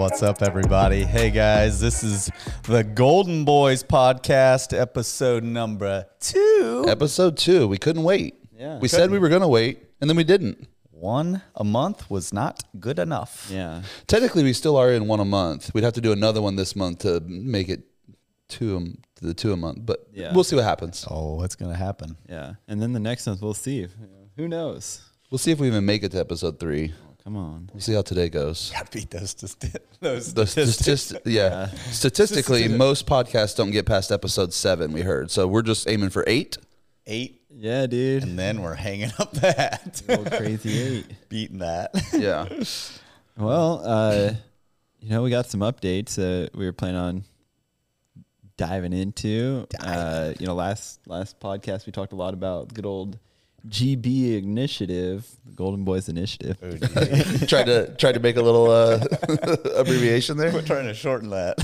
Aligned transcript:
What's 0.00 0.22
up, 0.22 0.40
everybody? 0.40 1.04
Hey, 1.04 1.30
guys, 1.30 1.78
this 1.78 2.02
is 2.02 2.30
the 2.62 2.82
Golden 2.82 3.44
Boys 3.44 3.82
podcast, 3.84 4.74
episode 4.76 5.44
number 5.44 6.06
two. 6.20 6.86
Episode 6.88 7.36
two. 7.36 7.68
We 7.68 7.76
couldn't 7.76 8.02
wait. 8.02 8.36
Yeah. 8.56 8.78
We 8.78 8.88
said 8.88 9.10
we 9.10 9.18
were 9.18 9.28
going 9.28 9.42
to 9.42 9.48
wait, 9.48 9.82
and 10.00 10.08
then 10.08 10.16
we 10.16 10.24
didn't. 10.24 10.66
One 10.90 11.42
a 11.54 11.64
month 11.64 12.10
was 12.10 12.32
not 12.32 12.62
good 12.80 12.98
enough. 12.98 13.48
Yeah. 13.52 13.82
Technically, 14.06 14.42
we 14.42 14.54
still 14.54 14.78
are 14.78 14.90
in 14.90 15.06
one 15.06 15.20
a 15.20 15.24
month. 15.26 15.70
We'd 15.74 15.84
have 15.84 15.92
to 15.92 16.00
do 16.00 16.12
another 16.12 16.40
one 16.40 16.56
this 16.56 16.74
month 16.74 17.00
to 17.00 17.20
make 17.20 17.68
it 17.68 17.82
two 18.48 18.78
a, 18.78 19.26
the 19.26 19.34
two 19.34 19.52
a 19.52 19.56
month, 19.58 19.80
but 19.82 20.06
Yeah. 20.14 20.32
we'll 20.32 20.44
see 20.44 20.56
what 20.56 20.64
happens. 20.64 21.06
Oh, 21.10 21.34
what's 21.34 21.56
going 21.56 21.72
to 21.72 21.76
happen? 21.78 22.16
Yeah. 22.26 22.54
And 22.66 22.80
then 22.80 22.94
the 22.94 23.00
next 23.00 23.26
month 23.26 23.42
we'll 23.42 23.52
see. 23.52 23.86
Who 24.38 24.48
knows? 24.48 25.02
We'll 25.30 25.38
see 25.38 25.50
if 25.50 25.60
we 25.60 25.66
even 25.66 25.84
make 25.84 26.02
it 26.04 26.12
to 26.12 26.18
episode 26.20 26.58
three. 26.58 26.94
Come 27.24 27.36
on. 27.36 27.70
We'll 27.72 27.80
see 27.80 27.92
how 27.94 28.02
today 28.02 28.28
goes. 28.28 28.70
Gotta 28.74 28.90
beat 28.90 29.10
those, 29.10 29.30
sti- 29.30 29.68
those 30.00 30.32
The 30.32 30.46
statistics. 30.46 31.02
statist- 31.02 31.26
yeah. 31.26 31.66
Statistically, 31.90 32.66
most 32.68 33.06
podcasts 33.06 33.54
don't 33.56 33.70
get 33.70 33.86
past 33.86 34.10
episode 34.10 34.52
seven. 34.54 34.92
We 34.92 35.02
heard, 35.02 35.30
so 35.30 35.46
we're 35.46 35.62
just 35.62 35.88
aiming 35.88 36.10
for 36.10 36.24
eight. 36.26 36.56
Eight, 37.06 37.42
Yeah, 37.50 37.86
dude. 37.86 38.22
and 38.22 38.38
then 38.38 38.62
we're 38.62 38.74
hanging 38.74 39.10
up 39.18 39.32
that. 39.34 40.00
Little 40.08 40.24
crazy 40.24 40.80
eight. 40.80 41.06
Beating 41.28 41.58
that. 41.58 41.90
Yeah. 42.12 42.48
Well, 43.36 43.80
uh, 43.84 44.32
you 45.00 45.08
know, 45.08 45.22
we 45.22 45.30
got 45.30 45.46
some 45.46 45.60
updates 45.60 46.18
uh, 46.18 46.50
we 46.54 46.66
were 46.66 46.74
planning 46.74 47.00
on 47.00 47.24
diving 48.58 48.92
into. 48.92 49.66
Uh, 49.80 50.34
you 50.38 50.46
know, 50.46 50.54
last 50.54 51.00
last 51.06 51.40
podcast 51.40 51.86
we 51.86 51.92
talked 51.92 52.12
a 52.12 52.16
lot 52.16 52.34
about 52.34 52.74
good 52.74 52.84
old 52.84 53.18
GB 53.68 54.42
initiative, 54.42 55.26
the 55.44 55.52
Golden 55.52 55.84
Boys 55.84 56.08
initiative. 56.08 56.56
tried 57.48 57.64
to 57.66 57.94
tried 57.96 58.12
to 58.12 58.20
make 58.20 58.36
a 58.36 58.42
little 58.42 58.70
uh, 58.70 58.98
abbreviation 59.76 60.36
there. 60.36 60.52
We're 60.52 60.62
trying 60.62 60.86
to 60.86 60.94
shorten 60.94 61.30
that. 61.30 61.56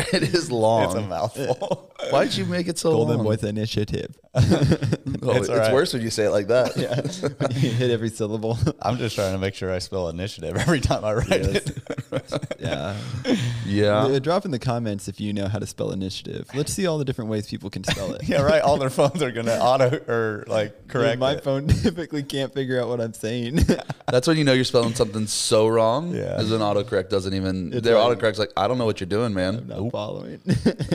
It 0.10 0.22
is 0.22 0.50
long. 0.50 0.84
It's 0.84 0.94
a 0.94 1.02
mouthful. 1.02 1.92
Why'd 2.10 2.32
you 2.32 2.46
make 2.46 2.66
it 2.66 2.78
so 2.78 2.92
Golden 2.92 3.18
long? 3.18 3.26
Boys 3.26 3.44
initiative. 3.44 4.16
Oh, 4.34 4.40
It's 4.40 5.40
it's 5.40 5.48
all 5.50 5.56
right. 5.58 5.72
worse 5.74 5.92
when 5.92 6.00
you 6.00 6.08
say 6.08 6.24
it 6.24 6.30
like 6.30 6.46
that. 6.46 6.74
you 7.54 7.68
hit 7.70 7.90
every 7.90 8.08
syllable. 8.08 8.56
I'm 8.80 8.96
just 8.96 9.14
trying 9.14 9.32
to 9.34 9.38
make 9.38 9.54
sure 9.54 9.70
I 9.70 9.80
spell 9.80 10.08
initiative 10.08 10.56
every 10.56 10.80
time 10.80 11.04
I 11.04 11.12
write 11.12 11.28
it. 11.30 11.78
yeah. 12.58 12.96
Yeah. 13.66 14.18
Drop 14.18 14.46
in 14.46 14.50
the 14.50 14.58
comments 14.58 15.08
if 15.08 15.20
you 15.20 15.34
know 15.34 15.46
how 15.48 15.58
to 15.58 15.66
spell 15.66 15.90
initiative. 15.90 16.48
Let's 16.54 16.72
see 16.72 16.86
all 16.86 16.96
the 16.96 17.04
different 17.04 17.28
ways 17.30 17.46
people 17.48 17.68
can 17.68 17.84
spell 17.84 18.14
it. 18.14 18.26
Yeah, 18.26 18.40
right. 18.42 18.62
All 18.62 18.78
their 18.78 18.88
phones 18.90 19.22
are 19.22 19.30
gonna 19.30 19.56
auto 19.58 19.94
or 20.08 20.44
like 20.46 20.88
Dude, 20.88 20.97
correct. 21.02 21.20
my 21.20 21.32
it. 21.32 21.44
phone 21.44 21.66
typically 21.82 22.22
can't 22.22 22.52
figure 22.52 22.80
out 22.80 22.88
what 22.88 23.00
I'm 23.00 23.12
saying. 23.12 23.60
That's 24.06 24.26
when 24.26 24.36
you 24.36 24.44
know 24.44 24.52
you're 24.52 24.64
spelling 24.64 24.94
something 24.94 25.26
so 25.26 25.68
wrong. 25.68 26.14
Yeah. 26.14 26.40
Is 26.40 26.50
when 26.50 26.60
autocorrect 26.60 27.08
doesn't 27.08 27.34
even. 27.34 27.72
It's 27.72 27.82
their 27.82 27.96
autocorrect's 27.96 28.38
like, 28.38 28.52
I 28.56 28.68
don't 28.68 28.78
know 28.78 28.84
what 28.84 29.00
you're 29.00 29.08
doing, 29.08 29.34
man. 29.34 29.66
Not 29.68 29.90
following. 29.90 30.40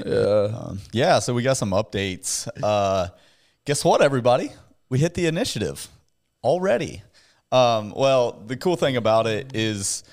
Yeah. 0.06 0.50
Um, 0.54 0.80
yeah, 0.92 1.20
so 1.20 1.34
we 1.34 1.44
got 1.44 1.58
some 1.58 1.72
updates. 1.72 2.48
Uh, 2.62 3.08
guess 3.66 3.86
what, 3.86 4.02
everybody? 4.02 4.52
We 4.90 5.00
hit 5.00 5.14
the 5.14 5.28
initiative 5.28 5.88
already. 6.44 7.04
Um, 7.52 7.94
well, 7.96 8.44
the 8.46 8.58
cool 8.58 8.76
thing 8.76 8.98
about 8.98 9.28
it 9.28 9.56
is, 9.56 10.04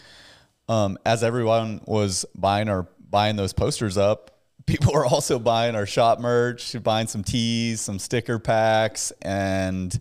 um, 0.69 0.99
as 1.05 1.25
everyone 1.25 1.81
was 1.87 2.25
buying 2.35 2.69
our 2.69 2.87
buying 3.11 3.37
those 3.37 3.53
posters 3.53 3.99
up, 3.99 4.30
people 4.71 4.93
were 4.93 5.07
also 5.07 5.39
buying 5.39 5.75
our 5.75 5.87
shop 5.87 6.21
merch, 6.21 6.81
buying 6.83 7.07
some 7.07 7.25
tees, 7.25 7.81
some 7.81 7.99
sticker 7.99 8.39
packs, 8.39 9.13
and 9.23 9.99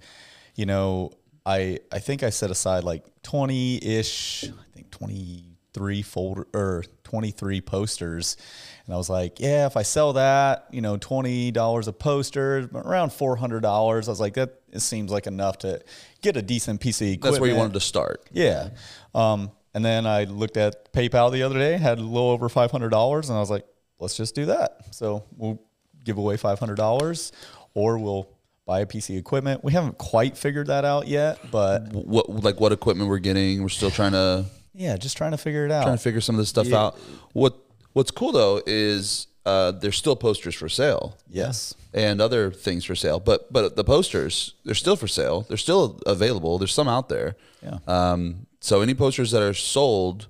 you 0.56 0.66
know, 0.66 1.12
I 1.46 1.80
I 1.92 2.00
think 2.00 2.24
I 2.24 2.30
set 2.30 2.52
aside 2.52 2.84
like 2.84 3.04
twenty 3.24 3.84
ish, 3.84 4.46
I 4.46 4.74
think 4.74 4.92
twenty 4.92 5.46
three 5.74 6.02
folder 6.02 6.48
or 6.54 6.84
twenty 7.04 7.32
three 7.32 7.62
posters. 7.62 8.38
And 8.86 8.94
I 8.94 8.98
was 8.98 9.10
like, 9.10 9.40
yeah, 9.40 9.68
if 9.68 9.78
I 9.78 9.84
sell 9.84 10.14
that, 10.14 10.68
you 10.72 10.82
know, 10.82 10.98
twenty 10.98 11.52
dollars 11.52 11.88
a 11.88 11.94
poster, 11.94 12.70
around 12.74 13.12
four 13.12 13.36
hundred 13.36 13.62
dollars. 13.62 14.08
I 14.08 14.12
was 14.12 14.20
like, 14.20 14.36
that 14.36 14.62
it 14.72 14.82
seems 14.82 15.12
like 15.12 15.28
enough 15.28 15.58
to 15.60 15.82
get 16.22 16.38
a 16.38 16.42
decent 16.42 16.82
piece 16.82 17.02
of 17.02 17.08
equipment. 17.08 17.34
That's 17.34 17.42
where 17.42 17.50
you 17.50 17.56
wanted 17.56 17.74
to 17.74 17.80
start. 17.80 18.28
Yeah. 18.32 18.70
Um, 19.16 19.52
and 19.74 19.86
then 19.86 20.06
I 20.06 20.24
looked 20.26 20.58
at 20.58 20.92
PayPal 20.94 21.32
the 21.32 21.44
other 21.44 21.58
day, 21.58 21.78
had 21.78 22.00
a 22.00 22.02
little 22.02 22.30
over 22.30 22.50
five 22.50 22.72
hundred 22.72 22.90
dollars, 22.90 23.30
and 23.30 23.38
I 23.38 23.40
was 23.40 23.50
like, 23.50 23.66
let's 24.00 24.18
just 24.18 24.36
do 24.36 24.46
that. 24.48 24.78
So 24.92 25.26
we'll 25.38 25.62
give 26.04 26.18
away 26.18 26.38
five 26.38 26.60
hundred 26.60 26.76
dollars, 26.76 27.32
or 27.74 27.98
we'll 27.98 28.30
buy 28.66 28.82
a 28.82 28.84
of 28.84 29.10
equipment. 29.10 29.64
We 29.64 29.74
haven't 29.74 29.98
quite 29.98 30.38
figured 30.38 30.68
that 30.68 30.86
out 30.86 31.08
yet, 31.08 31.40
but 31.52 31.92
What 31.92 32.30
like 32.44 32.60
what 32.60 32.72
equipment 32.72 33.10
we're 33.10 33.20
getting? 33.20 33.62
We're 33.62 33.70
still 33.70 33.92
trying 33.92 34.12
to 34.14 34.46
yeah, 34.74 34.96
just 34.98 35.18
trying 35.18 35.32
to 35.32 35.38
figure 35.38 35.66
it 35.66 35.72
out. 35.72 35.84
trying 35.84 35.98
to 35.98 36.04
figure 36.04 36.22
some 36.22 36.36
of 36.36 36.40
this 36.40 36.50
stuff 36.50 36.72
out. 36.72 36.98
What 37.34 37.58
What's 37.94 38.12
cool 38.12 38.32
though 38.32 38.62
is 38.66 39.28
uh, 39.46 39.72
there's 39.72 39.98
still 39.98 40.16
posters 40.16 40.54
for 40.54 40.70
sale. 40.70 41.18
yes. 41.28 41.74
and 41.94 42.22
other 42.22 42.52
things 42.52 42.86
for 42.86 42.96
sale. 42.96 43.20
But 43.20 43.52
but 43.52 43.76
the 43.76 43.84
posters 43.84 44.54
they're 44.64 44.76
still 44.76 44.96
for 44.96 45.08
sale. 45.08 45.42
They're 45.48 45.58
still 45.58 46.00
available. 46.06 46.60
There's 46.60 46.74
some 46.74 46.88
out 46.88 47.10
there. 47.10 47.36
Yeah. 47.64 47.80
Um, 47.88 48.46
so 48.62 48.82
any 48.82 48.94
posters 48.94 49.32
that 49.32 49.42
are 49.42 49.54
sold, 49.56 50.28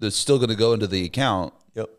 that's 0.00 0.16
still 0.16 0.38
going 0.38 0.48
to 0.50 0.56
go 0.56 0.72
into 0.72 0.86
the 0.86 1.04
account. 1.04 1.54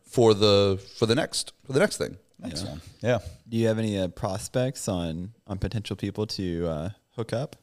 For 0.10 0.34
the 0.34 0.82
for 0.98 1.06
the 1.06 1.16
next 1.16 1.54
for 1.66 1.74
the 1.74 1.80
next 1.80 1.98
thing. 1.98 2.18
Next 2.40 2.64
one. 2.64 2.82
Yeah. 3.02 3.20
Do 3.48 3.58
you 3.58 3.68
have 3.68 3.80
any 3.80 4.00
uh, 4.00 4.08
prospects 4.08 4.88
on 4.88 5.34
on 5.46 5.58
potential 5.60 5.96
people 5.96 6.26
to 6.28 6.68
uh, 6.68 6.90
hook 7.16 7.34
up? 7.34 7.56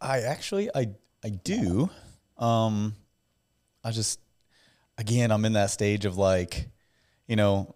I 0.00 0.20
actually 0.20 0.70
I 0.74 0.88
I 1.24 1.30
do. 1.30 1.90
Um 2.36 2.94
I 3.84 3.90
just 3.90 4.20
again 4.96 5.30
I'm 5.30 5.44
in 5.44 5.54
that 5.54 5.70
stage 5.70 6.04
of 6.04 6.16
like, 6.16 6.68
you 7.26 7.36
know, 7.36 7.74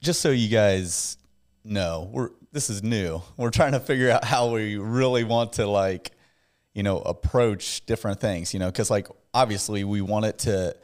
just 0.00 0.20
so 0.20 0.30
you 0.30 0.48
guys 0.48 1.16
know, 1.64 2.10
we're 2.12 2.30
this 2.52 2.68
is 2.68 2.82
new. 2.82 3.22
We're 3.36 3.50
trying 3.50 3.72
to 3.72 3.80
figure 3.80 4.10
out 4.10 4.24
how 4.24 4.50
we 4.50 4.76
really 4.76 5.24
want 5.24 5.54
to 5.54 5.66
like, 5.66 6.12
you 6.74 6.82
know, 6.82 6.98
approach 6.98 7.86
different 7.86 8.20
things, 8.20 8.52
you 8.52 8.60
know, 8.60 8.72
cuz 8.72 8.90
like 8.90 9.06
obviously 9.32 9.84
we 9.84 10.00
want 10.00 10.24
it 10.24 10.38
to 10.40 10.76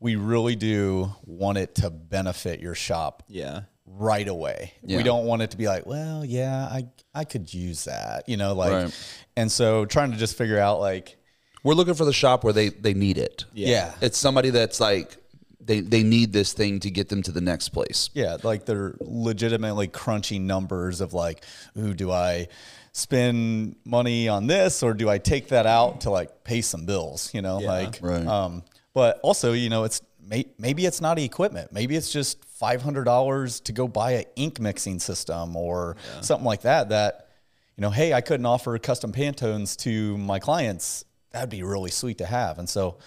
we 0.00 0.16
really 0.16 0.56
do 0.56 1.12
want 1.24 1.58
it 1.58 1.74
to 1.76 1.90
benefit 1.90 2.60
your 2.60 2.74
shop 2.74 3.22
Yeah. 3.28 3.62
right 3.86 4.28
away. 4.28 4.74
Yeah. 4.84 4.98
We 4.98 5.02
don't 5.02 5.26
want 5.26 5.42
it 5.42 5.50
to 5.50 5.56
be 5.56 5.66
like, 5.66 5.86
well, 5.86 6.24
yeah, 6.24 6.64
I 6.70 6.86
I 7.14 7.24
could 7.24 7.52
use 7.52 7.84
that, 7.84 8.28
you 8.28 8.36
know, 8.36 8.54
like, 8.54 8.72
Right. 8.72 8.94
and 9.36 9.50
so 9.50 9.84
trying 9.86 10.12
to 10.12 10.16
just 10.16 10.36
figure 10.36 10.58
out 10.58 10.78
like, 10.80 11.16
We're 11.64 11.74
looking 11.74 11.94
for 11.94 12.04
the 12.04 12.12
shop 12.12 12.44
where 12.44 12.52
they 12.52 12.68
they 12.68 12.94
need 12.94 13.18
it. 13.18 13.44
yeah, 13.52 13.68
yeah, 13.68 13.94
It's 14.00 14.16
somebody 14.18 14.50
that's 14.50 14.78
like 14.80 15.16
they 15.60 15.80
they 15.80 16.02
need 16.04 16.32
this 16.32 16.52
thing 16.52 16.78
to 16.80 16.90
get 16.90 17.08
them 17.08 17.22
to 17.22 17.32
the 17.32 17.40
next 17.40 17.70
place. 17.70 18.08
Yeah, 18.14 18.36
like 18.44 18.64
they're 18.66 18.94
legitimately 19.00 19.88
crunching 19.88 20.46
numbers 20.46 21.00
of 21.00 21.12
like, 21.12 21.44
ooh, 21.76 21.92
do 21.94 22.10
I 22.12 22.48
spend 22.92 23.76
money 23.84 24.28
on 24.28 24.46
this 24.46 24.82
or 24.82 24.94
do 24.94 25.08
I 25.08 25.18
take 25.18 25.48
that 25.48 25.66
out 25.66 26.02
to 26.02 26.10
like 26.10 26.44
pay 26.44 26.60
some 26.62 26.84
bills, 26.86 27.32
you 27.34 27.42
know, 27.42 27.58
like, 27.58 27.98
Right. 28.02 28.26
um, 28.26 28.62
but 28.98 29.20
also, 29.22 29.52
you 29.52 29.68
know, 29.68 29.84
it's 29.84 30.02
may, 30.20 30.44
maybe 30.58 30.84
it's 30.84 31.00
not 31.00 31.20
equipment, 31.20 31.72
maybe 31.72 31.94
it's 31.94 32.10
just 32.10 32.44
five 32.44 32.82
hundred 32.82 33.04
dollars 33.04 33.60
to 33.60 33.72
go 33.72 33.86
buy 33.86 34.10
an 34.10 34.24
ink 34.34 34.58
mixing 34.58 34.98
system 34.98 35.54
or 35.54 35.94
something 36.20 36.44
like 36.44 36.62
that. 36.62 36.88
That 36.88 37.28
you 37.76 37.82
know, 37.82 37.90
hey, 37.90 38.12
I 38.12 38.20
couldn't 38.20 38.44
offer 38.44 38.76
custom 38.78 39.12
Pantones 39.12 39.76
to 39.84 40.18
my 40.18 40.40
clients. 40.40 41.04
That'd 41.30 41.48
be 41.48 41.62
really 41.62 41.92
sweet 41.92 42.18
to 42.18 42.26
have. 42.26 42.58
And 42.58 42.68
so, 42.68 42.98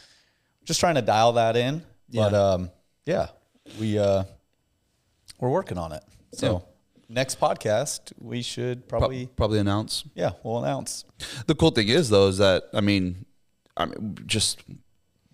just 0.63 0.79
trying 0.79 0.96
to 0.96 1.02
dial 1.02 1.34
that 1.34 1.57
in. 1.57 1.84
But 2.13 2.34
um, 2.34 2.72
yeah, 3.06 3.28
we 3.78 4.00
uh, 4.00 4.23
we're 5.41 5.50
working 5.50 5.78
on 5.78 5.91
it. 5.91 6.03
So 6.34 6.63
next 7.09 7.38
podcast, 7.38 8.13
we 8.18 8.41
should 8.41 8.88
Pro- 8.88 9.00
probably 9.00 9.28
probably 9.35 9.59
announce. 9.59 10.06
yeah, 10.16 10.31
we'll 10.41 10.63
announce. 10.63 11.03
The 11.47 11.55
cool 11.55 11.72
thing 11.72 11.90
is 11.90 12.09
though 12.09 12.29
is 12.29 12.37
that 12.37 12.64
I 12.73 12.79
mean, 12.79 13.26
I 13.76 13.87
mean 13.87 14.17
just 14.26 14.61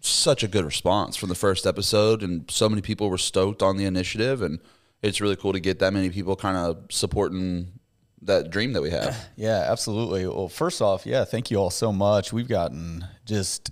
such 0.07 0.43
a 0.43 0.47
good 0.47 0.65
response 0.65 1.15
from 1.15 1.29
the 1.29 1.35
first 1.35 1.65
episode, 1.65 2.23
and 2.23 2.49
so 2.49 2.67
many 2.69 2.81
people 2.81 3.09
were 3.09 3.17
stoked 3.17 3.61
on 3.61 3.77
the 3.77 3.85
initiative, 3.85 4.41
and 4.41 4.59
it's 5.01 5.21
really 5.21 5.35
cool 5.35 5.53
to 5.53 5.59
get 5.59 5.79
that 5.79 5.93
many 5.93 6.09
people 6.09 6.35
kind 6.35 6.57
of 6.57 6.85
supporting 6.89 7.73
that 8.21 8.49
dream 8.49 8.73
that 8.73 8.81
we 8.81 8.89
have. 8.89 9.15
Yeah, 9.35 9.65
absolutely. 9.69 10.25
Well, 10.25 10.49
first 10.49 10.81
off, 10.81 11.05
yeah, 11.05 11.23
thank 11.23 11.51
you 11.51 11.57
all 11.57 11.69
so 11.69 11.93
much. 11.93 12.33
We've 12.33 12.47
gotten 12.47 13.05
just 13.25 13.71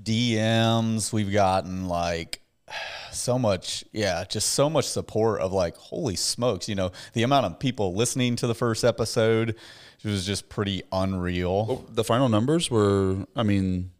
DMs. 0.00 1.12
We've 1.12 1.32
gotten 1.32 1.88
like 1.88 2.40
so 3.12 3.38
much, 3.38 3.84
yeah, 3.92 4.24
just 4.24 4.50
so 4.50 4.70
much 4.70 4.86
support 4.86 5.40
of 5.40 5.52
like, 5.52 5.76
holy 5.76 6.16
smokes, 6.16 6.68
you 6.68 6.74
know, 6.74 6.92
the 7.12 7.22
amount 7.24 7.46
of 7.46 7.58
people 7.58 7.94
listening 7.94 8.36
to 8.36 8.46
the 8.46 8.54
first 8.54 8.84
episode 8.84 9.56
was 10.04 10.26
just 10.26 10.48
pretty 10.48 10.82
unreal. 10.92 11.66
Oh, 11.68 11.84
the 11.92 12.04
final 12.04 12.28
numbers 12.28 12.70
were, 12.70 13.26
I 13.36 13.42
mean, 13.42 13.90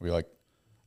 We 0.00 0.10
like, 0.10 0.26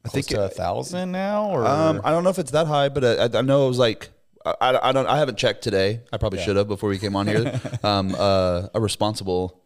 I 0.04 0.10
think 0.10 0.26
think 0.28 0.38
to 0.40 0.46
a 0.46 0.50
thousand 0.50 1.12
now, 1.12 1.50
or 1.52 1.66
um, 1.66 2.02
I 2.04 2.12
don't 2.12 2.24
know 2.24 2.30
if 2.32 2.40
it's 2.40 2.52
that 2.52 2.68
high, 2.68 2.90
but 2.90 3.04
I, 3.36 3.40
I 3.40 3.42
know 3.42 3.66
it 3.66 3.70
was 3.70 3.80
like. 3.80 4.10
I, 4.44 4.56
I 4.60 4.90
I 4.90 4.92
don't. 4.92 5.06
I 5.06 5.20
haven't 5.20 5.38
checked 5.38 5.62
today. 5.62 6.02
I 6.12 6.18
probably 6.18 6.42
should 6.42 6.56
have 6.56 6.68
before 6.68 6.90
we 6.90 6.98
came 6.98 7.16
on 7.16 7.28
here. 7.28 7.62
um, 7.84 8.16
uh, 8.18 8.68
a 8.74 8.80
responsible 8.82 9.62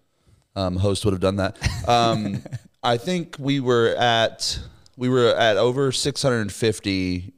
um, 0.57 0.75
host 0.75 1.05
would 1.05 1.13
have 1.13 1.21
done 1.21 1.37
that. 1.37 1.57
Um, 1.87 2.43
I 2.83 2.97
think 2.97 3.37
we 3.39 3.61
were 3.61 3.95
at 3.95 4.59
we 4.97 5.07
were 5.09 5.29
at 5.35 5.55
over 5.57 5.91
650 5.91 7.33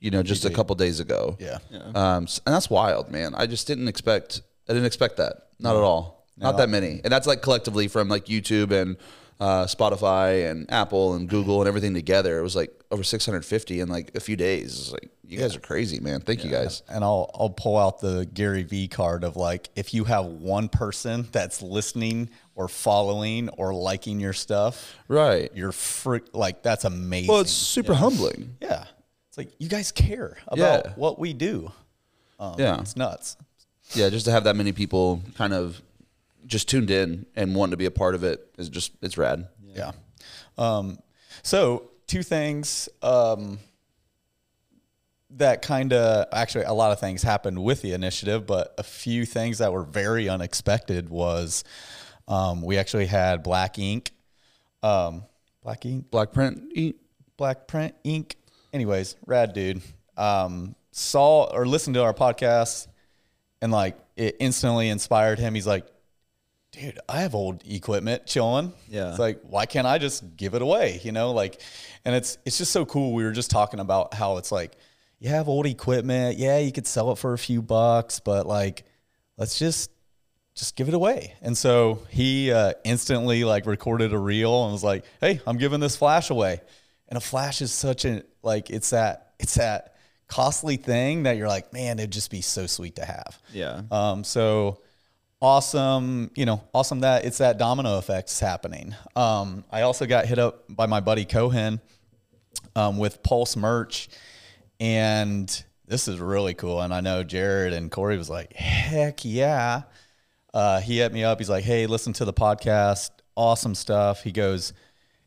you 0.00 0.10
know 0.10 0.22
just 0.22 0.44
a 0.44 0.50
couple 0.50 0.74
days 0.74 1.00
ago 1.00 1.36
Yeah. 1.38 1.58
um 1.94 2.26
and 2.44 2.54
that's 2.54 2.68
wild 2.70 3.10
man 3.10 3.34
i 3.36 3.46
just 3.46 3.66
didn't 3.66 3.86
expect 3.88 4.40
i 4.68 4.72
didn't 4.72 4.86
expect 4.86 5.18
that 5.18 5.48
not 5.60 5.76
at 5.76 5.82
all 5.82 6.26
not 6.36 6.56
that 6.56 6.68
many 6.68 7.00
and 7.04 7.12
that's 7.12 7.26
like 7.26 7.40
collectively 7.42 7.86
from 7.88 8.08
like 8.08 8.26
youtube 8.26 8.72
and 8.72 8.96
uh, 9.40 9.64
spotify 9.66 10.50
and 10.50 10.70
apple 10.70 11.14
and 11.14 11.28
google 11.28 11.60
and 11.60 11.68
everything 11.68 11.94
together 11.94 12.38
it 12.38 12.42
was 12.42 12.54
like 12.54 12.70
over 12.90 13.02
650 13.02 13.80
in 13.80 13.88
like 13.88 14.14
a 14.14 14.20
few 14.20 14.36
days 14.36 14.78
it's 14.78 14.92
like 14.92 15.10
you 15.26 15.38
guys 15.38 15.56
are 15.56 15.60
crazy 15.60 15.98
man 15.98 16.20
thank 16.20 16.44
you 16.44 16.50
guys 16.50 16.82
And 16.88 17.02
I'll 17.02 17.30
I'll 17.34 17.48
pull 17.50 17.78
out 17.78 18.00
the 18.00 18.28
Gary 18.34 18.64
V 18.64 18.86
card 18.86 19.24
of 19.24 19.34
like 19.36 19.70
if 19.74 19.94
you 19.94 20.04
have 20.04 20.26
one 20.26 20.68
person 20.68 21.26
that's 21.32 21.62
listening 21.62 22.28
or 22.54 22.68
following 22.68 23.48
or 23.50 23.72
liking 23.72 24.20
your 24.20 24.34
stuff, 24.34 24.94
right 25.08 25.50
you're 25.54 25.72
frick 25.72 26.24
like 26.34 26.62
that's 26.62 26.84
amazing. 26.84 27.28
well 27.30 27.40
it's 27.40 27.50
super 27.52 27.94
humbling 27.94 28.56
yeah. 28.60 28.84
It's 29.28 29.38
like 29.38 29.52
you 29.58 29.68
guys 29.70 29.90
care 29.90 30.36
about 30.48 30.84
Yeah. 30.84 30.92
what 30.96 31.18
we 31.18 31.32
do. 31.32 31.72
Um, 32.38 32.56
Yeah. 32.58 32.80
It's 32.80 32.94
nuts. 32.96 33.38
yeah 33.94 34.10
just 34.10 34.26
to 34.26 34.32
have 34.32 34.44
that 34.44 34.54
many 34.56 34.72
people 34.72 35.22
kind 35.36 35.54
of 35.54 35.80
just 36.46 36.68
tuned 36.68 36.90
in 36.90 37.26
and 37.34 37.54
wanted 37.54 37.72
to 37.72 37.76
be 37.76 37.86
a 37.86 37.90
part 37.90 38.14
of 38.14 38.24
it 38.24 38.52
is 38.58 38.68
just 38.68 38.92
it's 39.02 39.16
rad 39.16 39.48
Yeah. 39.74 39.92
Um, 40.58 40.98
so 41.42 41.90
two 42.06 42.22
things 42.22 42.88
um, 43.02 43.58
that 45.30 45.62
kind 45.62 45.92
of 45.92 46.26
actually 46.32 46.64
a 46.64 46.72
lot 46.72 46.92
of 46.92 47.00
things 47.00 47.22
happened 47.22 47.62
with 47.62 47.82
the 47.82 47.92
initiative, 47.92 48.46
but 48.46 48.74
a 48.78 48.82
few 48.82 49.24
things 49.24 49.58
that 49.58 49.72
were 49.72 49.84
very 49.84 50.28
unexpected 50.28 51.08
was 51.08 51.64
um, 52.28 52.62
we 52.62 52.78
actually 52.78 53.06
had 53.06 53.42
Black 53.42 53.78
Ink, 53.78 54.12
um, 54.82 55.24
Black 55.62 55.86
Ink, 55.86 56.10
black 56.10 56.32
print 56.32 56.62
eat 56.74 56.96
Black 57.36 57.66
Print 57.66 57.94
Ink. 58.04 58.36
Anyways, 58.72 59.16
rad 59.26 59.52
dude. 59.52 59.82
Um, 60.16 60.74
saw 60.92 61.44
or 61.52 61.66
listened 61.66 61.94
to 61.94 62.02
our 62.02 62.14
podcast 62.14 62.86
and 63.60 63.72
like 63.72 63.96
it 64.16 64.36
instantly 64.40 64.88
inspired 64.88 65.38
him. 65.38 65.54
He's 65.54 65.66
like, 65.66 65.86
dude, 66.72 66.98
I 67.08 67.20
have 67.20 67.34
old 67.34 67.62
equipment 67.66 68.26
chilling. 68.26 68.72
Yeah. 68.88 69.10
It's 69.10 69.18
like, 69.18 69.40
why 69.42 69.66
can't 69.66 69.86
I 69.86 69.98
just 69.98 70.36
give 70.36 70.54
it 70.54 70.62
away? 70.62 71.00
You 71.02 71.12
know, 71.12 71.32
like, 71.32 71.60
and 72.04 72.14
it's, 72.14 72.38
it's 72.44 72.58
just 72.58 72.72
so 72.72 72.84
cool. 72.84 73.12
We 73.12 73.24
were 73.24 73.32
just 73.32 73.50
talking 73.50 73.80
about 73.80 74.14
how 74.14 74.38
it's 74.38 74.50
like, 74.50 74.76
you 75.20 75.28
have 75.28 75.48
old 75.48 75.66
equipment. 75.66 76.38
Yeah. 76.38 76.58
You 76.58 76.72
could 76.72 76.86
sell 76.86 77.12
it 77.12 77.18
for 77.18 77.32
a 77.32 77.38
few 77.38 77.62
bucks, 77.62 78.20
but 78.20 78.46
like, 78.46 78.84
let's 79.36 79.58
just, 79.58 79.90
just 80.54 80.76
give 80.76 80.88
it 80.88 80.94
away. 80.94 81.34
And 81.40 81.56
so 81.56 82.02
he 82.10 82.52
uh, 82.52 82.74
instantly 82.84 83.44
like 83.44 83.66
recorded 83.66 84.12
a 84.12 84.18
reel 84.18 84.64
and 84.64 84.72
was 84.72 84.84
like, 84.84 85.04
"Hey, 85.20 85.40
I'm 85.46 85.56
giving 85.56 85.80
this 85.80 85.96
flash 85.96 86.28
away." 86.28 86.60
And 87.08 87.16
a 87.16 87.20
flash 87.20 87.62
is 87.62 87.72
such 87.72 88.04
a 88.04 88.22
like 88.42 88.68
it's 88.68 88.90
that 88.90 89.32
it's 89.38 89.54
that 89.54 89.96
costly 90.28 90.76
thing 90.76 91.22
that 91.22 91.38
you're 91.38 91.48
like, 91.48 91.72
"Man, 91.72 91.98
it'd 91.98 92.10
just 92.10 92.30
be 92.30 92.42
so 92.42 92.66
sweet 92.66 92.96
to 92.96 93.04
have." 93.06 93.40
Yeah. 93.54 93.80
Um, 93.90 94.24
so 94.24 94.82
awesome, 95.42 96.30
you 96.36 96.46
know, 96.46 96.62
awesome 96.72 97.00
that 97.00 97.24
it's 97.26 97.38
that 97.38 97.58
domino 97.58 97.98
effects 97.98 98.38
happening. 98.40 98.94
Um, 99.16 99.64
I 99.70 99.82
also 99.82 100.06
got 100.06 100.24
hit 100.26 100.38
up 100.38 100.64
by 100.70 100.86
my 100.86 101.00
buddy 101.00 101.24
Cohen 101.26 101.80
um, 102.76 102.96
with 102.96 103.22
Pulse 103.22 103.56
merch, 103.56 104.08
and 104.80 105.64
this 105.86 106.08
is 106.08 106.18
really 106.20 106.54
cool. 106.54 106.80
And 106.80 106.94
I 106.94 107.00
know 107.00 107.24
Jarred 107.24 107.72
and 107.72 107.90
Cory 107.90 108.16
was 108.16 108.30
like, 108.30 108.52
"Heck 108.54 109.24
yeah!" 109.24 109.82
Uh, 110.54 110.80
he 110.80 110.98
hit 110.98 111.12
me 111.12 111.24
up. 111.24 111.38
He's 111.38 111.50
like, 111.50 111.64
"Hey, 111.64 111.86
listen 111.86 112.12
to 112.14 112.24
the 112.24 112.32
podcast. 112.32 113.10
Awesome 113.36 113.74
stuff." 113.74 114.22
He 114.22 114.30
goes, 114.32 114.72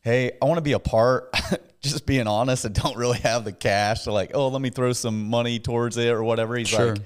"Hey, 0.00 0.32
I 0.40 0.44
want 0.46 0.58
to 0.58 0.62
be 0.62 0.72
a 0.72 0.78
part." 0.80 1.32
Just 1.82 2.06
being 2.06 2.26
honest, 2.26 2.64
I 2.66 2.70
don't 2.70 2.96
really 2.96 3.18
have 3.18 3.44
the 3.44 3.52
cash. 3.52 4.02
So 4.02 4.12
like, 4.12 4.32
oh, 4.34 4.48
let 4.48 4.60
me 4.60 4.70
throw 4.70 4.92
some 4.92 5.28
money 5.28 5.60
towards 5.60 5.96
it 5.98 6.08
or 6.08 6.24
whatever. 6.24 6.56
He's 6.56 6.66
Sure. 6.68 6.94
like, 6.94 7.02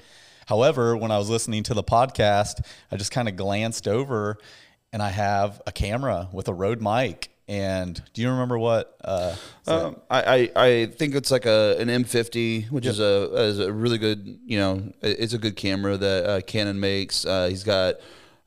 However, 0.50 0.96
when 0.96 1.12
I 1.12 1.16
was 1.16 1.30
listening 1.30 1.62
to 1.64 1.74
the 1.74 1.84
podcast, 1.84 2.66
I 2.90 2.96
just 2.96 3.12
kind 3.12 3.28
of 3.28 3.36
glanced 3.36 3.86
over 3.86 4.36
and 4.92 5.00
I 5.00 5.10
have 5.10 5.62
a 5.64 5.70
camera 5.70 6.28
with 6.32 6.48
a 6.48 6.52
Rode 6.52 6.82
mic. 6.82 7.28
And 7.46 8.02
do 8.12 8.20
you 8.20 8.30
remember 8.30 8.58
what? 8.58 8.96
Uh, 9.04 9.36
Um, 9.66 9.96
I, 10.10 10.50
I, 10.56 10.66
I 10.66 10.86
think 10.86 11.14
it's 11.14 11.30
like 11.30 11.46
a 11.46 11.76
an 11.78 11.86
M50, 11.86 12.68
which 12.72 12.84
is 12.84 12.98
a 12.98 13.32
is 13.36 13.60
a 13.60 13.72
really 13.72 13.98
good 13.98 14.40
you 14.44 14.58
know 14.58 14.92
it's 15.02 15.34
a 15.34 15.38
good 15.38 15.54
camera 15.54 15.96
that 15.96 16.24
uh, 16.26 16.40
Canon 16.40 16.80
makes. 16.80 17.24
Uh, 17.24 17.46
he's 17.48 17.62
got 17.62 17.94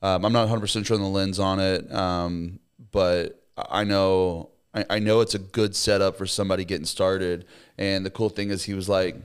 um, 0.01 0.25
I'm 0.25 0.33
not 0.33 0.41
100 0.41 0.59
percent 0.59 0.85
sure 0.85 0.97
on 0.97 1.01
the 1.01 1.07
lens 1.07 1.39
on 1.39 1.61
it, 1.61 1.89
um, 1.93 2.59
but 2.91 3.41
I 3.57 3.85
know 3.85 4.49
I, 4.73 4.85
I 4.89 4.99
know 4.99 5.21
it's 5.21 5.35
a 5.35 5.39
good 5.39 5.73
setup 5.75 6.17
for 6.17 6.25
somebody 6.25 6.65
getting 6.65 6.85
started. 6.85 7.45
And 7.77 8.05
the 8.05 8.09
cool 8.09 8.29
thing 8.29 8.49
is 8.49 8.63
he 8.63 8.73
was 8.73 8.89
like, 8.89 9.15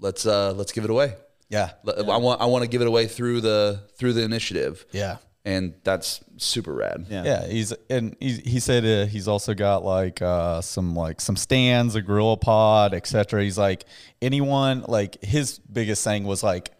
let's 0.00 0.26
uh 0.26 0.52
let's 0.52 0.72
give 0.72 0.82
it 0.84 0.90
away. 0.90 1.14
Yeah. 1.50 1.72
Let- 1.82 1.98
I 2.08 2.16
want 2.16 2.40
I 2.40 2.46
want 2.46 2.62
to 2.64 2.68
give 2.70 2.80
it 2.80 2.88
away 2.88 3.06
through 3.06 3.42
the 3.42 3.82
through 3.98 4.14
the 4.14 4.22
initiative, 4.22 4.86
Yeah. 4.92 5.18
and 5.44 5.74
that's 5.84 6.20
super 6.38 6.72
rad. 6.72 7.04
Yeah. 7.10 7.24
Yeah, 7.24 7.46
he's 7.46 7.72
and 7.90 8.16
he, 8.20 8.34
he 8.38 8.60
said 8.60 8.84
uh, 8.86 9.06
he's 9.10 9.28
also 9.28 9.52
got 9.52 9.84
like 9.84 10.22
uh, 10.22 10.62
some 10.62 10.94
like 10.96 11.20
some 11.20 11.36
stands, 11.36 11.94
a 11.96 12.00
gorilla 12.02 12.36
pod, 12.38 12.94
etc. 12.94 13.42
He's 13.42 13.58
like 13.58 13.84
anyone 14.22 14.84
like 14.88 15.22
his 15.22 15.58
biggest 15.58 16.02
thing 16.04 16.24
was 16.24 16.42
like 16.42 16.70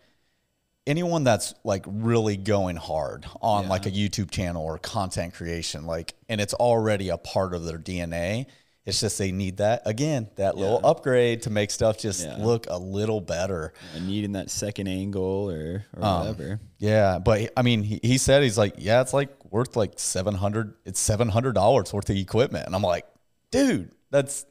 anyone 0.87 1.25
that's 1.25 1.55
like 1.63 1.85
really 1.87 2.37
going 2.37 2.77
hard 2.77 3.27
on 3.43 3.69
like 3.69 3.87
a 3.87 3.91
YouTube 3.91 4.31
channel 4.31 4.65
or 4.65 4.79
content 4.79 5.35
creation, 5.35 5.85
like 5.87 6.15
and 6.29 6.41
it's 6.41 6.55
already 6.55 7.09
a 7.11 7.19
part 7.19 7.55
of 7.55 7.65
their 7.65 7.79
DNA. 7.79 8.47
It's 8.87 8.99
just 9.01 9.19
they 9.19 9.31
need 9.31 9.59
that 9.59 9.83
again, 9.85 10.29
that 10.37 10.57
little 10.57 10.81
upgrade 10.85 11.43
to 11.43 11.51
make 11.51 11.71
stuff 11.71 11.99
just 11.99 12.25
Yeah. 12.25 12.37
look 12.39 12.67
a 12.69 12.79
little 12.79 13.21
better. 13.21 13.73
And 13.95 14.07
needing 14.09 14.33
that 14.33 14.51
second 14.51 14.89
angle 14.89 15.51
or, 15.51 15.85
or 15.97 16.05
Um, 16.05 16.19
whatever. 16.21 16.61
Yeah, 16.79 17.19
but 17.19 17.53
I 17.57 17.63
mean, 17.63 17.83
he, 17.83 18.01
he 18.03 18.17
said 18.19 18.43
he's 18.43 18.57
like, 18.57 18.75
yeah, 18.79 19.03
it's 19.03 19.13
like 19.13 19.31
worth 19.53 19.77
like 19.77 19.99
seven 19.99 20.35
hundred. 20.35 20.75
It's 20.87 20.99
seven 20.99 21.29
hundred 21.29 21.53
dollars 21.55 21.93
worth 21.93 22.09
of 22.09 22.17
equipment, 22.17 22.67
and 22.67 22.75
I'm 22.75 22.83
like, 22.83 23.05
dude, 23.51 23.93
that's 24.11 24.47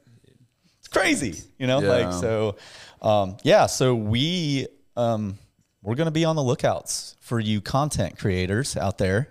it's 0.78 0.88
crazy, 0.88 1.42
you 1.58 1.66
know. 1.66 1.82
Yeah. 1.82 1.90
Like 1.90 2.14
so, 2.14 2.56
um, 3.02 3.38
yeah. 3.44 3.66
So 3.66 3.96
we 3.96 4.68
um, 4.96 5.40
we're 5.82 5.96
gonna 5.96 6.12
be 6.12 6.24
on 6.26 6.36
the 6.36 6.44
lookouts 6.44 7.16
for 7.20 7.40
you 7.40 7.62
content 7.62 8.20
creators 8.20 8.78
out 8.78 9.00
there, 9.00 9.30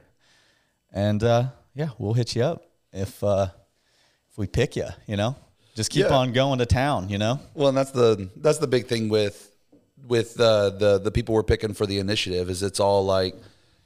and 0.93 1.23
uh, 1.23 1.45
yeah, 1.75 1.91
we'll 1.99 2.15
hit 2.15 2.35
you 2.35 2.43
up 2.43 2.65
if 2.93 3.23
uh, 3.23 3.47
if 3.47 3.58
we 4.39 4.47
pick 4.47 4.77
you. 4.77 4.87
You 5.07 5.17
know, 5.19 5.37
just 5.75 5.91
keep 5.91 6.07
Yeah. 6.07 6.17
on 6.17 6.33
going 6.33 6.61
to 6.61 6.67
town. 6.67 7.11
You 7.11 7.19
know. 7.19 7.41
Well, 7.55 7.69
and 7.69 7.77
that's 7.77 7.91
the 7.91 8.31
that's 8.37 8.59
the 8.59 8.67
big 8.67 8.87
thing 8.87 9.11
with 9.11 9.51
with 10.07 10.41
uh, 10.41 10.71
the 10.71 10.99
the 10.99 11.11
people 11.11 11.35
we're 11.35 11.43
picking 11.43 11.75
for 11.75 11.85
the 11.85 11.99
initiative 11.99 12.49
is 12.49 12.63
it's 12.63 12.81
all 12.81 13.05
like 13.05 13.35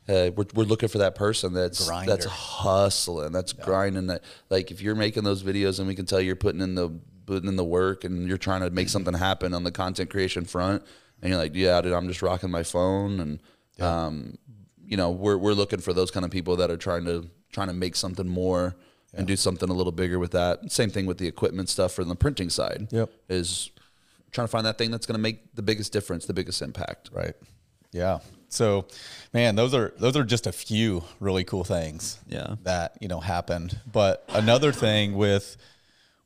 uh, 0.08 0.30
we're 0.36 0.46
we're 0.54 0.64
looking 0.64 0.88
for 0.88 0.98
that 0.98 1.14
person 1.16 1.52
that's 1.52 1.86
Grinder. 1.86 2.12
that's 2.12 2.26
hustling, 2.26 3.32
that's 3.32 3.52
grinding. 3.52 4.06
That 4.06 4.22
like 4.50 4.70
if 4.70 4.80
you're 4.80 4.94
making 4.94 5.24
those 5.24 5.42
videos 5.42 5.78
and 5.80 5.88
we 5.88 5.94
can 5.96 6.06
tell 6.06 6.20
you're 6.20 6.36
putting 6.36 6.60
in 6.60 6.74
the 6.76 6.90
putting 7.26 7.48
in 7.48 7.56
the 7.56 7.64
work 7.64 8.04
and 8.04 8.28
you're 8.28 8.38
trying 8.38 8.60
to 8.60 8.70
make 8.70 8.88
something 8.88 9.14
happen 9.14 9.54
on 9.54 9.64
the 9.64 9.72
content 9.72 10.10
creation 10.10 10.44
front, 10.44 10.82
and 11.20 11.30
you're 11.30 11.38
like, 11.38 11.54
yeah, 11.54 11.80
dude, 11.80 11.92
I'm 11.92 12.06
just 12.08 12.22
rocking 12.22 12.50
my 12.50 12.62
phone 12.62 13.18
and. 13.20 13.40
Um, 13.80 14.36
you 14.84 14.98
know, 14.98 15.10
we're 15.10 15.38
we're 15.38 15.54
looking 15.54 15.80
for 15.80 15.94
those 15.94 16.10
kind 16.10 16.24
of 16.26 16.30
people 16.30 16.56
that 16.56 16.70
are 16.70 16.76
trying 16.76 17.06
to 17.06 17.26
trying 17.50 17.68
to 17.68 17.72
make 17.72 17.96
something 17.96 18.28
more 18.28 18.76
and 19.14 19.26
do 19.26 19.36
something 19.36 19.68
a 19.68 19.72
little 19.74 19.92
bigger 19.92 20.18
with 20.18 20.30
that. 20.32 20.70
Same 20.72 20.90
thing 20.90 21.06
with 21.06 21.18
the 21.18 21.26
equipment 21.28 21.68
stuff 21.68 21.92
for 21.92 22.04
the 22.04 22.14
printing 22.14 22.50
side. 22.50 22.88
Yep. 22.90 23.10
Is 23.28 23.70
trying 24.30 24.46
to 24.46 24.50
find 24.50 24.64
that 24.66 24.78
thing 24.78 24.90
that's 24.90 25.06
going 25.06 25.16
to 25.18 25.22
make 25.22 25.54
the 25.54 25.62
biggest 25.62 25.92
difference, 25.92 26.26
the 26.26 26.32
biggest 26.34 26.62
impact. 26.62 27.10
Right. 27.12 27.34
Yeah. 27.92 28.20
So, 28.48 28.86
man, 29.32 29.54
those 29.54 29.74
are 29.74 29.92
those 29.98 30.16
are 30.16 30.24
just 30.24 30.46
a 30.46 30.52
few 30.52 31.04
really 31.20 31.44
cool 31.44 31.64
things. 31.64 32.18
Yeah. 32.26 32.56
That 32.64 32.96
you 33.00 33.08
know 33.08 33.20
happened. 33.20 33.78
But 33.90 34.24
another 34.28 34.72
thing 34.72 35.14
with 35.14 35.56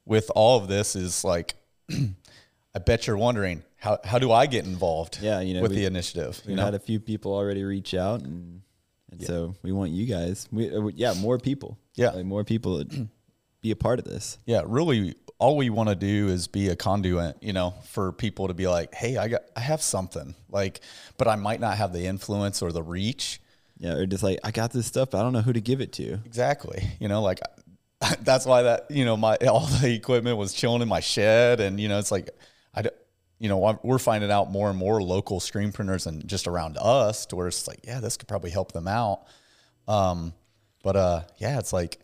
with 0.04 0.30
all 0.34 0.58
of 0.60 0.68
this 0.68 0.94
is 0.96 1.24
like, 1.24 1.54
I 1.90 2.78
bet 2.84 3.06
you're 3.06 3.16
wondering 3.16 3.62
how 3.78 3.98
how 4.04 4.18
do 4.18 4.30
I 4.32 4.46
get 4.46 4.64
involved? 4.64 5.18
Yeah, 5.20 5.40
you 5.40 5.54
know, 5.54 5.62
with 5.62 5.70
we- 5.72 5.78
the 5.78 5.84
initiative. 5.86 6.40
We 6.46 6.52
You 6.52 6.56
know, 6.56 6.64
had 6.64 6.74
a 6.74 6.78
few 6.80 7.00
people 7.00 7.32
already 7.32 7.64
reach 7.64 7.94
out, 7.94 8.20
and, 8.22 8.62
and 9.10 9.22
so 9.22 9.54
we 9.62 9.72
want 9.72 9.90
you 9.90 10.06
guys. 10.06 10.48
We 10.50 10.74
uh, 10.74 10.86
yeah, 10.94 11.14
more 11.14 11.38
people. 11.38 11.78
Yeah. 11.94 12.10
like 12.10 12.24
more 12.24 12.44
people 12.44 12.84
to 12.84 13.08
be 13.62 13.70
a 13.70 13.76
part 13.76 13.98
of 13.98 14.04
this. 14.04 14.38
yeah. 14.46 14.62
Really, 14.66 15.14
all 15.38 15.56
we 15.56 15.70
want 15.70 15.88
to 15.88 15.94
do 15.94 16.28
is 16.28 16.46
be 16.46 16.68
a 16.68 16.76
conduit. 16.76 17.36
You 17.42 17.52
know, 17.52 17.74
for 17.90 18.12
people 18.12 18.48
to 18.48 18.54
be 18.54 18.66
like, 18.66 18.94
hey, 18.94 19.16
I 19.16 19.28
got 19.28 19.42
I 19.56 19.60
have 19.60 19.82
something 19.82 20.34
like, 20.50 20.80
but 21.16 21.28
I 21.28 21.36
might 21.36 21.60
not 21.60 21.76
have 21.76 21.92
the 21.92 22.06
influence 22.06 22.62
or 22.62 22.72
the 22.72 22.82
reach. 22.82 23.40
Yeah, 23.78 23.92
or 23.92 24.06
just 24.06 24.22
like 24.22 24.38
I 24.42 24.50
got 24.50 24.72
this 24.72 24.86
stuff, 24.86 25.10
but 25.10 25.18
I 25.18 25.22
don't 25.22 25.32
know 25.32 25.42
who 25.42 25.52
to 25.52 25.60
give 25.60 25.80
it 25.80 25.92
to. 25.94 26.14
Exactly. 26.24 26.90
You 26.98 27.08
know, 27.08 27.22
like 27.22 27.40
that's 28.20 28.46
why 28.46 28.62
that 28.62 28.90
you 28.90 29.04
know 29.04 29.16
my 29.16 29.36
all 29.48 29.66
the 29.66 29.94
equipment 29.94 30.36
was 30.36 30.52
chilling 30.52 30.82
in 30.82 30.88
my 30.88 31.00
shed, 31.00 31.60
and 31.60 31.78
you 31.78 31.88
know 31.88 31.98
it's 31.98 32.10
like 32.10 32.30
I, 32.74 32.84
you 33.38 33.48
know 33.48 33.78
we're 33.82 33.98
finding 33.98 34.30
out 34.30 34.50
more 34.50 34.70
and 34.70 34.78
more 34.78 35.02
local 35.02 35.40
screen 35.40 35.70
printers 35.72 36.06
and 36.06 36.26
just 36.26 36.46
around 36.46 36.78
us 36.80 37.26
to 37.26 37.36
where 37.36 37.48
it's 37.48 37.68
like 37.68 37.80
yeah 37.84 38.00
this 38.00 38.16
could 38.16 38.28
probably 38.28 38.50
help 38.50 38.72
them 38.72 38.88
out. 38.88 39.24
Um, 39.88 40.32
but 40.82 40.96
uh 40.96 41.20
yeah, 41.38 41.58
it's 41.58 41.72
like 41.72 41.98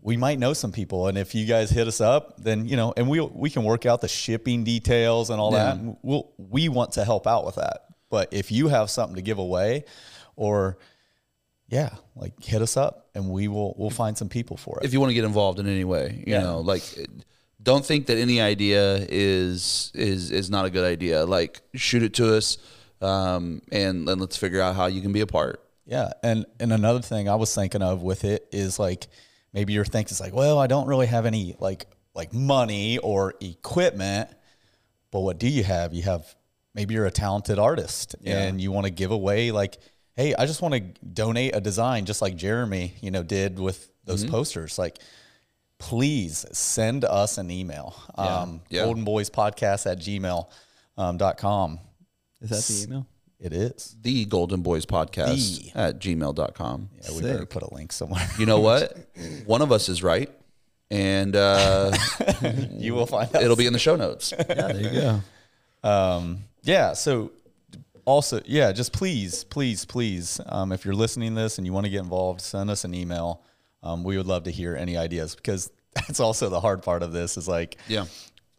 we 0.00 0.16
might 0.16 0.38
know 0.38 0.52
some 0.52 0.70
people, 0.70 1.08
and 1.08 1.18
if 1.18 1.34
you 1.34 1.44
guys 1.44 1.70
hit 1.70 1.88
us 1.88 2.00
up, 2.00 2.34
then 2.42 2.66
you 2.68 2.76
know, 2.76 2.94
and 2.96 3.08
we 3.08 3.20
we 3.20 3.50
can 3.50 3.64
work 3.64 3.84
out 3.86 4.00
the 4.00 4.08
shipping 4.08 4.62
details 4.64 5.30
and 5.30 5.40
all 5.40 5.52
Yeah. 5.52 5.74
that. 5.74 5.96
We'll 6.02 6.30
we 6.38 6.68
want 6.68 6.92
to 6.92 7.04
help 7.04 7.26
out 7.26 7.44
with 7.44 7.56
that. 7.56 7.82
But 8.10 8.32
if 8.32 8.50
you 8.52 8.68
have 8.68 8.90
something 8.90 9.16
to 9.16 9.22
give 9.22 9.38
away, 9.38 9.84
or 10.36 10.78
yeah, 11.68 11.90
like 12.14 12.42
hit 12.42 12.62
us 12.62 12.76
up, 12.76 13.08
and 13.14 13.28
we 13.28 13.48
will 13.48 13.74
we'll 13.76 13.90
find 13.90 14.16
some 14.16 14.28
people 14.28 14.56
for 14.56 14.78
it. 14.80 14.86
if 14.86 14.92
you 14.92 15.00
want 15.00 15.10
to 15.10 15.14
get 15.14 15.24
involved 15.24 15.58
in 15.58 15.66
any 15.66 15.84
way, 15.84 16.22
you 16.26 16.34
Yeah. 16.34 16.42
know, 16.42 16.60
like 16.60 16.82
don't 17.68 17.84
think 17.84 18.06
that 18.06 18.16
any 18.16 18.40
idea 18.40 19.06
is 19.10 19.92
is 19.94 20.30
is 20.30 20.48
not 20.48 20.64
a 20.64 20.70
good 20.70 20.86
idea. 20.86 21.26
Like 21.26 21.60
shoot 21.74 22.02
it 22.02 22.14
to 22.14 22.34
us, 22.34 22.56
um, 23.02 23.60
and 23.70 24.08
then 24.08 24.18
let's 24.18 24.38
figure 24.38 24.62
out 24.62 24.74
how 24.74 24.86
you 24.86 25.02
can 25.02 25.12
be 25.12 25.20
a 25.20 25.26
part. 25.26 25.62
Yeah, 25.84 26.12
and 26.22 26.46
and 26.58 26.72
another 26.72 27.02
thing 27.02 27.28
I 27.28 27.34
was 27.34 27.54
thinking 27.54 27.82
of 27.82 28.02
with 28.02 28.24
it 28.24 28.48
is 28.52 28.78
like 28.78 29.08
maybe 29.52 29.74
you're 29.74 29.84
thinking 29.84 30.12
it's 30.12 30.20
like, 30.20 30.32
well, 30.32 30.58
I 30.58 30.66
don't 30.66 30.86
really 30.86 31.08
have 31.08 31.26
any 31.26 31.56
like 31.60 31.86
like 32.14 32.32
money 32.32 32.96
or 32.96 33.34
equipment, 33.42 34.30
but 35.10 35.20
what 35.20 35.38
do 35.38 35.46
you 35.46 35.62
have? 35.62 35.92
You 35.92 36.04
have 36.04 36.34
maybe 36.74 36.94
you're 36.94 37.04
a 37.04 37.10
talented 37.10 37.58
artist 37.58 38.16
and 38.24 38.60
you 38.62 38.72
want 38.72 38.86
to 38.86 38.90
give 38.90 39.10
away 39.10 39.50
like, 39.50 39.76
hey, 40.16 40.34
I 40.34 40.46
just 40.46 40.62
want 40.62 40.72
to 40.74 40.80
donate 41.06 41.54
a 41.54 41.60
design 41.60 42.06
just 42.06 42.22
like 42.22 42.34
Jeremy, 42.34 42.94
you 43.02 43.10
know, 43.10 43.22
did 43.22 43.58
with 43.58 43.90
those 44.04 44.24
posters. 44.24 44.78
Like, 44.78 44.98
please 45.78 46.44
send 46.52 47.04
us 47.04 47.38
an 47.38 47.50
email. 47.50 47.94
Um, 48.16 48.60
Yeah. 48.68 48.84
Golden 48.84 49.04
Boys 49.04 49.30
Podcast 49.30 49.90
at 49.90 49.98
gmail 49.98 50.48
um, 50.96 51.16
dot 51.16 51.38
com. 51.38 51.78
Is 52.40 52.50
that 52.50 52.62
the 52.64 52.82
email? 52.84 53.06
It 53.40 53.52
is. 53.52 53.96
The 54.02 54.24
Golden 54.24 54.62
Boys 54.62 54.84
Podcast 54.84 55.72
The. 55.72 55.78
at 55.80 56.00
gmail.com. 56.00 56.88
Yeah, 57.02 57.10
we 57.14 57.22
better 57.22 57.38
Sick. 57.40 57.50
put 57.50 57.62
a 57.62 57.72
link 57.72 57.92
somewhere. 57.92 58.28
You 58.38 58.46
know 58.46 58.58
what? 58.60 58.96
One 59.46 59.62
of 59.62 59.70
us 59.70 59.88
is 59.88 60.02
right, 60.02 60.28
and 60.90 61.36
uh, 61.36 61.92
you 62.72 62.94
will 62.94 63.06
find 63.06 63.34
out. 63.34 63.42
it'll 63.42 63.54
be 63.56 63.66
in 63.66 63.72
the 63.72 63.78
show 63.78 63.94
notes. 63.96 64.32
Yeah, 64.38 64.44
there 64.72 64.80
you 64.80 64.90
go. 64.90 65.88
Um, 65.88 66.44
yeah. 66.62 66.94
So 66.94 67.30
also, 68.04 68.40
yeah, 68.44 68.72
just 68.72 68.92
please, 68.92 69.44
please, 69.44 69.84
please, 69.84 70.40
um, 70.46 70.72
if 70.72 70.84
you're 70.84 70.94
listening 70.94 71.36
to 71.36 71.40
this 71.42 71.58
and 71.58 71.66
you 71.66 71.72
want 71.72 71.84
to 71.86 71.90
get 71.90 72.00
involved, 72.00 72.40
send 72.40 72.70
us 72.70 72.84
an 72.84 72.92
email. 72.94 73.42
Um, 73.82 74.04
we 74.04 74.16
would 74.16 74.26
love 74.26 74.44
to 74.44 74.50
hear 74.50 74.74
any 74.76 74.96
ideas 74.96 75.34
because 75.34 75.70
that's 75.94 76.20
also 76.20 76.48
the 76.48 76.60
hard 76.60 76.82
part 76.82 77.02
of 77.02 77.12
this 77.12 77.36
is 77.36 77.46
like, 77.48 77.76
Yeah. 77.88 78.06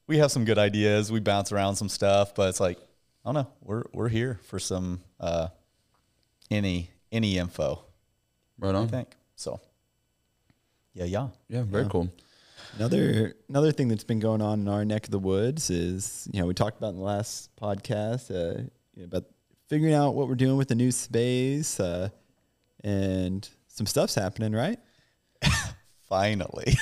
we 0.08 0.18
have 0.20 0.32
some 0.32 0.46
good 0.46 0.58
ideas. 0.58 1.12
We 1.12 1.20
bounce 1.20 1.52
around 1.52 1.76
some 1.76 1.90
stuff, 1.90 2.34
but 2.36 2.50
it's 2.50 2.60
like, 2.60 2.78
I 3.26 3.32
don't 3.32 3.36
know. 3.36 3.48
We're, 3.62 3.84
we're 3.94 4.08
here 4.10 4.40
for 4.44 4.60
some, 4.60 5.02
uh, 5.20 5.50
any, 6.50 6.90
any 7.12 7.38
info, 7.38 7.84
Right 8.58 8.76
on. 8.76 8.86
I 8.86 8.88
think. 8.88 9.16
So 9.36 9.60
yeah, 10.94 11.06
yeah. 11.06 11.28
Yeah, 11.48 11.64
very 11.64 11.86
cool. 11.88 12.10
Another 12.76 13.36
another 13.48 13.72
thing 13.72 13.88
that's 13.88 14.04
been 14.04 14.20
going 14.20 14.42
on 14.42 14.60
in 14.62 14.68
our 14.68 14.84
neck 14.86 15.06
of 15.06 15.12
the 15.12 15.20
woods 15.20 15.70
is 15.70 16.28
you 16.34 16.40
know 16.42 16.46
we 16.46 16.54
talked 16.54 16.78
about 16.78 16.90
in 16.90 16.98
the 16.98 17.04
last 17.04 17.50
podcast 17.56 18.30
uh, 18.32 18.62
you 18.96 19.02
know, 19.02 19.06
about 19.06 19.24
figuring 19.68 19.94
out 19.94 20.14
what 20.14 20.28
we're 20.28 20.36
doing 20.36 20.58
with 20.58 20.68
the 20.68 20.76
new 20.76 20.92
space 20.92 21.80
uh, 21.80 22.10
and 22.84 23.48
some 23.70 23.86
stuff's 23.86 24.14
happening, 24.16 24.52
right? 24.52 24.78
Finally. 26.10 26.74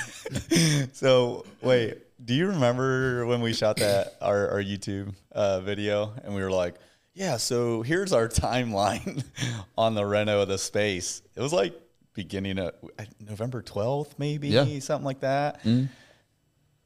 so 0.92 1.44
wait, 1.62 1.98
do 2.24 2.34
you 2.34 2.48
remember 2.48 3.26
when 3.26 3.40
we 3.42 3.52
shot 3.52 3.76
that 3.76 4.16
our, 4.20 4.48
our 4.48 4.62
YouTube 4.62 5.14
uh, 5.32 5.60
video 5.60 6.12
and 6.24 6.34
we 6.34 6.42
were 6.42 6.50
like, 6.50 6.74
yeah, 7.14 7.36
so 7.36 7.82
here's 7.82 8.12
our 8.12 8.28
timeline 8.28 9.22
on 9.78 9.94
the 9.94 10.04
reno 10.04 10.40
of 10.42 10.48
the 10.48 10.56
space. 10.58 11.20
It 11.36 11.40
was 11.40 11.52
like 11.52 11.74
beginning 12.14 12.58
of 12.58 12.72
November 13.20 13.62
12th, 13.62 14.12
maybe 14.18 14.48
Yeah. 14.48 14.78
something 14.80 15.04
like 15.04 15.20
that. 15.20 15.60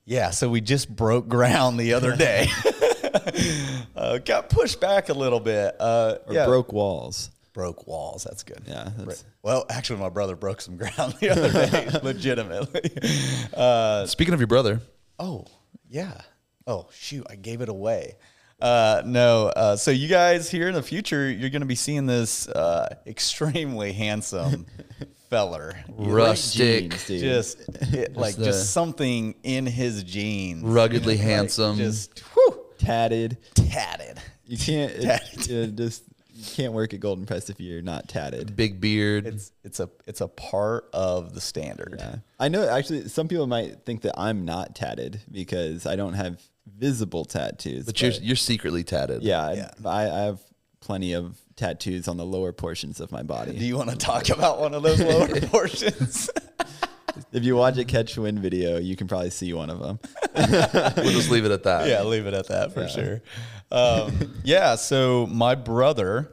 Yeah, 0.05 0.31
so 0.31 0.49
we 0.49 0.61
just 0.61 0.95
broke 0.95 1.29
ground 1.29 1.79
the 1.79 1.95
other 1.95 2.17
day. 2.17 2.49
uh, 3.97 4.19
got 4.19 4.49
pushed 4.51 4.81
back 4.81 5.09
a 5.11 5.15
little 5.15 5.39
bit. 5.41 5.77
Uh, 5.79 6.17
Or 6.27 6.35
yeah, 6.35 6.47
broke 6.47 6.73
walls. 6.73 7.31
Broke 7.53 7.87
walls. 7.87 8.25
That's 8.25 8.43
good. 8.43 8.63
Yeah, 8.67 8.91
that's- 8.97 9.25
Well, 9.43 9.65
actually, 9.69 10.01
my 10.01 10.09
brother 10.09 10.37
broke 10.37 10.61
some 10.61 10.77
ground 10.77 11.15
the 11.21 11.31
other 11.31 11.51
day, 11.53 11.89
legitimately. 12.03 12.91
Uh, 13.55 14.07
Speaking 14.07 14.35
of 14.35 14.41
your 14.41 14.47
brother, 14.47 14.81
oh, 15.19 15.47
yeah. 15.89 16.21
Oh, 16.67 16.89
shoot, 16.93 17.27
I 17.29 17.35
gave 17.37 17.61
it 17.61 17.69
away. 17.69 18.17
Uh, 18.61 19.03
no, 19.05 19.49
uh, 19.49 19.75
so 19.77 19.91
you 19.91 20.07
guys 20.09 20.49
here 20.49 20.69
in 20.69 20.75
the 20.75 20.83
future, 20.83 21.29
you're 21.29 21.51
going 21.51 21.63
to 21.63 21.67
be 21.67 21.75
seeing 21.75 22.07
this 22.07 22.47
uh, 22.49 22.95
extremely 23.09 23.93
handsome 23.93 24.67
feller. 25.31 25.75
rustic, 25.89 26.91
jeans, 26.91 27.07
dude. 27.07 27.21
Just 27.21 27.59
it, 27.93 28.17
like 28.17 28.37
the- 28.37 28.45
just 28.45 28.73
something 28.73 29.35
in 29.43 29.67
his 29.67 30.05
jeans. 30.05 30.63
ruggedly 30.63 31.17
Like, 31.17 31.25
handsome. 31.25 31.77
just 31.77 32.21
whew, 32.35 32.65
tatted. 32.79 33.37
tatted. 33.55 34.21
You 34.47 34.59
can't 34.59 34.93
it, 34.93 35.51
it 35.51 35.77
just 35.77 36.05
you 36.43 36.55
can't 36.57 36.73
work 36.73 36.93
at 36.95 37.01
Golden 37.01 37.27
Press 37.27 37.49
if 37.51 37.61
you're 37.61 37.83
not 37.83 38.09
tatted. 38.09 38.57
big 38.57 38.81
beard. 38.81 39.27
It's 39.27 39.53
it's 39.65 39.81
a 39.81 39.89
it's 40.07 40.21
a 40.21 40.29
part 40.29 40.89
of 40.93 41.35
the 41.35 41.41
standard. 41.41 41.97
Yeah. 41.99 42.17
I 42.41 42.49
know 42.49 42.69
actually 42.69 43.09
some 43.09 43.29
people 43.29 43.47
might 43.47 43.85
think 43.85 44.03
that 44.03 44.19
I'm 44.19 44.45
not 44.45 44.75
tatted 44.75 45.21
because 45.31 45.87
I 45.87 45.97
don't 45.97 46.15
have 46.15 46.41
visible 46.67 47.25
tattoos. 47.25 47.87
but 47.87 48.01
you're 48.01 48.13
you're 48.13 48.37
secretly 48.37 48.85
tatted. 48.85 49.23
yeah, 49.23 49.47
I- 49.47 49.53
Yeah. 49.55 49.71
I, 49.85 50.03
I 50.11 50.19
have 50.23 50.41
plenty 50.81 51.13
of 51.13 51.39
tattoos 51.57 52.09
on 52.09 52.17
the 52.17 52.25
lower 52.25 52.53
portions 52.53 52.99
of 53.01 53.13
my 53.13 53.23
body. 53.23 53.57
Do 53.57 53.65
you 53.65 53.77
want 53.77 53.91
to 53.91 53.97
talk 53.97 54.29
about 54.31 54.59
one 54.61 54.75
of 54.75 54.83
those 54.83 55.01
lower 55.01 55.29
portions? 55.43 56.29
If 57.31 57.45
you 57.45 57.57
watch 57.57 57.77
a 57.77 57.85
catch 57.85 58.17
win 58.17 58.41
video, 58.41 58.79
you 58.79 58.97
can 58.97 59.07
probably 59.07 59.29
see 59.31 59.53
one 59.53 59.69
of 59.69 59.79
them. 59.81 59.99
We'll 60.35 61.13
just 61.13 61.31
leave 61.31 61.45
it 61.45 61.51
at 61.51 61.63
that. 61.65 61.87
yeah, 61.89 62.03
leave 62.03 62.27
it 62.27 62.33
at 62.33 62.49
that 62.49 62.73
for 62.73 62.89
sure. 62.89 63.21
Um, 63.73 64.35
yeah, 64.45 64.75
so 64.77 65.27
my 65.29 65.55
brother, 65.55 66.31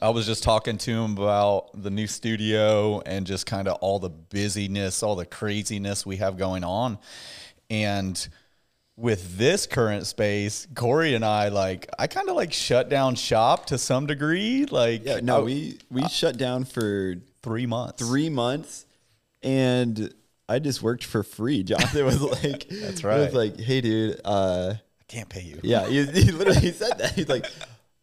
I 0.00 0.10
was 0.10 0.26
just 0.26 0.42
talking 0.42 0.76
to 0.78 0.90
him 0.90 1.12
about 1.12 1.70
the 1.82 1.90
new 1.90 2.06
studio 2.06 3.00
and 3.00 3.26
just 3.26 3.46
kind 3.46 3.66
of 3.66 3.78
all 3.80 3.98
the 3.98 4.10
busyness, 4.10 5.02
all 5.02 5.16
the 5.16 5.24
craziness 5.26 6.04
we 6.04 6.16
have 6.18 6.36
going 6.36 6.62
on. 6.62 6.98
And 7.70 8.28
with 8.96 9.38
this 9.38 9.66
current 9.66 10.06
space, 10.06 10.66
Cory 10.74 11.14
and 11.14 11.24
I 11.24 11.48
like 11.48 11.88
I 11.98 12.06
kind 12.06 12.28
of 12.28 12.36
like 12.36 12.52
shut 12.52 12.90
down 12.90 13.14
shop 13.14 13.66
to 13.66 13.78
some 13.78 14.06
degree. 14.06 14.66
Like 14.66 15.04
Yeah, 15.06 15.20
no, 15.22 15.38
I- 15.38 15.44
we 15.44 15.78
we 15.90 16.06
shut 16.08 16.36
down 16.36 16.64
for 16.64 17.14
three 17.42 17.64
months. 17.66 18.06
three 18.06 18.28
months, 18.28 18.84
and 19.42 20.12
I 20.48 20.58
just 20.58 20.82
worked 20.82 21.04
for 21.04 21.22
free. 21.22 21.62
Jonathan 21.62 22.04
was 22.04 22.20
like, 22.20 22.68
That's 22.70 23.02
right. 23.02 23.18
was 23.20 23.32
like, 23.34 23.58
hey, 23.58 23.80
dude, 23.80 24.20
uh, 24.24 24.74
I 24.74 24.80
can't 25.10 25.28
pay 25.28 25.42
you. 25.42 25.60
Yeah, 25.62 25.86
he, 25.88 26.06
he 26.06 26.30
literally 26.30 26.72
said 26.72 26.98
that. 26.98 27.12
He's 27.12 27.28
like, 27.28 27.44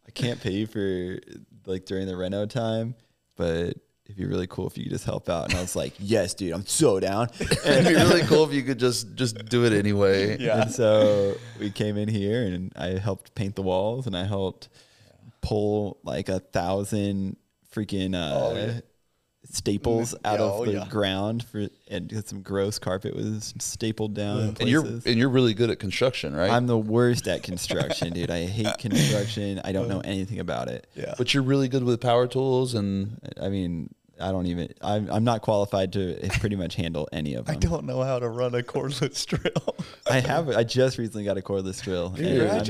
I 0.06 0.12
can't 0.12 0.42
pay 0.42 0.52
you 0.52 0.68
for 0.68 1.20
like 1.66 1.86
during 1.86 2.06
the 2.06 2.18
reno 2.18 2.46
time, 2.46 2.96
but 3.38 3.78
it'd 4.06 4.18
be 4.18 4.26
really 4.26 4.48
cool 4.48 4.68
if 4.68 4.78
you 4.78 4.84
could 4.84 4.92
just 4.92 5.06
help 5.06 5.30
out. 5.30 5.46
And 5.46 5.56
I 5.56 5.62
was 5.62 5.76
like, 5.76 5.94
yes, 6.00 6.34
dude, 6.34 6.54
I'm 6.54 6.66
so 6.66 7.00
down. 7.00 7.30
It'd 7.40 7.88
be 7.88 7.94
really 7.94 8.24
cool 8.24 8.44
if 8.44 8.54
you 8.54 8.64
could 8.64 8.80
just 8.80 9.16
just 9.16 9.46
do 9.46 9.66
it 9.66 9.74
anyway. 9.74 10.38
Yeah. 10.38 10.64
And 10.64 10.72
so 10.72 11.36
we 11.60 11.72
came 11.72 11.98
in 11.98 12.10
here 12.10 12.44
and 12.44 12.74
I 12.76 13.00
helped 13.00 13.34
paint 13.36 13.56
the 13.56 13.64
walls 13.64 14.06
and 14.06 14.16
I 14.16 14.26
helped 14.26 14.68
pull 15.42 16.00
like 16.04 16.28
a 16.28 16.40
thousand 16.40 17.38
freaking 17.74 18.16
uh, 18.16 18.82
staples 19.50 20.14
out 20.26 20.40
Yeah, 20.40 20.46
of 20.46 20.52
oh, 20.62 20.66
the 20.66 20.72
yeah. 20.74 20.88
ground 20.90 21.44
for 21.44 21.68
and 21.90 22.08
get 22.10 22.28
some 22.28 22.42
gross 22.42 22.80
carpet 22.80 23.16
was 23.16 23.54
stapled 23.60 24.14
down. 24.14 24.40
in 24.42 24.56
And 24.60 24.70
you're 24.70 24.86
and 24.86 25.06
you're 25.18 25.30
really 25.30 25.54
good 25.54 25.70
at 25.70 25.80
construction, 25.80 26.36
right? 26.36 26.52
I'm 26.52 26.68
the 26.68 26.78
worst 26.78 27.28
at 27.28 27.44
construction, 27.44 28.14
dude. 28.14 28.30
I 28.32 28.46
hate 28.46 28.78
construction. 28.80 29.62
I 29.64 29.72
don't 29.72 29.88
know 29.88 30.02
anything 30.02 30.40
about 30.40 30.68
it. 30.68 30.88
Yeah. 30.96 31.14
but 31.18 31.34
you're 31.34 31.44
really 31.44 31.68
good 31.68 31.84
with 31.84 32.00
power 32.02 32.28
tools 32.28 32.74
and 32.74 33.20
I 33.42 33.50
mean, 33.50 33.94
I 34.20 34.32
don't 34.32 34.48
even. 34.48 34.74
I'm, 34.82 35.12
I'm 35.12 35.24
not 35.24 35.44
qualified 35.44 35.94
to 35.94 36.18
pretty 36.40 36.56
much 36.56 36.74
handle 36.76 37.08
any 37.12 37.36
of 37.36 37.46
them. 37.46 37.56
I 37.56 37.60
don't 37.60 37.86
know 37.86 38.02
how 38.02 38.18
to 38.18 38.28
run 38.28 38.56
a 38.56 38.64
cordless 38.64 39.24
drill. 39.28 39.76
I 40.10 40.22
have. 40.22 40.50
I 40.50 40.64
just 40.64 40.98
recently 40.98 41.24
got 41.24 41.38
a 41.38 41.42
cordless 41.42 41.84
drill. 41.84 42.10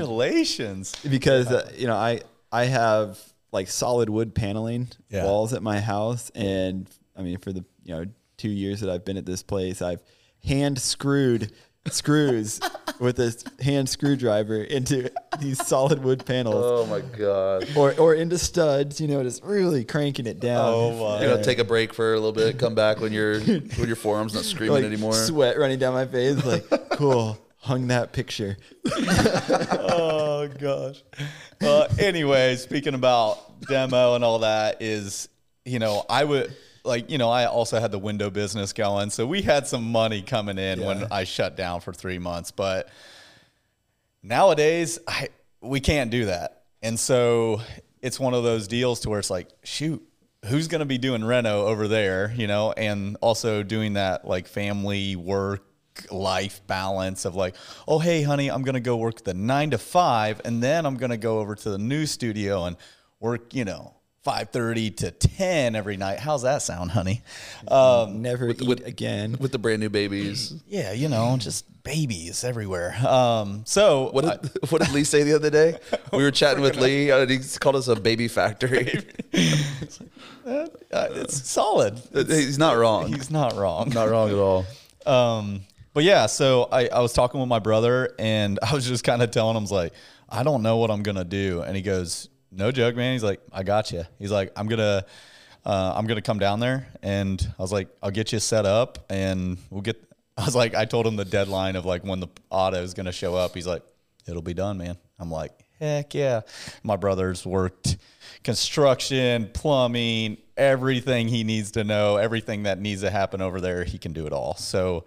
Congratulations. 0.01 0.93
because 1.09 1.47
uh, 1.47 1.71
you 1.75 1.87
know 1.87 1.95
I 1.95 2.21
I 2.51 2.65
have 2.65 3.17
like 3.51 3.67
solid 3.69 4.09
wood 4.09 4.35
paneling 4.35 4.89
Yeah. 5.09 5.23
walls 5.25 5.53
at 5.53 5.61
my 5.63 5.79
house, 5.79 6.29
and 6.35 6.89
I 7.15 7.21
mean 7.21 7.37
for 7.39 7.51
the 7.53 7.63
you 7.83 7.95
know 7.95 8.05
two 8.37 8.49
years 8.49 8.81
that 8.81 8.89
I've 8.89 9.05
been 9.05 9.17
at 9.17 9.25
this 9.25 9.43
place, 9.43 9.81
I've 9.81 10.01
hand 10.43 10.79
screwed 10.79 11.51
screws 11.87 12.59
with 12.99 13.15
this 13.15 13.43
hand 13.61 13.87
screwdriver 13.87 14.61
into 14.61 15.09
these 15.39 15.65
solid 15.65 16.03
wood 16.03 16.25
panels. 16.25 16.55
oh 16.65 16.85
my 16.87 16.99
god, 17.17 17.65
Or, 17.77 17.93
or 17.97 18.13
into 18.13 18.37
studs, 18.37 18.99
you 18.99 19.07
know, 19.07 19.23
just 19.23 19.41
really 19.43 19.85
cranking 19.85 20.25
it 20.27 20.39
down. 20.41 20.65
Oh, 20.67 20.91
my. 20.91 21.21
you're 21.21 21.31
gonna 21.31 21.43
take 21.43 21.59
a 21.59 21.63
break 21.63 21.93
for 21.93 22.11
a 22.13 22.15
little 22.17 22.33
bit, 22.33 22.59
come 22.59 22.75
back 22.75 22.99
when 22.99 23.13
your 23.13 23.39
when 23.39 23.87
your 23.87 23.95
forearms 23.95 24.33
not 24.33 24.43
screaming 24.53 24.75
like 24.75 24.83
anymore. 24.83 25.13
sweat 25.13 25.57
running 25.57 25.79
down 25.79 25.93
my 25.93 26.05
face. 26.05 26.43
Like, 26.45 26.65
cool, 26.91 27.37
hung 27.67 27.87
that 27.87 28.13
picture. 28.13 28.57
oh 28.91 30.47
gosh. 30.59 31.03
Uh, 31.61 31.87
anyway, 31.99 32.55
speaking 32.55 32.93
about 32.93 33.61
demo 33.67 34.15
and 34.15 34.23
all 34.23 34.39
that 34.39 34.81
is, 34.81 35.27
you 35.65 35.79
know, 35.79 36.03
I 36.09 36.23
would 36.23 36.55
like 36.83 37.11
you 37.11 37.17
know, 37.17 37.29
I 37.29 37.45
also 37.45 37.79
had 37.79 37.91
the 37.91 37.99
window 37.99 38.29
business 38.29 38.71
going, 38.73 39.09
so 39.09 39.25
we 39.27 39.41
had 39.41 39.67
some 39.67 39.91
money 39.91 40.21
coming 40.21 40.57
in 40.57 40.79
Yeah. 40.79 40.87
when 40.87 41.07
I 41.11 41.25
shut 41.25 41.57
down 41.57 41.81
for 41.81 41.91
three 41.93 42.19
months. 42.19 42.51
But 42.51 42.89
nowadays, 44.23 44.99
I 45.07 45.29
we 45.61 45.79
can't 45.79 46.09
do 46.11 46.25
that, 46.25 46.63
and 46.81 46.99
so 46.99 47.61
it's 48.01 48.19
one 48.19 48.33
of 48.33 48.43
those 48.43 48.67
deals 48.67 49.01
to 49.01 49.09
where 49.09 49.19
it's 49.19 49.29
like, 49.29 49.49
shoot, 49.63 50.01
who's 50.45 50.67
going 50.67 50.79
to 50.79 50.85
be 50.85 50.97
doing 50.99 51.23
reno 51.25 51.65
over 51.65 51.87
there, 51.87 52.31
you 52.35 52.47
know, 52.47 52.71
and 52.71 53.17
also 53.21 53.63
doing 53.63 53.93
that 53.93 54.25
like 54.25 54.47
family 54.47 55.15
work 55.15 55.63
life 56.11 56.61
balance 56.67 57.25
of 57.25 57.35
like, 57.35 57.55
oh 57.87 57.99
hey 57.99 58.21
honey, 58.23 58.49
I'm 58.49 58.61
gonna 58.63 58.79
go 58.79 58.97
work 58.97 59.23
the 59.23 59.33
nine 59.33 59.71
to 59.71 59.77
five, 59.77 60.41
and 60.45 60.61
then 60.61 60.85
I'm 60.85 60.95
gonna 60.97 61.17
go 61.17 61.39
over 61.39 61.55
to 61.55 61.69
the 61.69 61.77
new 61.77 62.05
studio 62.05 62.65
and 62.65 62.75
work, 63.19 63.53
you 63.53 63.65
know, 63.65 63.93
five 64.23 64.49
thirty 64.49 64.91
to 64.91 65.11
ten 65.11 65.75
every 65.75 65.97
night. 65.97 66.19
How's 66.19 66.41
that 66.43 66.61
sound, 66.61 66.91
honey? 66.91 67.21
Um, 67.67 68.21
Never 68.21 68.49
eat 68.49 68.61
with- 68.61 68.85
again. 68.85 69.37
with 69.39 69.51
the 69.51 69.59
brand 69.59 69.79
new 69.79 69.89
babies. 69.89 70.53
yeah, 70.67 70.91
you 70.91 71.07
know, 71.09 71.37
just 71.37 71.65
babies 71.83 72.43
everywhere. 72.43 72.93
Um, 73.07 73.63
so 73.65 74.09
What 74.11 74.41
did, 74.41 74.51
what 74.71 74.81
did 74.81 74.91
Lee 74.93 75.05
say 75.05 75.23
the 75.23 75.33
other 75.35 75.49
day? 75.49 75.77
We 76.11 76.23
were 76.23 76.31
chatting 76.31 76.61
with 76.61 76.75
Lee, 76.77 77.09
and 77.11 77.29
he 77.29 77.39
called 77.59 77.75
us 77.77 77.87
a 77.89 77.95
baby 77.95 78.27
factory. 78.27 79.05
uh, 80.45 80.67
it's 80.91 81.49
solid. 81.49 81.99
He's 82.13 82.57
not 82.57 82.77
wrong. 82.77 83.11
He's 83.13 83.29
not 83.29 83.55
wrong. 83.55 83.89
not 83.93 84.09
wrong 84.09 84.29
at 84.29 84.35
all. 84.35 84.65
Um, 85.05 85.61
but 85.97 86.03
yeah, 86.03 86.27
so 86.27 86.69
I, 86.71 86.89
I 86.89 86.99
was 86.99 87.11
talking 87.11 87.39
with 87.39 87.49
my 87.49 87.57
brother 87.57 88.13
and 88.19 88.59
I 88.63 88.75
was 88.75 88.87
just 88.87 89.03
kind 89.03 89.23
of 89.23 89.31
telling 89.31 89.57
him, 89.57 89.65
like, 89.65 89.93
I 90.29 90.43
don't 90.43 90.61
know 90.61 90.77
what 90.77 90.91
I'm 90.91 91.01
going 91.01 91.15
to 91.15 91.23
do. 91.23 91.63
And 91.63 91.75
he 91.75 91.81
goes, 91.81 92.29
no 92.51 92.71
joke, 92.71 92.95
man. 92.95 93.13
He's 93.13 93.23
like, 93.23 93.41
I 93.51 93.63
got 93.63 93.91
you. 93.91 94.03
He's 94.19 94.29
like, 94.29 94.51
I'm 94.55 94.67
going 94.67 94.77
to, 94.77 95.03
uh, 95.65 95.93
I'm 95.95 96.05
going 96.05 96.17
to 96.17 96.21
come 96.21 96.37
down 96.37 96.59
there. 96.59 96.87
And 97.01 97.41
I 97.57 97.59
was 97.63 97.71
like, 97.71 97.87
I'll 98.03 98.11
get 98.11 98.31
you 98.31 98.37
set 98.37 98.67
up 98.67 99.07
and 99.09 99.57
we'll 99.71 99.81
get, 99.81 99.99
I 100.37 100.45
was 100.45 100.55
like, 100.55 100.75
I 100.75 100.85
told 100.85 101.07
him 101.07 101.15
the 101.15 101.25
deadline 101.25 101.75
of 101.75 101.83
like 101.83 102.03
when 102.03 102.19
the 102.19 102.27
auto 102.51 102.77
is 102.77 102.93
going 102.93 103.07
to 103.07 103.11
show 103.11 103.33
up. 103.33 103.55
He's 103.55 103.65
like, 103.65 103.81
it'll 104.27 104.43
be 104.43 104.53
done, 104.53 104.77
man. 104.77 104.97
I'm 105.17 105.31
like, 105.31 105.51
heck 105.79 106.13
yeah. 106.13 106.41
My 106.83 106.97
brother's 106.97 107.43
worked 107.43 107.97
construction, 108.43 109.49
plumbing, 109.51 110.37
everything 110.57 111.27
he 111.27 111.43
needs 111.43 111.71
to 111.71 111.83
know, 111.83 112.17
everything 112.17 112.63
that 112.63 112.79
needs 112.79 113.01
to 113.01 113.09
happen 113.09 113.41
over 113.41 113.59
there, 113.59 113.83
he 113.83 113.97
can 113.97 114.13
do 114.13 114.27
it 114.27 114.31
all. 114.31 114.53
So 114.57 115.03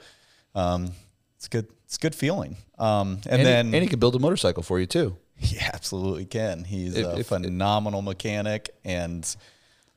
um, 0.54 0.92
it's 1.36 1.48
good. 1.48 1.66
It's 1.84 1.96
a 1.96 2.00
good 2.00 2.14
feeling. 2.14 2.56
Um, 2.78 3.20
and, 3.24 3.38
And, 3.40 3.46
then 3.46 3.66
he, 3.70 3.74
and 3.76 3.82
he 3.82 3.88
can 3.88 3.98
build 3.98 4.14
a 4.14 4.18
motorcycle 4.18 4.62
for 4.62 4.78
you 4.78 4.86
too. 4.86 5.16
he 5.36 5.58
absolutely 5.58 6.24
can. 6.26 6.64
He's 6.64 6.96
If- 6.96 7.06
a 7.06 7.18
if- 7.20 7.26
phenomenal 7.28 8.02
mechanic, 8.02 8.70
and 8.84 9.24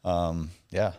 um, 0.03 0.49
yeah, 0.71 0.93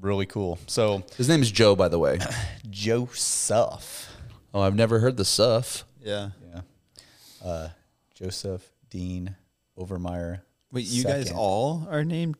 really 0.00 0.26
cool. 0.26 0.58
So 0.66 1.02
His 1.16 1.28
name 1.28 1.40
is 1.42 1.50
Joe, 1.50 1.74
by 1.76 1.88
the 1.88 1.98
way. 1.98 2.18
Joseph, 2.70 4.10
Oh, 4.54 4.60
I've 4.60 4.74
never 4.74 4.98
heard 4.98 5.16
the 5.16 5.24
stuff. 5.24 5.84
Yeah. 6.02 6.30
yeah, 6.52 6.60
uh, 7.44 7.68
Joseph 8.14 8.68
Dean 8.90 9.36
Overmeyer. 9.78 10.40
Wait, 10.72 10.86
you 10.86 11.04
guys 11.04 11.30
all 11.30 11.86
are 11.90 12.04
named 12.04 12.36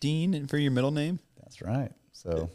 Dean 0.00 0.46
for 0.46 0.56
your 0.58 0.70
middle 0.72 0.90
name? 0.90 1.18
That's 1.40 1.60
right. 1.62 1.92
So 2.12 2.48
J- 2.50 2.52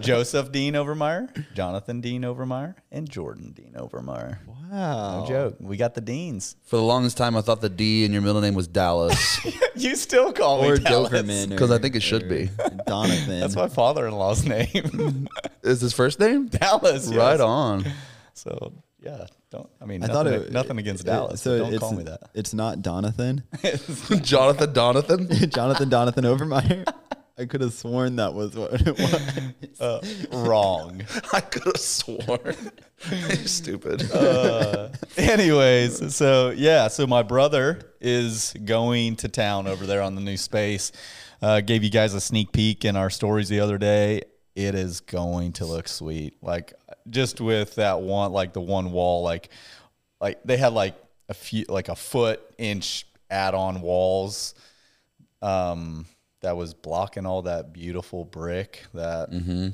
Joseph 0.00 0.50
Dean 0.50 0.74
Overmeyer, 0.74 1.44
Jonathan 1.54 2.00
Dean 2.00 2.22
Overmeyer, 2.22 2.74
and 2.90 3.08
Jordan 3.08 3.52
Dean 3.52 3.74
Overmeyer. 3.76 4.38
Wow. 4.46 5.20
No 5.20 5.26
joke. 5.28 5.56
We 5.60 5.76
got 5.76 5.94
the 5.94 6.00
Deans. 6.00 6.56
For 6.64 6.76
the 6.76 6.82
longest 6.82 7.18
time, 7.18 7.36
I 7.36 7.42
thought 7.42 7.60
the 7.60 7.68
D 7.68 8.04
in 8.06 8.12
your 8.12 8.22
middle 8.22 8.40
name 8.40 8.54
was 8.54 8.66
Dallas 8.66 9.38
you 9.76 9.94
still 9.96 10.32
call 10.32 10.64
Or 10.64 10.76
me 10.76 10.82
Dallas. 10.82 11.12
Doberman. 11.12 11.50
because 11.50 11.70
I 11.70 11.78
think 11.78 11.94
it 11.96 12.02
should 12.02 12.28
be. 12.28 12.46
Donathan. 12.88 13.40
That's 13.40 13.56
my 13.56 13.68
father-in-law's 13.68 14.46
name. 14.46 15.28
Is 15.62 15.82
his 15.82 15.92
first 15.92 16.18
name? 16.18 16.46
Dallas. 16.46 17.08
yes. 17.08 17.16
Right 17.16 17.40
on. 17.40 17.84
So 18.34 18.72
yeah, 19.02 19.26
don't. 19.50 19.68
I 19.80 19.84
mean, 19.84 20.02
I 20.02 20.06
nothing, 20.06 20.14
thought 20.14 20.26
it, 20.46 20.52
nothing 20.52 20.78
against 20.78 21.02
it- 21.04 21.08
Dallas. 21.08 21.42
So 21.42 21.58
don't 21.58 21.70
it's, 21.74 21.80
call 21.80 21.92
me 21.92 22.04
that. 22.04 22.20
It's 22.34 22.54
not 22.54 22.78
Donathan. 22.78 23.42
Jonathan 24.22 24.72
Donathan. 24.72 25.52
Jonathan 25.52 25.90
Donathan 25.90 26.24
Overmeyer. 26.24 26.86
I 27.42 27.46
could 27.46 27.60
have 27.60 27.72
sworn 27.72 28.16
that 28.16 28.34
was 28.34 28.54
what 28.54 28.80
it 28.86 28.98
was. 28.98 29.40
Uh, 29.80 30.00
wrong. 30.30 31.02
I 31.32 31.40
could 31.40 31.64
have 31.64 31.76
sworn. 31.76 32.54
Stupid. 33.46 34.12
Uh, 34.12 34.90
anyways, 35.16 36.14
so 36.14 36.50
yeah, 36.50 36.86
so 36.86 37.04
my 37.04 37.24
brother 37.24 37.80
is 38.00 38.54
going 38.64 39.16
to 39.16 39.28
town 39.28 39.66
over 39.66 39.84
there 39.84 40.00
on 40.02 40.14
the 40.14 40.20
new 40.20 40.36
space. 40.36 40.92
Uh, 41.40 41.60
gave 41.62 41.82
you 41.82 41.90
guys 41.90 42.14
a 42.14 42.20
sneak 42.20 42.52
peek 42.52 42.84
in 42.84 42.94
our 42.94 43.10
stories 43.10 43.48
the 43.48 43.58
other 43.58 43.76
day. 43.76 44.22
It 44.54 44.76
is 44.76 45.00
going 45.00 45.54
to 45.54 45.66
look 45.66 45.88
sweet. 45.88 46.36
Like 46.42 46.74
just 47.10 47.40
with 47.40 47.74
that 47.74 48.02
one, 48.02 48.30
like 48.30 48.52
the 48.52 48.60
one 48.60 48.92
wall, 48.92 49.24
like 49.24 49.48
like 50.20 50.38
they 50.44 50.58
had 50.58 50.74
like 50.74 50.94
a 51.28 51.34
few, 51.34 51.64
like 51.68 51.88
a 51.88 51.96
foot 51.96 52.40
inch 52.56 53.04
add-on 53.30 53.80
walls. 53.80 54.54
Um, 55.40 56.06
that 56.42 56.56
was 56.56 56.74
blocking 56.74 57.26
all 57.26 57.42
that 57.42 57.72
beautiful 57.72 58.24
brick. 58.24 58.84
That 58.94 59.30
mm, 59.30 59.72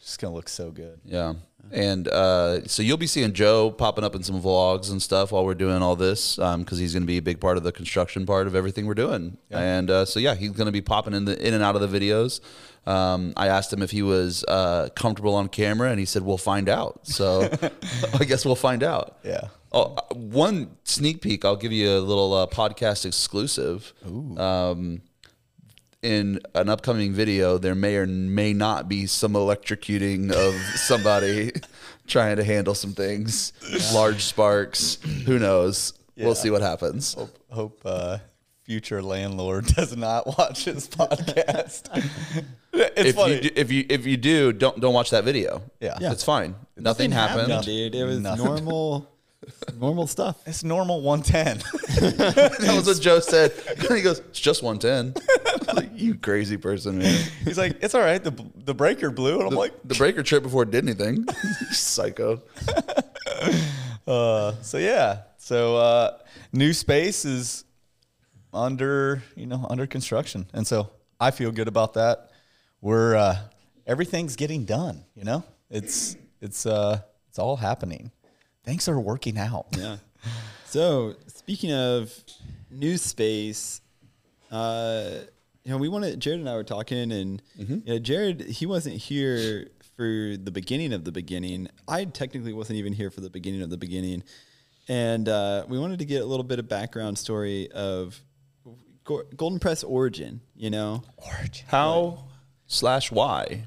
just 0.00 0.20
gonna 0.20 0.34
look 0.34 0.48
so 0.48 0.70
good. 0.70 1.00
Yeah. 1.04 1.34
And 1.70 2.08
uh, 2.08 2.66
so 2.66 2.82
you'll 2.82 2.96
be 2.96 3.06
seeing 3.06 3.32
Joe 3.32 3.70
popping 3.70 4.04
up 4.04 4.14
in 4.14 4.22
some 4.22 4.40
vlogs 4.40 4.90
and 4.90 5.02
stuff 5.02 5.32
while 5.32 5.44
we're 5.44 5.54
doing 5.54 5.82
all 5.82 5.96
this 5.96 6.36
because 6.36 6.78
he's 6.78 6.94
going 6.94 7.02
to 7.02 7.06
be 7.06 7.18
a 7.18 7.22
big 7.22 7.40
part 7.40 7.58
of 7.58 7.62
the 7.62 7.72
construction 7.72 8.24
part 8.24 8.46
of 8.46 8.54
everything 8.54 8.86
we're 8.86 8.94
doing. 8.94 9.36
And 9.50 9.90
uh, 9.90 10.04
so 10.06 10.18
yeah, 10.18 10.34
he's 10.34 10.52
going 10.52 10.66
to 10.66 10.72
be 10.72 10.80
popping 10.80 11.12
in 11.12 11.26
the 11.26 11.46
in 11.46 11.52
and 11.52 11.62
out 11.62 11.76
of 11.76 11.90
the 11.90 12.00
videos. 12.00 12.40
Um, 12.86 13.34
I 13.36 13.48
asked 13.48 13.70
him 13.70 13.82
if 13.82 13.90
he 13.90 14.02
was 14.02 14.44
uh, 14.48 14.88
comfortable 14.96 15.34
on 15.34 15.48
camera, 15.48 15.90
and 15.90 15.98
he 15.98 16.06
said 16.06 16.22
we'll 16.22 16.38
find 16.38 16.70
out. 16.70 17.06
So 17.06 17.42
I 18.18 18.24
guess 18.24 18.46
we'll 18.46 18.56
find 18.56 18.82
out. 18.82 19.18
Yeah. 19.22 19.48
Oh, 19.70 19.94
uh, 19.94 20.14
one 20.14 20.76
sneak 20.84 21.20
peek. 21.20 21.44
I'll 21.44 21.56
give 21.56 21.72
you 21.72 21.90
a 21.90 22.00
little 22.00 22.32
uh, 22.32 22.46
podcast 22.46 23.04
exclusive. 23.04 23.92
Um, 24.38 25.02
in 26.02 26.40
an 26.54 26.68
upcoming 26.68 27.12
video, 27.12 27.58
there 27.58 27.74
may 27.74 27.96
or 27.96 28.06
may 28.06 28.52
not 28.52 28.88
be 28.88 29.06
some 29.06 29.32
electrocuting 29.32 30.30
of 30.32 30.54
somebody 30.76 31.52
trying 32.06 32.36
to 32.36 32.44
handle 32.44 32.74
some 32.74 32.92
things, 32.92 33.52
large 33.92 34.22
sparks. 34.24 34.96
Who 35.26 35.38
knows? 35.38 35.92
Yeah. 36.14 36.26
We'll 36.26 36.34
see 36.34 36.50
what 36.50 36.62
happens. 36.62 37.14
Hope, 37.14 37.38
hope 37.50 37.80
uh, 37.84 38.18
future 38.64 39.02
landlord 39.02 39.66
does 39.74 39.96
not 39.96 40.26
watch 40.38 40.64
this 40.64 40.88
podcast. 40.88 41.82
it's 42.72 43.10
If 43.10 43.14
funny. 43.16 43.34
you 43.34 43.40
do, 43.40 43.50
if 43.56 43.72
you 43.72 43.86
if 43.88 44.06
you 44.06 44.16
do, 44.16 44.52
don't 44.52 44.80
don't 44.80 44.94
watch 44.94 45.10
that 45.10 45.24
video. 45.24 45.62
Yeah. 45.80 45.96
Yeah. 46.00 46.12
it's 46.12 46.24
fine. 46.24 46.54
Nothing 46.76 47.10
happened. 47.10 47.48
Nothing, 47.48 47.66
dude. 47.66 47.94
It 47.94 48.04
was 48.04 48.20
Nothing. 48.20 48.44
normal, 48.44 49.08
normal 49.78 50.06
stuff. 50.06 50.36
it's 50.46 50.64
normal 50.64 51.00
110. 51.02 51.62
That 52.18 52.74
was 52.76 52.86
what 52.86 53.00
Joe 53.00 53.20
said. 53.20 53.52
And 53.68 53.82
he 53.96 54.02
goes, 54.02 54.20
"It's 54.20 54.40
just 54.40 54.62
110." 54.62 55.14
like, 55.74 55.90
you 55.94 56.14
crazy 56.14 56.56
person, 56.56 56.98
man. 56.98 57.28
He's 57.44 57.58
like, 57.58 57.82
it's 57.82 57.94
all 57.94 58.00
right. 58.00 58.22
The, 58.22 58.32
the 58.56 58.74
breaker 58.74 59.10
blew. 59.10 59.40
And 59.40 59.48
I'm 59.48 59.54
like, 59.54 59.74
The 59.84 59.94
breaker 59.94 60.22
trip 60.22 60.42
before 60.42 60.62
it 60.62 60.70
did 60.70 60.84
anything. 60.84 61.24
Psycho. 61.70 62.42
uh, 64.06 64.54
so 64.62 64.78
yeah. 64.78 65.22
So 65.38 65.76
uh, 65.76 66.18
new 66.52 66.72
space 66.72 67.24
is 67.24 67.64
under, 68.52 69.22
you 69.36 69.46
know, 69.46 69.66
under 69.68 69.86
construction. 69.86 70.46
And 70.52 70.66
so 70.66 70.90
I 71.20 71.30
feel 71.30 71.50
good 71.50 71.68
about 71.68 71.94
that. 71.94 72.30
We're, 72.80 73.16
uh, 73.16 73.36
everything's 73.86 74.36
getting 74.36 74.64
done, 74.64 75.04
you 75.14 75.24
know, 75.24 75.42
it's, 75.68 76.16
it's, 76.40 76.64
uh, 76.64 77.00
it's 77.28 77.38
all 77.38 77.56
happening. 77.56 78.12
Things 78.68 78.86
are 78.86 79.00
working 79.00 79.38
out. 79.38 79.68
Yeah. 79.78 79.96
So 80.66 81.14
speaking 81.26 81.72
of 81.72 82.12
new 82.70 82.98
space, 82.98 83.80
uh, 84.50 85.10
you 85.64 85.70
know, 85.70 85.78
we 85.78 85.88
wanted 85.88 86.20
Jarred 86.20 86.40
and 86.40 86.48
I 86.50 86.54
were 86.54 86.64
talking, 86.64 87.10
and 87.10 87.40
you 87.56 87.82
know, 87.86 87.98
Jarred 87.98 88.42
he 88.42 88.66
wasn't 88.66 88.96
here 88.96 89.68
for 89.96 90.34
the 90.36 90.50
beginning 90.52 90.92
of 90.92 91.04
the 91.04 91.12
beginning. 91.12 91.68
I 91.88 92.04
technically 92.04 92.52
wasn't 92.52 92.78
even 92.78 92.92
here 92.92 93.10
for 93.10 93.22
the 93.22 93.30
beginning 93.30 93.62
of 93.62 93.70
the 93.70 93.78
beginning, 93.78 94.22
and 94.86 95.26
uh, 95.30 95.64
we 95.66 95.78
wanted 95.78 96.00
to 96.00 96.04
get 96.04 96.20
a 96.20 96.26
little 96.26 96.44
bit 96.44 96.58
of 96.58 96.68
background 96.68 97.16
story 97.16 97.72
of 97.72 98.20
Golden 99.04 99.58
Press 99.60 99.82
origin. 99.82 100.42
You 100.54 100.68
know, 100.68 101.04
Origin. 101.16 101.64
How 101.68 102.24
slash 102.66 103.10
why 103.10 103.64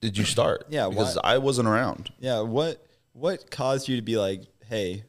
did 0.00 0.18
you 0.18 0.24
start? 0.24 0.64
Yeah, 0.70 0.88
because 0.88 1.14
why- 1.22 1.34
I 1.34 1.38
wasn't 1.38 1.68
around. 1.68 2.10
yeah. 2.18 2.40
What 2.40 2.84
what 3.18 3.50
caused 3.50 3.88
you 3.88 3.96
to 3.96 4.02
be 4.02 4.16
like, 4.16 4.42
hey? 4.68 5.04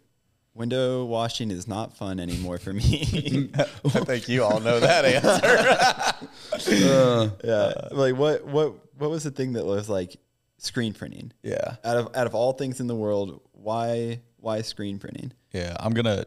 Window 0.55 1.05
washing 1.05 1.51
is 1.51 1.67
not 1.67 1.95
fun 1.95 2.19
anymore 2.19 2.57
for 2.57 2.73
me. 2.73 3.49
I 3.57 3.63
think 3.63 4.27
you 4.27 4.43
all 4.43 4.59
know 4.59 4.79
that 4.79 5.05
answer. 5.05 6.27
Yeah. 7.43 7.73
like 7.91 8.15
what 8.17 8.45
what 8.45 8.73
what 8.97 9.09
was 9.09 9.23
the 9.23 9.31
thing 9.31 9.53
that 9.53 9.65
was 9.65 9.87
like 9.87 10.17
screen 10.57 10.93
printing? 10.93 11.31
yeah. 11.43 11.75
Out 11.85 11.97
of 11.97 12.15
out 12.15 12.27
of 12.27 12.35
all 12.35 12.51
things 12.53 12.79
in 12.81 12.87
the 12.87 12.95
world, 12.95 13.41
why 13.53 14.19
why 14.37 14.61
screen 14.61 14.99
printing? 14.99 15.31
Yeah, 15.53 15.77
I'm 15.79 15.93
gonna 15.93 16.25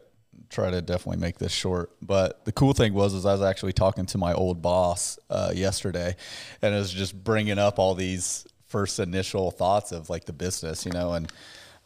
try 0.48 0.70
to 0.70 0.80
definitely 0.80 1.20
make 1.20 1.38
this 1.38 1.52
short. 1.52 1.90
But 2.00 2.44
the 2.44 2.52
cool 2.52 2.72
thing 2.72 2.94
was, 2.94 3.12
is 3.14 3.26
I 3.26 3.32
was 3.32 3.42
actually 3.42 3.72
talking 3.72 4.06
to 4.06 4.18
my 4.18 4.32
old 4.32 4.62
boss 4.62 5.18
uh, 5.28 5.52
yesterday, 5.54 6.16
and 6.62 6.74
it 6.74 6.78
was 6.78 6.92
just 6.92 7.22
bringing 7.22 7.58
up 7.58 7.78
all 7.78 7.94
these 7.94 8.46
first 8.66 8.98
initial 8.98 9.50
thoughts 9.50 9.92
of 9.92 10.08
like 10.08 10.24
the 10.24 10.32
business, 10.32 10.86
you 10.86 10.92
know, 10.92 11.12
and 11.12 11.30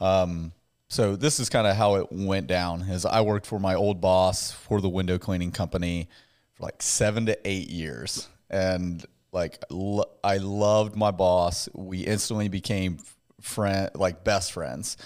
um, 0.01 0.53
so 0.89 1.17
this 1.17 1.41
is 1.41 1.49
kind 1.49 1.67
of 1.67 1.77
how 1.77 1.97
it 1.97 2.13
went 2.13 2.47
down. 2.47 2.83
Is 2.83 3.05
I 3.05 3.21
worked 3.23 3.47
for 3.47 3.59
my 3.59 3.75
old 3.75 4.01
boss 4.01 4.53
for 4.53 4.81
the 4.81 4.89
window 4.89 5.19
cleaning 5.19 5.51
company 5.51 6.09
for 6.55 6.65
like 6.65 6.83
seven 6.83 7.27
to 7.27 7.39
eight 7.45 7.69
years, 7.69 8.29
and 8.51 9.05
like 9.33 9.63
lo- 9.71 10.11
I 10.23 10.39
loved 10.39 10.97
my 10.97 11.11
boss. 11.11 11.69
We 11.75 12.01
instantly 12.01 12.49
became 12.49 12.99
friend, 13.41 13.91
like 13.95 14.25
best 14.25 14.53
friends, 14.53 14.97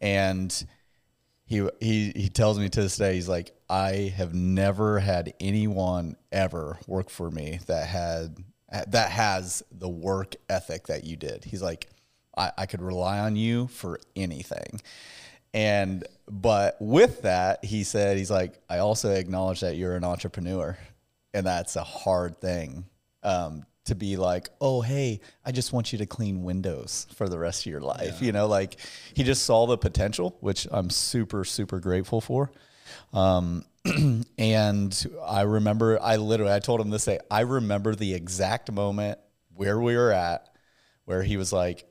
and 0.00 0.50
he 1.44 1.68
he 1.80 2.12
he 2.14 2.28
tells 2.28 2.58
me 2.58 2.68
to 2.68 2.82
this 2.82 2.96
day 2.96 3.14
he's 3.14 3.28
like 3.28 3.52
I 3.68 4.12
have 4.16 4.34
never 4.34 5.00
had 5.00 5.34
anyone 5.38 6.16
ever 6.32 6.78
work 6.86 7.10
for 7.10 7.30
me 7.30 7.60
that 7.66 7.86
had 7.88 8.36
that 8.86 9.10
has 9.10 9.62
the 9.70 9.88
work 9.88 10.36
ethic 10.48 10.86
that 10.86 11.04
you 11.04 11.16
did. 11.16 11.44
He's 11.44 11.60
like 11.60 11.88
I, 12.40 12.52
I 12.58 12.66
could 12.66 12.80
rely 12.80 13.18
on 13.20 13.36
you 13.36 13.66
for 13.68 14.00
anything. 14.16 14.80
And 15.52 16.04
but 16.28 16.76
with 16.80 17.22
that, 17.22 17.64
he 17.64 17.84
said 17.84 18.16
he's 18.16 18.30
like 18.30 18.60
I 18.68 18.78
also 18.78 19.10
acknowledge 19.10 19.60
that 19.60 19.76
you're 19.76 19.96
an 19.96 20.04
entrepreneur, 20.04 20.78
and 21.34 21.46
that's 21.46 21.76
a 21.76 21.84
hard 21.84 22.40
thing 22.40 22.84
um, 23.22 23.66
to 23.86 23.94
be 23.94 24.16
like, 24.16 24.48
oh, 24.60 24.80
hey, 24.80 25.20
I 25.44 25.52
just 25.52 25.72
want 25.72 25.92
you 25.92 25.98
to 25.98 26.06
clean 26.06 26.44
windows 26.44 27.06
for 27.14 27.28
the 27.28 27.38
rest 27.38 27.66
of 27.66 27.72
your 27.72 27.80
life. 27.80 28.18
Yeah. 28.20 28.26
You 28.26 28.32
know, 28.32 28.46
like 28.46 28.76
he 29.14 29.24
just 29.24 29.42
saw 29.42 29.66
the 29.66 29.76
potential, 29.76 30.36
which 30.40 30.66
I'm 30.70 30.88
super, 30.90 31.44
super 31.44 31.80
grateful 31.80 32.20
for. 32.20 32.52
Um, 33.12 33.64
and 34.38 35.06
I 35.26 35.42
remember, 35.42 36.00
I 36.00 36.16
literally, 36.16 36.52
I 36.52 36.60
told 36.60 36.80
him 36.80 36.90
this 36.90 37.06
day, 37.06 37.18
I 37.30 37.40
remember 37.40 37.94
the 37.94 38.14
exact 38.14 38.70
moment 38.70 39.18
where 39.54 39.80
we 39.80 39.96
were 39.96 40.12
at, 40.12 40.48
where 41.06 41.22
he 41.22 41.36
was 41.36 41.52
like, 41.52 41.86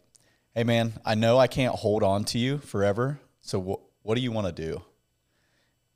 hey, 0.56 0.64
man, 0.64 0.94
I 1.06 1.16
know 1.16 1.38
I 1.38 1.48
can't 1.48 1.76
hold 1.76 2.04
on 2.04 2.24
to 2.26 2.38
you 2.38 2.58
forever. 2.58 3.20
So 3.42 3.62
wh- 3.62 4.06
what 4.06 4.16
do 4.16 4.22
you 4.22 4.32
want 4.32 4.48
to 4.48 4.54
do? 4.54 4.82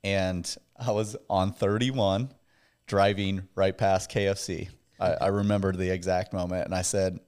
And 0.02 0.54
I 0.78 0.90
was 0.92 1.16
on 1.30 1.52
31 1.52 2.30
driving 2.86 3.48
right 3.54 3.76
past 3.76 4.10
KFC 4.10 4.68
I, 5.00 5.12
I 5.20 5.28
the 5.76 5.90
exact 5.90 6.32
moment, 6.32 6.64
and 6.66 6.74
I 6.74 6.82
said, 6.82 7.18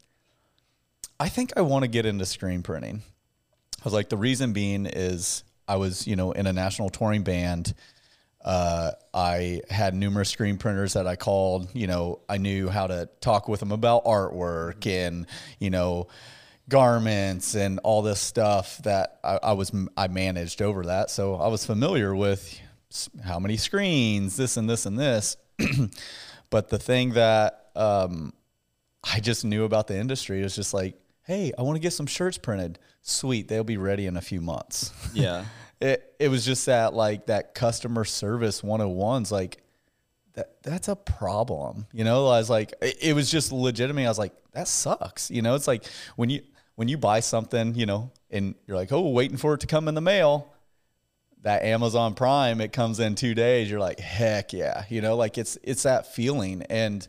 I 1.18 1.28
think 1.28 1.52
I 1.56 1.62
want 1.62 1.82
to 1.84 1.88
get 1.88 2.06
into 2.06 2.26
screen 2.26 2.62
printing. 2.62 3.02
I 3.80 3.84
was 3.84 3.92
like, 3.92 4.08
the 4.08 4.16
reason 4.16 4.52
being 4.52 4.86
is 4.86 5.44
I 5.66 5.76
was, 5.76 6.06
you 6.06 6.16
know, 6.16 6.32
in 6.32 6.46
a 6.46 6.52
national 6.52 6.90
touring 6.90 7.22
band. 7.22 7.74
Uh, 8.44 8.92
I 9.12 9.62
had 9.70 9.94
numerous 9.94 10.30
screen 10.30 10.56
printers 10.56 10.92
that 10.92 11.06
I 11.06 11.16
called. 11.16 11.68
You 11.74 11.86
know, 11.86 12.20
I 12.28 12.38
knew 12.38 12.68
how 12.68 12.86
to 12.86 13.08
talk 13.20 13.48
with 13.48 13.60
them 13.60 13.72
about 13.72 14.04
artwork 14.04 14.86
and, 14.86 15.26
you 15.58 15.70
know, 15.70 16.06
garments 16.68 17.55
and 17.55 17.79
all 17.85 18.02
this 18.02 18.20
stuff 18.20 18.79
that 18.79 19.18
I, 19.22 19.38
I 19.42 19.52
was 19.52 19.72
I 19.96 20.09
managed 20.09 20.62
over 20.62 20.85
that. 20.87 21.11
So 21.11 21.37
I 21.37 21.48
was 21.48 21.64
familiar 21.64 22.14
with 22.14 22.59
how 23.24 23.38
many 23.38 23.57
screens, 23.57 24.37
this 24.37 24.57
and 24.57 24.68
this 24.68 24.87
and 24.87 24.98
this. 24.98 25.37
But 26.50 26.68
the 26.68 26.79
thing 26.79 27.14
that 27.14 27.70
um, 27.74 28.33
I 29.02 29.20
just 29.20 29.44
knew 29.44 29.64
about 29.64 29.87
the 29.88 29.96
industry 29.96 30.42
is 30.42 30.55
just 30.55 30.72
like, 30.72 30.96
hey, 31.22 31.52
I 31.59 31.62
want 31.62 31.76
to 31.76 31.81
get 31.81 31.92
some 31.92 32.07
shirts 32.07 32.38
printed. 32.38 32.79
Sweet, 33.02 33.48
they'll 33.48 33.64
be 33.64 33.76
ready 33.76 34.07
in 34.07 34.16
a 34.16 34.20
few 34.20 34.40
months. 34.40 34.92
Yeah. 35.14 35.44
it 35.81 36.14
it 36.18 36.29
was 36.29 36.44
just 36.44 36.66
that 36.66 36.94
like 36.94 37.26
that 37.26 37.55
customer 37.55 38.05
service 38.05 38.62
101's 38.62 39.33
like 39.33 39.59
that 40.35 40.62
that's 40.62 40.88
a 40.88 40.96
problem. 40.96 41.87
You 41.92 42.05
know, 42.05 42.26
I 42.29 42.38
was 42.38 42.50
like 42.50 42.72
it, 42.81 42.96
it 43.02 43.12
was 43.14 43.31
just 43.31 43.52
legitimate. 43.52 44.05
I 44.07 44.09
was 44.09 44.18
like, 44.18 44.35
that 44.52 44.68
sucks. 44.68 45.31
You 45.31 45.42
know, 45.42 45.55
it's 45.55 45.66
like 45.66 45.85
when 46.16 46.31
you 46.31 46.42
when 46.76 46.88
you 46.88 46.96
buy 46.96 47.20
something, 47.20 47.74
you 47.74 47.86
know, 47.86 48.10
and 48.30 48.54
you're 48.66 48.76
like, 48.76 48.92
oh, 48.92 49.10
waiting 49.10 49.36
for 49.36 49.54
it 49.54 49.60
to 49.60 49.66
come 49.66 49.88
in 49.88 49.94
the 49.94 50.00
mail 50.00 50.52
that 51.42 51.62
Amazon 51.62 52.14
Prime, 52.14 52.60
it 52.60 52.72
comes 52.72 52.98
in 52.98 53.14
two 53.14 53.32
days. 53.34 53.70
You're 53.70 53.78
like, 53.78 54.00
heck 54.00 54.52
yeah, 54.52 54.84
you 54.88 55.00
know, 55.00 55.16
like 55.16 55.38
it's 55.38 55.56
it's 55.62 55.84
that 55.84 56.12
feeling. 56.12 56.62
And 56.68 57.06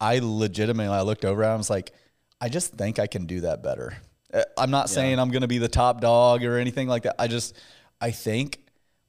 I 0.00 0.18
legitimately, 0.20 0.94
I 0.94 1.02
looked 1.02 1.24
over, 1.24 1.42
and 1.42 1.52
I 1.52 1.56
was 1.56 1.70
like, 1.70 1.92
I 2.40 2.48
just 2.48 2.74
think 2.74 2.98
I 2.98 3.06
can 3.06 3.26
do 3.26 3.42
that 3.42 3.62
better. 3.62 3.96
Uh, 4.32 4.42
I'm 4.56 4.70
not 4.70 4.90
saying 4.90 5.16
yeah. 5.16 5.22
I'm 5.22 5.30
going 5.30 5.42
to 5.42 5.48
be 5.48 5.58
the 5.58 5.68
top 5.68 6.00
dog 6.00 6.44
or 6.44 6.58
anything 6.58 6.88
like 6.88 7.04
that. 7.04 7.16
I 7.18 7.28
just, 7.28 7.56
I 8.00 8.10
think 8.10 8.60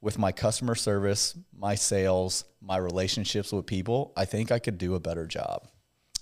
with 0.01 0.17
my 0.17 0.31
customer 0.31 0.75
service, 0.75 1.35
my 1.57 1.75
sales, 1.75 2.45
my 2.61 2.77
relationships 2.77 3.51
with 3.51 3.65
people, 3.65 4.13
I 4.15 4.25
think 4.25 4.51
I 4.51 4.59
could 4.59 4.77
do 4.77 4.95
a 4.95 4.99
better 4.99 5.25
job. 5.27 5.67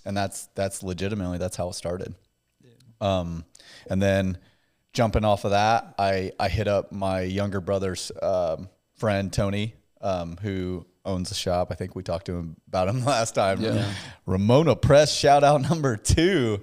And 0.06 0.16
that's 0.16 0.48
that's 0.56 0.82
legitimately 0.82 1.38
that's 1.38 1.58
how 1.58 1.70
it 1.70 1.74
started. 1.74 2.16
Um, 3.02 3.46
and 3.90 4.02
then 4.02 4.38
jumping 4.94 5.26
off 5.26 5.46
of 5.46 5.52
that, 5.52 5.96
I, 6.00 6.32
I 6.40 6.50
hit 6.50 6.68
up 6.68 6.92
my 6.92 7.22
younger 7.22 7.62
brother's 7.62 8.12
um, 8.22 8.70
friend, 8.96 9.32
Tony, 9.32 9.76
um, 10.02 10.38
who 10.42 10.86
owns 11.06 11.30
the 11.30 11.36
shop. 11.36 11.70
I 11.72 11.76
think 11.76 11.96
we 11.96 12.04
talked 12.04 12.26
to 12.28 12.34
him 12.34 12.58
about 12.68 12.90
him 12.90 13.04
last 13.06 13.34
time. 13.34 13.62
Yeah. 13.62 13.92
Ramona 14.26 14.76
Press, 14.76 15.14
shout 15.14 15.44
out 15.44 15.62
number 15.62 15.98
two. 15.98 16.60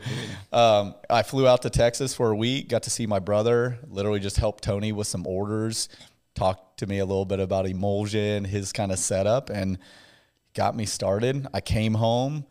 Um, 0.53 0.95
I 1.09 1.23
flew 1.23 1.49
out 1.49 1.63
to 1.63 1.71
Texas 1.71 2.15
for 2.15 2.31
a 2.31 2.37
week, 2.37 2.69
got 2.69 2.85
to 2.85 2.91
see 2.91 3.07
my 3.07 3.19
brother, 3.19 3.79
literally 3.89 4.21
just 4.21 4.37
helped 4.37 4.63
Tony 4.63 4.93
with 4.93 5.07
some 5.07 5.27
orders, 5.27 5.89
talked 6.35 6.79
to 6.81 6.87
me 6.87 6.99
a 6.99 7.05
little 7.05 7.25
bit 7.25 7.41
about 7.41 7.67
emulsion, 7.67 8.45
his 8.45 8.73
kind 8.73 8.93
of 8.93 8.99
setup, 8.99 9.51
and 9.51 9.79
got 10.55 10.77
me 10.77 10.87
started. 10.87 11.47
I 11.55 11.61
came 11.61 11.95
home. 11.95 12.47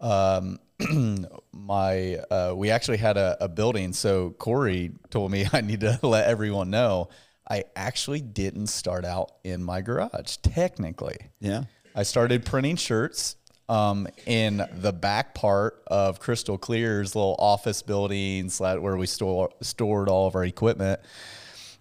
Um, 0.00 0.58
my 1.52 2.16
uh, 2.30 2.54
we 2.56 2.70
actually 2.70 2.98
had 2.98 3.16
a, 3.16 3.36
a, 3.40 3.48
building. 3.48 3.92
So 3.92 4.30
Cory 4.30 4.92
told 5.10 5.30
me 5.30 5.46
I 5.52 5.60
need 5.60 5.80
to 5.80 5.98
let 6.02 6.26
everyone 6.26 6.70
know 6.70 7.08
I 7.48 7.64
actually 7.74 8.20
didn't 8.20 8.66
start 8.68 9.04
out 9.04 9.32
in 9.44 9.62
my 9.62 9.80
garage. 9.80 10.36
Technically, 10.38 11.16
yeah, 11.40 11.64
I 11.94 12.02
started 12.02 12.44
printing 12.44 12.76
shirts 12.76 13.36
um, 13.68 14.08
in 14.26 14.64
the 14.72 14.92
back 14.92 15.34
part 15.34 15.82
of 15.86 16.20
Crystal 16.20 16.58
Clear's 16.58 17.14
little 17.14 17.36
office 17.38 17.82
buildings 17.82 18.60
where 18.60 18.96
we 18.96 19.06
store 19.06 19.50
stored 19.62 20.08
all 20.08 20.26
of 20.26 20.34
our 20.34 20.44
equipment. 20.44 21.00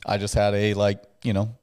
I 0.05 0.17
just 0.17 0.35
had 0.35 0.53
a 0.53 0.73
like 0.73 1.03
you 1.23 1.33
know 1.33 1.55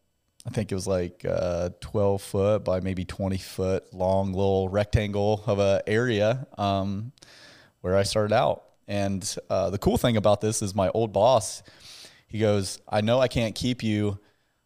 I 0.47 0.51
think 0.51 0.73
it 0.73 0.75
was 0.75 0.87
like 0.87 1.25
uh, 1.29 1.71
12 1.81 2.21
foot 2.21 2.65
by 2.65 2.81
maybe 2.81 3.05
20 3.05 3.39
foot 3.39 3.95
long 3.95 4.33
little 4.33 4.69
rectangle 4.69 5.43
of 5.47 5.59
a 5.59 5.83
area 5.87 6.47
um, 6.59 7.13
where 7.81 7.97
I 7.97 8.03
started 8.03 8.35
out. 8.35 8.65
And 8.89 9.37
uh, 9.49 9.71
the 9.71 9.79
cool 9.79 9.97
thing 9.97 10.17
about 10.17 10.41
this 10.41 10.61
is 10.61 10.75
my 10.75 10.89
old 10.89 11.13
boss, 11.13 11.63
he 12.27 12.39
goes, 12.39 12.81
I 12.89 13.01
know 13.01 13.21
I 13.21 13.29
can't 13.29 13.55
keep 13.55 13.83
you, 13.83 14.19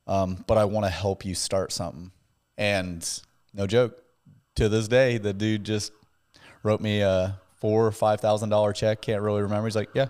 um, 0.06 0.42
but 0.46 0.56
I 0.56 0.64
want 0.64 0.86
to 0.86 0.90
help 0.90 1.24
you 1.24 1.34
start 1.34 1.72
something. 1.72 2.10
And 2.56 3.06
no 3.52 3.66
joke, 3.66 4.02
to 4.54 4.70
this 4.70 4.88
day, 4.88 5.18
the 5.18 5.34
dude 5.34 5.64
just 5.64 5.92
wrote 6.62 6.80
me 6.80 7.02
a 7.02 7.38
four 7.56 7.86
or 7.86 7.92
five 7.92 8.20
thousand 8.20 8.48
dollar 8.48 8.72
check. 8.72 9.02
Can't 9.02 9.20
really 9.20 9.42
remember. 9.42 9.66
He's 9.66 9.76
like, 9.76 9.90
yeah, 9.94 10.08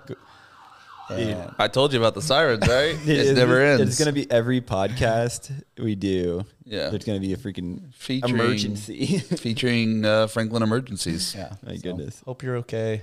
yeah. 1.11 1.51
I 1.59 1.69
told 1.69 1.93
you 1.93 1.99
about 1.99 2.15
the 2.15 2.23
sirens, 2.23 2.67
right? 2.67 2.97
it, 3.07 3.09
it 3.09 3.37
never 3.37 3.61
ends. 3.61 3.83
It's 3.83 3.99
gonna 3.99 4.13
be 4.13 4.31
every 4.31 4.61
podcast 4.61 5.53
we 5.79 5.95
do. 5.95 6.45
Yeah, 6.65 6.91
there's 6.91 7.05
gonna 7.05 7.21
be 7.21 7.33
a 7.33 7.37
freaking 7.37 7.95
featuring, 7.95 8.35
emergency 8.35 9.19
featuring 9.19 10.05
uh, 10.05 10.27
Franklin 10.27 10.63
emergencies. 10.63 11.35
Yeah, 11.35 11.55
my 11.65 11.77
so, 11.77 11.83
goodness. 11.83 12.23
Hope 12.25 12.43
you're 12.43 12.57
okay. 12.59 13.03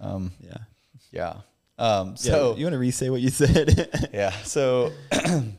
Um, 0.00 0.32
yeah, 0.40 0.58
yeah. 1.10 1.34
Um, 1.78 2.16
so 2.16 2.52
yeah, 2.52 2.58
you 2.58 2.64
want 2.64 2.74
to 2.74 2.78
re-say 2.78 3.10
what 3.10 3.20
you 3.20 3.30
said? 3.30 4.10
yeah. 4.12 4.30
So, 4.42 4.92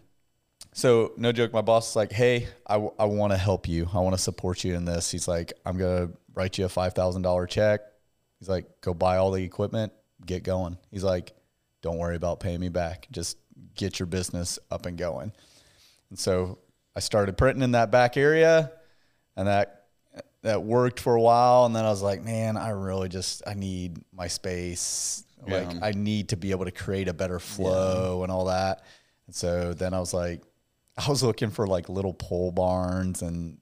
so 0.73 1.12
no 1.17 1.32
joke. 1.32 1.53
My 1.53 1.62
boss 1.62 1.91
is 1.91 1.95
like, 1.95 2.12
"Hey, 2.12 2.47
I, 2.65 2.73
w- 2.73 2.93
I 2.97 3.06
want 3.06 3.34
to 3.34 3.38
help 3.38 3.67
you. 3.67 3.88
I 3.93 3.99
want 3.99 4.15
to 4.15 4.21
support 4.21 4.63
you 4.63 4.75
in 4.75 4.86
this." 4.86 5.12
He's 5.12 5.27
like, 5.27 5.53
"I'm 5.65 5.77
gonna 5.77 6.10
write 6.34 6.58
you 6.58 6.65
a 6.65 6.69
five 6.69 6.93
thousand 6.93 7.21
dollar 7.23 7.45
check." 7.45 7.82
He's 8.39 8.49
like, 8.49 8.82
"Go 8.82 8.93
buy 8.93 9.17
all 9.17 9.32
the 9.32 9.43
equipment, 9.43 9.93
get 10.25 10.43
going." 10.43 10.77
He's 10.91 11.03
like 11.03 11.34
don't 11.82 11.98
worry 11.98 12.16
about 12.16 12.40
paying 12.40 12.60
me 12.60 12.70
back. 12.70 13.08
Just 13.12 13.38
get 13.76 14.00
your 14.00 14.08
business 14.08 14.60
up 14.72 14.86
and 14.86 14.98
going. 14.98 15.32
And 16.10 16.18
so 16.18 16.60
I 16.96 17.00
started 17.00 17.38
printing 17.38 17.63
in 17.63 17.72
that 17.72 17.92
back 17.92 18.18
area 18.18 18.72
and 19.36 19.48
that 19.48 19.86
that 20.44 20.63
worked 20.63 21.00
for 21.00 21.16
a 21.16 21.22
while 21.22 21.66
and 21.66 21.76
then 21.76 21.84
I 21.84 21.90
was 21.90 22.02
like, 22.02 22.24
man, 22.24 22.58
I 22.58 22.70
really 22.70 23.10
just 23.10 23.44
I 23.48 23.54
need 23.54 23.98
my 24.13 24.28
space. 24.28 25.24
Yeah. 25.48 25.60
Like 25.60 25.84
I 25.84 25.92
need 25.92 26.30
to 26.30 26.38
be 26.38 26.52
able 26.52 26.66
to 26.66 26.72
create 26.72 27.08
a 27.08 27.13
better 27.13 27.40
flow 27.40 28.18
yeah. 28.18 28.24
and 28.24 28.32
all 28.32 28.46
that. 28.46 28.84
And 29.28 29.36
so 29.36 29.74
then 29.74 29.94
I 29.94 30.00
was 30.00 30.13
like 30.13 30.44
I 30.98 31.10
was 31.10 31.22
looking 31.22 31.52
for 31.52 31.68
like 31.68 31.90
little 31.90 32.13
pole 32.13 32.52
barns 32.52 33.22
and 33.22 33.58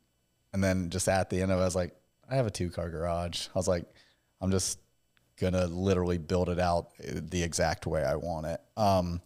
and 0.54 0.64
then 0.64 0.90
just 0.90 1.10
at 1.10 1.30
the 1.30 1.42
end 1.42 1.52
of 1.52 1.60
it 1.60 1.62
I 1.62 1.66
was 1.66 1.76
like, 1.76 1.94
I 2.30 2.36
have 2.36 2.48
a 2.48 2.52
two 2.52 2.70
car 2.70 2.90
garage. 2.90 3.48
I 3.48 3.60
was 3.60 3.68
like, 3.68 3.86
I'm 4.42 4.52
just 4.52 4.80
gonna 5.40 5.68
literally 5.68 6.18
build 6.18 6.50
it 6.50 6.60
out 6.60 6.90
the 7.00 7.44
exact 7.44 7.86
way 7.86 8.04
I 8.04 8.16
want 8.16 8.46
it. 8.48 8.62
Um, 8.78 9.22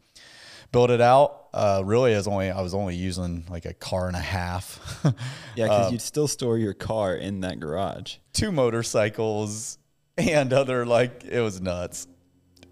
built 0.71 0.89
it 0.89 1.01
out. 1.01 1.47
Uh, 1.53 1.81
really, 1.85 2.11
is 2.13 2.27
only 2.27 2.51
I 2.51 2.61
was 2.61 2.73
only 2.73 2.95
using 2.95 3.45
like 3.49 3.65
a 3.65 3.73
car 3.73 4.07
and 4.07 4.15
a 4.15 4.19
half, 4.19 4.99
Yeah, 5.55 5.65
because 5.65 5.91
you'd 5.91 6.01
still 6.01 6.27
store 6.27 6.57
your 6.57 6.73
car 6.73 7.15
in 7.15 7.41
that 7.41 7.59
garage. 7.59 8.17
two 8.33 8.51
motorcycles, 8.51 9.77
and 10.17 10.53
other 10.53 10.85
like 10.85 11.23
it 11.23 11.41
was 11.41 11.59
nuts. 11.59 12.07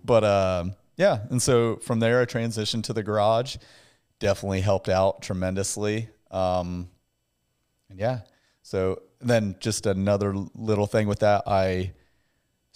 But 0.03 0.23
um, 0.23 0.75
yeah, 0.95 1.19
and 1.29 1.41
so 1.41 1.77
from 1.77 1.99
there 1.99 2.21
I 2.21 2.25
transitioned 2.25 2.83
to 2.83 2.93
the 2.93 3.03
garage. 3.03 3.57
Definitely 4.19 4.61
helped 4.61 4.89
out 4.89 5.21
tremendously. 5.21 6.09
Um, 6.31 6.89
and 7.89 7.99
yeah, 7.99 8.21
so 8.63 9.01
then 9.21 9.55
just 9.59 9.85
another 9.85 10.33
little 10.55 10.87
thing 10.87 11.07
with 11.07 11.19
that, 11.19 11.43
I 11.47 11.93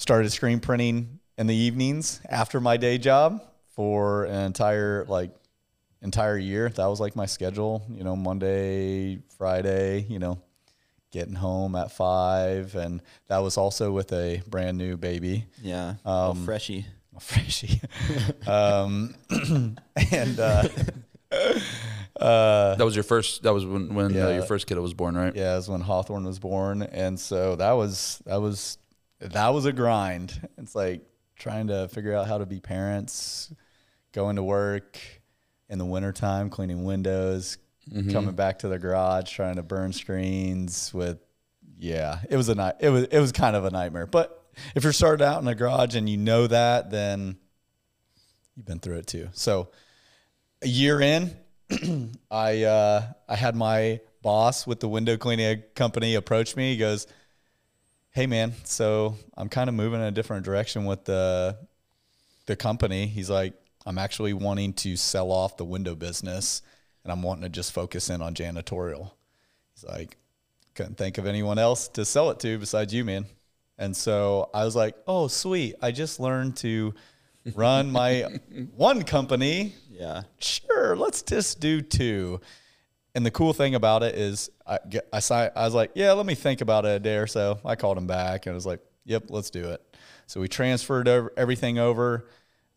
started 0.02 0.32
screen 0.32 0.60
printing 0.60 1.20
in 1.38 1.46
the 1.46 1.54
evenings 1.56 2.22
after 2.28 2.60
my 2.60 2.76
day 2.76 2.98
job 2.98 3.40
for 3.76 4.26
an 4.26 4.46
entire 4.46 5.06
like 5.06 5.30
entire 6.02 6.38
year. 6.40 6.70
That 6.70 6.88
was 6.88 7.00
like 7.00 7.16
my 7.16 7.28
schedule, 7.28 7.86
you 7.88 8.04
know, 8.04 8.16
Monday, 8.16 9.20
Friday, 9.38 10.08
you 10.10 10.18
know, 10.18 10.42
getting 11.12 11.36
home 11.36 11.76
at 11.76 11.92
five. 11.92 12.74
And 12.74 13.04
that 13.28 13.38
was 13.40 13.58
also 13.58 13.92
with 13.92 14.12
a 14.12 14.42
brand 14.48 14.80
new 14.80 14.98
baby, 14.98 15.46
Yeah, 15.62 15.94
all 16.04 16.34
freshy. 16.34 16.88
a 17.16 17.20
freshie. 17.20 17.80
um, 18.48 19.14
and 19.30 20.40
uh, 20.40 20.68
that 22.76 22.84
was 22.84 22.96
your 22.96 23.04
first. 23.04 23.44
That 23.44 23.54
was 23.54 23.68
when 23.68 23.94
when 23.94 24.20
uh, 24.20 24.30
your 24.30 24.44
first 24.44 24.66
kid 24.66 24.80
was 24.80 24.96
born, 24.96 25.16
right? 25.16 25.36
yeah, 25.36 25.54
it 25.54 25.58
was 25.58 25.70
when 25.70 25.82
Hawthorne 25.82 26.26
was 26.26 26.40
born. 26.40 26.82
And 26.82 27.20
so 27.20 27.56
that 27.58 27.74
was, 27.74 28.20
that 28.26 28.42
was, 28.42 28.80
that 29.22 29.50
was 29.54 29.66
a 29.66 29.72
grind. 29.72 30.48
It's 30.58 30.76
like 30.76 31.02
trying 31.38 31.68
to 31.68 31.88
figure 31.88 32.14
out 32.16 32.28
how 32.28 32.38
to 32.38 32.46
be 32.46 32.60
parents, 32.60 33.54
going 34.12 34.36
to 34.36 34.44
work 34.44 35.00
in 35.70 35.78
the 35.80 35.86
wintertime, 35.86 36.50
cleaning 36.50 36.84
windows, 36.84 37.58
coming 38.12 38.36
back 38.36 38.60
to 38.60 38.68
the 38.68 38.78
garage, 38.78 39.32
trying 39.32 39.56
to 39.56 39.64
burn 39.64 39.92
screens 39.94 40.94
with, 40.94 41.18
yeah, 41.78 42.20
it 42.30 42.38
was 42.38 42.48
a 42.50 42.56
night. 42.56 42.76
It 42.80 42.90
was, 42.90 43.04
it 43.06 43.20
was 43.20 43.32
kind 43.32 43.56
of 43.56 43.66
a 43.66 43.72
nightmare. 43.72 44.06
But 44.06 44.44
if 44.76 44.84
you're 44.84 44.94
starting 44.94 45.26
out 45.26 45.42
in 45.42 45.48
a 45.48 45.56
garage 45.56 45.96
and 45.96 46.08
you 46.10 46.18
know 46.18 46.48
that, 46.48 46.92
then 46.92 47.38
you've 48.56 48.66
been 48.66 48.80
through 48.80 48.98
it 48.98 49.08
too. 49.08 49.30
So 49.34 49.70
a 50.62 50.68
year 50.68 51.02
in, 51.02 51.36
I 52.32 52.64
uh, 52.64 53.04
I 53.28 53.36
had 53.36 53.56
my 53.56 54.02
boss 54.22 54.68
with 54.68 54.80
the 54.80 54.90
window 54.90 55.18
cleaning 55.18 55.64
company 55.74 56.16
approach 56.16 56.56
me. 56.56 56.74
He 56.74 56.78
goes, 56.78 57.08
"Hey 58.12 58.28
man, 58.28 58.54
so 58.64 59.18
I'm 59.38 59.50
kind 59.50 59.70
of 59.70 59.76
moving 59.76 60.00
in 60.00 60.06
a 60.06 60.12
different 60.12 60.46
direction 60.46 60.86
with 60.86 61.06
the 61.06 61.58
the 62.46 62.56
company." 62.56 63.08
He's 63.08 63.30
like, 63.30 63.54
"I'm 63.86 63.98
actually 63.98 64.34
wanting 64.34 64.74
to 64.74 64.96
sell 64.98 65.32
off 65.32 65.58
the 65.58 65.66
window 65.66 65.96
business, 65.96 66.62
and 67.04 67.12
I'm 67.12 67.24
wanting 67.24 67.44
to 67.44 67.50
just 67.50 67.72
focus 67.72 68.10
in 68.10 68.22
on 68.22 68.34
janitorial." 68.34 69.12
He's 69.74 69.84
like, 69.84 70.18
"Couldn't 70.76 70.98
think 70.98 71.18
of 71.18 71.26
anyone 71.26 71.58
else 71.58 71.88
to 71.90 72.06
sell 72.06 72.30
it 72.32 72.40
to 72.42 72.58
besides 72.58 72.94
you, 72.94 73.06
man." 73.06 73.26
And 73.78 73.96
so 73.96 74.50
I 74.54 74.66
was 74.66 74.76
like, 74.76 74.96
"Oh, 75.08 75.28
sweet! 75.28 75.76
I 75.82 75.92
just 75.92 76.20
learned 76.20 76.58
to." 76.58 76.94
run 77.56 77.92
my 77.92 78.24
one 78.76 79.02
company 79.02 79.74
Yeah, 79.90 80.24
sure, 80.38 80.96
let's 80.96 81.22
just 81.22 81.60
do 81.60 81.82
two. 81.82 82.40
And 83.14 83.26
the 83.26 83.32
cool 83.32 83.54
thing 83.54 83.76
about 83.76 84.04
it 84.04 84.16
is, 84.16 84.50
I 84.66 84.80
I, 85.12 85.52
I 85.56 85.66
was 85.66 85.74
like, 85.74 85.92
yeah, 85.96 86.14
let 86.14 86.26
me 86.26 86.36
think 86.36 86.62
about 86.62 86.86
it 86.86 86.96
a 86.96 87.00
day 87.00 87.18
or 87.18 87.28
so. 87.28 87.60
I 87.66 87.76
called 87.76 87.98
him 87.98 88.08
back 88.08 88.46
and 88.46 88.54
I 88.54 88.56
was 88.56 88.66
like, 88.66 88.80
yep, 89.06 89.26
let's 89.30 89.50
do 89.50 89.70
it. 89.70 89.82
So 90.28 90.40
we 90.40 90.48
transferred 90.48 91.08
over, 91.08 91.34
everything 91.36 91.78
over. 91.78 92.26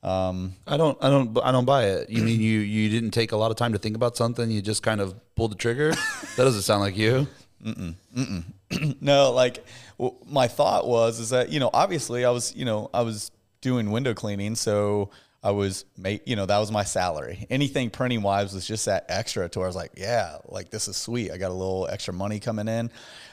Um, 0.02 0.54
I 0.66 0.76
don't. 0.76 0.98
I 1.02 1.08
don't. 1.08 1.38
I 1.42 1.50
don't 1.50 1.64
buy 1.64 1.84
it. 1.84 2.10
You 2.10 2.22
mean 2.22 2.40
you 2.40 2.58
you 2.58 2.90
didn't 2.90 3.12
take 3.12 3.32
a 3.32 3.36
lot 3.36 3.50
of 3.50 3.56
time 3.56 3.72
to 3.72 3.78
think 3.78 3.96
about 3.96 4.16
something? 4.16 4.50
You 4.50 4.60
just 4.60 4.82
kind 4.82 5.00
of 5.00 5.14
pulled 5.34 5.52
the 5.52 5.56
trigger. 5.56 5.92
that 5.92 6.36
doesn't 6.36 6.62
sound 6.62 6.82
like 6.82 6.96
you. 6.96 7.26
no, 9.00 9.32
like 9.32 9.64
w- 9.98 10.16
my 10.26 10.46
thought 10.46 10.86
was 10.86 11.18
is 11.20 11.30
that 11.30 11.50
you 11.50 11.58
know 11.58 11.70
obviously 11.72 12.26
I 12.26 12.30
was 12.30 12.54
you 12.54 12.66
know 12.66 12.90
I 12.92 13.00
was 13.00 13.30
doing 13.62 13.90
window 13.90 14.12
cleaning, 14.12 14.56
so 14.56 15.08
I 15.44 15.50
was 15.50 15.84
made 15.98 16.22
you 16.24 16.36
know 16.36 16.46
that 16.46 16.58
was 16.58 16.72
my 16.72 16.84
salary. 16.84 17.46
Anything 17.50 17.90
printing 17.90 18.22
wise 18.22 18.54
was 18.54 18.66
just 18.66 18.86
that 18.86 19.04
extra 19.10 19.46
to 19.50 19.58
where 19.58 19.66
I 19.66 19.68
was 19.68 19.76
like, 19.76 19.92
yeah, 19.94 20.38
like 20.46 20.70
this 20.70 20.88
is 20.88 20.96
sweet. 20.96 21.30
I 21.30 21.36
got 21.36 21.50
a 21.50 21.54
little 21.54 21.86
extra 21.86 22.14
money 22.14 22.40
coming 22.40 22.66
in, 22.66 22.90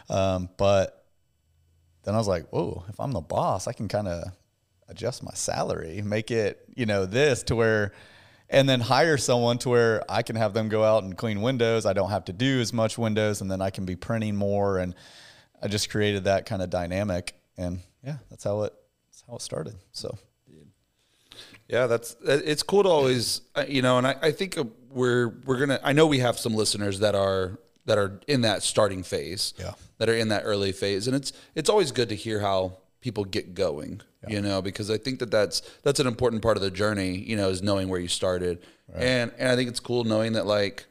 um, 0.09 0.49
but 0.57 1.05
then 2.03 2.13
I 2.13 2.17
was 2.17 2.27
like, 2.27 2.49
whoa, 2.49 2.83
if 2.89 2.99
I'm 2.99 3.13
the 3.13 3.21
boss, 3.21 3.65
I 3.65 3.71
can 3.71 3.87
kind 3.87 4.09
of 4.09 4.25
adjust 4.89 5.23
my 5.23 5.31
salary, 5.33 6.01
make 6.01 6.31
it 6.31 6.59
you 6.75 6.85
know 6.85 7.05
this 7.05 7.43
to 7.43 7.55
where. 7.55 7.93
And 8.53 8.67
then 8.67 8.81
hire 8.81 9.15
someone 9.15 9.59
to 9.59 9.69
where 9.69 10.03
I 10.11 10.23
can 10.23 10.35
have 10.35 10.53
them 10.53 10.67
go 10.67 10.83
out 10.83 11.03
and 11.03 11.17
clean 11.17 11.41
windows. 11.41 11.85
I 11.85 11.93
don't 11.93 12.09
have 12.09 12.25
to 12.25 12.33
do 12.33 12.59
as 12.59 12.73
much 12.73 12.97
windows, 12.97 13.39
and 13.39 13.49
then 13.49 13.61
I 13.61 13.69
can 13.69 13.85
be 13.85 13.95
printing 13.95 14.35
more. 14.35 14.77
And 14.77 14.93
I 15.63 15.69
just 15.69 15.89
created 15.89 16.25
that 16.25 16.45
kind 16.45 16.61
of 16.61 16.69
dynamic, 16.69 17.33
and 17.55 17.79
yeah, 18.03 18.17
that's 18.29 18.43
how 18.43 18.63
it 18.63 18.73
that's 19.07 19.23
how 19.25 19.37
it 19.37 19.41
started. 19.41 19.75
So 19.93 20.17
Yeah, 21.71 21.87
that's 21.87 22.15
it's 22.23 22.63
cool 22.63 22.83
to 22.83 22.89
always 22.89 23.41
uh, 23.55 23.63
you 23.67 23.81
know, 23.81 23.97
and 23.97 24.05
I, 24.05 24.15
I 24.21 24.31
think 24.31 24.57
uh, 24.57 24.65
we're 24.89 25.29
we're 25.45 25.57
gonna. 25.59 25.79
I 25.83 25.93
know 25.93 26.05
we 26.05 26.19
have 26.19 26.37
some 26.37 26.53
listeners 26.53 26.99
that 26.99 27.15
are 27.15 27.57
that 27.85 27.97
are 27.97 28.19
in 28.27 28.41
that 28.41 28.61
starting 28.61 29.03
phase, 29.03 29.53
Yeah. 29.57 29.73
that 29.97 30.07
are 30.09 30.13
in 30.13 30.27
that 30.27 30.43
early 30.45 30.71
phase, 30.73 31.07
and 31.07 31.15
it's 31.15 31.31
it's 31.55 31.69
always 31.69 31.91
good 31.91 32.09
to 32.09 32.15
hear 32.15 32.39
how 32.41 32.77
people 32.99 33.23
get 33.25 33.55
going, 33.55 34.01
you 34.27 34.39
know, 34.41 34.61
because 34.61 34.91
I 34.91 34.97
think 34.97 35.19
that 35.19 35.31
that's 35.31 35.61
that's 35.83 35.99
an 35.99 36.07
important 36.07 36.41
part 36.41 36.57
of 36.57 36.61
the 36.63 36.69
journey, 36.69 37.17
you 37.17 37.35
know, 37.37 37.49
is 37.49 37.63
knowing 37.63 37.87
where 37.87 37.99
you 38.01 38.09
started, 38.09 38.59
and 38.93 39.31
and 39.39 39.49
I 39.49 39.55
think 39.55 39.69
it's 39.69 39.79
cool 39.79 40.03
knowing 40.03 40.33
that 40.33 40.45
like 40.45 40.85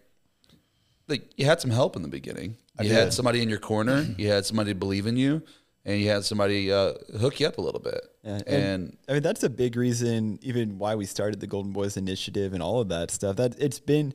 like 1.08 1.28
you 1.36 1.44
had 1.44 1.60
some 1.60 1.70
help 1.70 1.94
in 1.96 2.02
the 2.02 2.08
beginning, 2.08 2.56
you 2.80 2.92
had 2.94 3.12
somebody 3.12 3.42
in 3.42 3.48
your 3.48 3.58
corner, 3.58 4.02
you 4.18 4.28
had 4.28 4.46
somebody 4.46 4.72
believe 4.72 5.06
in 5.06 5.16
you, 5.16 5.42
and 5.84 6.00
you 6.00 6.08
had 6.08 6.24
somebody 6.24 6.72
uh, 6.72 6.94
hook 7.20 7.38
you 7.40 7.46
up 7.46 7.58
a 7.58 7.60
little 7.60 7.80
bit, 7.80 8.00
Yeah, 8.22 8.40
and 8.46 8.96
I 9.08 9.14
mean 9.14 9.22
that's 9.22 9.42
a 9.42 9.48
big 9.48 9.76
reason, 9.76 10.38
even 10.42 10.78
why 10.78 10.94
we 10.94 11.06
started 11.06 11.40
the 11.40 11.46
Golden 11.46 11.72
Boys 11.72 11.96
Initiative 11.96 12.52
and 12.52 12.62
all 12.62 12.80
of 12.80 12.88
that 12.90 13.10
stuff. 13.10 13.36
That 13.36 13.54
it's 13.58 13.80
been 13.80 14.12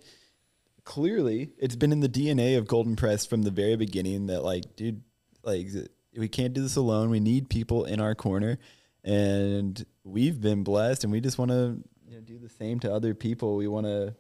clearly 0.84 1.50
it's 1.58 1.76
been 1.76 1.92
in 1.92 2.00
the 2.02 2.10
DNA 2.10 2.58
of 2.58 2.68
Golden 2.68 2.96
Press 2.96 3.26
from 3.26 3.42
the 3.42 3.52
very 3.52 3.76
beginning. 3.76 4.28
That 4.28 4.44
like, 4.44 4.76
dude, 4.76 5.02
like 5.44 5.68
we 6.16 6.28
can't 6.28 6.54
do 6.54 6.62
this 6.62 6.76
alone. 6.76 7.10
We 7.10 7.20
need 7.20 7.50
people 7.50 7.86
in 7.86 8.00
our 8.00 8.16
corner, 8.16 8.60
and 9.04 9.84
we've 10.04 10.40
been 10.40 10.64
blessed, 10.64 11.04
and 11.04 11.12
we 11.12 11.20
just 11.20 11.38
want 11.38 11.52
to 11.52 11.78
you 12.08 12.16
know, 12.16 12.22
do 12.22 12.38
the 12.38 12.50
same 12.50 12.80
to 12.82 12.94
other 12.94 13.14
people. 13.14 13.56
We 13.56 13.68
want 13.68 13.88
to. 13.88 14.16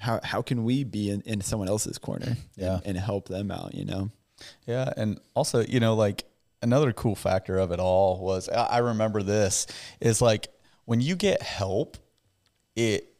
How 0.00 0.20
how 0.22 0.42
can 0.42 0.62
we 0.64 0.84
be 0.84 1.10
in, 1.10 1.22
in 1.22 1.40
someone 1.40 1.68
else's 1.68 1.98
corner 1.98 2.36
Yeah. 2.56 2.74
and, 2.76 2.86
and 2.86 2.98
help 2.98 3.28
them 3.28 3.50
out? 3.50 3.74
You 3.74 3.84
know. 3.84 4.10
Yeah, 4.66 4.92
and 4.96 5.20
also, 5.34 5.64
you 5.64 5.80
know, 5.80 5.94
like 5.96 6.24
another 6.62 6.92
cool 6.92 7.14
factor 7.14 7.58
of 7.58 7.72
it 7.72 7.80
all 7.80 8.20
was 8.20 8.48
I 8.48 8.78
remember 8.78 9.22
this 9.22 9.66
is 10.00 10.20
like 10.20 10.48
when 10.84 11.00
you 11.00 11.16
get 11.16 11.42
help, 11.42 11.96
it, 12.74 13.12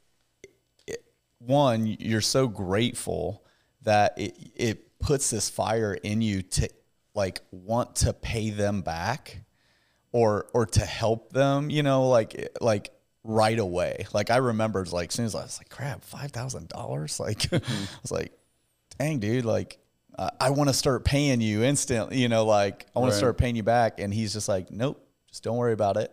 it 0.87 1.05
one 1.38 1.87
you're 1.87 2.20
so 2.20 2.48
grateful 2.48 3.44
that 3.83 4.14
it 4.16 4.37
it 4.55 4.98
puts 4.98 5.31
this 5.31 5.48
fire 5.48 5.94
in 5.94 6.22
you 6.22 6.42
to 6.42 6.68
like 7.14 7.40
want 7.51 7.96
to 7.96 8.12
pay 8.12 8.51
them 8.51 8.83
back 8.83 9.42
or 10.12 10.46
or 10.55 10.66
to 10.66 10.81
help 10.81 11.33
them, 11.33 11.70
you 11.70 11.83
know, 11.83 12.09
like 12.09 12.35
eh, 12.38 12.46
like 12.61 12.90
right 13.24 13.59
away. 13.59 14.07
Like 14.12 14.31
I 14.31 14.37
remember 14.37 14.85
like 14.87 15.11
as 15.11 15.14
soon 15.14 15.27
as 15.27 15.35
I 15.35 15.42
was 15.42 15.59
like, 15.59 15.68
crap, 15.68 16.05
five 16.05 16.33
thousand 16.33 16.68
dollars. 16.68 17.20
Like 17.29 17.53
I 17.53 17.61
was 18.03 18.11
like, 18.11 18.33
dang, 18.98 19.18
dude, 19.18 19.44
like 19.44 19.79
uh, 20.18 20.31
I 20.40 20.50
want 20.50 20.68
to 20.68 20.74
start 20.74 21.04
paying 21.04 21.40
you 21.40 21.62
instantly. 21.62 22.18
You 22.18 22.28
know, 22.28 22.44
like 22.44 22.87
I 22.94 22.98
want 22.98 23.11
Right. 23.11 23.14
to 23.14 23.18
start 23.18 23.38
paying 23.38 23.57
you 23.57 23.62
back. 23.62 24.00
And 24.00 24.12
he's 24.12 24.33
just 24.33 24.48
like, 24.48 24.70
nope, 24.70 25.00
just 25.28 25.42
don't 25.44 25.57
worry 25.57 25.72
about 25.72 25.96
it. 25.96 26.12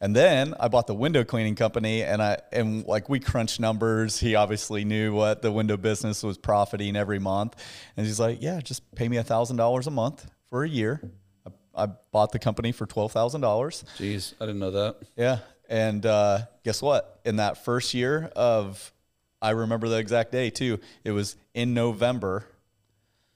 And 0.00 0.14
then 0.14 0.54
I 0.60 0.68
bought 0.68 0.86
the 0.86 0.94
window 0.94 1.24
cleaning 1.24 1.54
company, 1.54 2.02
and 2.02 2.20
I 2.22 2.38
and 2.52 2.84
like 2.84 3.08
we 3.08 3.20
crunched 3.20 3.58
numbers. 3.60 4.18
He 4.18 4.34
obviously 4.34 4.84
knew 4.84 5.14
what 5.14 5.40
the 5.40 5.50
window 5.52 5.76
business 5.78 6.22
was 6.22 6.36
profiting 6.36 6.94
every 6.96 7.18
month, 7.20 7.54
and 7.96 8.04
he's 8.04 8.20
like, 8.20 8.42
"Yeah, 8.42 8.60
just 8.60 8.82
pay 8.96 9.08
me 9.08 9.16
a 9.16 9.22
thousand 9.22 9.56
dollars 9.56 9.86
a 9.86 9.90
month 9.90 10.28
for 10.50 10.62
a 10.64 10.68
year." 10.68 11.00
I, 11.46 11.84
I 11.84 11.86
bought 12.12 12.32
the 12.32 12.38
company 12.38 12.72
for 12.72 12.84
twelve 12.86 13.12
thousand 13.12 13.40
dollars. 13.40 13.84
Jeez, 13.96 14.34
I 14.40 14.46
didn't 14.46 14.58
know 14.60 14.72
that. 14.72 14.96
Yeah. 15.16 15.38
And 15.70 16.04
uh, 16.04 16.40
guess 16.64 16.82
what? 16.82 17.20
In 17.24 17.36
that 17.36 17.64
first 17.64 17.94
year 17.94 18.30
of, 18.36 18.92
I 19.40 19.50
remember 19.50 19.88
the 19.88 19.96
exact 19.96 20.32
day 20.32 20.50
too. 20.50 20.80
It 21.04 21.12
was 21.12 21.36
in 21.54 21.72
November 21.72 22.44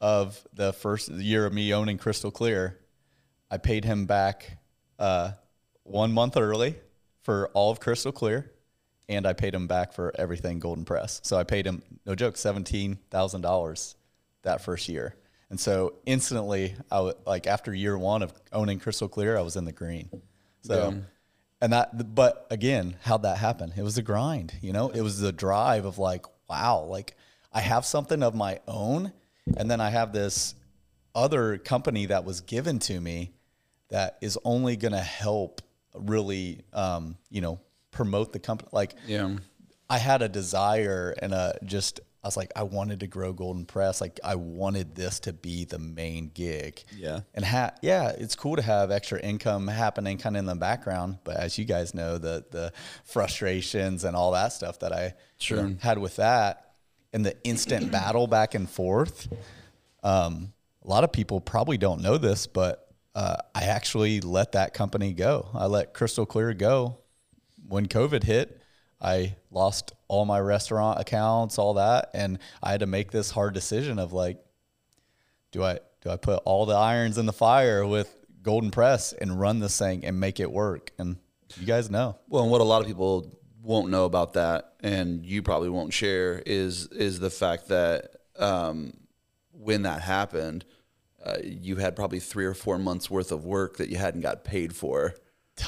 of 0.00 0.46
the 0.52 0.72
first 0.72 1.08
year 1.10 1.46
of 1.46 1.52
me 1.52 1.72
owning 1.74 1.98
Crystal 1.98 2.30
Clear. 2.30 2.78
I 3.50 3.58
paid 3.58 3.84
him 3.84 4.06
back 4.06 4.58
uh, 4.98 5.32
one 5.82 6.12
month 6.12 6.36
early 6.36 6.76
for 7.22 7.48
all 7.54 7.70
of 7.70 7.80
Crystal 7.80 8.12
Clear, 8.12 8.50
and 9.08 9.26
I 9.26 9.32
paid 9.32 9.54
him 9.54 9.66
back 9.66 9.92
for 9.92 10.12
everything 10.18 10.58
Golden 10.58 10.84
Press. 10.84 11.20
So 11.24 11.36
I 11.36 11.44
paid 11.44 11.66
him, 11.66 11.82
no 12.06 12.14
joke, 12.14 12.36
seventeen 12.36 12.98
thousand 13.10 13.40
dollars 13.42 13.96
that 14.42 14.60
first 14.60 14.88
year. 14.88 15.16
And 15.50 15.58
so 15.58 15.94
instantly, 16.04 16.74
I 16.92 16.96
w- 16.96 17.14
like 17.26 17.46
after 17.46 17.72
year 17.74 17.96
one 17.96 18.22
of 18.22 18.32
owning 18.52 18.78
Crystal 18.78 19.08
Clear, 19.08 19.36
I 19.38 19.40
was 19.40 19.56
in 19.56 19.64
the 19.64 19.72
green. 19.72 20.10
So 20.62 20.90
Yeah. 20.90 20.96
and 21.62 21.72
that, 21.72 22.14
but 22.14 22.46
again, 22.50 22.96
how'd 23.02 23.22
that 23.22 23.38
happen? 23.38 23.72
It 23.76 23.82
was 23.82 23.96
a 23.96 24.02
grind, 24.02 24.54
you 24.60 24.72
know, 24.74 24.90
it 24.90 25.00
was 25.00 25.20
the 25.20 25.32
drive 25.32 25.86
of 25.86 25.98
like, 25.98 26.26
wow, 26.50 26.80
like 26.82 27.16
I 27.50 27.60
have 27.62 27.86
something 27.86 28.22
of 28.22 28.34
my 28.34 28.60
own. 28.68 29.12
And 29.56 29.70
then 29.70 29.80
I 29.80 29.90
have 29.90 30.12
this 30.12 30.54
other 31.14 31.58
company 31.58 32.06
that 32.06 32.24
was 32.24 32.40
given 32.42 32.78
to 32.80 33.00
me 33.00 33.32
that 33.88 34.18
is 34.20 34.38
only 34.44 34.76
going 34.76 34.92
to 34.92 35.00
help 35.00 35.62
really, 35.94 36.60
um, 36.72 37.16
you 37.30 37.40
know, 37.40 37.58
promote 37.90 38.32
the 38.32 38.38
company. 38.38 38.68
Like, 38.72 38.94
Yeah. 39.06 39.36
I 39.90 39.96
had 39.98 40.20
a 40.20 40.28
desire 40.28 41.14
and 41.22 41.32
a 41.32 41.58
just 41.64 42.00
I 42.22 42.26
was 42.28 42.36
like 42.36 42.52
I 42.54 42.64
wanted 42.64 43.00
to 43.00 43.06
grow 43.06 43.32
Golden 43.32 43.64
Press. 43.64 44.02
Like 44.02 44.20
I 44.22 44.34
wanted 44.34 44.94
this 44.94 45.20
to 45.20 45.32
be 45.32 45.64
the 45.64 45.78
main 45.78 46.30
gig. 46.34 46.82
Yeah. 46.94 47.20
And 47.32 47.42
ha- 47.44 47.70
yeah, 47.80 48.10
it's 48.10 48.34
cool 48.34 48.56
to 48.56 48.62
have 48.62 48.90
extra 48.90 49.18
income 49.20 49.66
happening 49.66 50.18
kind 50.18 50.36
of 50.36 50.40
in 50.40 50.46
the 50.46 50.56
background, 50.56 51.18
but 51.24 51.36
as 51.38 51.56
you 51.56 51.64
guys 51.64 51.94
know, 51.94 52.18
the 52.18 52.44
the 52.50 52.72
frustrations 53.04 54.04
and 54.04 54.14
all 54.14 54.32
that 54.32 54.52
stuff 54.52 54.78
that 54.80 54.92
I 54.92 55.14
Sure. 55.38 55.72
had 55.80 55.98
with 55.98 56.16
that 56.16 56.67
and 57.12 57.24
the 57.24 57.36
instant 57.44 57.90
battle 57.90 58.26
back 58.26 58.54
and 58.54 58.68
forth. 58.68 59.28
Um, 60.02 60.52
a 60.84 60.88
lot 60.88 61.04
of 61.04 61.12
people 61.12 61.40
probably 61.40 61.78
don't 61.78 62.00
know 62.00 62.18
this, 62.18 62.46
but 62.46 62.88
uh, 63.14 63.36
I 63.54 63.64
actually 63.64 64.20
let 64.20 64.52
that 64.52 64.74
company 64.74 65.12
go. 65.12 65.48
I 65.54 65.66
let 65.66 65.94
Crystal 65.94 66.26
Clear 66.26 66.54
go 66.54 66.98
when 67.66 67.86
COVID 67.86 68.24
hit, 68.24 68.60
I 69.00 69.36
lost 69.50 69.92
all 70.08 70.24
my 70.24 70.40
restaurant 70.40 71.00
accounts, 71.00 71.58
all 71.58 71.74
that, 71.74 72.10
and 72.14 72.38
I 72.62 72.72
had 72.72 72.80
to 72.80 72.86
make 72.86 73.12
this 73.12 73.30
hard 73.30 73.54
decision 73.54 73.98
of 73.98 74.12
like, 74.12 74.38
do 75.52 75.62
I 75.62 75.78
do 76.02 76.10
I 76.10 76.16
put 76.16 76.42
all 76.44 76.66
the 76.66 76.74
irons 76.74 77.18
in 77.18 77.26
the 77.26 77.32
fire 77.32 77.86
with 77.86 78.14
Golden 78.42 78.70
Press 78.70 79.12
and 79.12 79.38
run 79.38 79.60
this 79.60 79.78
thing 79.78 80.04
and 80.04 80.18
make 80.18 80.40
it 80.40 80.50
work? 80.50 80.92
And 80.98 81.16
you 81.56 81.66
guys 81.66 81.90
know, 81.90 82.16
Well, 82.28 82.42
and 82.42 82.52
what 82.52 82.60
a 82.60 82.64
lot 82.64 82.80
of 82.80 82.86
people 82.86 83.37
won't 83.68 83.90
know 83.90 84.04
about 84.06 84.32
that, 84.32 84.72
and 84.80 85.24
you 85.26 85.42
probably 85.42 85.68
won't 85.68 85.92
share, 85.92 86.42
is 86.46 86.86
is 86.88 87.20
the 87.20 87.30
fact 87.30 87.68
that 87.68 88.16
um, 88.38 88.94
when 89.52 89.82
that 89.82 90.00
happened, 90.00 90.64
uh, 91.24 91.36
you 91.44 91.76
had 91.76 91.94
probably 91.94 92.18
three 92.20 92.46
or 92.46 92.54
four 92.54 92.78
months 92.78 93.10
worth 93.10 93.30
of 93.30 93.44
work 93.44 93.76
that 93.76 93.88
you 93.90 93.96
hadn't 93.98 94.22
got 94.22 94.42
paid 94.42 94.74
for 94.74 95.14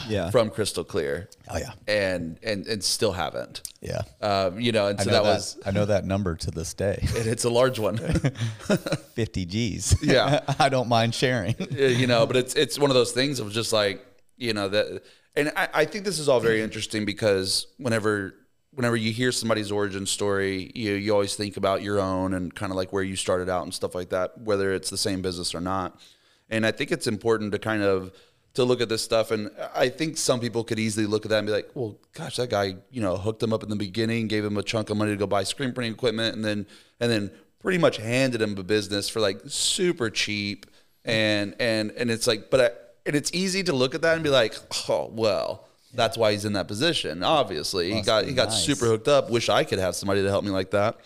Yeah. 0.08 0.30
from 0.30 0.48
Crystal 0.50 0.84
Clear. 0.84 1.28
Oh, 1.50 1.58
yeah. 1.58 1.72
and 1.86 2.38
and 2.42 2.66
and 2.66 2.82
still 2.82 3.12
haven't. 3.12 3.60
yeah, 3.82 4.02
Um, 4.22 4.58
you 4.60 4.72
know, 4.72 4.86
and 4.86 4.98
so 4.98 5.06
know 5.06 5.12
that, 5.12 5.22
that, 5.24 5.28
was, 5.34 5.58
I 5.66 5.70
know 5.72 5.84
that 5.86 6.04
number 6.06 6.36
to 6.36 6.50
this 6.50 6.72
day, 6.74 6.98
and 7.18 7.26
it's 7.26 7.44
a 7.44 7.50
large 7.50 7.78
one. 7.78 7.98
fifty 9.14 9.44
G's. 9.44 9.94
Yeah. 10.02 10.40
I 10.58 10.68
don't 10.68 10.88
mind 10.88 11.14
sharing. 11.14 11.54
You 11.70 12.06
know, 12.06 12.26
but 12.26 12.36
it's 12.36 12.54
it's 12.54 12.78
one 12.78 12.90
of 12.90 12.94
those 12.94 13.12
things 13.12 13.40
of 13.40 13.52
just 13.52 13.72
like 13.72 14.04
you 14.36 14.54
know 14.54 14.68
that, 14.68 15.02
and 15.36 15.52
I, 15.56 15.68
I 15.72 15.84
think 15.84 16.04
this 16.04 16.18
is 16.18 16.28
all 16.28 16.40
very 16.40 16.60
interesting 16.60 17.04
because 17.04 17.66
whenever 17.78 18.34
whenever 18.72 18.96
you 18.96 19.12
hear 19.12 19.32
somebody's 19.32 19.70
origin 19.72 20.06
story, 20.06 20.70
you 20.74 20.94
you 20.94 21.12
always 21.12 21.34
think 21.34 21.56
about 21.56 21.82
your 21.82 22.00
own 22.00 22.34
and 22.34 22.54
kind 22.54 22.70
of 22.72 22.76
like 22.76 22.92
where 22.92 23.02
you 23.02 23.16
started 23.16 23.48
out 23.48 23.64
and 23.64 23.74
stuff 23.74 23.94
like 23.94 24.10
that, 24.10 24.38
whether 24.38 24.72
it's 24.72 24.90
the 24.90 24.98
same 24.98 25.22
business 25.22 25.54
or 25.54 25.60
not. 25.60 26.00
And 26.48 26.66
I 26.66 26.72
think 26.72 26.90
it's 26.90 27.06
important 27.06 27.52
to 27.52 27.58
kind 27.58 27.82
of 27.82 28.12
to 28.54 28.64
look 28.64 28.80
at 28.80 28.88
this 28.88 29.02
stuff, 29.02 29.30
and 29.30 29.50
I 29.76 29.88
think 29.88 30.16
some 30.16 30.40
people 30.40 30.64
could 30.64 30.80
easily 30.80 31.06
look 31.06 31.24
at 31.24 31.28
that 31.30 31.38
and 31.38 31.46
be 31.46 31.52
like, 31.52 31.70
"Well, 31.74 31.98
gosh, 32.14 32.36
that 32.36 32.50
guy, 32.50 32.76
you 32.90 33.00
know, 33.00 33.16
hooked 33.16 33.42
him 33.42 33.52
up 33.52 33.62
in 33.62 33.68
the 33.68 33.76
beginning, 33.76 34.26
gave 34.26 34.44
him 34.44 34.56
a 34.56 34.62
chunk 34.62 34.90
of 34.90 34.96
money 34.96 35.12
to 35.12 35.16
go 35.16 35.26
buy 35.26 35.44
screen 35.44 35.72
printing 35.72 35.92
equipment, 35.92 36.34
and 36.34 36.44
then 36.44 36.66
and 36.98 37.10
then 37.10 37.30
pretty 37.60 37.78
much 37.78 37.98
handed 37.98 38.42
him 38.42 38.56
a 38.58 38.62
business 38.64 39.08
for 39.08 39.20
like 39.20 39.40
super 39.46 40.10
cheap." 40.10 40.66
And 41.04 41.54
and 41.60 41.92
and 41.92 42.10
it's 42.10 42.26
like, 42.26 42.50
but 42.50 42.60
I, 42.60 42.70
and 43.06 43.16
it's 43.16 43.30
easy 43.32 43.62
to 43.64 43.72
look 43.72 43.94
at 43.94 44.02
that 44.02 44.14
and 44.14 44.24
be 44.24 44.30
like, 44.30 44.54
"Oh, 44.88 45.10
well." 45.12 45.66
That's 45.92 46.16
why 46.16 46.30
he's 46.30 46.44
in 46.44 46.52
that 46.52 46.68
position. 46.68 47.24
Obviously, 47.24 47.92
he 47.92 48.00
got 48.02 48.24
he 48.24 48.32
got 48.32 48.50
nice. 48.50 48.64
super 48.64 48.86
hooked 48.86 49.08
up. 49.08 49.28
Wish 49.28 49.48
I 49.48 49.64
could 49.64 49.80
have 49.80 49.96
somebody 49.96 50.22
to 50.22 50.28
help 50.28 50.44
me 50.44 50.52
like 50.52 50.70
that. 50.70 51.00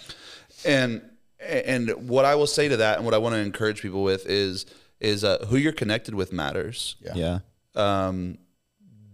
And 0.66 1.00
and 1.40 1.90
what 2.07 2.26
I 2.26 2.35
will 2.35 2.46
say 2.46 2.68
to 2.68 2.76
that, 2.76 2.96
and 2.96 3.04
what 3.07 3.14
I 3.14 3.18
want 3.18 3.35
to 3.35 3.38
encourage 3.38 3.80
people 3.80 4.02
with 4.02 4.26
is 4.26 4.66
is 5.00 5.24
uh, 5.24 5.46
who 5.48 5.57
you're 5.57 5.72
connected 5.72 6.14
with 6.14 6.35
matters. 6.35 6.96
Yeah. 7.14 7.38
Um, 7.74 8.38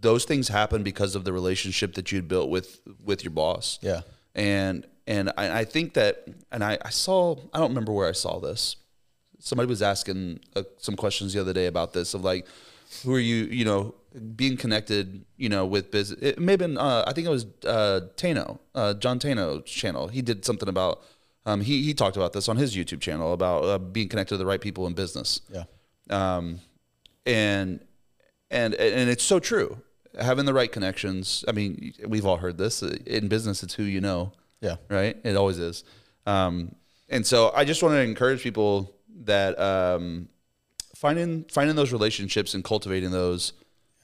those 0.00 0.24
things 0.24 0.48
happen 0.48 0.82
because 0.82 1.14
of 1.14 1.24
the 1.24 1.32
relationship 1.32 1.94
that 1.94 2.10
you'd 2.10 2.26
built 2.26 2.50
with 2.50 2.80
with 3.04 3.22
your 3.22 3.32
boss. 3.32 3.78
Yeah. 3.80 4.00
And 4.34 4.86
and 5.06 5.32
I, 5.36 5.60
I 5.60 5.64
think 5.64 5.94
that, 5.94 6.26
and 6.52 6.62
I, 6.62 6.78
I 6.84 6.90
saw 6.90 7.36
I 7.52 7.58
don't 7.58 7.70
remember 7.70 7.92
where 7.92 8.08
I 8.08 8.12
saw 8.12 8.38
this. 8.40 8.76
Somebody 9.38 9.68
was 9.68 9.82
asking 9.82 10.40
uh, 10.54 10.62
some 10.78 10.96
questions 10.96 11.32
the 11.32 11.40
other 11.40 11.52
day 11.52 11.66
about 11.66 11.92
this 11.92 12.12
of 12.12 12.22
like, 12.22 12.46
who 13.04 13.14
are 13.14 13.18
you? 13.20 13.44
You 13.44 13.64
know, 13.64 13.94
being 14.36 14.56
connected. 14.56 15.24
You 15.36 15.48
know, 15.48 15.64
with 15.66 15.90
business. 15.90 16.20
It 16.22 16.38
may 16.38 16.52
have 16.52 16.58
been. 16.58 16.76
Uh, 16.78 17.04
I 17.06 17.12
think 17.12 17.26
it 17.26 17.30
was 17.30 17.46
uh, 17.66 18.00
Tano, 18.16 18.58
uh, 18.74 18.94
John 18.94 19.18
Tano's 19.18 19.64
channel. 19.70 20.08
He 20.08 20.22
did 20.22 20.44
something 20.44 20.68
about. 20.68 21.02
Um, 21.46 21.62
he 21.62 21.82
he 21.82 21.94
talked 21.94 22.16
about 22.16 22.32
this 22.34 22.48
on 22.48 22.56
his 22.58 22.76
YouTube 22.76 23.00
channel 23.00 23.32
about 23.32 23.64
uh, 23.64 23.78
being 23.78 24.08
connected 24.08 24.34
to 24.34 24.38
the 24.38 24.44
right 24.46 24.60
people 24.60 24.86
in 24.86 24.92
business 24.92 25.40
Yeah. 25.50 25.64
um, 26.10 26.60
and 27.24 27.80
and 28.50 28.74
and 28.74 29.08
it's 29.10 29.24
so 29.24 29.38
true. 29.40 29.78
Having 30.20 30.44
the 30.44 30.52
right 30.54 30.70
connections. 30.70 31.44
I 31.48 31.52
mean, 31.52 31.94
we've 32.06 32.26
all 32.26 32.36
heard 32.36 32.58
this 32.58 32.82
in 32.82 33.28
business. 33.28 33.62
It's 33.62 33.74
who 33.74 33.84
you 33.84 34.00
know, 34.00 34.32
Yeah. 34.60 34.76
right? 34.90 35.16
It 35.24 35.36
always 35.36 35.58
is. 35.58 35.84
Um, 36.26 36.74
and 37.08 37.24
so 37.26 37.52
I 37.54 37.64
just 37.64 37.82
want 37.82 37.94
to 37.94 38.00
encourage 38.00 38.42
people 38.42 38.94
that 39.24 39.58
um, 39.58 40.28
finding 41.00 41.44
finding 41.50 41.76
those 41.76 41.92
relationships 41.92 42.52
and 42.54 42.62
cultivating 42.62 43.10
those 43.10 43.52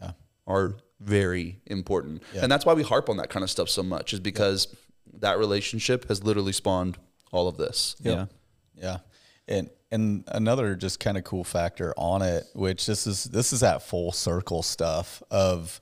Yeah. 0.01 0.13
are 0.47 0.77
very 0.99 1.61
important. 1.67 2.23
Yeah. 2.33 2.43
And 2.43 2.51
that's 2.51 2.65
why 2.65 2.73
we 2.73 2.83
harp 2.83 3.11
on 3.11 3.19
that 3.19 3.29
kind 3.29 3.43
of 3.45 3.51
stuff 3.51 3.69
so 3.69 3.83
much, 3.83 4.15
is 4.15 4.21
because 4.21 4.75
that 5.21 5.39
relationship 5.39 6.09
has 6.09 6.25
literally 6.25 6.53
spawned 6.53 6.97
all 7.33 7.49
of 7.49 7.57
this. 7.59 7.97
Yeah. 8.01 8.27
Yeah. 8.75 8.99
And 9.47 9.69
and 9.93 10.25
another 10.29 10.75
just 10.75 10.99
kind 10.99 11.17
of 11.19 11.25
cool 11.25 11.45
factor 11.45 11.93
on 11.97 12.23
it, 12.23 12.45
which 12.55 12.87
this 12.87 13.07
is 13.07 13.25
this 13.25 13.53
is 13.53 13.61
that 13.61 13.83
full 13.83 14.11
circle 14.11 14.63
stuff 14.63 15.23
of 15.31 15.81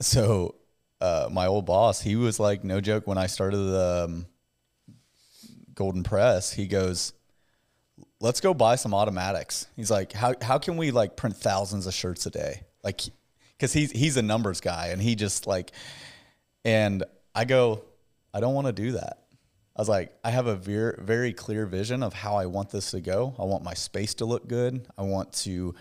so 0.00 0.54
uh, 1.00 1.28
my 1.30 1.46
old 1.46 1.66
boss, 1.66 2.00
he 2.02 2.14
was 2.14 2.38
like, 2.38 2.62
no 2.62 2.80
joke, 2.80 3.06
when 3.06 3.18
I 3.18 3.26
started 3.26 3.56
the 3.58 4.04
um, 4.04 4.26
Golden 5.74 6.02
Press, 6.02 6.52
he 6.52 6.66
goes, 6.66 7.12
let's 8.20 8.40
go 8.40 8.52
buy 8.52 8.76
some 8.76 8.94
automatics. 8.94 9.66
He's 9.76 9.90
like, 9.90 10.12
how, 10.12 10.34
how 10.42 10.58
can 10.58 10.76
we 10.76 10.90
like 10.90 11.16
print 11.16 11.36
thousands 11.36 11.86
of 11.86 11.94
shirts 11.94 12.26
a 12.26 12.30
day? 12.30 12.62
Like, 12.84 13.00
cause 13.58 13.72
he's, 13.72 13.90
he's 13.90 14.16
a 14.16 14.22
numbers 14.22 14.60
guy 14.60 14.88
and 14.88 15.00
he 15.00 15.14
just 15.14 15.46
like, 15.46 15.72
and 16.64 17.04
I 17.34 17.46
go, 17.46 17.84
I 18.32 18.40
don't 18.40 18.54
want 18.54 18.66
to 18.66 18.72
do 18.72 18.92
that. 18.92 19.18
I 19.76 19.80
was 19.80 19.88
like, 19.88 20.12
I 20.22 20.30
have 20.30 20.46
a 20.46 20.56
very, 20.56 20.96
very 20.98 21.32
clear 21.32 21.64
vision 21.64 22.02
of 22.02 22.12
how 22.12 22.36
I 22.36 22.46
want 22.46 22.70
this 22.70 22.90
to 22.90 23.00
go. 23.00 23.34
I 23.38 23.44
want 23.44 23.64
my 23.64 23.74
space 23.74 24.14
to 24.14 24.26
look 24.26 24.46
good. 24.46 24.86
I 24.98 25.02
want 25.02 25.32
to, 25.44 25.74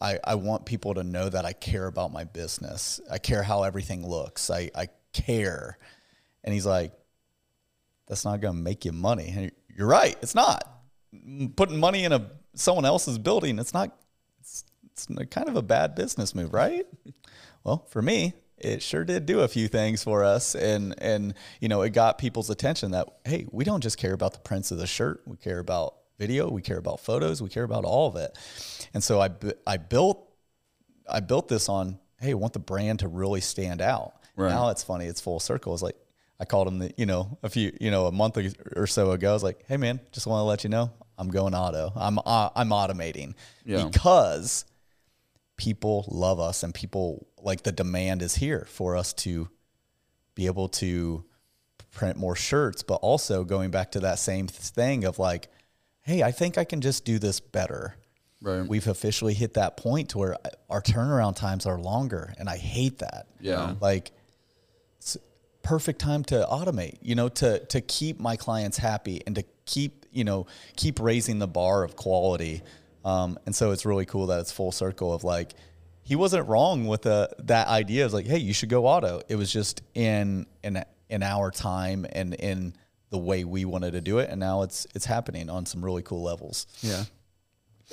I, 0.00 0.18
I 0.22 0.34
want 0.34 0.66
people 0.66 0.94
to 0.94 1.02
know 1.02 1.28
that 1.28 1.46
I 1.46 1.54
care 1.54 1.86
about 1.86 2.12
my 2.12 2.24
business. 2.24 3.00
I 3.10 3.18
care 3.18 3.42
how 3.42 3.62
everything 3.62 4.06
looks. 4.06 4.50
I, 4.50 4.70
I 4.74 4.88
care. 5.12 5.78
And 6.44 6.52
he's 6.52 6.66
like, 6.66 6.92
that's 8.06 8.24
not 8.24 8.40
going 8.40 8.54
to 8.54 8.60
make 8.60 8.84
you 8.84 8.92
money. 8.92 9.32
And 9.34 9.52
you're 9.74 9.88
right. 9.88 10.16
It's 10.20 10.34
not 10.34 10.77
putting 11.56 11.78
money 11.78 12.04
in 12.04 12.12
a 12.12 12.30
someone 12.54 12.84
else's 12.84 13.18
building. 13.18 13.58
It's 13.58 13.74
not. 13.74 13.96
It's, 14.40 14.64
it's 14.92 15.06
kind 15.30 15.48
of 15.48 15.56
a 15.56 15.62
bad 15.62 15.94
business 15.94 16.34
move, 16.34 16.52
right? 16.52 16.86
well, 17.64 17.86
for 17.90 18.02
me, 18.02 18.34
it 18.56 18.82
sure 18.82 19.04
did 19.04 19.26
do 19.26 19.40
a 19.40 19.48
few 19.48 19.68
things 19.68 20.02
for 20.02 20.24
us, 20.24 20.54
and 20.54 20.94
and 20.98 21.34
you 21.60 21.68
know, 21.68 21.82
it 21.82 21.90
got 21.90 22.18
people's 22.18 22.50
attention 22.50 22.92
that 22.92 23.08
hey, 23.24 23.46
we 23.50 23.64
don't 23.64 23.80
just 23.80 23.98
care 23.98 24.12
about 24.12 24.32
the 24.32 24.40
prints 24.40 24.70
of 24.70 24.78
the 24.78 24.86
shirt. 24.86 25.22
We 25.26 25.36
care 25.36 25.58
about 25.58 25.94
video. 26.18 26.50
We 26.50 26.62
care 26.62 26.78
about 26.78 27.00
photos. 27.00 27.40
We 27.40 27.48
care 27.48 27.62
about 27.62 27.84
all 27.84 28.08
of 28.08 28.16
it. 28.16 28.36
And 28.94 29.02
so 29.02 29.20
I 29.20 29.30
I 29.66 29.76
built 29.76 30.28
I 31.08 31.20
built 31.20 31.48
this 31.48 31.68
on, 31.68 31.98
hey, 32.20 32.32
I 32.32 32.34
want 32.34 32.52
the 32.52 32.58
brand 32.58 33.00
to 33.00 33.08
really 33.08 33.40
stand 33.40 33.80
out. 33.80 34.14
Right. 34.36 34.50
Now 34.50 34.68
it's 34.68 34.82
funny, 34.82 35.06
it's 35.06 35.20
full 35.20 35.40
circle. 35.40 35.72
It's 35.74 35.82
like 35.82 35.96
I 36.40 36.44
called 36.44 36.68
him 36.68 36.78
the, 36.78 36.92
you 36.96 37.06
know, 37.06 37.38
a 37.42 37.48
few, 37.48 37.76
you 37.80 37.90
know, 37.90 38.06
a 38.06 38.12
month 38.12 38.38
or 38.76 38.86
so 38.86 39.10
ago. 39.10 39.30
I 39.30 39.32
was 39.32 39.42
like, 39.42 39.64
hey 39.66 39.76
man, 39.76 40.00
just 40.12 40.26
want 40.26 40.40
to 40.40 40.44
let 40.44 40.62
you 40.64 40.70
know, 40.70 40.90
I'm 41.18 41.28
going 41.28 41.54
auto. 41.54 41.92
I'm 41.96 42.18
uh, 42.24 42.50
I'm 42.54 42.68
automating 42.70 43.34
Yeah. 43.64 43.84
because 43.86 44.64
people 45.56 46.04
love 46.08 46.38
us 46.38 46.62
and 46.62 46.72
people 46.72 47.26
like 47.42 47.62
the 47.64 47.72
demand 47.72 48.22
is 48.22 48.34
here 48.36 48.66
for 48.70 48.96
us 48.96 49.12
to 49.12 49.48
be 50.34 50.46
able 50.46 50.68
to 50.68 51.24
print 51.90 52.16
more 52.16 52.36
shirts, 52.36 52.82
but 52.84 52.94
also 52.96 53.42
going 53.44 53.70
back 53.70 53.90
to 53.92 54.00
that 54.00 54.18
same 54.20 54.46
thing 54.46 55.04
of 55.04 55.18
like, 55.18 55.48
hey, 56.02 56.22
I 56.22 56.30
think 56.30 56.56
I 56.58 56.64
can 56.64 56.80
just 56.80 57.04
do 57.04 57.18
this 57.18 57.40
better. 57.40 57.96
Right. 58.40 58.64
We've 58.64 58.86
officially 58.86 59.34
hit 59.34 59.54
that 59.54 59.76
point 59.76 60.10
to 60.10 60.18
where 60.18 60.36
our 60.70 60.80
turnaround 60.80 61.34
times 61.34 61.66
are 61.66 61.76
longer, 61.78 62.32
and 62.38 62.48
I 62.48 62.56
hate 62.56 62.98
that. 62.98 63.26
Yeah. 63.40 63.74
like 63.80 64.12
perfect 65.62 66.00
time 66.00 66.24
to 66.24 66.46
automate. 66.50 66.98
You 67.02 67.14
know, 67.14 67.28
to 67.28 67.60
to 67.66 67.80
keep 67.80 68.20
my 68.20 68.36
clients 68.36 68.78
happy 68.78 69.22
and 69.26 69.34
to 69.36 69.44
keep 69.66 70.06
you 70.12 70.24
know 70.24 70.46
keep 70.76 71.00
raising 71.00 71.38
the 71.38 71.48
bar 71.48 71.84
of 71.84 71.96
quality. 71.96 72.62
Um, 73.04 73.38
and 73.46 73.54
so 73.54 73.70
it's 73.70 73.86
really 73.86 74.06
cool 74.06 74.26
that 74.26 74.40
it's 74.40 74.52
full 74.52 74.72
circle 74.72 75.14
of 75.14 75.24
like 75.24 75.54
he 76.02 76.16
wasn't 76.16 76.48
wrong 76.48 76.86
with 76.86 77.02
the 77.02 77.30
that 77.40 77.68
idea. 77.68 78.02
It 78.02 78.06
was 78.06 78.14
like, 78.14 78.26
hey, 78.26 78.38
you 78.38 78.52
should 78.52 78.70
go 78.70 78.86
auto. 78.86 79.20
It 79.28 79.36
was 79.36 79.52
just 79.52 79.82
in 79.94 80.46
in 80.62 80.82
in 81.08 81.22
our 81.22 81.50
time 81.50 82.06
and 82.12 82.34
in 82.34 82.74
the 83.10 83.18
way 83.18 83.44
we 83.44 83.64
wanted 83.64 83.92
to 83.92 84.00
do 84.00 84.18
it, 84.18 84.30
and 84.30 84.40
now 84.40 84.62
it's 84.62 84.86
it's 84.94 85.04
happening 85.04 85.48
on 85.48 85.66
some 85.66 85.84
really 85.84 86.02
cool 86.02 86.22
levels. 86.22 86.66
Yeah. 86.80 87.04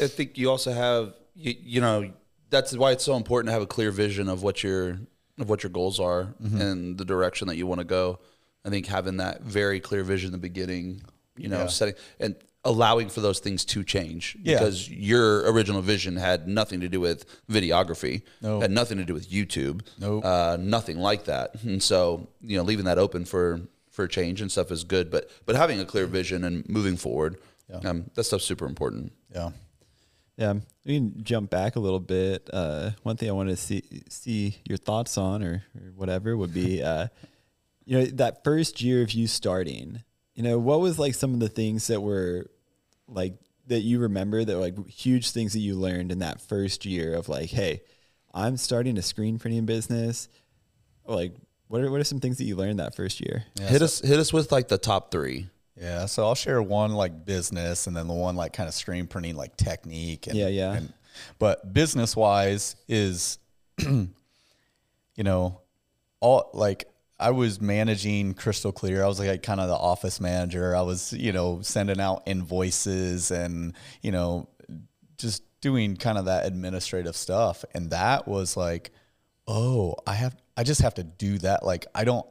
I 0.01 0.07
think 0.07 0.38
you 0.38 0.49
also 0.49 0.74
have 0.74 1.13
you, 1.36 1.55
you 1.61 1.82
know 1.82 2.11
that's 2.49 2.76
why 2.76 2.91
it's 2.91 3.03
so 3.03 3.16
important 3.16 3.49
to 3.49 3.53
have 3.53 3.61
a 3.61 3.68
clear 3.68 3.91
vision 3.91 4.30
of 4.30 4.43
what 4.43 4.63
your 4.63 4.99
of 5.40 5.50
what 5.50 5.64
your 5.64 5.70
goals 5.70 6.00
are 6.00 6.34
and 6.40 6.98
the 6.98 7.06
direction 7.06 7.48
that 7.48 7.58
you 7.58 7.68
want 7.68 7.80
to 7.80 7.86
go. 7.86 8.20
I 8.64 8.70
think 8.70 8.88
having 8.88 9.18
that 9.18 9.42
very 9.42 9.80
clear 9.80 10.04
vision 10.04 10.28
in 10.30 10.32
the 10.32 10.38
beginning, 10.38 11.02
you 11.38 11.50
know, 11.50 11.62
Yeah. 11.62 11.68
setting 11.68 11.96
and 12.20 12.36
allowing 12.64 13.10
for 13.10 13.22
those 13.22 13.40
things 13.40 13.64
to 13.66 13.84
change 13.84 14.36
Yeah. 14.42 14.56
because 14.58 14.90
your 14.90 15.52
original 15.52 15.82
vision 15.82 16.16
had 16.16 16.48
nothing 16.48 16.80
to 16.80 16.90
do 16.90 17.00
with 17.00 17.26
videography, 17.48 18.24
No. 18.42 18.60
had 18.62 18.72
nothing 18.72 18.98
to 18.98 19.04
do 19.06 19.14
with 19.14 19.30
YouTube, 19.30 19.82
Nope. 20.00 20.26
uh, 20.26 20.58
nothing 20.60 20.98
like 20.98 21.26
that. 21.26 21.62
And 21.64 21.84
so, 21.84 22.28
you 22.42 22.58
know, 22.58 22.64
leaving 22.64 22.86
that 22.86 22.98
open 22.98 23.26
for 23.26 23.62
for 23.92 24.08
change 24.10 24.42
and 24.42 24.52
stuff 24.52 24.72
is 24.72 24.84
good, 24.84 25.10
but 25.10 25.30
but 25.46 25.56
having 25.56 25.80
a 25.80 25.86
clear 25.86 26.06
vision 26.06 26.44
and 26.44 26.68
moving 26.68 26.98
forward, 26.98 27.38
Yeah. 27.70 27.90
um, 27.90 28.10
that 28.16 28.24
stuff's 28.26 28.44
super 28.46 28.66
important. 28.66 29.12
Yeah. 29.34 29.52
Yeah, 30.38 30.56
we 30.86 30.96
can 30.96 31.24
jump 31.24 31.50
back 31.50 31.76
a 31.76 31.80
little 31.80 32.00
bit. 32.00 32.50
Uh, 32.52 32.92
one 33.04 33.16
thing 33.16 33.30
I 33.30 33.34
wanted 33.34 33.52
to 33.52 33.62
see 33.62 33.84
see 34.10 34.58
your 34.66 34.78
thoughts 34.78 35.18
on, 35.18 35.44
or, 35.44 35.64
or 35.76 35.92
whatever, 35.96 36.36
would 36.36 36.54
be, 36.54 36.84
uh, 36.84 37.08
you 37.86 38.00
know, 38.00 38.06
that 38.06 38.44
first 38.44 38.82
year 38.82 39.02
of 39.02 39.12
you 39.12 39.28
starting. 39.28 40.04
You 40.34 40.44
know, 40.44 40.60
what 40.60 40.82
was 40.82 41.00
like 41.00 41.16
some 41.16 41.34
of 41.34 41.40
the 41.40 41.48
things 41.48 41.88
that 41.88 42.02
were 42.02 42.48
like 43.08 43.36
that 43.68 43.82
you 43.82 44.00
remember 44.00 44.44
that 44.44 44.54
were 44.54 44.62
like 44.62 44.88
huge 44.88 45.32
things 45.32 45.54
that 45.54 45.60
you 45.60 45.76
learned 45.76 46.12
in 46.12 46.20
that 46.20 46.42
first 46.42 46.86
year 46.86 47.16
of 47.16 47.30
like, 47.30 47.50
hey, 47.50 47.82
I'm 48.34 48.58
starting 48.58 48.98
a 48.98 49.02
screen 49.02 49.40
printing 49.40 49.66
business. 49.66 50.28
Like, 51.06 51.34
what 51.68 51.82
are 51.82 51.90
what 51.90 52.02
are 52.02 52.04
some 52.06 52.20
things 52.20 52.38
that 52.38 52.44
you 52.44 52.56
learned 52.58 52.80
that 52.80 52.96
first 52.96 53.22
year? 53.22 53.46
Yeah, 53.56 53.68
hit 53.68 53.80
so- 53.80 53.86
us 53.86 54.02
hit 54.02 54.20
us 54.20 54.34
with 54.34 54.52
like 54.52 54.68
the 54.68 54.78
top 54.78 55.12
three. 55.12 55.48
Yeah, 55.80 56.06
so 56.06 56.26
I'll 56.26 56.36
share 56.36 56.62
one 56.62 56.92
like 56.92 57.26
business 57.26 57.88
and 57.88 57.96
then 57.96 58.08
the 58.08 58.14
one 58.14 58.36
like 58.36 58.54
kind 58.54 58.70
of 58.70 58.74
screen 58.74 59.08
printing 59.08 59.36
like 59.36 59.58
technique. 59.58 60.28
And, 60.28 60.36
Yeah, 60.36 60.48
yeah. 60.48 60.74
And, 60.74 60.94
but 61.38 61.74
business 61.74 62.16
wise 62.16 62.76
is, 62.88 63.40
you 63.80 64.10
know, 65.18 65.62
all 66.22 66.50
like 66.54 66.86
I 67.20 67.32
was 67.32 67.62
managing 67.62 68.34
Crystal 68.34 68.72
Clear. 68.72 69.04
I 69.04 69.08
was 69.08 69.20
like 69.20 69.44
kind 69.44 69.60
of 69.60 69.68
the 69.68 69.76
office 69.76 70.20
manager. 70.20 70.76
I 70.76 70.82
was, 70.82 71.14
you 71.14 71.32
know, 71.32 71.62
sending 71.62 72.00
out 72.00 72.24
invoices 72.26 73.32
and, 73.32 73.74
you 74.02 74.12
know, 74.12 74.50
just 75.18 75.44
doing 75.62 75.96
kind 75.96 76.18
of 76.18 76.26
that 76.26 76.46
administrative 76.46 77.16
stuff. 77.16 77.64
And 77.74 77.92
that 77.92 78.28
was 78.28 78.58
like, 78.58 78.92
oh, 79.48 79.96
I 80.06 80.14
have, 80.16 80.36
I 80.58 80.64
just 80.64 80.82
have 80.82 80.96
to 80.96 81.04
do 81.04 81.38
that. 81.40 81.66
Like, 81.66 81.86
I 81.96 82.04
don't, 82.04 82.26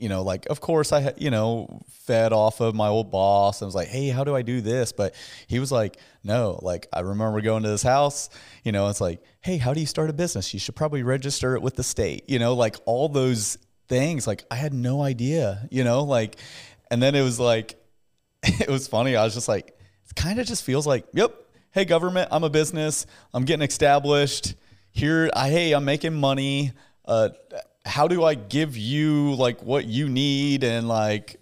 you 0.00 0.08
know, 0.08 0.22
like, 0.22 0.46
of 0.46 0.60
course 0.60 0.92
I, 0.92 1.12
you 1.16 1.30
know, 1.30 1.80
fed 1.88 2.32
off 2.32 2.60
of 2.60 2.74
my 2.74 2.88
old 2.88 3.10
boss 3.10 3.60
and 3.60 3.66
was 3.66 3.74
like, 3.74 3.88
hey, 3.88 4.08
how 4.08 4.24
do 4.24 4.34
I 4.34 4.42
do 4.42 4.60
this? 4.60 4.92
But 4.92 5.14
he 5.46 5.58
was 5.58 5.70
like, 5.70 5.98
no, 6.24 6.58
like, 6.62 6.88
I 6.92 7.00
remember 7.00 7.40
going 7.40 7.62
to 7.62 7.68
this 7.68 7.82
house, 7.82 8.30
you 8.64 8.72
know, 8.72 8.88
it's 8.88 9.00
like, 9.00 9.22
hey, 9.40 9.58
how 9.58 9.74
do 9.74 9.80
you 9.80 9.86
start 9.86 10.10
a 10.10 10.12
business? 10.12 10.52
You 10.54 10.60
should 10.60 10.74
probably 10.76 11.02
register 11.02 11.54
it 11.54 11.62
with 11.62 11.76
the 11.76 11.82
state, 11.82 12.28
you 12.28 12.38
know, 12.38 12.54
like 12.54 12.76
all 12.86 13.08
those 13.08 13.58
things. 13.88 14.26
Like, 14.26 14.44
I 14.50 14.54
had 14.54 14.72
no 14.72 15.02
idea, 15.02 15.68
you 15.70 15.84
know, 15.84 16.04
like, 16.04 16.36
and 16.90 17.02
then 17.02 17.14
it 17.14 17.22
was 17.22 17.38
like, 17.38 17.78
it 18.42 18.70
was 18.70 18.88
funny. 18.88 19.16
I 19.16 19.24
was 19.24 19.34
just 19.34 19.48
like, 19.48 19.68
it 19.68 20.16
kind 20.16 20.40
of 20.40 20.46
just 20.46 20.64
feels 20.64 20.86
like, 20.86 21.06
yep, 21.12 21.34
hey, 21.72 21.84
government, 21.84 22.28
I'm 22.32 22.44
a 22.44 22.50
business. 22.50 23.06
I'm 23.32 23.44
getting 23.44 23.66
established. 23.66 24.54
Here, 24.92 25.30
I, 25.34 25.50
hey, 25.50 25.72
I'm 25.72 25.84
making 25.84 26.14
money. 26.14 26.72
Uh, 27.04 27.30
how 27.84 28.08
do 28.08 28.24
I 28.24 28.34
give 28.34 28.76
you 28.76 29.34
like 29.34 29.62
what 29.62 29.86
you 29.86 30.08
need 30.08 30.64
and 30.64 30.88
like 30.88 31.36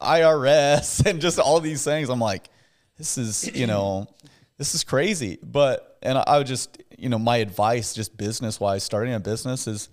IRS 0.00 1.04
and 1.10 1.20
just 1.20 1.38
all 1.38 1.60
these 1.60 1.84
things? 1.84 2.08
I'm 2.08 2.20
like, 2.20 2.48
this 2.96 3.18
is, 3.18 3.54
you 3.56 3.66
know, 3.66 4.06
this 4.58 4.74
is 4.74 4.84
crazy. 4.84 5.38
But, 5.42 5.98
and 6.02 6.18
I, 6.18 6.38
would 6.38 6.46
just, 6.46 6.82
you 6.98 7.08
know, 7.08 7.18
my 7.18 7.38
advice, 7.38 7.94
just 7.94 8.16
business 8.16 8.60
wise, 8.60 8.84
starting 8.84 9.14
a 9.14 9.20
business 9.20 9.66
is 9.66 9.88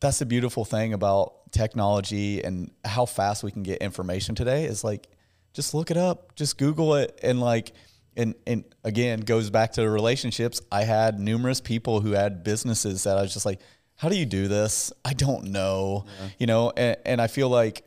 that's 0.00 0.18
the 0.18 0.26
beautiful 0.26 0.64
thing 0.64 0.92
about 0.92 1.50
technology 1.52 2.42
and 2.42 2.70
how 2.84 3.06
fast 3.06 3.42
we 3.42 3.50
can 3.50 3.62
get 3.62 3.78
information 3.78 4.34
today 4.34 4.64
is 4.64 4.84
like 4.84 5.08
just 5.52 5.74
look 5.74 5.90
it 5.90 5.96
up 5.96 6.34
just 6.34 6.58
google 6.58 6.94
it 6.96 7.18
and 7.22 7.40
like 7.40 7.72
and 8.16 8.34
and 8.46 8.64
again 8.84 9.20
goes 9.20 9.48
back 9.48 9.72
to 9.72 9.80
the 9.80 9.88
relationships 9.88 10.60
i 10.70 10.82
had 10.82 11.18
numerous 11.18 11.60
people 11.60 12.00
who 12.00 12.12
had 12.12 12.44
businesses 12.44 13.04
that 13.04 13.16
i 13.16 13.22
was 13.22 13.32
just 13.32 13.46
like 13.46 13.60
how 13.96 14.08
do 14.08 14.16
you 14.16 14.26
do 14.26 14.48
this? 14.48 14.92
I 15.04 15.12
don't 15.12 15.44
know 15.44 16.04
you 16.38 16.46
know 16.46 16.70
and, 16.76 16.96
and 17.04 17.20
i 17.20 17.26
feel 17.26 17.48
like 17.48 17.86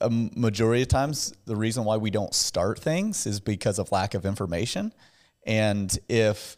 a 0.00 0.10
majority 0.10 0.82
of 0.82 0.88
times 0.88 1.32
the 1.46 1.56
reason 1.56 1.84
why 1.84 1.96
we 1.96 2.10
don't 2.10 2.34
start 2.34 2.78
things 2.78 3.26
is 3.26 3.40
because 3.40 3.78
of 3.78 3.90
lack 3.92 4.14
of 4.14 4.26
information. 4.26 4.92
And 5.46 5.96
if 6.08 6.56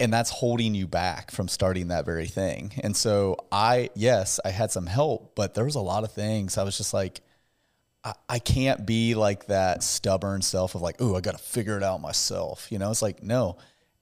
and 0.00 0.10
that's 0.10 0.30
holding 0.30 0.74
you 0.74 0.86
back 0.86 1.30
from 1.30 1.46
starting 1.46 1.88
that 1.88 2.06
very 2.06 2.26
thing. 2.26 2.72
And 2.82 2.96
so 2.96 3.36
I, 3.52 3.90
yes, 3.94 4.40
I 4.42 4.48
had 4.48 4.70
some 4.70 4.86
help, 4.86 5.34
but 5.34 5.52
there 5.52 5.64
was 5.64 5.74
a 5.74 5.80
lot 5.80 6.04
of 6.04 6.12
things. 6.12 6.56
I 6.56 6.62
was 6.62 6.78
just 6.78 6.94
like, 6.94 7.20
I, 8.02 8.14
I 8.30 8.38
can't 8.38 8.86
be 8.86 9.14
like 9.14 9.46
that 9.46 9.82
stubborn 9.82 10.40
self 10.40 10.74
of 10.74 10.80
like, 10.80 10.96
oh, 11.00 11.16
I 11.16 11.20
got 11.20 11.36
to 11.36 11.42
figure 11.42 11.76
it 11.76 11.82
out 11.82 12.00
myself. 12.00 12.72
You 12.72 12.78
know, 12.78 12.90
it's 12.90 13.02
like, 13.02 13.22
no, 13.22 13.58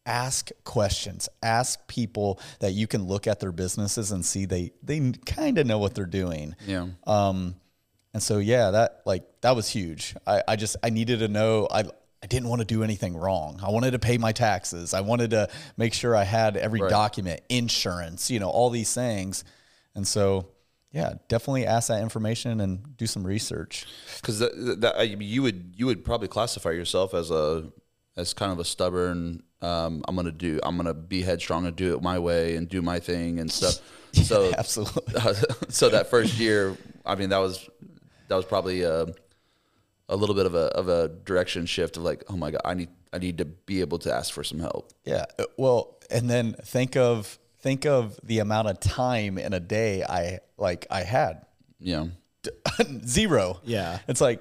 ask 0.07 0.51
questions, 0.65 1.29
ask 1.43 1.87
people 1.87 2.41
that 2.61 2.73
you 2.73 2.87
can 2.87 3.05
look 3.07 3.27
at 3.27 3.41
their 3.41 3.53
businesses 3.53 4.11
and 4.13 4.25
see 4.25 4.45
they, 4.47 4.73
they 4.83 5.13
kind 5.27 5.59
of 5.59 5.67
know 5.67 5.79
what 5.79 5.95
they're 5.95 6.07
doing. 6.07 6.57
Yeah. 6.67 6.89
Um, 7.07 7.55
and 8.15 8.23
so 8.23 8.39
yeah, 8.39 8.73
that 8.73 9.03
like 9.07 9.23
that 9.41 9.57
was 9.57 9.69
huge. 9.69 10.15
I, 10.27 10.43
I 10.47 10.57
just 10.57 10.77
I 10.83 10.91
needed 10.91 11.21
to 11.21 11.29
know 11.29 11.67
I 11.71 11.85
I 12.23 12.27
didn't 12.27 12.49
want 12.49 12.61
to 12.61 12.67
do 12.67 12.83
anything 12.85 13.17
wrong. 13.17 13.59
I 13.65 13.71
wanted 13.71 13.93
to 13.93 13.99
pay 13.99 14.19
my 14.19 14.33
taxes. 14.33 14.93
I 14.95 15.01
wanted 15.01 15.31
to 15.31 15.49
make 15.77 15.95
sure 15.95 16.15
I 16.15 16.25
had 16.25 16.57
every 16.57 16.81
Right. 16.81 16.91
document, 16.91 17.41
insurance, 17.49 18.31
you 18.31 18.39
know, 18.39 18.51
all 18.51 18.71
these 18.71 18.93
things. 18.93 19.45
And 19.95 20.07
so 20.07 20.49
yeah, 20.93 21.15
definitely 21.29 21.65
ask 21.65 21.89
that 21.89 22.03
information 22.03 22.61
and 22.61 22.97
do 22.99 23.07
some 23.07 23.27
research. 23.27 23.87
because 24.21 24.41
you 25.21 25.43
would 25.43 25.73
you 25.77 25.87
would 25.87 26.05
probably 26.05 26.29
classify 26.29 26.71
yourself 26.73 27.15
as 27.15 27.31
a 27.31 27.73
as 28.17 28.35
kind 28.35 28.53
of 28.53 28.59
a 28.59 28.65
stubborn. 28.65 29.43
Um, 29.63 30.03
I'm 30.09 30.17
gonna 30.17 30.33
do. 30.33 30.59
I'm 30.63 30.77
gonna 30.77 30.93
be 30.95 31.23
headstrong 31.23 31.67
and 31.67 31.75
do 31.77 31.95
it 31.95 32.03
my 32.03 32.19
way 32.19 32.57
and 32.57 32.69
do 32.69 32.83
my 32.83 32.99
thing 32.99 33.39
and 33.39 33.51
stuff. 33.51 33.79
So 34.13 34.53
Absolutely. 34.59 35.15
so 35.71 35.89
that 35.89 36.11
first 36.11 36.39
year, 36.39 36.77
I 37.07 37.15
mean, 37.15 37.31
that 37.31 37.39
was 37.39 37.67
that 38.29 38.37
was 38.37 38.45
probably 38.45 38.83
a, 38.83 39.07
a 40.11 40.17
little 40.17 40.35
bit 40.35 40.45
of 40.45 40.55
a 40.55 40.67
of 40.77 40.89
a 40.91 41.09
direction 41.09 41.65
shift 41.65 41.97
of 41.97 42.03
like, 42.03 42.23
oh 42.29 42.37
my 42.37 42.51
god, 42.51 42.61
I 42.63 42.75
need 42.75 42.91
I 43.15 43.17
need 43.19 43.39
to 43.39 43.47
be 43.47 43.81
able 43.81 43.99
to 44.01 44.13
ask 44.13 44.35
for 44.35 44.45
some 44.45 44.59
help. 44.59 44.93
Yeah. 45.07 45.25
uh, 45.39 45.45
Well, 45.57 45.97
and 46.11 46.29
then 46.29 46.53
think 46.63 46.95
of 46.95 47.39
think 47.61 47.87
of 47.87 48.21
the 48.23 48.41
amount 48.41 48.69
of 48.69 48.81
time 48.81 49.39
in 49.39 49.55
a 49.55 49.61
day 49.61 50.03
I 50.03 50.41
like 50.59 50.87
I 50.91 51.05
had. 51.05 51.47
Yeah, 51.81 52.09
zero. 53.07 53.61
Yeah. 53.65 54.01
It's 54.09 54.21
like 54.21 54.41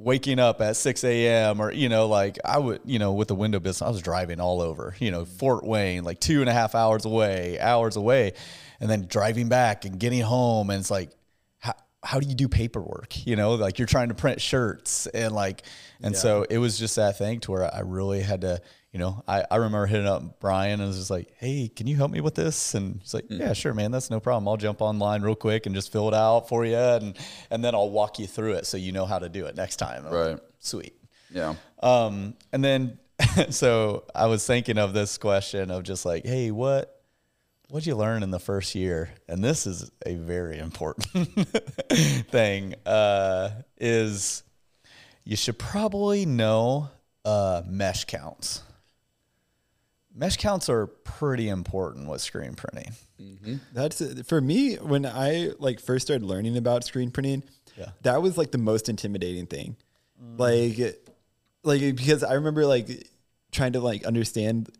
waking 0.00 0.38
up 0.38 0.62
at 0.62 0.76
6 0.76 1.04
a.m. 1.04 1.60
or, 1.60 1.70
you 1.70 1.90
know, 1.90 2.08
like 2.08 2.38
I 2.42 2.58
would, 2.58 2.80
you 2.86 2.98
know, 2.98 3.12
with 3.12 3.28
the 3.28 3.34
window 3.34 3.60
business, 3.60 3.82
I 3.82 3.90
was 3.90 4.00
driving 4.00 4.40
all 4.40 4.62
over, 4.62 4.96
you 4.98 5.10
know, 5.10 5.22
mm-hmm. 5.22 5.36
Fort 5.36 5.62
Wayne, 5.62 6.04
like 6.04 6.18
two 6.18 6.40
and 6.40 6.48
a 6.48 6.54
half 6.54 6.74
hours 6.74 7.04
away, 7.04 7.60
hours 7.60 7.96
away, 7.96 8.32
and 8.80 8.88
then 8.88 9.06
driving 9.08 9.50
back 9.50 9.84
and 9.84 10.00
getting 10.00 10.22
home. 10.22 10.70
And 10.70 10.80
it's 10.80 10.90
like, 10.90 11.10
how, 11.58 11.74
how 12.02 12.18
do 12.18 12.26
you 12.26 12.34
do 12.34 12.48
paperwork? 12.48 13.26
You 13.26 13.36
know, 13.36 13.54
like 13.54 13.78
you're 13.78 13.86
trying 13.86 14.08
to 14.08 14.14
print 14.14 14.40
shirts 14.40 15.06
and 15.06 15.34
like, 15.34 15.64
and 16.02 16.16
so 16.16 16.46
it 16.48 16.56
was 16.56 16.78
just 16.78 16.96
that 16.96 17.18
thing 17.18 17.40
to 17.40 17.52
where 17.52 17.74
I 17.74 17.80
really 17.80 18.22
had 18.22 18.40
to, 18.40 18.62
you 18.92 18.98
know, 18.98 19.22
I, 19.28 19.44
I 19.50 19.56
remember 19.56 19.86
hitting 19.86 20.06
up 20.06 20.40
Brian 20.40 20.80
and 20.80 20.88
was 20.88 20.98
just 20.98 21.10
like, 21.10 21.32
Hey, 21.38 21.68
can 21.74 21.86
you 21.86 21.94
help 21.96 22.10
me 22.10 22.20
with 22.20 22.34
this? 22.34 22.74
And 22.74 22.98
he's 23.00 23.14
like, 23.14 23.26
yeah, 23.28 23.52
sure, 23.52 23.72
man. 23.72 23.92
That's 23.92 24.10
no 24.10 24.18
problem. 24.18 24.48
I'll 24.48 24.56
jump 24.56 24.80
online 24.82 25.22
real 25.22 25.36
quick 25.36 25.66
and 25.66 25.74
just 25.74 25.92
fill 25.92 26.08
it 26.08 26.14
out 26.14 26.48
for 26.48 26.64
you. 26.64 26.76
And, 26.76 27.16
and 27.50 27.64
then 27.64 27.74
I'll 27.74 27.90
walk 27.90 28.18
you 28.18 28.26
through 28.26 28.54
it 28.54 28.66
so 28.66 28.76
you 28.76 28.90
know 28.90 29.06
how 29.06 29.20
to 29.20 29.28
do 29.28 29.46
it 29.46 29.54
next 29.54 29.76
time. 29.76 30.06
I'm 30.06 30.12
like, 30.12 30.30
Right. 30.32 30.40
Sweet. 30.58 30.94
yeah, 31.30 31.54
Um, 31.82 32.34
and 32.52 32.64
then, 32.64 32.98
so 33.50 34.04
I 34.14 34.26
was 34.26 34.44
thinking 34.46 34.76
of 34.78 34.92
this 34.92 35.18
question 35.18 35.70
of 35.70 35.84
just 35.84 36.04
like, 36.04 36.26
Hey, 36.26 36.50
what, 36.50 37.00
what'd 37.68 37.86
you 37.86 37.94
learn 37.94 38.24
in 38.24 38.32
the 38.32 38.40
first 38.40 38.74
year? 38.74 39.10
And 39.28 39.44
this 39.44 39.68
is 39.68 39.88
a 40.04 40.16
very 40.16 40.58
important 40.58 41.06
thing, 42.28 42.74
uh, 42.84 43.50
is 43.78 44.42
you 45.24 45.36
should 45.36 45.58
probably 45.60 46.26
know, 46.26 46.90
uh, 47.24 47.62
mesh 47.68 48.04
counts. 48.06 48.62
Mesh 50.14 50.36
counts 50.36 50.68
are 50.68 50.86
pretty 50.86 51.48
important 51.48 52.08
with 52.08 52.20
screen 52.20 52.54
printing. 52.54 52.94
That's 53.72 54.02
for 54.24 54.40
me 54.40 54.76
when 54.76 55.06
I 55.06 55.50
like 55.58 55.80
first 55.80 56.06
started 56.06 56.26
learning 56.26 56.56
about 56.56 56.84
screen 56.84 57.10
printing. 57.10 57.44
Yeah. 57.76 57.90
That 58.02 58.20
was 58.20 58.36
like 58.36 58.50
the 58.50 58.58
most 58.58 58.88
intimidating 58.88 59.46
thing. 59.46 59.76
Like 60.36 60.78
like 61.62 61.80
because 61.80 62.22
I 62.22 62.34
remember 62.34 62.66
like 62.66 63.06
trying 63.52 63.72
to 63.72 63.80
like 63.80 64.04
understand 64.04 64.70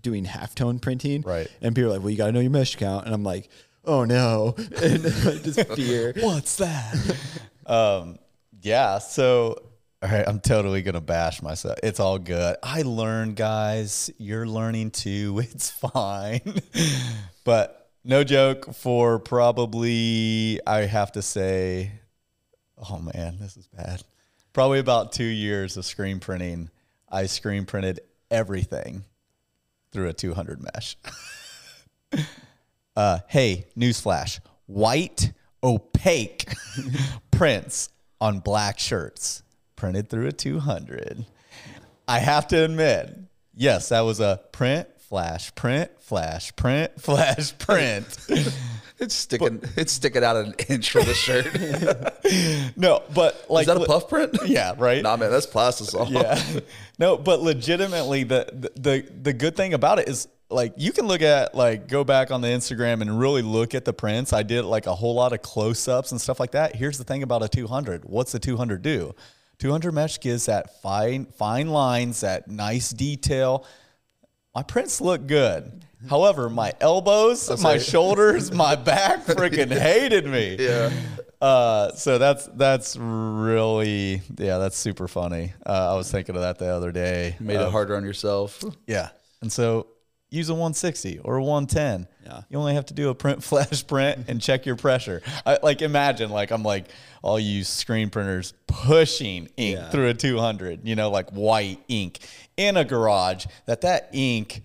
doing 0.00 0.24
halftone 0.24 0.80
printing. 0.80 1.22
Right. 1.22 1.48
And 1.60 1.74
people 1.74 1.90
are 1.90 1.94
like, 1.94 2.02
well, 2.02 2.10
you 2.10 2.16
got 2.16 2.26
to 2.26 2.32
know 2.32 2.40
your 2.40 2.50
mesh 2.50 2.76
count. 2.76 3.06
And 3.06 3.14
I'm 3.14 3.24
like, 3.24 3.48
oh 3.84 4.04
no. 4.04 4.54
And 4.82 5.04
like, 5.24 5.42
just 5.42 5.66
fear. 5.74 6.12
What's 6.20 6.56
that? 6.56 7.16
um, 7.66 8.18
yeah. 8.62 8.98
So, 8.98 9.62
all 10.02 10.08
right, 10.08 10.26
I'm 10.26 10.40
totally 10.40 10.80
gonna 10.80 11.02
bash 11.02 11.42
myself. 11.42 11.78
It's 11.82 12.00
all 12.00 12.18
good. 12.18 12.56
I 12.62 12.82
learned, 12.82 13.36
guys. 13.36 14.10
You're 14.16 14.46
learning 14.46 14.92
too. 14.92 15.42
It's 15.52 15.70
fine. 15.70 16.62
but 17.44 17.90
no 18.02 18.24
joke. 18.24 18.74
For 18.74 19.18
probably, 19.18 20.58
I 20.66 20.86
have 20.86 21.12
to 21.12 21.22
say, 21.22 21.92
oh 22.78 22.98
man, 22.98 23.36
this 23.40 23.58
is 23.58 23.66
bad. 23.66 24.02
Probably 24.54 24.78
about 24.78 25.12
two 25.12 25.24
years 25.24 25.76
of 25.76 25.84
screen 25.84 26.18
printing. 26.18 26.70
I 27.10 27.26
screen 27.26 27.66
printed 27.66 28.00
everything 28.30 29.04
through 29.92 30.08
a 30.08 30.12
200 30.14 30.62
mesh. 30.62 30.96
uh, 32.96 33.18
hey, 33.28 33.66
newsflash: 33.76 34.40
white 34.64 35.32
opaque 35.62 36.46
prints 37.30 37.90
on 38.18 38.38
black 38.38 38.78
shirts 38.78 39.42
printed 39.80 40.10
through 40.10 40.26
a 40.26 40.32
200. 40.32 41.24
I 42.06 42.18
have 42.18 42.46
to 42.48 42.64
admit, 42.64 43.16
yes, 43.54 43.88
that 43.88 44.02
was 44.02 44.20
a 44.20 44.38
print, 44.52 44.86
flash, 44.98 45.54
print, 45.54 45.90
flash, 46.00 46.54
print, 46.54 46.92
flash, 47.00 47.56
print. 47.58 48.06
It's 49.02 49.14
sticking. 49.14 49.62
it's 49.78 49.92
sticking 49.94 50.22
out 50.22 50.36
an 50.36 50.54
inch 50.68 50.90
from 50.90 51.06
the 51.06 51.14
shirt. 51.14 51.46
No, 52.76 53.02
but 53.14 53.46
like 53.48 53.62
is 53.62 53.68
that 53.68 53.78
a 53.78 53.86
puff 53.86 54.10
print? 54.10 54.36
Yeah, 54.44 54.74
right. 54.76 55.02
Nah, 55.02 55.16
man, 55.16 55.30
that's 55.30 55.46
plastisol. 55.46 56.10
yeah. 56.10 56.60
No, 56.98 57.16
but 57.16 57.40
legitimately 57.40 58.24
the, 58.24 58.70
the 58.76 59.10
the 59.22 59.32
good 59.32 59.56
thing 59.56 59.72
about 59.72 60.00
it 60.00 60.08
is 60.10 60.28
like 60.50 60.74
you 60.76 60.92
can 60.92 61.06
look 61.06 61.22
at 61.22 61.54
like 61.54 61.88
go 61.88 62.04
back 62.04 62.30
on 62.30 62.42
the 62.42 62.48
Instagram 62.48 63.00
and 63.00 63.18
really 63.18 63.40
look 63.40 63.74
at 63.74 63.86
the 63.86 63.94
prints. 63.94 64.34
I 64.34 64.42
did 64.42 64.66
like 64.66 64.86
a 64.86 64.94
whole 64.94 65.14
lot 65.14 65.32
of 65.32 65.40
close-ups 65.40 66.12
and 66.12 66.20
stuff 66.20 66.38
like 66.38 66.50
that. 66.50 66.76
Here's 66.76 66.98
the 66.98 67.04
thing 67.04 67.22
about 67.22 67.42
a 67.42 67.48
200. 67.48 68.04
What's 68.04 68.32
the 68.32 68.38
200 68.38 68.82
do? 68.82 69.14
200 69.60 69.92
mesh 69.92 70.18
gives 70.20 70.46
that 70.46 70.80
fine 70.82 71.26
fine 71.26 71.68
lines, 71.68 72.22
that 72.22 72.48
nice 72.48 72.90
detail. 72.90 73.64
My 74.54 74.62
prints 74.64 75.00
look 75.00 75.26
good. 75.28 75.84
However, 76.08 76.48
my 76.50 76.72
elbows, 76.80 77.62
my 77.62 77.76
shoulders, 77.92 78.50
my 78.52 78.74
back 78.74 79.24
freaking 79.26 79.70
hated 79.70 80.26
me. 80.26 80.56
Yeah. 80.58 80.90
Uh, 81.42 81.92
so 81.92 82.18
that's 82.18 82.46
that's 82.54 82.96
really 82.96 84.22
yeah, 84.38 84.58
that's 84.58 84.76
super 84.76 85.08
funny. 85.08 85.52
Uh, 85.64 85.92
I 85.92 85.96
was 85.96 86.10
thinking 86.10 86.34
of 86.36 86.40
that 86.42 86.58
the 86.58 86.66
other 86.68 86.90
day. 86.90 87.36
Made 87.38 87.56
Uh, 87.58 87.66
it 87.66 87.70
harder 87.70 87.96
on 87.96 88.04
yourself. 88.04 88.62
Yeah, 88.86 89.10
and 89.42 89.52
so 89.52 89.86
use 90.30 90.48
a 90.48 90.54
160 90.54 91.18
or 91.18 91.36
a 91.36 91.42
110. 91.44 92.06
Yeah. 92.24 92.42
you 92.48 92.58
only 92.58 92.74
have 92.74 92.86
to 92.86 92.94
do 92.94 93.08
a 93.10 93.14
print 93.14 93.42
flash 93.50 93.86
print 93.86 94.26
and 94.28 94.40
check 94.40 94.64
your 94.64 94.76
pressure. 94.76 95.22
I, 95.44 95.58
like 95.62 95.82
imagine 95.82 96.30
like 96.30 96.50
I'm 96.50 96.62
like 96.62 96.86
all 97.22 97.38
you 97.38 97.64
screen 97.64 98.10
printers 98.10 98.54
pushing 98.66 99.48
ink 99.56 99.78
Yeah. 99.78 99.90
through 99.90 100.08
a 100.08 100.14
200. 100.14 100.86
You 100.86 100.96
know, 100.96 101.10
like 101.10 101.30
white 101.30 101.80
ink 101.88 102.18
in 102.56 102.76
a 102.76 102.84
garage. 102.84 103.46
That 103.66 103.82
that 103.82 104.08
ink. 104.12 104.62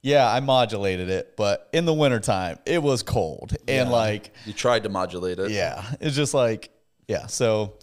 Yeah, 0.00 0.30
I 0.30 0.38
modulated 0.40 1.10
it, 1.10 1.36
but 1.36 1.68
in 1.72 1.84
the 1.84 1.92
wintertime, 1.92 2.58
it 2.64 2.80
was 2.82 3.02
cold. 3.02 3.56
And 3.66 3.90
like, 3.90 4.32
You 4.46 4.52
tried 4.52 4.84
to 4.84 4.88
modulate 4.88 5.38
it. 5.40 5.50
yeah, 5.50 5.82
it's 6.00 6.14
just 6.14 6.34
like, 6.34 6.70
yeah. 7.08 7.26
So 7.26 7.74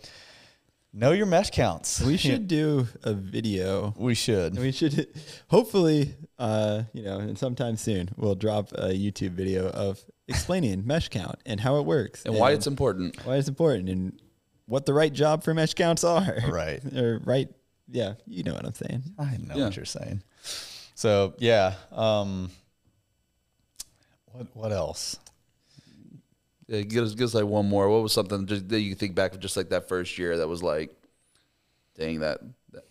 know 0.96 1.12
your 1.12 1.26
mesh 1.26 1.52
counts. 1.52 2.02
We 2.02 2.18
should 2.26 2.48
do 2.48 2.88
a 3.04 3.14
video. 3.14 3.94
We 3.98 4.16
should. 4.16 4.58
We 4.58 4.72
should 4.72 5.08
hopefully, 5.50 6.16
uh, 6.40 6.84
you 6.94 7.04
know, 7.04 7.20
and 7.20 7.38
sometime 7.38 7.76
soon 7.76 8.10
we'll 8.16 8.36
drop 8.36 8.72
a 8.72 8.90
YouTube 8.90 9.32
video 9.32 9.70
of 9.70 10.00
explaining 10.28 10.88
mesh 10.88 11.10
count 11.10 11.40
and 11.46 11.60
how 11.60 11.78
it 11.80 11.86
works 11.86 12.24
And 12.26 12.36
why 12.36 12.52
it's 12.52 12.66
important. 12.68 13.24
why 13.26 13.36
it's 13.36 13.48
important 13.50 13.90
and 13.90 14.20
what 14.68 14.86
the 14.86 14.94
right 14.94 15.14
job 15.14 15.44
for 15.44 15.54
mesh 15.54 15.74
counts 15.74 16.04
are. 16.04 16.38
Right. 16.50 16.82
or 16.96 17.20
right. 17.24 17.50
Yeah, 17.88 18.14
you 18.26 18.42
know 18.44 18.54
what 18.54 18.66
I'm 18.66 18.74
saying. 18.74 19.04
I 19.20 19.38
know 19.38 19.56
Yeah. 19.56 19.66
what 19.66 19.76
you're 19.76 19.86
saying. 19.86 20.24
So 20.96 21.36
yeah. 21.38 21.76
Um, 21.92 22.50
what 24.32 24.48
what 24.56 24.72
else? 24.72 25.18
Yeah, 26.68 26.82
give 26.82 27.04
us, 27.04 27.14
give 27.14 27.26
us 27.26 27.34
like 27.36 27.46
one 27.46 27.68
more. 27.70 27.90
What 27.90 28.02
was 28.04 28.14
something 28.14 28.46
just, 28.48 28.68
that 28.70 28.80
you 28.82 28.96
think 28.96 29.14
back 29.16 29.34
of 29.34 29.40
just 29.40 29.56
like 29.56 29.70
that 29.70 29.88
first 29.88 30.18
year 30.18 30.38
that 30.38 30.48
was 30.48 30.64
like, 30.64 30.92
dang, 31.98 32.20
that 32.22 32.40
that, 32.72 32.84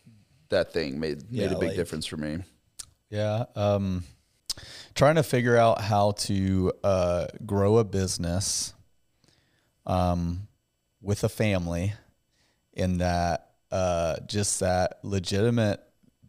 that 0.50 0.72
thing 0.72 1.00
made 1.00 1.22
made 1.30 1.42
Yeah, 1.42 1.46
a 1.46 1.58
big 1.58 1.68
like- 1.70 1.76
difference 1.76 2.06
for 2.06 2.16
me. 2.16 2.38
Yeah. 3.10 3.44
Um, 3.56 4.04
trying 4.94 5.16
to 5.16 5.22
figure 5.22 5.56
out 5.56 5.80
how 5.80 6.12
to 6.12 6.72
uh, 6.82 7.26
grow 7.44 7.78
a 7.78 7.84
business 7.84 8.74
um, 9.86 10.48
with 11.02 11.24
a 11.24 11.28
family 11.28 11.92
in 12.72 12.98
that 12.98 13.50
uh, 13.70 14.16
just 14.26 14.60
that 14.60 14.98
legitimate 15.02 15.80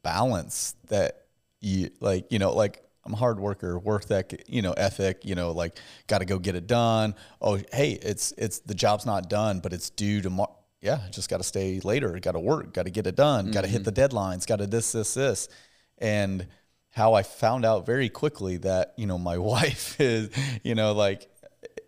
balance 0.03 0.75
that 0.87 1.25
you 1.61 1.89
like, 1.99 2.31
you 2.31 2.39
know, 2.39 2.53
like 2.53 2.83
I'm 3.05 3.13
a 3.13 3.17
hard 3.17 3.39
worker, 3.39 3.77
work 3.77 4.05
that, 4.05 4.49
you 4.49 4.61
know, 4.61 4.73
ethic, 4.73 5.25
you 5.25 5.35
know, 5.35 5.51
like 5.51 5.77
got 6.07 6.19
to 6.19 6.25
go 6.25 6.39
get 6.39 6.55
it 6.55 6.67
done. 6.67 7.15
Oh, 7.39 7.59
hey, 7.71 7.99
it's, 8.01 8.33
it's 8.37 8.59
the 8.59 8.73
job's 8.73 9.05
not 9.05 9.29
done, 9.29 9.59
but 9.59 9.73
it's 9.73 9.89
due 9.89 10.21
tomorrow. 10.21 10.55
Yeah. 10.81 10.99
Just 11.11 11.29
got 11.29 11.37
to 11.37 11.43
stay 11.43 11.79
later. 11.81 12.17
Got 12.19 12.33
to 12.33 12.39
work, 12.39 12.73
got 12.73 12.83
to 12.83 12.91
get 12.91 13.07
it 13.07 13.15
done, 13.15 13.51
got 13.51 13.61
to 13.61 13.67
hit 13.67 13.83
the 13.83 13.91
deadlines, 13.91 14.47
got 14.47 14.57
to 14.57 14.67
this, 14.67 14.91
this, 14.91 15.13
this. 15.13 15.49
And 15.97 16.47
how 16.89 17.13
I 17.13 17.23
found 17.23 17.65
out 17.65 17.85
very 17.85 18.09
quickly 18.09 18.57
that, 18.57 18.93
you 18.97 19.05
know, 19.05 19.17
my 19.17 19.37
wife 19.53 19.99
is, 19.99 20.29
you 20.63 20.75
know, 20.75 20.93
like, 20.93 21.29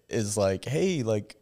is 0.09 0.38
like, 0.38 0.65
hey, 0.65 1.03
like, 1.03 1.36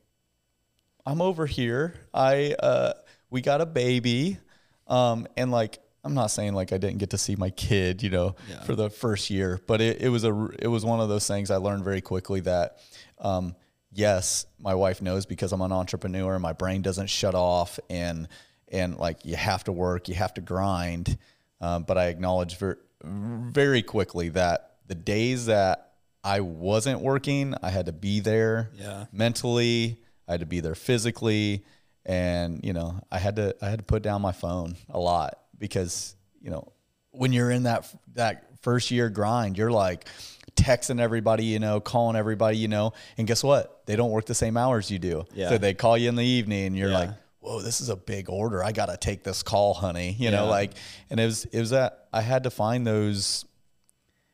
I'm 1.05 1.21
over 1.21 1.45
here. 1.45 1.93
I 2.13 2.55
uh 2.59 2.93
we 3.29 3.41
got 3.41 3.61
a 3.61 3.65
baby. 3.65 4.39
Um 4.87 5.27
and 5.37 5.51
like 5.51 5.79
I'm 6.05 6.13
not 6.13 6.27
saying 6.27 6.53
like 6.53 6.71
I 6.71 6.77
didn't 6.77 6.99
get 6.99 7.09
to 7.09 7.17
see 7.17 7.35
my 7.35 7.49
kid, 7.49 8.03
you 8.03 8.09
know, 8.11 8.35
Yeah. 8.49 8.61
for 8.63 8.75
the 8.75 8.89
first 8.89 9.29
year, 9.29 9.59
but 9.67 9.81
it, 9.81 10.01
it 10.01 10.09
was 10.09 10.23
a 10.23 10.49
it 10.59 10.67
was 10.67 10.85
one 10.85 10.99
of 10.99 11.09
those 11.09 11.27
things 11.27 11.49
I 11.51 11.57
learned 11.57 11.83
very 11.83 12.01
quickly 12.01 12.39
that 12.41 12.77
um 13.19 13.55
yes, 13.91 14.45
my 14.59 14.75
wife 14.75 15.01
knows 15.01 15.25
because 15.25 15.51
I'm 15.51 15.61
an 15.61 15.71
entrepreneur, 15.71 16.37
my 16.37 16.53
brain 16.53 16.81
doesn't 16.81 17.09
shut 17.09 17.33
off 17.35 17.79
and 17.89 18.27
and 18.71 18.97
like 18.97 19.25
you 19.25 19.35
have 19.35 19.63
to 19.65 19.71
work, 19.71 20.07
you 20.07 20.15
have 20.15 20.33
to 20.35 20.41
grind. 20.41 21.17
Um, 21.61 21.83
but 21.83 21.97
I 21.97 22.05
acknowledge 22.07 22.57
very 22.57 22.75
very 23.03 23.81
quickly 23.81 24.29
that 24.29 24.77
the 24.87 24.95
days 24.95 25.47
that 25.47 25.93
I 26.23 26.39
wasn't 26.41 27.01
working, 27.01 27.55
I 27.61 27.69
had 27.69 27.85
to 27.87 27.91
be 27.91 28.19
there 28.19 28.69
Yeah. 28.75 29.05
mentally. 29.11 29.97
I 30.27 30.31
had 30.33 30.39
to 30.41 30.45
be 30.47 30.59
there 30.59 30.73
physically, 30.75 31.63
and 32.05 32.59
you 32.63 32.73
know, 32.73 32.99
I 33.11 33.19
had 33.19 33.35
to 33.37 33.55
I 33.61 33.69
had 33.69 33.79
to 33.79 33.85
put 33.85 34.01
down 34.03 34.21
my 34.21 34.31
phone 34.31 34.75
a 34.89 34.99
lot 34.99 35.39
because 35.59 36.15
you 36.41 36.49
know 36.49 36.71
when 37.11 37.31
you're 37.33 37.51
in 37.51 37.63
that 37.63 37.87
that 38.13 38.45
first 38.61 38.91
year 38.91 39.09
grind, 39.09 39.57
you're 39.57 39.71
like 39.71 40.07
texting 40.55 40.99
everybody 41.01 41.45
you 41.45 41.59
know, 41.59 41.79
calling 41.79 42.15
everybody 42.15 42.57
you 42.57 42.67
know, 42.67 42.93
and 43.17 43.27
guess 43.27 43.43
what? 43.43 43.85
They 43.85 43.95
don't 43.95 44.11
work 44.11 44.25
the 44.25 44.35
same 44.35 44.57
hours 44.57 44.89
you 44.89 44.99
do. 44.99 45.25
Yeah. 45.33 45.49
So 45.49 45.57
they 45.57 45.73
call 45.73 45.97
you 45.97 46.09
in 46.09 46.15
the 46.15 46.25
evening, 46.25 46.67
and 46.67 46.77
you're 46.77 46.89
Yeah. 46.89 46.97
like, 46.99 47.09
"Whoa, 47.39 47.61
this 47.61 47.81
is 47.81 47.89
a 47.89 47.95
big 47.95 48.29
order. 48.29 48.63
I 48.63 48.71
got 48.71 48.87
to 48.87 48.97
take 48.97 49.23
this 49.23 49.43
call, 49.43 49.73
honey." 49.73 50.15
You 50.17 50.31
know, 50.31 50.47
like, 50.47 50.71
and 51.09 51.19
it 51.19 51.25
was 51.25 51.45
it 51.45 51.59
was 51.59 51.69
that 51.71 52.07
I 52.13 52.21
had 52.21 52.43
to 52.43 52.49
find 52.49 52.85
those 52.87 53.45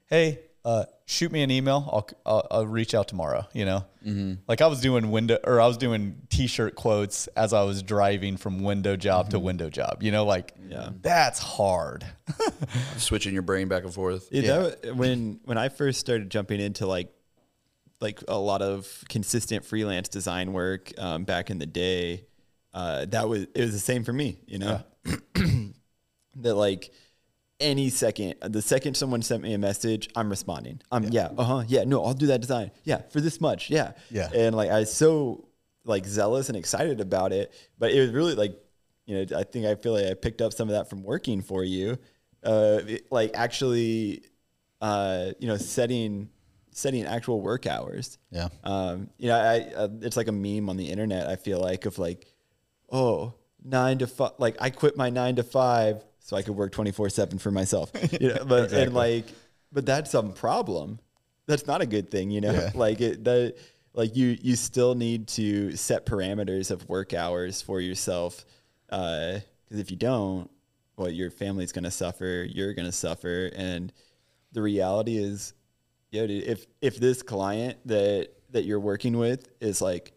hey, 0.07 0.39
uh, 0.65 0.85
shoot 1.11 1.29
me 1.31 1.41
an 1.41 1.51
email. 1.51 1.87
I'll, 1.91 2.09
I'll, 2.25 2.47
I'll 2.49 2.67
reach 2.67 2.95
out 2.95 3.09
tomorrow. 3.09 3.45
You 3.53 3.65
know, 3.65 3.85
mm-hmm. 4.05 4.35
like 4.47 4.61
I 4.61 4.67
was 4.67 4.79
doing 4.79 5.11
window 5.11 5.37
or 5.43 5.59
I 5.59 5.67
was 5.67 5.77
doing 5.77 6.15
t-shirt 6.29 6.75
quotes 6.75 7.27
as 7.27 7.51
I 7.53 7.63
was 7.63 7.83
driving 7.83 8.37
from 8.37 8.63
window 8.63 8.95
job 8.95 9.29
to 9.31 9.39
window 9.39 9.69
job. 9.69 10.01
You 10.01 10.11
know, 10.11 10.25
like 10.25 10.53
Yeah. 10.67 10.89
that's 11.01 11.39
hard. 11.39 12.05
Switching 12.97 13.33
your 13.33 13.41
brain 13.41 13.67
back 13.67 13.83
and 13.83 13.93
forth. 13.93 14.29
Yeah, 14.31 14.41
Yeah. 14.41 14.57
that 14.81 14.95
when 14.95 15.41
when 15.43 15.57
I 15.57 15.69
first 15.69 15.99
started 15.99 16.29
jumping 16.29 16.61
into 16.61 16.87
like 16.87 17.11
like 17.99 18.23
a 18.27 18.37
lot 18.37 18.61
of 18.61 19.03
consistent 19.09 19.65
freelance 19.65 20.07
design 20.07 20.53
work 20.53 20.91
um, 20.97 21.23
back 21.25 21.49
in 21.51 21.59
the 21.59 21.67
day, 21.67 22.25
uh, 22.73 23.05
that 23.05 23.27
was 23.27 23.43
it 23.53 23.61
was 23.61 23.73
the 23.73 23.79
same 23.79 24.03
for 24.05 24.13
me. 24.13 24.39
You 24.47 24.59
know, 24.59 24.81
that 26.37 26.55
like 26.55 26.91
any 27.61 27.89
second, 27.89 28.35
the 28.41 28.61
second 28.61 28.95
someone 28.97 29.21
sent 29.21 29.41
me 29.43 29.53
a 29.53 29.57
message, 29.57 30.09
I'm 30.15 30.29
responding. 30.29 30.81
I'm 30.91 31.03
yeah, 31.05 31.29
uh 31.37 31.43
huh, 31.43 31.63
yeah, 31.67 31.83
no, 31.85 32.03
I'll 32.03 32.13
do 32.13 32.27
that 32.27 32.41
design. 32.41 32.71
Yeah, 32.83 33.01
for 33.11 33.21
this 33.21 33.39
much. 33.39 33.69
Yeah, 33.69 33.93
Yeah. 34.09 34.29
and 34.33 34.55
like 34.55 34.69
I 34.69 34.79
was 34.79 34.93
so 34.93 35.47
like 35.85 36.05
zealous 36.05 36.49
and 36.49 36.57
excited 36.57 36.99
about 37.01 37.31
it, 37.33 37.53
but 37.79 37.91
it 37.91 37.99
was 38.01 38.09
really 38.11 38.35
like 38.35 38.57
you 39.05 39.15
know 39.25 39.37
I 39.37 39.43
think 39.43 39.65
I 39.65 39.75
feel 39.75 39.93
like 39.93 40.05
I 40.05 40.13
picked 40.13 40.41
up 40.41 40.53
some 40.53 40.67
of 40.69 40.73
that 40.73 40.89
from 40.89 41.03
working 41.03 41.41
for 41.41 41.63
you, 41.63 41.97
uh, 42.43 42.79
it- 42.87 43.11
like 43.11 43.31
actually, 43.35 44.23
uh, 44.81 45.31
you 45.39 45.47
know, 45.47 45.57
setting 45.57 46.29
setting 46.73 47.05
actual 47.05 47.41
work 47.41 47.67
hours. 47.67 48.17
Yeah. 48.31 48.47
Um, 48.63 49.09
you 49.17 49.27
know, 49.27 49.37
I 49.37 49.59
uh, 49.75 49.87
it's 50.01 50.17
like 50.17 50.27
a 50.27 50.31
meme 50.31 50.69
on 50.69 50.77
the 50.77 50.89
internet. 50.89 51.27
I 51.27 51.35
feel 51.35 51.59
like 51.59 51.85
of 51.85 51.99
like, 51.99 52.25
oh, 52.91 53.33
nine 53.63 53.97
to 53.99 54.07
five. 54.07 54.31
Like 54.37 54.55
I 54.59 54.69
quit 54.69 54.95
my 54.97 55.09
nine 55.09 55.35
to 55.37 55.43
five 55.43 56.03
so 56.23 56.37
I 56.37 56.41
could 56.41 56.55
work 56.55 56.71
twenty 56.71 56.91
four 56.91 57.09
seven 57.09 57.37
for 57.37 57.51
myself. 57.51 57.91
You 58.21 58.29
know, 58.35 58.45
but 58.45 58.71
and 58.71 58.93
like 58.93 59.25
but 59.71 59.85
that's 59.85 60.11
some 60.11 60.31
problem. 60.33 60.99
That's 61.47 61.67
not 61.67 61.81
a 61.81 61.85
good 61.85 62.09
thing, 62.09 62.31
you 62.31 62.39
know. 62.41 62.53
Yeah. 62.53 62.71
Like 62.75 63.01
it, 63.01 63.23
the 63.23 63.55
like 63.93 64.15
you 64.15 64.37
you 64.41 64.55
still 64.55 64.95
need 64.95 65.27
to 65.29 65.75
set 65.75 66.05
parameters 66.05 66.71
of 66.71 66.87
work 66.87 67.13
hours 67.13 67.61
for 67.61 67.81
yourself, 67.81 68.45
uh, 68.89 69.39
because 69.65 69.79
if 69.79 69.91
you 69.91 69.97
don't, 69.97 70.49
well, 70.95 71.09
your 71.09 71.29
family's 71.29 71.71
gonna 71.71 71.91
suffer. 71.91 72.47
You're 72.49 72.73
gonna 72.73 72.91
suffer, 72.91 73.51
and 73.55 73.91
the 74.53 74.61
reality 74.61 75.17
is, 75.17 75.53
yo, 76.11 76.27
dude, 76.27 76.43
if 76.43 76.65
if 76.81 76.99
this 76.99 77.21
client 77.21 77.79
that 77.85 78.29
that 78.51 78.63
you're 78.63 78.79
working 78.79 79.17
with 79.17 79.47
is 79.59 79.81
like, 79.81 80.13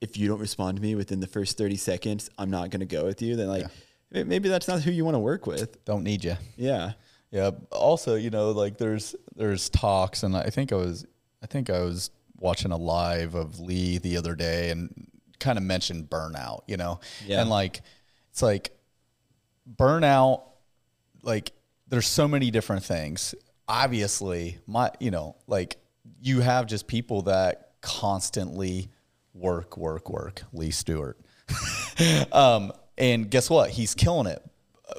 if 0.00 0.16
you 0.16 0.28
don't 0.28 0.40
respond 0.40 0.76
to 0.76 0.82
me 0.82 0.94
within 0.94 1.20
the 1.20 1.26
first 1.26 1.56
thirty 1.58 1.76
seconds, 1.76 2.30
I'm 2.38 2.50
not 2.50 2.70
gonna 2.70 2.84
go 2.86 3.04
with 3.04 3.22
you. 3.22 3.34
Then 3.36 3.48
like, 3.48 3.62
may- 3.64 3.72
maybe 4.10 4.48
that's 4.48 4.68
not 4.68 4.82
who 4.82 4.90
you 4.90 5.04
want 5.04 5.14
to 5.14 5.20
work 5.20 5.46
with. 5.46 5.84
Don't 5.84 6.04
need 6.04 6.24
you. 6.24 6.36
Yeah. 6.56 6.92
Yeah. 7.30 7.50
Also, 7.72 8.14
you 8.14 8.30
know, 8.30 8.50
like 8.52 8.78
there's 8.78 9.14
there's 9.34 9.68
talks, 9.68 10.22
and 10.22 10.36
I 10.36 10.50
think 10.50 10.72
I 10.72 10.76
was 10.76 11.04
I 11.42 11.46
think 11.46 11.70
I 11.70 11.80
was 11.80 12.10
watching 12.38 12.70
a 12.72 12.76
live 12.76 13.34
of 13.34 13.58
Lee 13.60 13.98
the 13.98 14.16
other 14.16 14.34
day, 14.34 14.70
and 14.70 15.08
kind 15.40 15.58
of 15.58 15.64
mentioned 15.64 16.08
burnout. 16.08 16.60
You 16.66 16.76
know, 16.76 17.00
Yeah. 17.26 17.40
and 17.40 17.50
like 17.50 17.80
it's 18.30 18.42
like 18.42 18.70
burnout. 19.76 20.42
Like 21.22 21.52
there's 21.88 22.06
so 22.06 22.28
many 22.28 22.50
different 22.50 22.84
things. 22.84 23.34
Obviously, 23.68 24.58
my 24.66 24.90
you 25.00 25.10
know 25.10 25.36
like 25.46 25.76
you 26.20 26.40
have 26.40 26.66
just 26.66 26.86
people 26.86 27.22
that 27.22 27.72
constantly 27.80 28.88
work, 29.34 29.76
work, 29.76 30.08
work. 30.08 30.42
Lee 30.52 30.70
Stuart. 30.70 31.18
um, 32.32 32.72
and 32.98 33.30
guess 33.30 33.50
what? 33.50 33.70
He's 33.70 33.94
killing 33.94 34.26
it. 34.26 34.42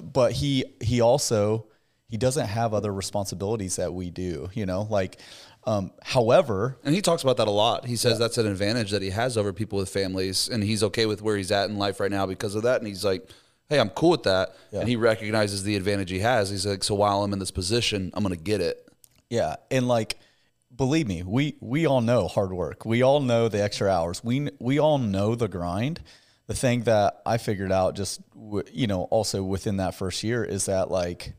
But 0.02 0.34
he 0.34 0.66
he 0.82 1.02
also 1.02 1.68
he 2.10 2.18
doesn't 2.18 2.48
have 2.48 2.74
other 2.74 2.94
responsibilities 2.94 3.78
that 3.78 3.94
we 3.94 4.10
do. 4.10 4.50
You 4.54 4.66
know, 4.66 4.88
like 4.90 5.20
um, 5.68 5.92
however, 6.02 6.78
And 6.86 6.96
he 6.96 7.02
talks 7.02 7.24
about 7.24 7.36
that 7.38 7.50
a 7.50 7.52
lot. 7.52 7.86
He 7.86 7.98
says 7.98 8.18
that's 8.18 8.38
an 8.38 8.48
advantage 8.48 8.92
that 8.92 9.02
he 9.02 9.10
has 9.10 9.38
over 9.38 9.52
people 9.52 9.78
with 9.78 9.90
families, 9.90 10.48
and 10.48 10.64
he's 10.64 10.82
okay 10.82 11.06
with 11.06 11.22
where 11.22 11.36
he's 11.36 11.52
at 11.52 11.70
in 11.70 11.78
life 11.78 12.00
right 12.00 12.10
now 12.10 12.26
because 12.26 12.56
of 12.56 12.64
that. 12.64 12.80
And 12.80 12.88
he's 12.88 13.04
like, 13.04 13.30
"Hey, 13.68 13.78
I'm 13.78 13.90
cool 13.90 14.12
with 14.12 14.24
that." 14.24 14.56
And 14.72 14.88
he 14.88 14.96
recognizes 14.96 15.64
the 15.64 15.76
advantage 15.76 16.10
he 16.10 16.20
has. 16.20 16.50
He's 16.50 16.66
like, 16.66 16.86
"So 16.86 16.96
while 16.96 17.22
I'm 17.22 17.34
in 17.34 17.40
this 17.40 17.52
position, 17.52 18.12
I'm 18.14 18.24
going 18.24 18.34
to 18.34 18.42
get 18.42 18.62
it." 18.62 18.88
Yeah, 19.30 19.58
and 19.70 19.90
like, 19.90 20.18
believe 20.74 21.06
me, 21.06 21.24
we 21.24 21.56
we 21.60 21.86
all 21.86 22.00
know 22.00 22.30
hard 22.30 22.54
work. 22.54 22.86
We 22.86 23.02
all 23.02 23.20
know 23.20 23.50
the 23.50 23.62
extra 23.62 23.90
hours. 23.90 24.24
We 24.24 24.50
we 24.60 24.80
all 24.80 24.98
know 25.00 25.36
the 25.36 25.50
grind. 25.50 26.00
The 26.48 26.56
thing 26.56 26.84
that 26.84 27.22
I 27.26 27.38
figured 27.38 27.72
out, 27.72 27.96
just 27.96 28.22
you 28.72 28.88
know, 28.88 29.04
also 29.04 29.44
within 29.44 29.78
that 29.78 29.96
first 29.96 30.24
year, 30.24 30.44
is 30.44 30.66
that 30.66 30.90
like, 30.90 31.34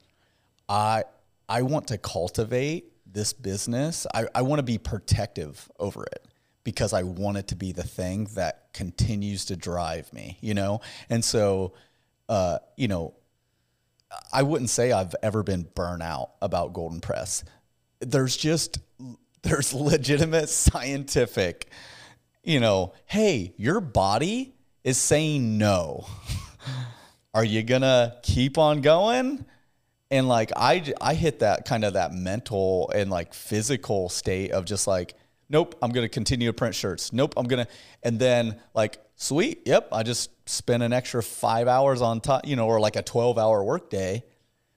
I 0.68 1.04
I 1.48 1.62
want 1.62 1.88
to 1.88 1.98
cultivate 1.98 2.92
this 3.10 3.32
business. 3.32 4.06
I, 4.14 4.26
I 4.34 4.42
want 4.42 4.58
to 4.58 4.64
be 4.64 4.76
protective 4.76 5.70
over 5.78 6.04
it 6.04 6.26
because 6.62 6.92
I 6.92 7.04
want 7.04 7.38
it 7.38 7.48
to 7.48 7.56
be 7.56 7.72
the 7.72 7.82
thing 7.82 8.28
that 8.34 8.72
continues 8.74 9.46
to 9.46 9.56
drive 9.56 10.12
me. 10.12 10.36
You 10.42 10.52
know, 10.54 10.82
and 11.08 11.24
so, 11.24 11.72
uh, 12.28 12.58
you 12.76 12.88
know, 12.88 13.14
I 14.32 14.42
wouldn't 14.42 14.70
say 14.70 14.92
I've 14.92 15.14
ever 15.22 15.42
been 15.42 15.66
burnt 15.74 16.02
out 16.02 16.32
about 16.42 16.72
Golden 16.72 17.00
Press. 17.00 17.44
There's 18.00 18.36
just 18.36 18.78
there's 19.42 19.72
legitimate 19.74 20.48
scientific, 20.48 21.70
you 22.42 22.60
know, 22.60 22.92
hey, 23.06 23.54
your 23.56 23.80
body 23.80 24.54
is 24.88 24.98
saying 24.98 25.58
no. 25.58 26.06
Are 27.34 27.44
you 27.44 27.62
gonna 27.62 28.16
keep 28.22 28.58
on 28.58 28.80
going? 28.80 29.44
And 30.10 30.26
like 30.26 30.50
I 30.56 30.92
I 31.00 31.14
hit 31.14 31.40
that 31.40 31.66
kind 31.66 31.84
of 31.84 31.92
that 31.92 32.12
mental 32.12 32.90
and 32.94 33.10
like 33.10 33.34
physical 33.34 34.08
state 34.08 34.50
of 34.52 34.64
just 34.64 34.86
like 34.86 35.14
nope, 35.50 35.74
I'm 35.80 35.90
going 35.92 36.04
to 36.04 36.08
continue 36.08 36.48
to 36.48 36.52
print 36.52 36.74
shirts. 36.74 37.12
Nope, 37.12 37.34
I'm 37.36 37.46
going 37.46 37.64
to 37.64 37.72
and 38.02 38.18
then 38.18 38.56
like 38.74 38.98
sweet, 39.16 39.62
yep, 39.66 39.88
I 39.92 40.02
just 40.02 40.30
spent 40.48 40.82
an 40.82 40.92
extra 40.92 41.22
5 41.22 41.68
hours 41.68 42.02
on 42.02 42.20
top, 42.20 42.46
you 42.46 42.56
know, 42.56 42.66
or 42.66 42.80
like 42.80 42.96
a 42.96 43.02
12-hour 43.02 43.64
workday. 43.64 44.24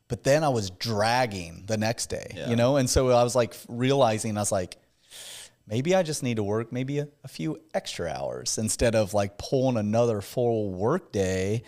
But 0.07 0.24
then 0.24 0.43
I 0.43 0.49
was 0.49 0.70
dragging 0.72 1.64
the 1.68 1.78
next 1.78 2.07
day, 2.07 2.36
you 2.47 2.57
know? 2.57 2.76
And 2.76 2.89
so 2.89 3.09
I 3.09 3.24
was 3.24 3.34
like 3.34 3.55
realizing 3.70 4.38
I 4.38 4.41
was 4.41 4.51
like 4.51 4.78
maybe 5.72 5.95
I 5.95 6.03
just 6.03 6.22
need 6.22 6.36
to 6.36 6.43
work 6.43 6.72
maybe 6.72 6.99
a, 6.99 7.07
a 7.24 7.28
few 7.28 7.59
extra 7.74 8.09
hours 8.11 8.59
instead 8.59 8.93
of 8.93 9.15
like 9.15 9.38
pulling 9.39 9.78
another 9.78 10.22
full 10.22 10.72
work 10.72 11.11
day 11.11 11.63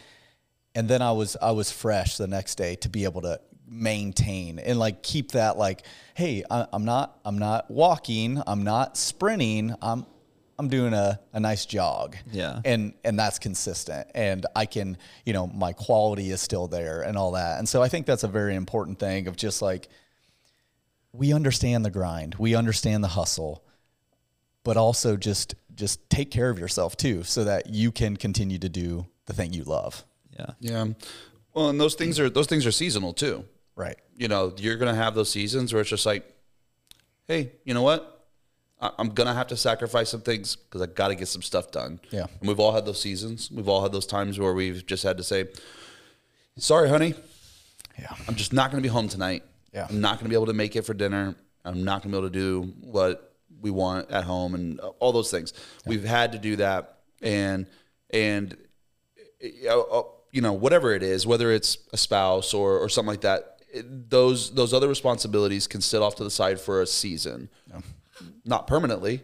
and 0.75 0.87
then 0.89 1.01
I 1.01 1.13
was 1.13 1.35
I 1.41 1.51
was 1.51 1.71
fresh 1.71 2.17
the 2.17 2.27
next 2.27 2.55
day 2.55 2.75
to 2.75 2.89
be 2.89 3.05
able 3.05 3.21
to 3.21 3.39
maintain 3.67 4.59
and 4.59 4.77
like 4.77 5.01
keep 5.01 5.31
that 5.31 5.57
like 5.57 5.83
hey 6.15 6.43
I, 6.51 6.67
I'm 6.71 6.85
not 6.85 7.17
I'm 7.25 7.39
not 7.39 7.71
walking 7.71 8.39
I'm 8.45 8.63
not 8.63 8.97
sprinting 8.97 9.73
I'm 9.81 10.05
I'm 10.59 10.67
doing 10.67 10.93
a, 10.93 11.19
a 11.31 11.39
nice 11.39 11.65
jog 11.65 12.15
Yeah. 12.31 12.59
and 12.65 12.93
and 13.03 13.17
that's 13.17 13.39
consistent 13.39 14.07
and 14.13 14.45
I 14.55 14.65
can 14.67 14.97
you 15.25 15.33
know 15.33 15.47
my 15.47 15.73
quality 15.73 16.29
is 16.29 16.41
still 16.41 16.67
there 16.67 17.01
and 17.01 17.17
all 17.17 17.31
that 17.31 17.57
and 17.57 17.67
so 17.67 17.81
I 17.81 17.87
think 17.87 18.05
that's 18.05 18.23
a 18.23 18.27
very 18.27 18.53
important 18.55 18.99
thing 18.99 19.27
of 19.27 19.35
just 19.37 19.61
like 19.61 19.87
we 21.13 21.33
understand 21.33 21.83
the 21.85 21.89
grind 21.91 22.35
we 22.35 22.53
understand 22.53 23.03
the 23.03 23.07
hustle 23.07 23.62
but 24.63 24.77
also 24.77 25.15
just 25.17 25.55
just 25.75 26.07
take 26.09 26.29
care 26.31 26.49
of 26.49 26.59
yourself 26.59 26.95
too 26.95 27.23
so 27.23 27.43
that 27.43 27.67
you 27.69 27.91
can 27.91 28.15
continue 28.15 28.59
to 28.59 28.69
do 28.69 29.05
the 29.25 29.33
thing 29.33 29.53
you 29.53 29.63
love 29.63 30.03
Yeah. 30.37 30.51
Yeah. 30.59 30.85
Well, 31.53 31.69
and 31.69 31.79
those 31.79 31.95
things 31.95 32.19
are 32.19 32.29
those 32.29 32.47
things 32.47 32.65
are 32.65 32.71
seasonal 32.71 33.13
too. 33.13 33.45
right 33.75 33.97
You 34.15 34.27
know, 34.27 34.53
you're 34.57 34.77
gonna 34.77 34.95
have 34.95 35.15
those 35.15 35.29
seasons 35.31 35.73
where 35.73 35.81
it's 35.81 35.89
just 35.89 36.05
like, 36.05 36.23
hey, 37.27 37.51
you 37.65 37.73
know 37.73 37.81
what? 37.81 38.09
I- 38.81 38.91
I'm 38.99 39.09
gonna 39.09 39.33
have 39.33 39.47
to 39.47 39.57
sacrifice 39.57 40.09
some 40.09 40.21
things 40.21 40.55
because 40.55 40.81
I 40.81 40.87
got 40.87 41.07
to 41.07 41.15
get 41.15 41.27
some 41.27 41.41
stuff 41.41 41.71
done. 41.71 41.99
Yeah. 42.11 42.25
And 42.39 42.47
we've 42.49 42.59
all 42.59 42.73
had 42.73 42.85
those 42.85 42.99
seasons. 43.01 43.49
We've 43.51 43.67
all 43.69 43.81
had 43.81 43.91
those 43.91 44.05
times 44.05 44.37
where 44.39 44.53
we've 44.53 44.85
just 44.85 45.03
had 45.03 45.17
to 45.17 45.23
say, 45.23 45.47
sorry, 46.57 46.89
honey, 46.89 47.15
yeah 47.99 48.13
I'm 48.27 48.35
just 48.35 48.53
not 48.53 48.71
going 48.71 48.81
to 48.81 48.87
be 48.87 48.91
home 48.91 49.07
tonight. 49.07 49.43
Yeah. 49.73 49.87
I'm 49.89 50.01
not 50.01 50.17
going 50.19 50.25
to 50.25 50.29
be 50.29 50.35
able 50.35 50.47
to 50.47 50.53
make 50.53 50.75
it 50.75 50.83
for 50.83 50.93
dinner. 50.93 51.35
I'm 51.65 51.83
not 51.83 52.01
going 52.03 52.11
to 52.11 52.17
be 52.19 52.25
able 52.25 52.29
to 52.29 52.33
do 52.33 52.73
what 52.81 53.32
we 53.63 53.71
want 53.71 54.11
at 54.11 54.25
home 54.25 54.53
and 54.53 54.79
uh, 54.79 54.89
all 54.99 55.11
those 55.11 55.31
things. 55.31 55.53
We've 55.85 56.03
had 56.03 56.33
to 56.33 56.37
do 56.37 56.57
that, 56.57 56.99
and 57.21 57.65
and 58.11 58.55
uh, 59.67 59.79
uh, 59.79 60.03
you 60.31 60.41
know 60.41 60.53
whatever 60.53 60.93
it 60.93 61.01
is, 61.01 61.25
whether 61.25 61.51
it's 61.51 61.77
a 61.91 61.97
spouse 61.97 62.53
or 62.53 62.77
or 62.77 62.89
something 62.89 63.09
like 63.09 63.21
that, 63.21 63.61
those 63.83 64.53
those 64.53 64.73
other 64.73 64.87
responsibilities 64.87 65.65
can 65.65 65.81
sit 65.81 66.01
off 66.01 66.15
to 66.15 66.23
the 66.23 66.29
side 66.29 66.59
for 66.59 66.81
a 66.81 66.85
season, 66.85 67.49
not 68.45 68.67
permanently. 68.67 69.23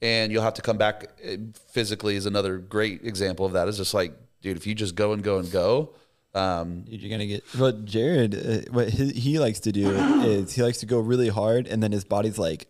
And 0.00 0.32
you'll 0.32 0.42
have 0.42 0.54
to 0.54 0.62
come 0.62 0.76
back 0.76 1.04
uh, 1.24 1.36
physically 1.70 2.16
is 2.16 2.26
another 2.26 2.58
great 2.58 3.04
example 3.04 3.46
of 3.46 3.52
that. 3.52 3.68
Is 3.68 3.76
just 3.76 3.94
like, 3.94 4.12
dude, 4.40 4.56
if 4.56 4.66
you 4.66 4.74
just 4.74 4.96
go 4.96 5.12
and 5.12 5.22
go 5.22 5.38
and 5.38 5.50
go, 5.50 5.94
um, 6.34 6.84
you're 6.88 7.10
gonna 7.10 7.26
get. 7.26 7.44
What 7.56 7.84
Jarred, 7.84 8.34
uh, 8.34 8.70
what 8.72 8.88
he, 8.88 9.12
he 9.12 9.38
likes 9.38 9.60
to 9.60 9.72
do 9.72 9.90
is 10.24 10.54
he 10.54 10.62
likes 10.62 10.78
to 10.78 10.86
go 10.86 10.98
really 10.98 11.28
hard, 11.28 11.66
and 11.66 11.82
then 11.82 11.92
his 11.92 12.04
body's 12.04 12.38
like, 12.38 12.66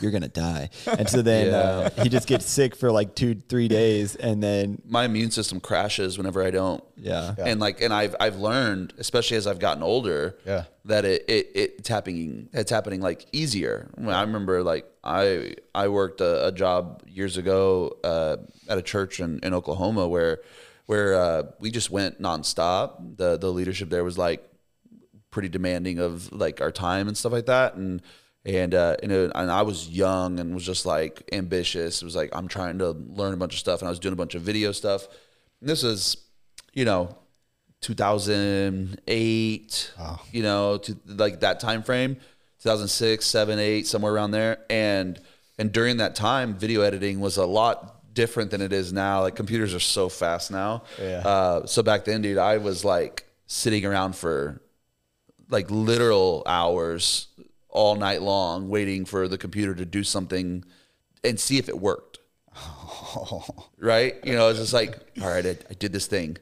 "You're 0.00 0.10
gonna 0.10 0.28
die," 0.28 0.70
and 0.86 1.08
so 1.08 1.22
then 1.22 1.54
uh, 1.54 1.90
he 2.02 2.08
just 2.08 2.26
gets 2.26 2.44
sick 2.46 2.74
for 2.74 2.90
like 2.90 3.14
two, 3.14 3.36
three 3.48 3.68
days, 3.68 4.16
and 4.16 4.42
then 4.42 4.82
my 4.86 5.04
immune 5.04 5.30
system 5.30 5.60
crashes 5.60 6.18
whenever 6.18 6.42
I 6.42 6.50
don't. 6.50 6.82
yeah, 6.96 7.34
And 7.38 7.60
like, 7.60 7.80
and 7.80 7.92
I've 7.92 8.14
I've 8.18 8.36
learned, 8.36 8.94
especially 8.98 9.36
as 9.36 9.46
I've 9.46 9.58
gotten 9.60 9.82
older, 9.82 10.36
Yeah. 10.44 10.64
that 10.86 11.04
it, 11.04 11.24
it 11.28 11.50
it's 11.54 11.88
happening 11.88 12.48
it's 12.52 12.70
happening 12.70 13.00
like 13.00 13.26
easier. 13.32 13.88
When 13.94 14.10
I 14.14 14.22
remember 14.22 14.62
like 14.62 14.86
I 15.04 15.54
I 15.74 15.88
worked 15.88 16.20
a, 16.20 16.46
a 16.48 16.52
job 16.52 17.02
years 17.06 17.36
ago 17.36 17.96
uh, 18.02 18.36
at 18.68 18.78
a 18.78 18.82
church 18.82 19.20
in, 19.20 19.38
in 19.42 19.54
Oklahoma 19.54 20.08
where 20.08 20.40
where 20.86 21.14
uh, 21.14 21.42
we 21.60 21.70
just 21.70 21.90
went 21.90 22.20
nonstop. 22.20 23.16
The 23.18 23.36
the 23.38 23.52
leadership 23.52 23.88
there 23.90 24.02
was 24.04 24.18
like 24.18 24.42
pretty 25.30 25.48
demanding 25.48 25.98
of 26.00 26.32
like 26.32 26.60
our 26.60 26.70
time 26.72 27.08
and 27.08 27.16
stuff 27.16 27.30
like 27.32 27.46
that 27.46 27.74
and 27.74 28.00
and 28.46 28.74
uh 28.74 28.96
and, 29.02 29.12
it, 29.12 29.32
and 29.34 29.50
I 29.50 29.62
was 29.62 29.88
young 29.88 30.38
and 30.38 30.54
was 30.54 30.64
just 30.64 30.86
like 30.86 31.28
ambitious. 31.32 32.00
It 32.00 32.04
was 32.04 32.14
like 32.14 32.30
I'm 32.32 32.48
trying 32.48 32.78
to 32.78 32.90
learn 32.90 33.34
a 33.34 33.36
bunch 33.36 33.54
of 33.54 33.58
stuff 33.58 33.80
and 33.80 33.88
I 33.88 33.90
was 33.90 33.98
doing 33.98 34.12
a 34.12 34.16
bunch 34.16 34.34
of 34.34 34.42
video 34.42 34.72
stuff. 34.72 35.08
And 35.60 35.68
this 35.68 35.82
is 35.82 36.16
you 36.72 36.84
know 36.84 37.16
2008 37.80 39.92
you 40.32 40.42
know 40.42 40.78
to 40.78 40.96
like 41.06 41.40
that 41.40 41.60
time 41.60 41.82
frame 41.82 42.16
2006 42.60 43.26
7 43.26 43.58
8 43.58 43.86
somewhere 43.86 44.14
around 44.14 44.30
there. 44.30 44.58
And 44.70 45.20
and 45.58 45.72
during 45.72 45.96
that 45.96 46.14
time 46.14 46.54
video 46.54 46.82
editing 46.82 47.18
was 47.20 47.36
a 47.36 47.46
lot 47.46 48.14
different 48.14 48.52
than 48.52 48.62
it 48.62 48.72
is 48.72 48.92
now. 48.92 49.22
Like 49.22 49.34
computers 49.34 49.74
are 49.74 49.80
so 49.80 50.08
fast 50.08 50.52
now. 50.52 50.84
Yeah. 51.00 51.22
uh, 51.24 51.66
so 51.66 51.82
back 51.82 52.04
then 52.04 52.22
dude 52.22 52.38
I 52.38 52.58
was 52.58 52.84
like 52.84 53.24
sitting 53.46 53.84
around 53.84 54.14
for 54.14 54.62
like 55.48 55.68
literal 55.70 56.42
hours 56.46 57.28
all 57.76 57.94
night 57.94 58.22
long 58.22 58.70
waiting 58.70 59.04
for 59.04 59.28
the 59.28 59.36
computer 59.36 59.74
to 59.74 59.84
do 59.84 60.02
something 60.02 60.64
and 61.22 61.38
see 61.38 61.58
if 61.58 61.68
it 61.68 61.78
worked. 61.78 62.18
Right? 63.78 64.16
You 64.24 64.34
know, 64.34 64.48
it's 64.48 64.58
just 64.58 64.72
like, 64.72 64.98
all 65.22 65.28
right, 65.28 65.46
I, 65.46 65.56
I 65.70 65.74
did 65.74 65.92
this 65.92 66.06
thing. 66.06 66.38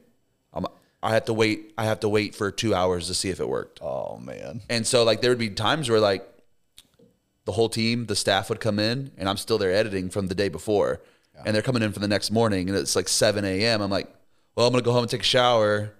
I'm, 0.53 0.65
I 1.03 1.13
have 1.13 1.25
to 1.25 1.33
wait. 1.33 1.73
I 1.77 1.85
have 1.85 1.99
to 1.99 2.09
wait 2.09 2.33
for 2.35 2.49
two 2.51 2.73
hours 2.73 3.07
to 3.07 3.13
see 3.13 3.29
if 3.29 3.39
it 3.39 3.47
worked. 3.47 3.79
oh 3.81 4.17
man 4.17 4.61
And 4.69 4.87
so 4.87 5.03
like 5.03 5.21
there 5.21 5.29
would 5.31 5.37
be 5.39 5.49
times 5.49 5.89
where 5.89 5.99
like 5.99 6.27
the 7.45 7.51
whole 7.51 7.69
team, 7.69 8.07
the 8.07 8.15
staff 8.15 8.49
would 8.49 8.59
come 8.59 8.79
in, 8.79 9.11
and 9.17 9.29
I'm 9.29 9.37
still 9.37 9.57
there 9.57 9.71
editing 9.71 10.09
from 10.09 10.27
the 10.27 10.35
day 10.35 10.49
before, 10.49 11.01
and 11.45 11.53
they're 11.53 11.61
coming 11.61 11.83
in 11.83 11.91
for 11.91 11.99
the 11.99 12.07
next 12.07 12.31
morning, 12.31 12.69
and 12.69 12.77
it's 12.77 12.95
like 12.95 13.07
7 13.07 13.45
a.m. 13.45 13.81
I'm 13.81 13.91
like, 13.91 14.07
well, 14.55 14.65
I'm 14.65 14.73
gonna 14.73 14.83
go 14.83 14.93
home 14.93 15.03
and 15.03 15.11
take 15.11 15.21
a 15.21 15.23
shower. 15.23 15.91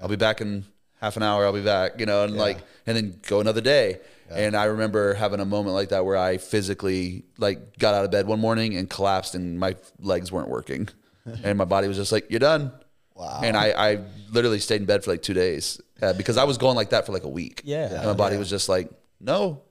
I'll 0.00 0.08
be 0.08 0.16
back 0.16 0.40
in 0.40 0.64
half 1.00 1.16
an 1.16 1.22
hour. 1.22 1.46
I'll 1.46 1.52
be 1.52 1.62
back, 1.62 1.98
you 1.98 2.06
know, 2.06 2.24
and 2.24 2.36
like, 2.36 2.58
and 2.86 2.96
then 2.96 3.20
go 3.26 3.40
another 3.40 3.60
day. 3.62 4.00
And 4.34 4.56
I 4.56 4.64
remember 4.64 5.14
having 5.14 5.40
a 5.40 5.44
moment 5.44 5.74
like 5.74 5.90
that 5.90 6.04
where 6.04 6.16
I 6.16 6.38
physically 6.38 7.24
like 7.38 7.78
got 7.78 7.94
out 7.94 8.04
of 8.04 8.10
bed 8.10 8.26
one 8.26 8.40
morning 8.40 8.76
and 8.76 8.88
collapsed, 8.88 9.34
and 9.34 9.58
my 9.58 9.76
legs 9.98 10.32
weren't 10.32 10.48
working, 10.48 10.88
and 11.44 11.58
my 11.58 11.64
body 11.64 11.88
was 11.88 11.96
just 11.96 12.12
like, 12.12 12.30
"You're 12.30 12.40
done." 12.40 12.72
Wow. 13.14 13.40
And 13.42 13.56
I, 13.56 13.92
I 13.92 13.98
literally 14.30 14.58
stayed 14.58 14.80
in 14.80 14.86
bed 14.86 15.04
for 15.04 15.10
like 15.10 15.22
two 15.22 15.34
days 15.34 15.80
uh, 16.00 16.12
because 16.14 16.36
I 16.36 16.44
was 16.44 16.58
going 16.58 16.76
like 16.76 16.90
that 16.90 17.06
for 17.06 17.12
like 17.12 17.24
a 17.24 17.28
week. 17.28 17.62
Yeah. 17.64 17.94
And 17.94 18.06
my 18.06 18.14
body 18.14 18.36
was 18.36 18.50
just 18.50 18.68
like, 18.68 18.90
no. 19.20 19.62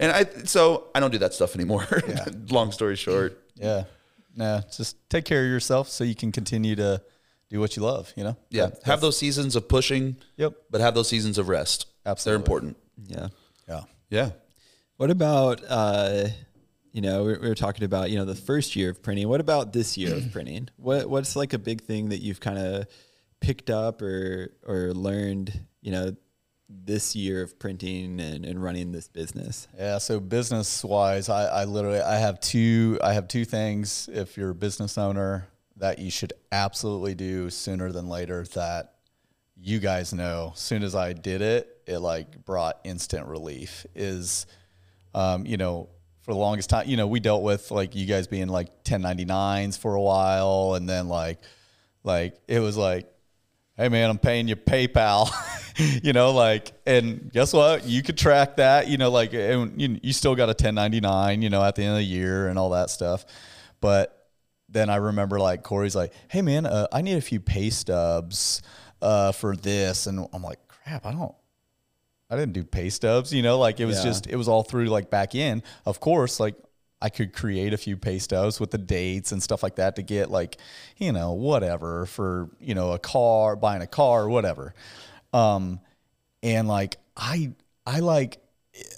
And 0.00 0.12
I, 0.12 0.24
so 0.44 0.88
I 0.94 1.00
don't 1.00 1.10
do 1.10 1.18
that 1.18 1.34
stuff 1.34 1.54
anymore. 1.54 1.86
Long 2.50 2.72
story 2.72 2.96
short. 2.96 3.38
Yeah. 3.54 3.84
Nah, 4.34 4.62
just 4.74 4.96
take 5.10 5.24
care 5.24 5.44
of 5.44 5.50
yourself 5.50 5.88
so 5.88 6.04
you 6.04 6.14
can 6.14 6.30
continue 6.32 6.76
to 6.76 7.02
do 7.50 7.60
what 7.60 7.76
you 7.76 7.82
love, 7.82 8.12
you 8.16 8.24
know? 8.24 8.36
Yeah. 8.50 8.66
That- 8.66 8.84
have 8.84 9.00
those 9.00 9.18
seasons 9.18 9.56
of 9.56 9.68
pushing. 9.68 10.16
Yep. 10.36 10.54
But 10.70 10.80
have 10.80 10.94
those 10.94 11.08
seasons 11.08 11.38
of 11.38 11.48
rest. 11.48 11.86
Absolutely. 12.06 12.30
They're 12.30 12.44
important. 12.44 12.76
Yeah. 13.06 13.28
Yeah. 14.10 14.30
What 14.96 15.10
about 15.10 15.62
uh, 15.68 16.28
you 16.92 17.00
know 17.00 17.24
we, 17.24 17.38
we 17.38 17.48
were 17.48 17.54
talking 17.54 17.84
about 17.84 18.10
you 18.10 18.18
know 18.18 18.24
the 18.24 18.34
first 18.34 18.76
year 18.76 18.90
of 18.90 19.02
printing. 19.02 19.28
What 19.28 19.40
about 19.40 19.72
this 19.72 19.96
year 19.96 20.14
of 20.14 20.32
printing? 20.32 20.68
What 20.76 21.08
what's 21.08 21.36
like 21.36 21.52
a 21.52 21.58
big 21.58 21.82
thing 21.82 22.08
that 22.10 22.18
you've 22.18 22.40
kind 22.40 22.58
of 22.58 22.86
picked 23.40 23.70
up 23.70 24.02
or 24.02 24.52
or 24.66 24.92
learned 24.92 25.60
you 25.80 25.92
know 25.92 26.16
this 26.68 27.16
year 27.16 27.42
of 27.42 27.58
printing 27.58 28.20
and, 28.20 28.44
and 28.44 28.62
running 28.62 28.92
this 28.92 29.08
business? 29.08 29.68
Yeah. 29.76 29.98
So 29.98 30.20
business 30.20 30.84
wise, 30.84 31.28
I, 31.28 31.44
I 31.46 31.64
literally 31.64 32.00
I 32.00 32.16
have 32.16 32.40
two 32.40 32.98
I 33.02 33.12
have 33.12 33.28
two 33.28 33.44
things 33.44 34.08
if 34.12 34.36
you're 34.36 34.50
a 34.50 34.54
business 34.54 34.98
owner 34.98 35.48
that 35.76 35.98
you 35.98 36.10
should 36.10 36.32
absolutely 36.50 37.14
do 37.14 37.50
sooner 37.50 37.92
than 37.92 38.08
later 38.08 38.44
that 38.54 38.94
you 39.60 39.78
guys 39.78 40.12
know 40.12 40.52
As 40.54 40.60
soon 40.60 40.82
as 40.82 40.94
I 40.94 41.12
did 41.12 41.40
it, 41.40 41.77
it 41.88 41.98
like 41.98 42.44
brought 42.44 42.78
instant 42.84 43.26
relief 43.26 43.86
is 43.94 44.46
um, 45.14 45.46
you 45.46 45.56
know, 45.56 45.88
for 46.20 46.32
the 46.32 46.38
longest 46.38 46.70
time, 46.70 46.86
you 46.86 46.96
know, 46.96 47.06
we 47.06 47.20
dealt 47.20 47.42
with 47.42 47.70
like 47.70 47.94
you 47.94 48.06
guys 48.06 48.26
being 48.26 48.48
like 48.48 48.84
1099s 48.84 49.78
for 49.78 49.94
a 49.94 50.00
while 50.00 50.74
and 50.74 50.88
then 50.88 51.08
like 51.08 51.38
like 52.04 52.38
it 52.46 52.60
was 52.60 52.76
like 52.76 53.08
hey 53.78 53.88
man, 53.88 54.10
I'm 54.10 54.18
paying 54.18 54.48
you 54.48 54.56
PayPal, 54.56 55.30
you 56.02 56.12
know, 56.12 56.32
like, 56.32 56.72
and 56.84 57.32
guess 57.32 57.52
what? 57.52 57.84
You 57.84 58.02
could 58.02 58.18
track 58.18 58.56
that, 58.56 58.88
you 58.88 58.98
know, 58.98 59.08
like, 59.08 59.32
and 59.32 59.80
you, 59.80 60.00
you 60.02 60.12
still 60.12 60.34
got 60.34 60.46
a 60.46 60.56
1099, 60.58 61.42
you 61.42 61.48
know, 61.48 61.62
at 61.62 61.76
the 61.76 61.84
end 61.84 61.92
of 61.92 61.98
the 61.98 62.04
year 62.04 62.48
and 62.48 62.58
all 62.58 62.70
that 62.70 62.90
stuff. 62.90 63.24
But 63.80 64.28
then 64.68 64.90
I 64.90 64.96
remember 64.96 65.38
like 65.38 65.62
Cory's 65.62 65.94
like, 65.94 66.12
hey 66.28 66.42
man, 66.42 66.66
uh, 66.66 66.88
I 66.92 67.02
need 67.02 67.16
a 67.16 67.20
few 67.20 67.38
pay 67.38 67.70
stubs 67.70 68.62
uh, 69.00 69.30
for 69.30 69.54
this, 69.54 70.08
and 70.08 70.26
I'm 70.32 70.42
like, 70.42 70.58
crap, 70.66 71.06
I 71.06 71.12
don't. 71.12 71.34
I 72.30 72.36
didn't 72.36 72.52
do 72.52 72.64
pay 72.64 72.90
stubs, 72.90 73.32
you 73.32 73.42
know, 73.42 73.58
like 73.58 73.80
it 73.80 73.86
was 73.86 73.98
Yeah. 73.98 74.04
just, 74.04 74.26
it 74.26 74.36
was 74.36 74.48
all 74.48 74.62
through 74.62 74.86
like 74.86 75.10
back 75.10 75.34
in. 75.34 75.62
Of 75.86 76.00
course, 76.00 76.38
like 76.38 76.54
I 77.00 77.08
could 77.08 77.32
create 77.32 77.72
a 77.72 77.78
few 77.78 77.96
pay 77.96 78.18
stubs 78.18 78.60
with 78.60 78.70
the 78.70 78.78
dates 78.78 79.32
and 79.32 79.42
stuff 79.42 79.62
like 79.62 79.76
that 79.76 79.96
to 79.96 80.02
get 80.02 80.30
like, 80.30 80.58
you 80.98 81.12
know, 81.12 81.32
whatever 81.32 82.04
for, 82.06 82.50
you 82.60 82.74
know, 82.74 82.92
a 82.92 82.98
car, 82.98 83.56
buying 83.56 83.80
a 83.82 83.86
car 83.86 84.24
or 84.24 84.28
whatever. 84.28 84.74
Um, 85.32 85.80
and 86.42 86.68
like, 86.68 86.96
I, 87.16 87.52
I 87.86 88.00
like, 88.00 88.38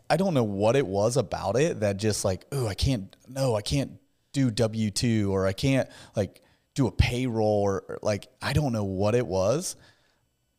I 0.08 0.16
don't 0.16 0.34
know 0.34 0.44
what 0.44 0.74
it 0.76 0.86
was 0.86 1.16
about 1.16 1.56
it 1.56 1.80
that 1.80 1.98
just 1.98 2.24
like, 2.24 2.44
oh, 2.52 2.66
I 2.66 2.74
can't, 2.74 3.14
no, 3.28 3.54
I 3.54 3.62
can't 3.62 3.92
do 4.32 4.50
W 4.50 4.90
2 4.90 5.32
or 5.32 5.46
I 5.46 5.52
can't 5.52 5.88
like 6.16 6.42
do 6.74 6.86
a 6.86 6.92
payroll 6.92 7.62
or, 7.62 7.84
or 7.88 7.98
like, 8.02 8.28
I 8.42 8.52
don't 8.52 8.72
know 8.72 8.84
what 8.84 9.14
it 9.14 9.26
was 9.26 9.76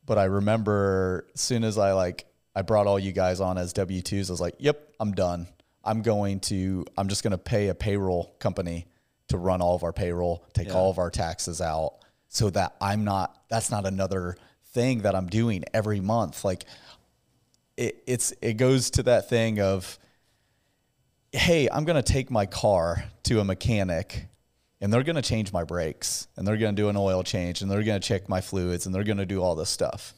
but 0.03 0.17
I 0.17 0.24
remember 0.26 1.28
as 1.36 1.39
soon 1.41 1.63
as 1.63 1.78
I 1.78 1.93
like 1.93 2.26
I 2.56 2.62
brought 2.64 2.88
all 2.88 2.99
you 2.99 3.12
guys 3.12 3.39
on 3.39 3.58
as 3.58 3.74
W 3.74 4.02
twos, 4.02 4.30
I 4.30 4.34
was 4.34 4.41
like, 4.41 4.56
"Yep, 4.60 4.93
I'm 4.99 5.14
done. 5.14 5.47
I'm 5.84 6.02
going 6.02 6.39
to. 6.41 6.86
I'm 6.97 7.08
just 7.08 7.24
going 7.24 7.32
to 7.32 7.38
pay 7.38 7.70
a 7.70 7.76
payroll 7.76 8.36
company 8.39 8.88
to 9.30 9.38
run 9.38 9.62
all 9.62 9.76
of 9.76 9.84
our 9.84 9.93
payroll, 9.93 10.45
take 10.54 10.68
Yeah. 10.68 10.74
all 10.74 10.89
of 10.91 10.99
our 10.99 11.10
taxes 11.10 11.62
out, 11.62 11.95
so 12.28 12.49
that 12.49 12.76
I'm 12.82 13.04
not. 13.04 13.41
That's 13.49 13.72
not 13.72 13.86
another 13.86 14.36
thing 14.74 15.04
that 15.04 15.16
I'm 15.16 15.28
doing 15.28 15.64
every 15.74 15.99
month. 16.02 16.43
Like 16.45 16.66
it, 17.78 18.04
it's 18.06 18.34
it 18.41 18.54
goes 18.54 18.89
to 18.91 19.04
that 19.04 19.30
thing 19.30 19.60
of, 19.62 19.97
hey, 21.32 21.70
I'm 21.72 21.86
going 21.86 22.02
to 22.02 22.14
take 22.14 22.30
my 22.30 22.45
car 22.45 23.06
to 23.24 23.39
a 23.39 23.43
mechanic 23.45 24.28
and 24.82 24.91
they're 24.91 25.04
going 25.04 25.16
to 25.16 25.22
change 25.22 25.54
my 25.54 25.64
brakes 25.64 26.28
and 26.36 26.45
they're 26.45 26.58
going 26.58 26.76
to 26.76 26.82
do 26.82 26.89
an 26.89 26.97
oil 26.97 27.24
change 27.24 27.62
and 27.62 27.72
they're 27.72 27.84
going 27.84 27.99
to 27.99 28.06
check 28.06 28.28
my 28.28 28.41
fluids 28.41 28.86
and 28.86 28.93
they're 28.93 29.04
going 29.04 29.18
to 29.18 29.26
do 29.26 29.41
all 29.41 29.56
this 29.56 29.70
stuff. 29.70 30.14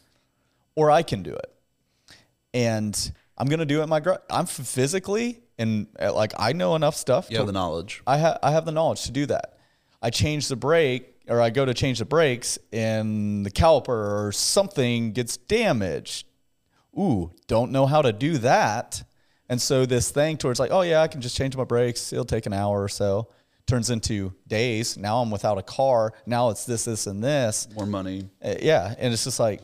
Or 0.75 0.89
I 0.89 1.03
can 1.03 1.21
do 1.21 1.33
it. 1.33 1.52
And 2.53 3.11
I'm 3.37 3.47
going 3.47 3.59
to 3.59 3.65
do 3.65 3.81
it 3.81 3.87
my 3.87 3.99
gar- 3.99 4.21
I'm 4.29 4.45
physically 4.45 5.43
and 5.57 5.87
uh, 5.99 6.13
like 6.13 6.33
I 6.37 6.53
know 6.53 6.75
enough 6.75 6.95
stuff 6.95 7.27
You 7.29 7.35
to 7.35 7.41
have 7.41 7.47
the 7.47 7.53
knowledge. 7.53 8.01
I 8.05 8.17
have 8.17 8.39
I 8.43 8.51
have 8.51 8.65
the 8.65 8.71
knowledge 8.71 9.03
to 9.03 9.11
do 9.11 9.25
that. 9.27 9.57
I 10.01 10.09
change 10.09 10.47
the 10.47 10.55
brake 10.55 11.15
or 11.27 11.41
I 11.41 11.49
go 11.49 11.65
to 11.65 11.73
change 11.73 11.99
the 11.99 12.05
brakes 12.05 12.59
and 12.71 13.45
the 13.45 13.51
caliper 13.51 14.27
or 14.27 14.31
something 14.31 15.13
gets 15.13 15.37
damaged. 15.37 16.27
Ooh, 16.97 17.31
don't 17.47 17.71
know 17.71 17.85
how 17.85 18.01
to 18.01 18.13
do 18.13 18.37
that. 18.39 19.03
And 19.49 19.61
so 19.61 19.85
this 19.85 20.11
thing 20.11 20.37
towards 20.37 20.59
like, 20.59 20.71
oh 20.71 20.81
yeah, 20.81 21.01
I 21.01 21.07
can 21.07 21.21
just 21.21 21.35
change 21.35 21.55
my 21.55 21.63
brakes. 21.63 22.13
It'll 22.13 22.25
take 22.25 22.45
an 22.45 22.53
hour 22.53 22.81
or 22.81 22.89
so. 22.89 23.29
Turns 23.65 23.89
into 23.89 24.33
days. 24.47 24.97
Now 24.97 25.21
I'm 25.21 25.31
without 25.31 25.57
a 25.57 25.63
car. 25.63 26.13
Now 26.25 26.49
it's 26.49 26.65
this, 26.65 26.85
this, 26.85 27.07
and 27.07 27.23
this. 27.23 27.67
More 27.73 27.85
money. 27.85 28.29
Uh, 28.43 28.55
yeah, 28.61 28.93
and 28.97 29.13
it's 29.13 29.23
just 29.23 29.39
like 29.39 29.61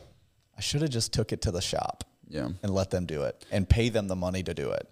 I 0.56 0.60
should 0.62 0.80
have 0.80 0.90
just 0.90 1.12
took 1.12 1.32
it 1.32 1.42
to 1.42 1.50
the 1.50 1.60
shop 1.60 2.04
Yeah. 2.30 2.48
and 2.62 2.72
let 2.72 2.90
them 2.90 3.06
do 3.06 3.24
it 3.24 3.44
and 3.50 3.68
pay 3.68 3.88
them 3.88 4.08
the 4.08 4.16
money 4.16 4.42
to 4.44 4.54
do 4.54 4.70
it. 4.70 4.88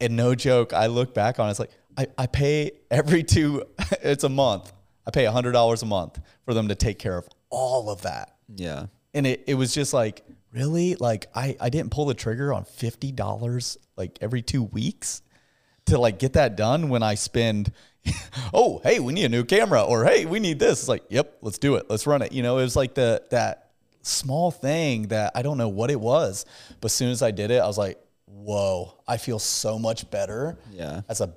And 0.00 0.16
no 0.16 0.34
joke, 0.34 0.72
I 0.72 0.86
look 0.86 1.14
back 1.14 1.38
on 1.38 1.48
it, 1.48 1.50
it's 1.50 1.60
like 1.60 1.70
I, 1.96 2.06
I 2.16 2.26
pay 2.26 2.72
every 2.90 3.22
two, 3.22 3.64
it's 4.02 4.24
a 4.24 4.28
month. 4.28 4.72
I 5.06 5.10
pay 5.10 5.24
$100 5.24 5.82
a 5.82 5.86
month 5.86 6.20
for 6.44 6.54
them 6.54 6.68
to 6.68 6.74
take 6.74 6.98
care 6.98 7.16
of 7.16 7.28
all 7.50 7.90
of 7.90 8.02
that. 8.02 8.36
Yeah. 8.54 8.86
And 9.14 9.26
it, 9.26 9.44
it 9.46 9.54
was 9.54 9.74
just 9.74 9.92
like, 9.92 10.24
really? 10.52 10.94
Like, 10.94 11.28
I, 11.34 11.56
I 11.60 11.70
didn't 11.70 11.90
pull 11.90 12.06
the 12.06 12.14
trigger 12.14 12.52
on 12.52 12.64
$50 12.64 13.76
like 13.96 14.18
every 14.20 14.42
two 14.42 14.62
weeks 14.62 15.22
to 15.86 15.98
like 15.98 16.18
get 16.18 16.34
that 16.34 16.56
done 16.56 16.88
when 16.88 17.02
I 17.02 17.14
spend, 17.14 17.72
oh, 18.54 18.80
hey, 18.84 19.00
we 19.00 19.12
need 19.12 19.24
a 19.24 19.28
new 19.30 19.44
camera 19.44 19.82
or 19.82 20.04
hey, 20.04 20.24
we 20.26 20.40
need 20.40 20.58
this. 20.58 20.80
It's 20.80 20.88
like, 20.88 21.04
yep, 21.08 21.38
let's 21.42 21.58
do 21.58 21.76
it. 21.76 21.86
Let's 21.88 22.06
run 22.06 22.22
it. 22.22 22.32
You 22.32 22.42
know, 22.42 22.58
it 22.58 22.62
was 22.62 22.76
like 22.76 22.94
the, 22.94 23.22
that 23.30 23.67
small 24.08 24.50
thing 24.50 25.08
that 25.08 25.32
I 25.34 25.42
don't 25.42 25.58
know 25.58 25.68
what 25.68 25.90
it 25.90 26.00
was. 26.00 26.44
But 26.80 26.86
as 26.86 26.92
soon 26.92 27.10
as 27.10 27.22
I 27.22 27.30
did 27.30 27.50
it, 27.50 27.58
I 27.62 27.66
was 27.66 27.78
like, 27.78 27.98
whoa, 28.26 28.94
I 29.06 29.16
feel 29.16 29.38
so 29.38 29.78
much 29.78 30.10
better 30.10 30.58
Yeah. 30.72 31.02
as 31.08 31.20
a, 31.20 31.32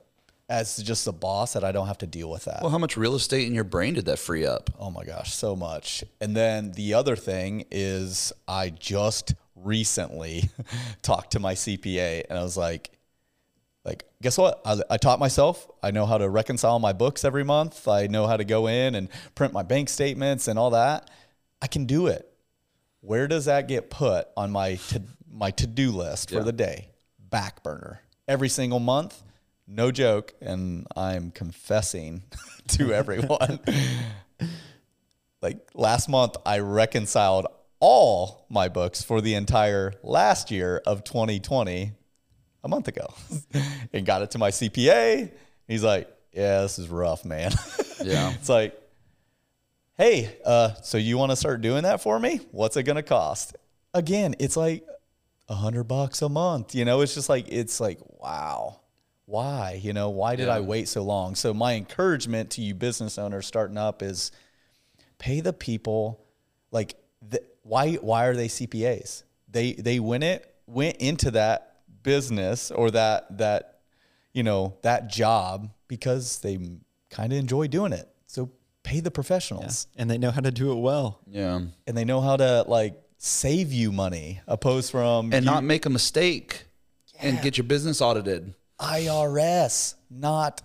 as 0.49 0.77
just 0.77 1.07
a 1.07 1.11
boss 1.11 1.53
that 1.53 1.63
I 1.63 1.71
don't 1.71 1.87
have 1.87 1.97
to 1.99 2.07
deal 2.07 2.29
with 2.29 2.45
that. 2.45 2.61
Well, 2.61 2.71
how 2.71 2.77
much 2.77 2.97
real 2.97 3.15
estate 3.15 3.47
in 3.47 3.53
your 3.53 3.63
brain 3.63 3.93
did 3.93 4.05
that 4.05 4.19
free 4.19 4.45
up? 4.45 4.69
Oh 4.79 4.89
my 4.91 5.03
gosh, 5.05 5.33
so 5.33 5.55
much. 5.55 6.03
And 6.19 6.35
then 6.35 6.71
the 6.73 6.93
other 6.93 7.15
thing 7.15 7.65
is 7.71 8.33
I 8.47 8.69
just 8.69 9.33
recently 9.55 10.49
talked 11.01 11.31
to 11.31 11.39
my 11.39 11.53
CPA 11.53 12.25
and 12.29 12.37
I 12.37 12.43
was 12.43 12.57
like, 12.57 12.91
like, 13.83 14.05
guess 14.21 14.37
what? 14.37 14.61
I, 14.65 14.79
I 14.91 14.97
taught 14.97 15.17
myself. 15.19 15.67
I 15.81 15.89
know 15.91 16.05
how 16.05 16.17
to 16.19 16.29
reconcile 16.29 16.77
my 16.79 16.93
books 16.93 17.25
every 17.25 17.43
month. 17.43 17.87
I 17.87 18.07
know 18.07 18.27
how 18.27 18.37
to 18.37 18.43
go 18.43 18.67
in 18.67 18.93
and 18.93 19.07
print 19.33 19.53
my 19.53 19.63
bank 19.63 19.89
statements 19.89 20.47
and 20.47 20.59
all 20.59 20.71
that. 20.71 21.09
I 21.63 21.67
can 21.67 21.85
do 21.85 22.07
it. 22.07 22.30
Where 23.01 23.27
does 23.27 23.45
that 23.45 23.67
get 23.67 23.89
put 23.89 24.27
on 24.37 24.51
my 24.51 24.75
to, 24.75 25.01
my 25.29 25.51
to-do 25.51 25.91
list 25.91 26.29
for 26.29 26.37
Yeah. 26.37 26.43
the 26.43 26.51
day? 26.53 26.87
Back 27.19 27.63
burner. 27.63 28.01
Every 28.27 28.49
single 28.49 28.79
month. 28.79 29.21
No 29.67 29.91
joke. 29.91 30.33
And 30.41 30.85
I'm 30.95 31.31
confessing 31.31 32.23
to 32.69 32.93
everyone 32.93 33.59
like 35.41 35.57
last 35.73 36.09
month 36.09 36.35
I 36.45 36.59
reconciled 36.59 37.47
all 37.79 38.45
my 38.49 38.67
books 38.69 39.01
for 39.01 39.21
the 39.21 39.33
entire 39.33 39.93
last 40.03 40.51
year 40.51 40.81
of 40.85 41.03
2020 41.03 41.91
a 42.63 42.67
month 42.67 42.87
ago 42.87 43.11
and 43.93 44.05
got 44.05 44.21
it 44.21 44.31
to 44.31 44.37
my 44.37 44.51
CPA. 44.51 45.31
He's 45.67 45.83
like, 45.83 46.07
"Yeah, 46.31 46.61
this 46.61 46.77
is 46.77 46.89
rough, 46.89 47.25
man." 47.25 47.51
Yeah. 48.03 48.31
it's 48.33 48.49
like, 48.49 48.79
"Hey, 50.01 50.35
uh, 50.43 50.73
so 50.81 50.97
you 50.97 51.19
want 51.19 51.31
to 51.31 51.35
start 51.35 51.61
doing 51.61 51.83
that 51.83 52.01
for 52.01 52.19
me? 52.19 52.39
What's 52.49 52.75
it 52.75 52.83
going 52.83 52.95
to 52.95 53.03
cost?" 53.03 53.55
Again, 53.93 54.35
it's 54.39 54.57
like 54.57 54.83
a 55.47 55.53
hundred 55.53 55.83
bucks 55.83 56.23
a 56.23 56.29
month. 56.29 56.73
You 56.73 56.85
know, 56.85 57.01
it's 57.01 57.13
just 57.13 57.29
like 57.29 57.45
it's 57.49 57.79
like, 57.79 57.99
wow, 58.19 58.79
why? 59.25 59.79
You 59.79 59.93
know, 59.93 60.09
why 60.09 60.35
did 60.35 60.49
I 60.49 60.59
wait 60.61 60.87
so 60.87 61.03
long? 61.03 61.35
So 61.35 61.53
my 61.53 61.75
encouragement 61.75 62.49
to 62.51 62.61
you 62.61 62.73
business 62.73 63.19
owners 63.19 63.45
starting 63.45 63.77
up 63.77 64.01
is 64.01 64.31
pay 65.19 65.39
the 65.39 65.53
people 65.53 66.25
like 66.71 66.95
the, 67.21 67.43
why 67.61 67.93
why 67.95 68.25
are 68.25 68.35
they 68.35 68.47
CPAs? 68.47 69.21
They 69.51 69.73
they 69.73 69.99
went 69.99 70.23
it 70.23 70.51
went 70.65 70.97
into 70.97 71.29
that 71.31 71.81
business 72.01 72.71
or 72.71 72.89
that 72.89 73.37
that 73.37 73.81
you 74.33 74.41
know, 74.41 74.77
that 74.81 75.09
job 75.09 75.69
because 75.87 76.39
they 76.39 76.57
kind 77.11 77.33
of 77.33 77.37
enjoy 77.37 77.67
doing 77.67 77.93
it. 77.93 78.09
So 78.25 78.49
pay 78.83 78.99
the 78.99 79.11
professionals 79.11 79.87
and 79.95 80.09
they 80.09 80.17
know 80.17 80.31
how 80.31 80.41
to 80.41 80.51
do 80.51 80.71
it 80.71 80.75
well. 80.79 81.19
Yeah. 81.27 81.61
and 81.87 81.97
they 81.97 82.05
know 82.05 82.21
how 82.21 82.37
to 82.37 82.63
like 82.67 82.95
save 83.17 83.71
you 83.71 83.91
money 83.91 84.41
opposed 84.47 84.91
from 84.91 85.31
And 85.33 85.45
you- 85.45 85.51
not 85.51 85.63
make 85.63 85.85
a 85.85 85.89
mistake 85.89 86.65
and 87.19 87.39
get 87.41 87.57
your 87.57 87.65
business 87.65 88.01
audited. 88.01 88.53
IRS, 88.79 89.95
not 90.09 90.61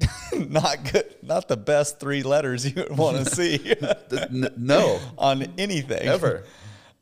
not 0.36 0.90
good, 0.92 1.14
not 1.22 1.46
the 1.46 1.56
best 1.56 2.00
three 2.00 2.24
letters 2.24 2.66
you 2.66 2.74
would 2.82 2.96
want 2.98 3.18
to 3.18 3.24
see 3.36 3.74
no, 4.56 4.98
on 5.18 5.42
anything 5.58 6.00
ever. 6.02 6.42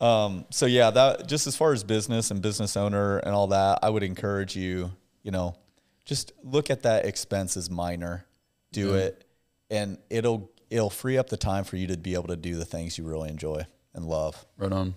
Um, 0.02 0.44
so 0.50 0.66
yeah, 0.66 0.90
that 0.90 1.26
just 1.26 1.46
as 1.46 1.56
far 1.56 1.72
as 1.72 1.82
business 1.82 2.30
and 2.30 2.42
business 2.42 2.76
owner 2.76 3.18
and 3.18 3.34
all 3.34 3.46
that, 3.48 3.78
I 3.82 3.88
would 3.88 4.02
encourage 4.02 4.54
you, 4.54 4.90
you 5.22 5.30
know, 5.30 5.56
just 6.04 6.32
look 6.44 6.68
at 6.70 6.82
that 6.82 7.06
expense 7.06 7.56
as 7.56 7.70
minor, 7.70 8.26
do 8.72 8.94
it, 8.96 9.24
and 9.70 9.96
it'll 10.11 10.49
it'll 10.71 10.91
free 10.91 11.18
up 11.18 11.29
the 11.29 11.37
time 11.37 11.64
for 11.64 11.77
you 11.77 11.87
to 11.89 11.97
be 11.97 12.14
able 12.14 12.29
to 12.29 12.37
do 12.37 12.57
the 12.57 12.64
things 12.64 12.97
you 12.97 13.05
really 13.05 13.29
enjoy 13.29 13.66
and 13.93 14.05
love. 14.05 14.47
Right 14.57 14.73
on. 14.73 14.95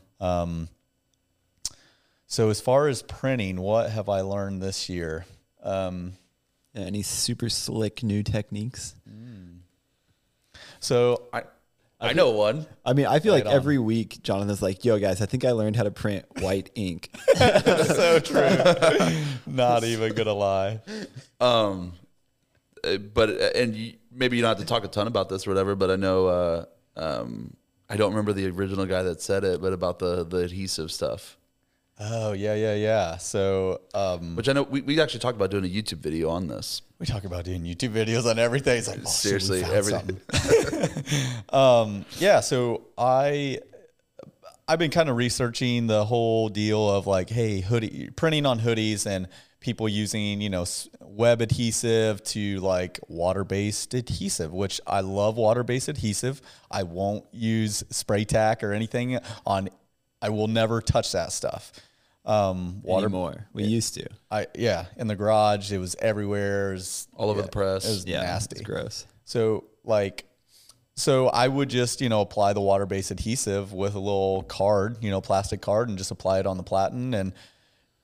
So 2.27 2.49
as 2.49 2.59
far 2.61 2.87
as 2.87 3.03
printing, 3.03 3.59
what 3.59 3.91
have 3.91 4.09
I 4.09 4.21
learned 4.21 4.61
this 4.61 4.89
year? 4.89 5.25
Um, 5.61 6.13
Any 6.75 7.03
super 7.03 7.49
slick 7.49 8.01
new 8.03 8.23
techniques? 8.23 8.95
so 10.79 11.27
I 11.31 11.43
I 12.01 12.11
know 12.13 12.31
one. 12.31 12.65
I 12.85 12.91
mean, 12.93 13.05
I 13.05 13.19
feel 13.19 13.31
like 13.33 13.45
on. 13.45 13.53
every 13.53 13.77
week 13.77 14.21
Jonathan's 14.23 14.61
like, 14.61 14.83
"Yo, 14.83 14.99
guys, 14.99 15.21
I 15.21 15.25
think 15.25 15.45
I 15.45 15.51
learned 15.51 15.75
how 15.77 15.83
to 15.83 15.91
print 15.91 16.25
white 16.41 16.69
ink." 16.75 17.09
so 17.37 18.19
true. 18.19 18.49
Not 19.45 19.83
even 19.85 20.13
gonna 20.13 20.33
lie. 20.33 20.81
Um, 21.39 21.93
uh, 22.83 22.97
but 22.97 23.29
uh, 23.29 23.49
and 23.55 23.75
you, 23.75 23.93
maybe 24.15 24.37
you 24.37 24.43
don't 24.43 24.49
have 24.49 24.59
to 24.59 24.65
talk 24.65 24.83
a 24.83 24.87
ton 24.87 25.07
about 25.07 25.29
this 25.29 25.47
or 25.47 25.51
whatever. 25.51 25.75
But 25.75 25.91
I 25.91 25.95
know. 25.95 26.27
Uh, 26.27 26.65
um, 26.95 27.55
I 27.89 27.97
don't 27.97 28.11
remember 28.11 28.33
the 28.33 28.47
original 28.47 28.85
guy 28.85 29.03
that 29.03 29.21
said 29.21 29.43
it, 29.43 29.61
but 29.61 29.73
about 29.73 29.99
the 29.99 30.23
the 30.23 30.37
adhesive 30.37 30.91
stuff, 30.91 31.37
Oh 31.99 32.33
yeah, 32.33 32.55
yeah, 32.55 32.73
yeah. 32.73 33.17
So 33.17 33.81
um, 33.93 34.35
which 34.35 34.49
I 34.49 34.53
know 34.53 34.63
we, 34.63 34.81
we 34.81 34.99
actually 34.99 35.19
talked 35.19 35.35
about 35.35 35.51
doing 35.51 35.63
a 35.63 35.67
YouTube 35.67 35.99
video 35.99 36.29
on 36.29 36.47
this. 36.47 36.81
we 36.97 37.05
talk 37.05 37.23
about 37.23 37.45
doing 37.45 37.63
YouTube 37.63 37.91
videos 37.91 38.29
on 38.29 38.39
everything. 38.39 38.77
It's 38.79 38.87
like 38.87 39.01
oh, 39.05 39.09
Seriously, 39.09 39.63
everything. 39.63 40.19
um, 41.49 42.05
yeah. 42.17 42.39
So 42.39 42.87
I 42.97 43.59
I've 44.67 44.79
been 44.79 44.91
kind 44.91 45.07
of 45.07 45.17
researching 45.17 45.85
the 45.85 46.03
whole 46.03 46.49
deal 46.49 46.89
of 46.89 47.05
like, 47.05 47.29
hey, 47.29 47.61
hoodie 47.61 48.09
printing 48.15 48.47
on 48.47 48.59
hoodies 48.59 49.05
and 49.05 49.27
people 49.63 49.89
using 49.89 50.41
you 50.41 50.49
know 50.49 50.65
web 50.99 51.41
adhesive 51.41 52.21
to 52.23 52.59
like 52.59 52.99
water 53.07 53.43
based 53.43 53.95
adhesive, 53.95 54.51
which 54.53 54.79
I 54.85 54.99
love 54.99 55.37
water 55.37 55.63
based 55.63 55.87
adhesive. 55.87 56.41
I 56.69 56.83
won't 56.83 57.25
use 57.31 57.83
spray 57.89 58.25
tack 58.25 58.63
or 58.63 58.73
anything 58.73 59.17
on. 59.45 59.69
I 60.21 60.29
will 60.29 60.47
never 60.47 60.81
touch 60.81 61.13
that 61.13 61.31
stuff. 61.31 61.71
Um, 62.25 62.81
water 62.83 63.09
more 63.09 63.47
We 63.51 63.63
used 63.63 63.95
to. 63.95 64.07
I 64.29 64.47
yeah, 64.55 64.85
in 64.97 65.07
the 65.07 65.15
garage, 65.15 65.71
it 65.71 65.79
was 65.79 65.95
everywhere. 65.99 66.71
It 66.71 66.75
was, 66.75 67.07
All 67.15 67.29
over 67.29 67.39
yeah, 67.39 67.45
the 67.45 67.51
press. 67.51 67.85
It 67.85 67.89
was 67.89 68.05
Yeah, 68.05 68.21
nasty. 68.21 68.57
It's 68.57 68.65
gross. 68.65 69.07
So 69.25 69.65
like, 69.83 70.25
so 70.95 71.27
I 71.27 71.47
would 71.47 71.69
just 71.69 71.99
you 72.01 72.09
know 72.09 72.21
apply 72.21 72.53
the 72.53 72.61
water 72.61 72.85
based 72.85 73.11
adhesive 73.11 73.73
with 73.73 73.95
a 73.95 73.99
little 73.99 74.43
card, 74.43 74.97
you 75.01 75.09
know, 75.09 75.21
plastic 75.21 75.61
card, 75.61 75.89
and 75.89 75.97
just 75.97 76.11
apply 76.11 76.39
it 76.39 76.45
on 76.45 76.57
the 76.57 76.63
platen. 76.63 77.13
And 77.13 77.33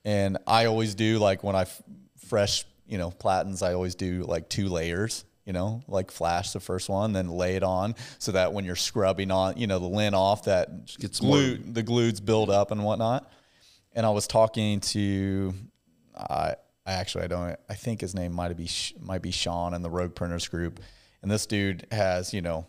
and 0.05 0.37
I 0.47 0.65
always 0.65 0.95
do 0.95 1.19
like 1.19 1.43
when 1.43 1.55
I 1.55 1.61
f- 1.61 1.81
fresh 2.27 2.65
you 2.87 2.97
know 2.97 3.11
platens, 3.11 3.61
I 3.61 3.73
always 3.73 3.95
do 3.95 4.23
like 4.23 4.49
two 4.49 4.69
layers. 4.69 5.25
You 5.45 5.53
know, 5.53 5.81
like 5.87 6.11
flash 6.11 6.51
the 6.51 6.59
first 6.59 6.89
one, 6.89 7.11
then 7.11 7.27
lay 7.27 7.55
it 7.55 7.63
on, 7.63 7.95
so 8.19 8.33
that 8.33 8.53
when 8.53 8.65
you're 8.65 8.75
scrubbing 8.75 9.31
on, 9.31 9.57
you 9.57 9.65
know, 9.65 9.79
the 9.79 9.87
lint 9.87 10.13
off, 10.13 10.43
that 10.43 10.95
gets 10.99 11.19
glue, 11.19 11.57
the 11.57 11.81
glues 11.81 12.19
build 12.19 12.51
up 12.51 12.69
and 12.69 12.83
whatnot. 12.83 13.31
And 13.93 14.05
I 14.05 14.11
was 14.11 14.27
talking 14.27 14.79
to, 14.81 15.55
I 16.15 16.53
I 16.85 16.93
actually 16.93 17.23
I 17.23 17.27
don't 17.27 17.59
I 17.69 17.75
think 17.75 18.01
his 18.01 18.15
name 18.15 18.33
might 18.33 18.55
be 18.55 18.69
might 18.99 19.21
be 19.21 19.31
Sean 19.31 19.73
in 19.73 19.81
the 19.83 19.89
Rogue 19.89 20.15
Printers 20.15 20.47
group, 20.47 20.79
and 21.21 21.29
this 21.29 21.45
dude 21.45 21.85
has 21.91 22.33
you 22.33 22.41
know 22.41 22.65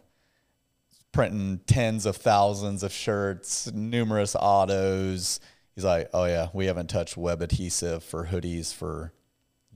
printing 1.13 1.61
tens 1.67 2.07
of 2.07 2.17
thousands 2.17 2.83
of 2.83 2.93
shirts, 2.93 3.71
numerous 3.73 4.37
autos. 4.39 5.41
He's 5.81 5.85
like, 5.87 6.11
oh 6.13 6.27
yeah, 6.27 6.49
we 6.53 6.67
haven't 6.67 6.91
touched 6.91 7.17
web 7.17 7.41
adhesive 7.41 8.05
for 8.05 8.27
hoodies 8.27 8.71
for 8.75 9.15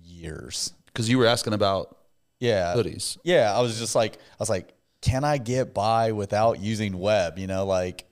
years. 0.03 0.75
Because 0.85 1.09
you 1.09 1.17
were 1.17 1.25
asking 1.25 1.55
about 1.55 1.97
Yeah, 2.41 2.75
hoodies. 2.75 3.17
yeah, 3.25 3.57
I 3.57 3.63
was 3.63 3.79
just 3.79 3.95
like, 3.95 4.17
I 4.17 4.37
was 4.39 4.51
like, 4.51 4.75
can 5.01 5.25
I 5.25 5.39
get 5.39 5.73
by 5.73 6.13
without 6.13 6.61
using 6.61 6.99
web? 6.99 7.39
You 7.39 7.47
know, 7.47 7.65
like, 7.65 8.05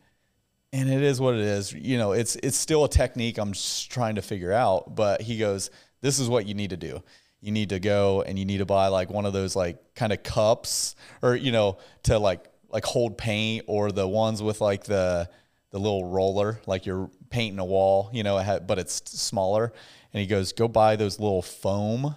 and 0.73 0.91
it 0.91 1.03
is 1.03 1.21
what 1.21 1.35
it 1.35 1.41
is. 1.43 1.75
You 1.75 1.99
know, 1.99 2.13
it's 2.13 2.35
it's 2.37 2.57
still 2.57 2.85
a 2.85 2.89
technique 2.89 3.37
I'm 3.37 3.53
just 3.53 3.91
trying 3.91 4.15
to 4.15 4.23
figure 4.23 4.53
out. 4.53 4.95
But 4.95 5.21
he 5.21 5.37
goes, 5.37 5.71
this 6.01 6.19
is 6.19 6.31
what 6.31 6.47
you 6.47 6.55
need 6.55 6.71
to 6.71 6.79
do. 6.79 7.03
You 7.43 7.53
need 7.53 7.69
to 7.69 7.79
go 7.79 8.23
and 8.23 8.39
you 8.39 8.47
need 8.47 8.59
to 8.59 8.65
buy 8.65 8.87
like 8.89 9.11
one 9.11 9.27
of 9.27 9.35
those 9.35 9.55
like 9.55 9.95
kind 9.95 10.15
of 10.15 10.23
cups, 10.23 10.97
or 11.21 11.37
you 11.37 11.53
know, 11.53 11.77
to 12.05 12.19
like 12.19 12.47
like 12.71 12.87
hold 12.87 13.19
paint, 13.19 13.67
or 13.69 13.93
the 13.93 14.09
ones 14.09 14.43
with 14.43 14.63
like 14.63 14.85
the 14.85 15.29
the 15.73 15.79
little 15.79 16.05
roller, 16.05 16.61
like 16.67 16.87
you're 16.87 17.11
painting 17.31 17.59
a 17.59 17.65
wall. 17.65 18.09
You 18.13 18.23
know, 18.23 18.61
but 18.67 18.79
it's 18.79 19.03
smaller. 19.11 19.73
And 20.15 20.21
he 20.21 20.27
goes, 20.27 20.53
go 20.53 20.69
buy 20.69 20.97
those 20.97 21.19
little 21.19 21.43
foam 21.43 22.17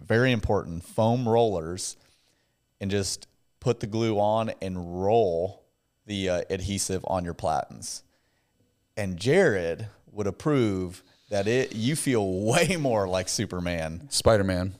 very 0.00 0.32
important 0.32 0.82
foam 0.84 1.28
rollers 1.28 1.96
and 2.80 2.90
just 2.90 3.28
put 3.60 3.80
the 3.80 3.86
glue 3.86 4.18
on 4.18 4.50
and 4.60 5.02
roll 5.02 5.64
the 6.06 6.28
uh, 6.28 6.42
adhesive 6.50 7.04
on 7.06 7.24
your 7.24 7.34
platens 7.34 8.02
and 8.98 9.16
Jarred 9.16 9.88
would 10.12 10.26
approve 10.26 11.02
that 11.30 11.46
it 11.46 11.74
you 11.74 11.96
feel 11.96 12.28
way 12.44 12.76
more 12.76 13.08
like 13.08 13.28
superman 13.28 14.10
Spider 14.10 14.44
Man. 14.44 14.74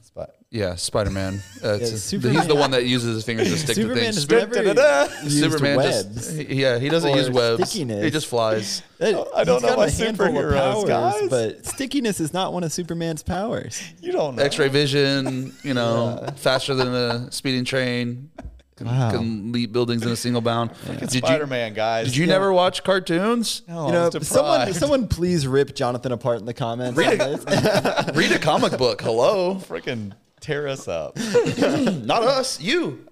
Yeah, 0.51 0.77
Spider 0.77 1.11
Man. 1.11 1.43
Uh, 1.63 1.75
it's- 1.75 2.09
he's 2.09 2.47
the 2.47 2.55
one 2.55 2.71
that 2.77 2.85
uses 2.87 3.17
his 3.17 3.25
fingers 3.25 3.49
to 3.51 3.57
stick 3.59 3.75
to 3.75 3.83
Superman 3.83 4.03
things. 4.05 4.15
has 4.15 4.31
never 4.31 4.55
Da-da-da. 4.73 5.23
used 5.25 5.39
Superman 5.41 5.77
webs. 5.77 6.05
just 6.15 6.35
yeah, 6.37 6.79
he 6.79 6.89
doesn't 6.89 7.11
or 7.11 7.17
use 7.17 7.29
webs. 7.29 7.69
stickiness. 7.69 8.05
He 8.05 8.11
just 8.11 8.29
flies. 8.29 8.83
I 9.01 9.11
don't 9.11 9.27
He's 9.37 9.63
know 9.71 9.77
my 9.77 9.87
a 9.87 9.91
handful 9.91 10.27
of 10.27 10.33
superheroes, 10.35 10.87
guys. 10.87 11.29
but 11.29 11.67
stickiness 11.67 12.21
is 12.21 12.33
not 12.33 12.53
one 12.53 12.63
of 12.63 12.73
Superman's 12.73 13.25
powers. 13.25 13.83
you 14.01 14.13
don't 14.13 14.37
know 14.37 14.43
X-ray 14.45 14.69
vision, 14.69 15.53
you 15.65 15.75
know, 15.75 16.25
faster 16.37 16.75
than 16.75 16.95
a 16.95 17.33
speeding 17.33 17.65
train. 17.65 18.31
Can, 18.77 18.87
Wow. 18.87 19.11
can 19.11 19.51
leap 19.51 19.73
buildings 19.73 20.05
in 20.05 20.13
a 20.13 20.17
single 20.17 20.41
bound. 20.41 20.71
Did 21.01 21.13
you, 21.13 21.19
spider-man 21.19 21.75
guys 21.75 22.07
did 22.07 22.17
you 22.17 22.29
never 22.29 22.53
watch 22.53 22.85
cartoons? 22.85 23.63
no, 23.67 23.83
you 23.83 23.89
I 23.89 23.91
know, 23.91 24.11
was 24.15 24.29
someone 24.29 24.59
deprived. 24.61 24.79
someone 24.79 25.09
please 25.09 25.45
rip 25.49 25.75
Jonathan 25.75 26.13
apart 26.13 26.39
in 26.39 26.45
the 26.47 26.55
comments. 26.55 26.97
on 26.97 27.19
this. 27.19 28.15
Read 28.17 28.31
a 28.31 28.39
comic 28.39 28.79
book. 28.79 29.03
Hello, 29.03 29.57
freaking 29.57 30.13
tear 30.41 30.69
us 30.69 30.89
up 30.89 31.17
not 32.05 32.23
us. 32.23 32.61
You. 32.61 33.07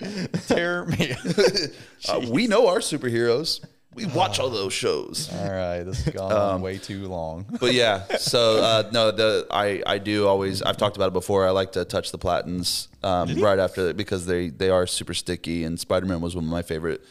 tear 0.47 0.85
me 0.85 1.15
Uh, 2.09 2.21
we 2.31 2.47
know 2.47 2.69
our 2.69 2.79
superheroes. 2.79 3.65
We 3.95 4.05
watch 4.07 4.39
all 4.39 4.51
those 4.51 4.75
shows. 4.75 5.31
all 5.33 5.51
right 5.51 5.83
this 5.83 6.05
has 6.05 6.15
gone 6.15 6.31
on 6.31 6.61
way 6.61 6.77
too 6.77 7.07
long 7.09 7.47
but 7.59 7.73
yeah, 7.73 8.05
so 8.19 8.59
uh, 8.63 8.91
no, 8.93 9.11
the 9.11 9.47
I 9.51 9.83
I 9.87 9.99
do 9.99 10.27
always 10.27 10.61
I've 10.61 10.77
talked 10.77 10.97
about 10.97 11.09
it 11.09 11.15
before. 11.15 11.47
I 11.47 11.51
like 11.51 11.73
to 11.73 11.85
touch 11.87 12.13
the 12.13 12.19
platens 12.19 12.89
um, 13.03 13.41
right 13.41 13.59
after 13.59 13.85
that 13.87 13.97
because 13.97 14.27
they 14.27 14.51
they 14.51 14.69
are 14.69 14.87
super 14.87 15.15
sticky, 15.15 15.65
and 15.65 15.81
Spider 15.81 16.05
Man 16.07 16.21
was 16.21 16.35
one 16.37 16.45
of 16.45 16.51
my 16.51 16.61
favorite 16.63 17.03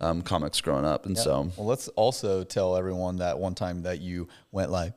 um, 0.00 0.20
comics 0.20 0.60
growing 0.60 0.84
up, 0.84 1.06
and 1.06 1.16
so 1.16 1.50
well 1.56 1.66
let's 1.66 1.88
also 1.88 2.44
tell 2.44 2.76
everyone 2.76 3.16
that 3.16 3.38
one 3.38 3.54
time 3.54 3.82
that 3.84 4.00
you 4.00 4.28
went 4.52 4.70
like 4.70 4.92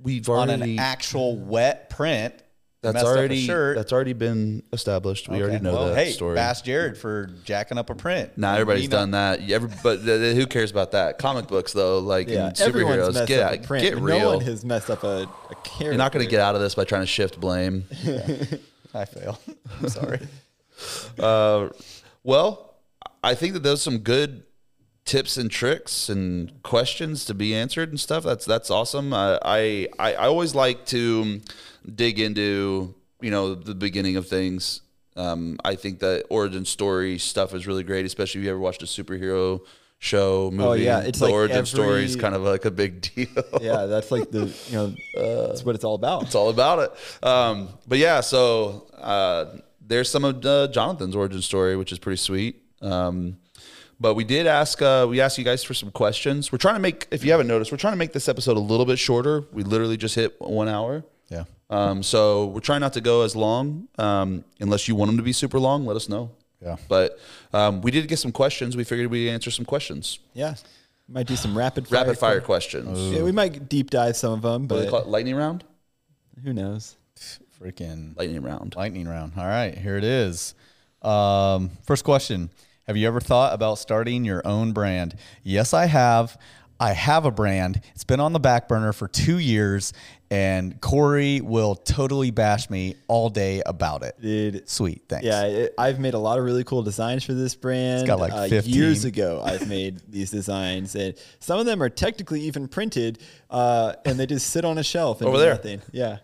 we've 0.00 0.26
on 0.30 0.48
already 0.48 0.74
an 0.74 0.78
actual 0.78 1.36
wet 1.36 1.90
print. 1.90 2.34
That's 2.82 2.94
messed 2.94 3.06
up 3.06 3.12
a 3.12 3.16
already 3.16 3.46
that's 3.46 3.92
already 3.92 4.12
been 4.12 4.64
established. 4.72 5.28
We 5.28 5.36
Okay. 5.36 5.44
already 5.44 5.62
know 5.62 5.72
well, 5.72 5.88
that 5.94 6.04
hey, 6.04 6.10
story. 6.10 6.34
Bash 6.34 6.62
Jarred 6.62 6.98
for 6.98 7.30
jacking 7.44 7.78
up 7.78 7.90
a 7.90 7.94
print. 7.94 8.36
Now 8.36 8.54
everybody's 8.54 8.82
You 8.84 8.88
know- 8.88 8.96
done 8.96 9.10
that. 9.12 9.48
Every, 9.48 9.70
but 9.84 10.00
who 10.00 10.46
cares 10.46 10.72
about 10.72 10.90
that? 10.90 11.16
Comic 11.18 11.46
books 11.46 11.72
though, 11.72 12.00
like 12.00 12.28
yeah, 12.28 12.50
superheroes, 12.50 13.24
get 13.26 13.38
up 13.40 13.52
out, 13.52 13.58
a 13.58 13.62
print. 13.66 13.84
get 13.84 13.98
real. 13.98 14.18
No 14.18 14.28
one 14.36 14.40
has 14.40 14.64
messed 14.64 14.90
up 14.90 15.04
a, 15.04 15.28
a 15.50 15.54
character. 15.62 15.84
You're 15.84 15.94
not 15.94 16.10
going 16.10 16.24
to 16.24 16.30
get 16.30 16.40
out 16.40 16.56
of 16.56 16.60
this 16.60 16.74
by 16.74 16.82
trying 16.84 17.02
to 17.02 17.06
shift 17.06 17.38
blame. 17.40 17.84
I 18.94 19.04
fail. 19.04 19.38
I'm 19.80 19.88
sorry. 19.88 20.20
Uh, 21.18 21.68
well, 22.24 22.74
I 23.22 23.34
think 23.36 23.52
that 23.54 23.62
there's 23.62 23.80
some 23.82 23.98
good 23.98 24.42
tips 25.04 25.36
and 25.36 25.50
tricks 25.50 26.08
and 26.08 26.62
questions 26.62 27.24
to 27.26 27.34
be 27.34 27.54
answered 27.54 27.90
and 27.90 27.98
stuff. 27.98 28.24
That's 28.24 28.44
that's 28.44 28.70
awesome. 28.70 29.12
Uh, 29.12 29.38
I, 29.42 29.88
I 29.98 30.14
I 30.14 30.26
always 30.26 30.54
like 30.54 30.86
to 30.86 31.40
dig 31.94 32.20
into 32.20 32.94
you 33.20 33.30
know 33.30 33.54
the 33.54 33.74
beginning 33.74 34.16
of 34.16 34.28
things. 34.28 34.82
Um, 35.14 35.58
I 35.64 35.74
think 35.74 35.98
that 36.00 36.24
origin 36.30 36.64
story 36.64 37.18
stuff 37.18 37.54
is 37.54 37.66
really 37.66 37.82
great, 37.82 38.06
especially 38.06 38.40
if 38.40 38.44
you 38.46 38.50
ever 38.50 38.58
watched 38.58 38.82
a 38.82 38.86
superhero 38.86 39.60
show 39.98 40.50
movie. 40.50 40.68
Oh, 40.68 40.72
yeah, 40.72 41.00
it's 41.00 41.18
the 41.18 41.26
like 41.26 41.34
origin 41.34 41.66
story 41.66 42.04
is 42.04 42.16
kind 42.16 42.34
of 42.34 42.42
like 42.42 42.64
a 42.64 42.70
big 42.70 43.02
deal. 43.14 43.28
yeah, 43.60 43.86
that's 43.86 44.10
like 44.10 44.30
the 44.30 44.46
you 44.68 44.76
know 44.76 44.94
that's 45.48 45.64
what 45.64 45.74
it's 45.74 45.84
all 45.84 45.94
about. 45.94 46.22
it's 46.22 46.34
all 46.34 46.48
about 46.48 46.78
it. 46.78 47.26
Um, 47.26 47.68
but 47.86 47.98
yeah, 47.98 48.20
so 48.20 48.86
uh, 48.98 49.46
there's 49.80 50.10
some 50.10 50.24
of 50.24 50.44
uh, 50.46 50.68
Jonathan's 50.68 51.14
origin 51.14 51.42
story, 51.42 51.76
which 51.76 51.92
is 51.92 51.98
pretty 51.98 52.16
sweet. 52.16 52.62
Um, 52.80 53.36
but 54.02 54.14
we 54.14 54.24
did 54.24 54.46
ask 54.46 54.82
uh, 54.82 55.06
we 55.08 55.20
asked 55.20 55.38
you 55.38 55.44
guys 55.44 55.62
for 55.64 55.74
some 55.74 55.90
questions. 55.90 56.50
We're 56.52 56.58
trying 56.58 56.74
to 56.74 56.80
make, 56.80 57.06
if 57.10 57.24
you 57.24 57.30
haven't 57.30 57.46
noticed, 57.46 57.70
we're 57.72 57.78
trying 57.78 57.94
to 57.94 57.98
make 57.98 58.12
this 58.12 58.28
episode 58.28 58.56
a 58.56 58.60
little 58.60 58.84
bit 58.84 58.98
shorter. 58.98 59.44
We 59.52 59.62
literally 59.62 59.96
just 59.96 60.14
hit 60.14 60.38
one 60.40 60.68
hour. 60.68 61.04
Yeah. 61.30 61.44
Um, 61.70 62.02
so 62.02 62.46
we're 62.46 62.60
trying 62.60 62.80
not 62.80 62.92
to 62.94 63.00
go 63.00 63.22
as 63.22 63.34
long. 63.34 63.88
Um, 63.98 64.44
unless 64.60 64.88
you 64.88 64.94
want 64.96 65.08
them 65.08 65.16
to 65.16 65.22
be 65.22 65.32
super 65.32 65.58
long, 65.58 65.86
let 65.86 65.96
us 65.96 66.08
know. 66.08 66.30
Yeah. 66.60 66.76
But 66.88 67.18
um, 67.52 67.80
we 67.80 67.90
did 67.90 68.06
get 68.08 68.18
some 68.18 68.32
questions. 68.32 68.76
We 68.76 68.84
figured 68.84 69.10
we'd 69.10 69.30
answer 69.30 69.50
some 69.50 69.64
questions. 69.64 70.18
Yeah, 70.34 70.54
might 71.08 71.26
do 71.26 71.36
some 71.36 71.56
rapid 71.56 71.88
fire 71.88 72.00
Rapid 72.00 72.18
fire 72.18 72.40
questions. 72.40 72.98
Yeah, 73.14 73.22
we 73.22 73.32
might 73.32 73.68
deep 73.68 73.90
dive 73.90 74.16
some 74.16 74.32
of 74.32 74.42
them, 74.42 74.62
What 74.68 74.68
do 74.68 74.76
they 74.76 74.84
but 74.84 74.90
call 74.90 75.00
it? 75.00 75.06
Lightning 75.08 75.34
round? 75.36 75.64
who 76.44 76.52
knows? 76.52 76.96
Freaking 77.60 78.16
Lightning 78.16 78.42
round. 78.42 78.74
lightning 78.76 79.06
round. 79.06 79.32
All 79.36 79.46
right, 79.46 79.76
here 79.76 79.96
it 79.96 80.04
is. 80.04 80.54
Um, 81.02 81.70
first 81.84 82.04
question 82.04 82.50
Have 82.92 82.98
you 82.98 83.08
ever 83.08 83.20
thought 83.20 83.54
about 83.54 83.78
starting 83.78 84.22
your 84.22 84.46
own 84.46 84.72
brand? 84.74 85.14
Yes, 85.42 85.72
I 85.72 85.86
have. 85.86 86.36
I 86.78 86.92
have 86.92 87.24
a 87.24 87.30
brand. 87.30 87.80
It's 87.94 88.04
been 88.04 88.20
on 88.20 88.34
the 88.34 88.38
back 88.38 88.68
burner 88.68 88.92
for 88.92 89.08
two 89.08 89.38
years, 89.38 89.94
and 90.30 90.78
Cory 90.82 91.40
will 91.40 91.74
totally 91.74 92.30
bash 92.30 92.68
me 92.68 92.96
all 93.08 93.30
day 93.30 93.62
about 93.64 94.02
it. 94.02 94.20
Dude, 94.20 94.68
Sweet, 94.68 95.04
thanks. 95.08 95.24
Yeah, 95.24 95.44
it, 95.44 95.74
I've 95.78 96.00
made 96.00 96.12
a 96.12 96.18
lot 96.18 96.38
of 96.38 96.44
really 96.44 96.64
cool 96.64 96.82
designs 96.82 97.24
for 97.24 97.32
this 97.32 97.54
brand. 97.54 98.06
got 98.06 98.20
like 98.20 98.30
Uh, 98.34 98.48
15. 98.48 98.74
years 98.74 99.06
ago, 99.06 99.40
I've 99.42 99.66
made 99.66 100.02
these 100.10 100.30
designs, 100.30 100.94
and 100.94 101.14
some 101.38 101.58
of 101.58 101.64
them 101.64 101.82
are 101.82 101.88
technically 101.88 102.42
even 102.42 102.68
printed, 102.68 103.20
uh, 103.48 103.94
and 104.04 104.20
they 104.20 104.26
just 104.26 104.50
sit 104.50 104.66
on 104.66 104.76
a 104.76 104.82
shelf 104.82 105.22
and 105.22 105.28
Over 105.28 105.38
there. 105.38 105.54
Nothing. 105.54 105.80
Yeah. 105.92 106.18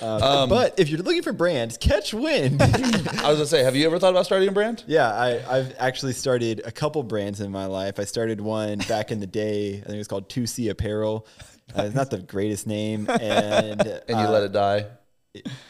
Uh, 0.00 0.46
but 0.46 0.78
if 0.78 0.88
you're 0.88 1.00
looking 1.00 1.22
for 1.22 1.32
brands, 1.32 1.76
catch 1.76 2.12
wind. 2.12 2.60
I 2.62 2.66
was 2.66 3.38
gonna 3.38 3.46
say, 3.46 3.62
have 3.62 3.76
you 3.76 3.86
ever 3.86 3.98
thought 3.98 4.10
about 4.10 4.26
starting 4.26 4.48
a 4.48 4.52
brand? 4.52 4.84
yeah, 4.86 5.12
I, 5.12 5.58
I've 5.58 5.74
actually 5.78 6.12
started 6.12 6.62
a 6.64 6.72
couple 6.72 7.02
brands 7.02 7.40
in 7.40 7.50
my 7.50 7.66
life. 7.66 7.98
I 7.98 8.04
started 8.04 8.40
one 8.40 8.78
back 8.88 9.10
in 9.10 9.20
the 9.20 9.26
day. 9.26 9.74
I 9.78 9.80
think 9.80 9.94
it 9.94 9.98
was 9.98 10.08
called 10.08 10.28
2C 10.28 10.70
Apparel. 10.70 11.26
Uh, 11.76 11.82
it's 11.84 11.94
not 11.94 12.10
the 12.10 12.18
greatest 12.18 12.66
name, 12.66 13.08
and 13.08 13.80
And 14.08 14.20
you 14.20 14.26
let 14.28 14.42
it 14.42 14.52
die. 14.52 14.86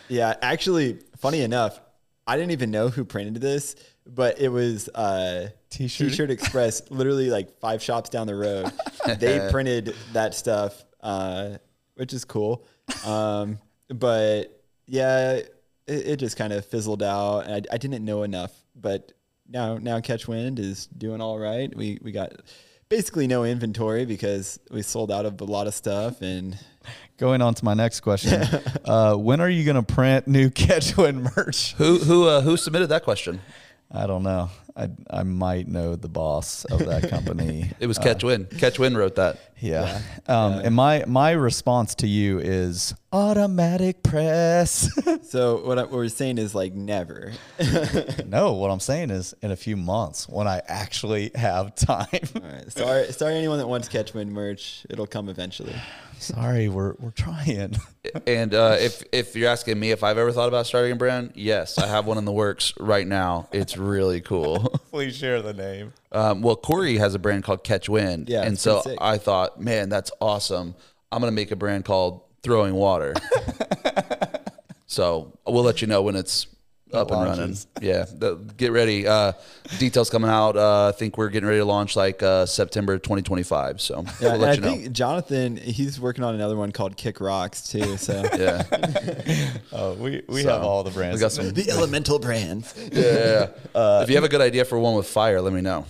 Yeah, 0.09 0.35
actually, 0.43 0.99
funny 1.19 1.43
enough, 1.43 1.81
I 2.27 2.37
didn't 2.37 2.53
even 2.53 2.71
know 2.71 2.89
who 2.89 3.05
printed 3.05 3.41
this, 3.41 3.77
but 4.07 4.41
it 4.41 4.49
was 4.49 4.89
uh, 4.89 5.49
T-shirt? 5.71 6.09
T-shirt 6.09 6.31
Express, 6.31 6.91
literally 6.91 7.31
like 7.31 7.59
five 7.61 7.83
shops 7.83 8.11
down 8.11 8.27
the 8.27 8.35
road. 8.35 8.73
they 9.19 9.49
printed 9.53 9.95
that 10.13 10.35
stuff, 10.35 10.85
uh, 11.01 11.57
which 11.95 12.13
is 12.13 12.25
cool. 12.25 12.67
Um, 13.07 13.59
but 13.95 14.63
yeah, 14.87 15.33
it, 15.33 15.51
it 15.87 16.17
just 16.17 16.37
kind 16.37 16.53
of 16.53 16.65
fizzled 16.65 17.03
out, 17.03 17.41
and 17.41 17.55
I, 17.55 17.75
I 17.75 17.79
didn't 17.79 18.05
know 18.05 18.23
enough. 18.23 18.53
But 18.75 19.13
now, 19.49 19.79
now 19.79 20.01
Catch 20.01 20.29
Wind 20.29 20.59
is 20.59 20.87
doing 20.87 21.21
all 21.21 21.39
right. 21.39 21.75
We 21.75 21.99
we 22.03 22.13
got 22.13 22.33
basically 22.89 23.27
no 23.27 23.45
inventory 23.45 24.05
because 24.05 24.59
we 24.71 24.83
sold 24.83 25.11
out 25.11 25.27
of 25.27 25.41
a 25.41 25.45
lot 25.45 25.67
of 25.67 25.75
stuff, 25.75 26.23
and 26.23 26.59
Going 27.19 27.43
on 27.43 27.55
to 27.55 27.65
my 27.65 27.75
next 27.75 28.01
question. 28.01 28.43
uh, 28.85 29.15
when 29.15 29.41
are 29.41 29.49
you 29.49 29.65
going 29.65 29.77
to 29.77 29.83
print 29.83 30.27
new 30.27 30.51
Catchwind 30.51 31.37
merch? 31.37 31.75
Who 31.75 31.99
who 31.99 32.27
uh, 32.27 32.41
who 32.41 32.57
submitted 32.57 32.89
that 32.89 33.05
question? 33.05 33.41
I 33.91 34.07
don't 34.07 34.23
know. 34.23 34.51
I, 34.77 34.89
I 35.11 35.23
might 35.23 35.69
know 35.69 35.97
the 35.97 36.09
boss 36.09 36.65
of 36.67 36.81
that 36.87 37.09
company. 37.11 37.71
It 37.81 37.87
was 37.87 37.99
Catch 37.99 38.25
Win. 38.25 38.47
Catch 38.59 38.79
Win 38.79 38.97
wrote 38.97 39.17
that. 39.17 39.39
Yeah. 39.61 40.01
Um, 40.29 40.53
And 40.61 40.75
my 40.75 41.05
my 41.07 41.33
response 41.33 41.97
to 41.97 42.07
you 42.07 42.39
is 42.39 42.95
automatic 43.13 44.03
press. 44.05 44.89
so 45.29 45.67
what, 45.67 45.79
I, 45.79 45.83
what 45.83 45.93
we're 45.93 46.09
saying 46.09 46.39
is 46.39 46.55
like 46.55 46.75
never. 46.75 47.33
no, 48.27 48.53
what 48.53 48.71
I'm 48.71 48.81
saying 48.81 49.11
is 49.11 49.35
in 49.43 49.51
a 49.51 49.57
few 49.57 49.77
months 49.77 50.29
when 50.29 50.47
I 50.47 50.63
actually 50.69 51.33
have 51.35 51.75
time. 51.75 52.07
All 52.37 52.43
right. 52.43 52.73
Sorry, 52.73 53.13
sorry, 53.13 53.35
anyone 53.35 53.59
that 53.59 53.67
wants 53.67 53.89
Catchwind 53.89 54.29
merch, 54.29 54.87
it'll 54.89 55.09
come 55.09 55.29
eventually. 55.29 55.75
Sorry, 56.23 56.69
we're 56.69 56.95
we're 56.99 57.11
trying. 57.11 57.77
And 58.27 58.53
uh, 58.53 58.77
if 58.81 59.03
if 59.13 59.37
you're 59.37 59.49
asking 59.49 59.79
me 59.79 59.93
if 59.93 60.03
I've 60.03 60.19
ever 60.19 60.33
thought 60.33 60.49
about 60.49 60.67
starting 60.67 60.93
a 60.93 60.97
brand, 60.97 61.33
yes, 61.37 61.79
I 61.79 61.87
have 61.87 62.05
one 62.05 62.19
in 62.19 62.25
the 62.25 62.33
works 62.33 62.75
right 62.81 63.07
now. 63.07 63.49
It's 63.53 63.77
really 63.77 64.21
cool. 64.21 64.59
Please 64.91 65.17
share 65.17 65.41
the 65.41 65.53
name. 65.53 65.93
Um, 66.11 66.43
well, 66.43 66.57
Cory 66.57 66.97
has 66.97 67.15
a 67.15 67.21
brand 67.21 67.45
called 67.45 67.63
Catch 67.63 67.89
Wind, 67.89 68.29
Yeah, 68.29 68.43
and 68.43 68.59
so. 68.59 68.83
I 69.01 69.19
thought, 69.19 69.61
man, 69.61 69.89
that's 69.89 70.11
awesome. 70.21 70.75
I'm 71.13 71.21
gonna 71.21 71.31
make 71.33 71.53
a 71.53 71.57
brand 71.57 71.85
called 71.85 72.23
Throwing 72.43 72.75
Water. 72.75 73.15
so 74.87 75.33
we'll 75.47 75.63
let 75.63 75.81
you 75.81 75.87
know 75.89 76.03
when 76.03 76.17
it's 76.17 76.47
up 76.95 77.11
and 77.11 77.21
running. 77.23 77.57
Yeah, 77.81 78.05
the, 78.05 78.37
get 78.57 78.71
ready. 78.73 79.07
Uh, 79.07 79.33
details 79.79 80.09
coming 80.11 80.31
out. 80.31 80.57
Uh, 80.57 80.89
I 80.89 80.93
think 80.93 81.19
we're 81.19 81.31
getting 81.31 81.49
ready 81.49 81.59
to 81.61 81.65
launch 81.65 81.97
like 81.97 82.23
uh, 82.23 82.47
September 82.47 82.97
2025. 82.99 83.81
So 83.81 84.05
Yeah, 84.05 84.11
we'll 84.21 84.33
and 84.33 84.41
let 84.43 84.51
I 84.51 84.55
you 84.55 84.61
know. 84.61 84.67
think 84.69 84.93
Jonathan, 84.93 85.57
he's 85.57 86.01
working 86.01 86.23
on 86.23 86.35
another 86.35 86.57
one 86.57 86.71
called 86.71 86.97
Kick 86.97 87.21
Rocks 87.21 87.69
too. 87.69 87.97
So 87.97 88.23
yeah, 88.39 88.63
Oh, 89.73 89.95
we 89.95 90.23
we 90.29 90.43
So, 90.43 90.51
have 90.53 90.63
all 90.63 90.85
the 90.85 90.91
brands. 90.91 91.17
we 91.17 91.21
got 91.21 91.33
some 91.33 91.51
the 91.51 91.71
elemental 91.71 92.19
brands. 92.21 92.73
yeah. 92.93 93.01
yeah, 93.03 93.47
yeah. 93.75 94.03
if 94.03 94.09
you 94.09 94.15
have 94.15 94.25
a 94.25 94.29
good 94.29 94.41
idea 94.41 94.65
for 94.65 94.79
one 94.79 94.95
with 94.95 95.07
fire, 95.09 95.41
let 95.41 95.53
me 95.53 95.61
know. 95.61 95.87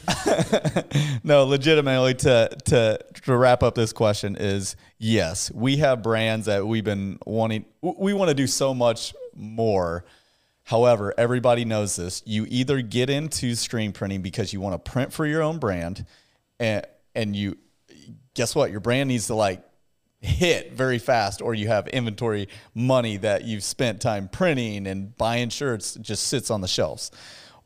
No, 1.24 1.44
legitimately 1.44 2.14
to 2.14 2.56
to 2.66 2.98
to 3.24 3.36
wrap 3.36 3.62
up 3.62 3.74
this 3.74 3.92
question 3.92 4.36
is 4.36 4.76
yes, 4.98 5.50
we 5.52 5.76
have 5.78 6.02
brands 6.02 6.46
that 6.46 6.66
we've 6.66 6.84
been 6.84 7.18
wanting 7.26 7.64
we 7.82 8.14
want 8.14 8.28
to 8.28 8.34
do 8.34 8.46
so 8.46 8.72
much 8.72 9.14
more. 9.34 10.04
However, 10.72 11.12
everybody 11.18 11.66
knows 11.66 11.96
this. 11.96 12.22
You 12.24 12.46
either 12.48 12.80
get 12.80 13.10
into 13.10 13.54
screen 13.56 13.92
printing 13.92 14.22
because 14.22 14.54
you 14.54 14.60
want 14.62 14.82
to 14.82 14.90
print 14.90 15.12
for 15.12 15.26
your 15.26 15.42
own 15.42 15.58
brand 15.58 16.06
and 16.58 16.86
and 17.14 17.36
you 17.36 17.58
guess 18.32 18.54
what? 18.54 18.70
Your 18.70 18.80
brand 18.80 19.08
needs 19.08 19.26
to 19.26 19.34
like 19.34 19.62
hit 20.22 20.72
very 20.72 20.98
fast 20.98 21.42
or 21.42 21.52
you 21.52 21.68
have 21.68 21.88
inventory 21.88 22.48
money 22.74 23.18
that 23.18 23.44
you've 23.44 23.64
spent 23.64 24.00
time 24.00 24.28
printing 24.28 24.86
and 24.86 25.14
buying 25.18 25.50
shirts 25.50 25.96
just 25.96 26.28
sits 26.28 26.50
on 26.50 26.62
the 26.62 26.68
shelves 26.68 27.10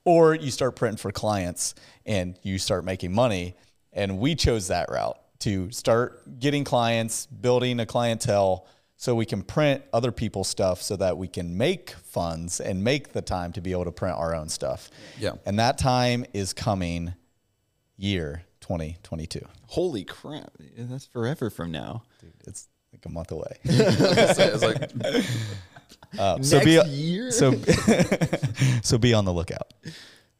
or 0.04 0.34
you 0.34 0.50
start 0.50 0.74
printing 0.74 0.98
for 0.98 1.12
clients 1.12 1.76
and 2.06 2.36
you 2.42 2.58
start 2.58 2.84
making 2.84 3.12
money 3.12 3.54
and 3.92 4.18
we 4.18 4.34
chose 4.34 4.66
that 4.66 4.90
route 4.90 5.16
to 5.38 5.70
start 5.70 6.40
getting 6.40 6.64
clients 6.64 7.26
building 7.26 7.78
a 7.78 7.86
clientele 7.86 8.66
so 8.96 9.14
we 9.14 9.26
can 9.26 9.42
print 9.42 9.82
other 9.92 10.10
people's 10.10 10.48
stuff 10.48 10.80
so 10.80 10.96
that 10.96 11.18
we 11.18 11.28
can 11.28 11.56
make 11.56 11.90
funds 11.90 12.60
and 12.60 12.82
make 12.82 13.12
the 13.12 13.20
time 13.22 13.52
to 13.52 13.60
be 13.60 13.72
able 13.72 13.84
to 13.84 13.92
print 13.92 14.16
our 14.16 14.34
own 14.34 14.48
stuff 14.48 14.90
Yeah. 15.18 15.32
and 15.44 15.58
that 15.58 15.78
time 15.78 16.24
is 16.32 16.52
coming 16.52 17.14
year 17.96 18.42
2022 18.60 19.40
Holy 19.68 20.04
crap! 20.04 20.50
That's 20.78 21.06
forever 21.06 21.50
from 21.50 21.70
now. 21.72 22.02
it's 22.46 22.68
like 22.92 23.04
a 23.04 23.08
month 23.10 23.30
away 23.32 23.58
it's 23.64 24.62
like 24.62 24.90
Uh, 26.18 26.40
so 26.42 26.56
Next 26.58 26.64
be 26.86 26.90
year? 26.90 27.30
so 27.30 27.52
so 28.82 28.96
be 28.96 29.12
on 29.12 29.24
the 29.24 29.32
lookout. 29.32 29.74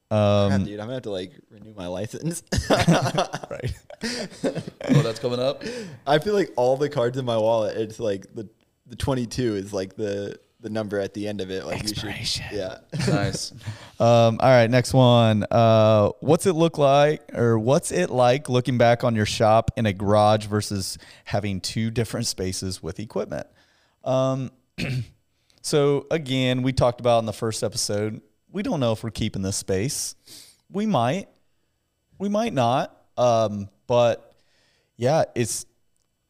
Crap, 0.09 0.63
dude, 0.63 0.81
I'm 0.81 0.87
gonna 0.87 0.95
have 0.95 1.03
to 1.03 1.11
like 1.11 1.33
renew 1.51 1.75
my 1.75 1.87
license. 1.87 2.43
Right. 2.71 3.75
oh, 4.05 5.03
that's 5.03 5.19
coming 5.19 5.41
up. 5.41 5.65
I 6.07 6.19
feel 6.19 6.35
like 6.35 6.53
all 6.57 6.77
the 6.77 6.89
cards 6.89 7.17
in 7.17 7.25
my 7.25 7.37
wallet, 7.37 7.77
it's 7.77 7.99
like 7.99 8.27
the 8.35 8.49
the 8.87 8.97
22 8.97 9.57
is 9.57 9.73
like 9.73 9.97
the 9.97 10.39
the 10.61 10.71
number 10.71 10.99
at 10.99 11.15
the 11.15 11.29
end 11.29 11.41
of 11.41 11.51
it. 11.51 11.65
Like 11.65 11.83
you 11.83 11.91
Expiration. 11.91 12.45
should, 12.49 12.57
yeah. 12.57 12.79
Nice. 13.09 13.53
Um, 13.99 14.37
all 14.41 14.51
right, 14.51 14.69
next 14.71 14.93
one. 14.93 15.47
Uh, 15.51 16.11
what's 16.21 16.45
it 16.45 16.53
look 16.53 16.77
like, 16.77 17.23
or 17.35 17.59
what's 17.59 17.91
it 17.91 18.11
like 18.11 18.51
looking 18.51 18.77
back 18.77 19.05
on 19.05 19.17
your 19.17 19.25
shop 19.25 19.71
in 19.79 19.87
a 19.87 19.93
garage 19.95 20.45
versus 20.45 20.99
having 21.25 21.63
two 21.63 21.91
different 21.91 22.27
spaces 22.27 22.83
with 22.83 23.01
equipment? 23.01 23.47
Um, 24.05 24.51
so 25.63 26.07
again, 26.11 26.63
we 26.63 26.75
talked 26.75 27.01
about 27.01 27.21
in 27.21 27.25
the 27.25 27.33
first 27.33 27.63
episode. 27.63 28.21
We 28.57 28.63
don't 28.63 28.81
know 28.81 28.93
if 28.93 29.05
we're 29.05 29.11
keeping 29.11 29.43
this 29.43 29.57
space. 29.57 30.15
We 30.73 30.87
might. 30.87 31.29
We 32.19 32.31
might 32.31 32.55
not. 32.55 32.91
Um, 33.19 33.69
but 33.87 34.35
yeah, 34.97 35.25
it's 35.35 35.67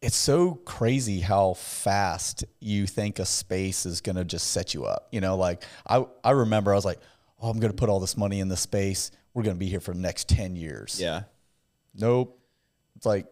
it's 0.02 0.16
so 0.16 0.56
crazy 0.64 1.20
how 1.20 1.54
fast 1.54 2.44
you 2.58 2.88
think 2.88 3.20
a 3.20 3.24
space 3.24 3.86
is 3.86 4.00
going 4.00 4.16
to 4.16 4.24
just 4.24 4.50
set 4.50 4.74
you 4.74 4.86
up. 4.86 5.06
You 5.12 5.20
know, 5.20 5.36
like 5.36 5.62
I, 5.88 6.04
I 6.24 6.32
remember 6.32 6.72
I 6.72 6.74
was 6.74 6.84
like, 6.84 6.98
oh, 7.40 7.48
I'm 7.48 7.60
going 7.60 7.70
to 7.70 7.76
put 7.76 7.88
all 7.88 8.00
this 8.00 8.16
money 8.16 8.40
in 8.40 8.48
this 8.48 8.60
space. 8.60 9.12
We're 9.32 9.44
going 9.44 9.54
to 9.54 9.60
be 9.60 9.68
here 9.68 9.78
for 9.78 9.94
the 9.94 10.00
next 10.00 10.28
10 10.28 10.56
years. 10.56 11.00
Yeah. 11.00 11.22
Nope. 11.94 12.40
It's 12.96 13.06
like 13.06 13.26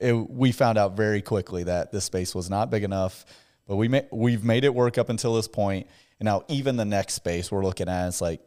it, 0.00 0.14
we 0.14 0.50
found 0.50 0.78
out 0.78 0.96
very 0.96 1.22
quickly 1.22 1.62
that 1.62 1.92
this 1.92 2.06
space 2.06 2.34
was 2.34 2.50
not 2.50 2.70
big 2.70 2.82
enough, 2.82 3.24
but 3.68 3.76
we 3.76 3.86
ma- 3.86 4.00
we've 4.10 4.42
made 4.42 4.64
it 4.64 4.74
work 4.74 4.98
up 4.98 5.10
until 5.10 5.36
this 5.36 5.46
point. 5.46 5.86
And 6.22 6.26
now 6.26 6.44
even 6.46 6.76
the 6.76 6.84
next 6.84 7.14
space 7.14 7.50
we're 7.50 7.64
looking 7.64 7.88
at, 7.88 8.06
it's 8.06 8.20
like, 8.20 8.40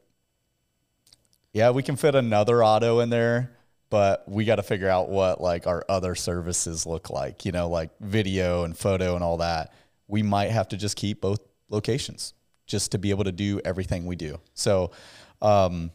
yeah, 1.52 1.72
we 1.72 1.84
can 1.84 1.98
fit 1.98 2.16
another 2.16 2.64
auto 2.64 3.02
in 3.02 3.10
there, 3.10 3.52
but 3.90 4.24
we 4.30 4.46
got 4.46 4.56
to 4.56 4.64
figure 4.64 4.88
out 4.88 5.10
what 5.10 5.42
like 5.42 5.68
our 5.68 5.84
other 5.90 6.16
services 6.16 6.86
look 6.86 7.10
like, 7.10 7.44
you 7.44 7.52
know, 7.52 7.68
like 7.68 7.90
video 8.00 8.64
and 8.64 8.78
photo 8.78 9.16
and 9.16 9.26
all 9.26 9.36
that. 9.40 9.74
We 10.08 10.24
might 10.24 10.52
have 10.52 10.70
to 10.70 10.78
just 10.78 10.96
keep 10.96 11.20
both 11.20 11.42
locations 11.68 12.34
just 12.66 12.94
to 12.94 12.98
be 12.98 13.10
able 13.10 13.26
to 13.26 13.34
do 13.34 13.60
everything 13.66 14.06
we 14.06 14.16
do. 14.16 14.40
So, 14.54 14.92
um, 15.42 15.92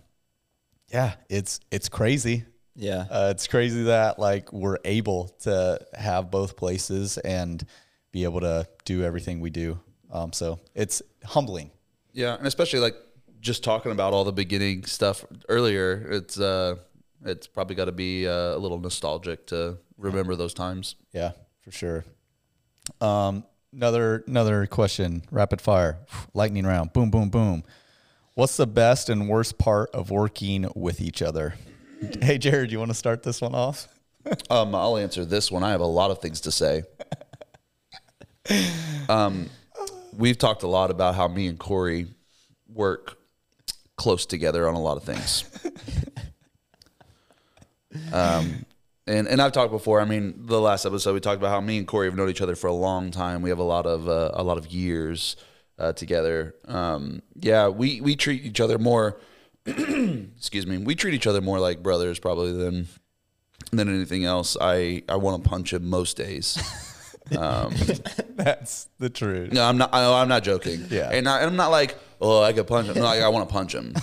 yeah, 0.88 1.14
it's 1.30 1.60
it's 1.70 1.88
crazy. 1.88 2.44
Yeah. 2.76 3.06
Uh, 3.10 3.28
it's 3.30 3.46
crazy 3.46 3.84
that 3.84 4.18
like 4.18 4.52
we're 4.52 4.80
able 4.84 5.28
to 5.44 5.80
have 5.94 6.30
both 6.30 6.58
places 6.58 7.16
and 7.16 7.64
be 8.12 8.24
able 8.24 8.40
to 8.40 8.68
do 8.84 9.02
everything 9.02 9.40
we 9.40 9.48
do. 9.48 9.80
Um, 10.10 10.32
so 10.32 10.58
it's 10.74 11.02
humbling. 11.24 11.70
Yeah, 12.12 12.34
and 12.36 12.46
especially 12.46 12.80
like 12.80 12.96
just 13.40 13.64
talking 13.64 13.92
about 13.92 14.12
all 14.12 14.24
the 14.24 14.32
beginning 14.32 14.84
stuff 14.84 15.24
earlier, 15.48 16.06
it's 16.10 16.38
uh, 16.38 16.76
it's 17.24 17.46
probably 17.46 17.76
got 17.76 17.86
to 17.86 17.92
be 17.92 18.26
uh, 18.26 18.56
a 18.56 18.58
little 18.58 18.78
nostalgic 18.78 19.46
to 19.48 19.78
remember 19.96 20.36
those 20.36 20.54
times. 20.54 20.96
Yeah, 21.12 21.32
for 21.60 21.70
sure. 21.70 22.04
Um, 23.00 23.44
another 23.72 24.24
another 24.26 24.66
question, 24.66 25.22
rapid 25.30 25.60
fire, 25.60 25.98
lightning 26.34 26.66
round. 26.66 26.92
Boom, 26.92 27.10
boom, 27.10 27.28
boom. 27.30 27.64
What's 28.34 28.56
the 28.56 28.66
best 28.66 29.08
and 29.08 29.28
worst 29.28 29.58
part 29.58 29.90
of 29.90 30.10
working 30.10 30.70
with 30.74 31.00
each 31.00 31.22
other? 31.22 31.54
Hey, 32.22 32.38
Jarred, 32.38 32.72
you 32.72 32.78
want 32.78 32.90
to 32.90 32.94
start 32.94 33.22
this 33.22 33.42
one 33.42 33.54
off? 33.54 33.86
Um, 34.48 34.74
I'll 34.74 34.96
answer 34.96 35.26
this 35.26 35.52
one. 35.52 35.62
I 35.62 35.72
have 35.72 35.82
a 35.82 35.86
lot 35.86 36.10
of 36.10 36.22
things 36.22 36.40
to 36.42 36.50
say. 36.50 36.82
Um, 39.08 39.50
we've 40.12 40.38
talked 40.38 40.62
a 40.62 40.68
lot 40.68 40.90
about 40.90 41.14
how 41.14 41.28
me 41.28 41.46
and 41.46 41.58
Cory 41.58 42.06
work 42.68 43.18
close 43.96 44.26
together 44.26 44.68
on 44.68 44.74
a 44.74 44.80
lot 44.80 44.96
of 44.96 45.04
things. 45.04 45.44
Um, 48.12 48.64
and 49.06 49.26
and 49.26 49.42
I've 49.42 49.52
talked 49.52 49.72
before. 49.72 50.00
I 50.00 50.04
mean, 50.04 50.34
the 50.46 50.60
last 50.60 50.86
episode 50.86 51.14
we 51.14 51.20
talked 51.20 51.38
about 51.38 51.50
how 51.50 51.60
me 51.60 51.78
and 51.78 51.86
Cory 51.86 52.06
have 52.06 52.16
known 52.16 52.28
each 52.28 52.40
other 52.40 52.54
for 52.54 52.68
a 52.68 52.72
long 52.72 53.10
time. 53.10 53.42
We 53.42 53.50
have 53.50 53.58
a 53.58 53.64
lot 53.64 53.86
of 53.86 54.08
uh, 54.08 54.30
a 54.34 54.42
lot 54.42 54.58
of 54.58 54.68
years 54.68 55.36
uh, 55.78 55.92
together. 55.92 56.54
Um, 56.66 57.22
yeah, 57.34 57.68
we 57.68 58.00
we 58.00 58.16
treat 58.16 58.44
each 58.44 58.60
other 58.60 58.78
more. 58.78 59.20
excuse 59.66 60.66
me. 60.66 60.78
We 60.78 60.94
treat 60.94 61.14
each 61.14 61.26
other 61.26 61.40
more 61.40 61.58
like 61.58 61.82
brothers 61.82 62.18
probably 62.18 62.52
than 62.52 62.86
than 63.72 63.88
anything 63.88 64.24
else. 64.24 64.56
I 64.60 65.02
I 65.08 65.16
want 65.16 65.42
to 65.42 65.48
punch 65.48 65.72
him 65.72 65.88
most 65.88 66.16
days. 66.16 66.58
Um, 67.36 67.74
that's 68.36 68.88
the 68.98 69.10
truth. 69.10 69.52
No, 69.52 69.64
I'm 69.64 69.78
not. 69.78 69.94
I, 69.94 70.20
I'm 70.20 70.28
not 70.28 70.42
joking. 70.42 70.86
Yeah. 70.90 71.10
and, 71.10 71.28
I, 71.28 71.38
and 71.38 71.46
I'm 71.46 71.56
not 71.56 71.70
like, 71.70 71.98
oh, 72.20 72.42
I 72.42 72.52
could 72.52 72.66
punch 72.66 72.88
him. 72.88 72.96
No, 72.96 73.02
like, 73.02 73.22
I 73.22 73.28
want 73.28 73.48
to 73.48 73.52
punch 73.52 73.74
him. 73.74 73.94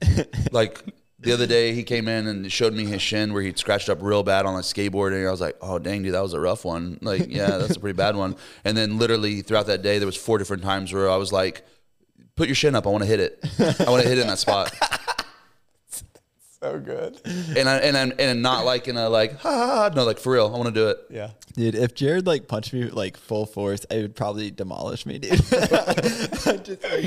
like 0.52 0.82
the 1.20 1.32
other 1.32 1.46
day, 1.46 1.74
he 1.74 1.82
came 1.82 2.08
in 2.08 2.26
and 2.26 2.50
showed 2.52 2.74
me 2.74 2.84
his 2.84 3.00
shin 3.00 3.32
where 3.32 3.42
he'd 3.42 3.58
scratched 3.58 3.88
up 3.88 3.98
real 4.02 4.22
bad 4.22 4.46
on 4.46 4.54
a 4.54 4.58
skateboard, 4.58 5.12
and 5.12 5.26
I 5.26 5.30
was 5.30 5.40
like, 5.40 5.56
oh, 5.60 5.78
dang, 5.78 6.02
dude, 6.02 6.14
that 6.14 6.22
was 6.22 6.34
a 6.34 6.40
rough 6.40 6.64
one. 6.64 6.98
Like, 7.00 7.26
yeah, 7.28 7.58
that's 7.58 7.76
a 7.76 7.80
pretty 7.80 7.96
bad 7.96 8.16
one. 8.16 8.36
And 8.64 8.76
then 8.76 8.98
literally 8.98 9.42
throughout 9.42 9.66
that 9.66 9.82
day, 9.82 9.98
there 9.98 10.06
was 10.06 10.16
four 10.16 10.38
different 10.38 10.62
times 10.62 10.92
where 10.92 11.08
I 11.10 11.16
was 11.16 11.32
like, 11.32 11.64
put 12.36 12.48
your 12.48 12.54
shin 12.54 12.74
up. 12.74 12.86
I 12.86 12.90
want 12.90 13.02
to 13.02 13.08
hit 13.08 13.20
it. 13.20 13.38
I 13.58 13.90
want 13.90 14.02
to 14.02 14.08
hit 14.08 14.18
it 14.18 14.22
in 14.22 14.28
that 14.28 14.38
spot. 14.38 14.74
So 16.64 16.80
good. 16.80 17.20
And 17.58 17.68
I 17.68 17.76
and 17.76 17.94
I'm, 17.94 18.12
and 18.18 18.40
not 18.40 18.64
like 18.64 18.88
in 18.88 18.96
a 18.96 19.10
like, 19.10 19.38
ha, 19.38 19.50
ha, 19.50 19.66
ha. 19.66 19.90
no, 19.94 20.04
like 20.04 20.18
for 20.18 20.32
real. 20.32 20.46
I 20.46 20.56
want 20.56 20.74
to 20.74 20.80
do 20.80 20.88
it. 20.88 20.96
Yeah. 21.10 21.30
Dude, 21.52 21.74
if 21.74 21.94
Jarred 21.94 22.26
like 22.26 22.48
punched 22.48 22.72
me 22.72 22.84
like 22.84 23.18
full 23.18 23.44
force, 23.44 23.84
I 23.90 23.96
would 23.96 24.16
probably 24.16 24.50
demolish 24.50 25.04
me, 25.04 25.18
dude. 25.18 25.32
I, 25.52 26.56
just, 26.56 26.82
like, 26.82 27.04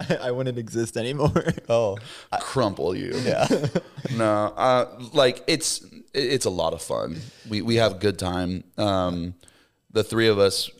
I, 0.00 0.16
I 0.22 0.30
wouldn't 0.30 0.56
exist 0.56 0.96
anymore. 0.96 1.52
Oh, 1.68 1.98
crumple 2.40 2.96
you. 2.96 3.12
yeah. 3.24 3.46
No, 4.16 4.54
uh, 4.56 4.86
like 5.12 5.44
it's 5.46 5.84
it's 6.14 6.46
a 6.46 6.50
lot 6.50 6.72
of 6.72 6.80
fun. 6.80 7.18
We 7.46 7.60
we 7.60 7.74
have 7.76 7.92
a 7.92 7.98
good 7.98 8.18
time. 8.18 8.64
Um, 8.78 9.34
the 9.92 10.02
three 10.02 10.28
of 10.28 10.38
us 10.38 10.70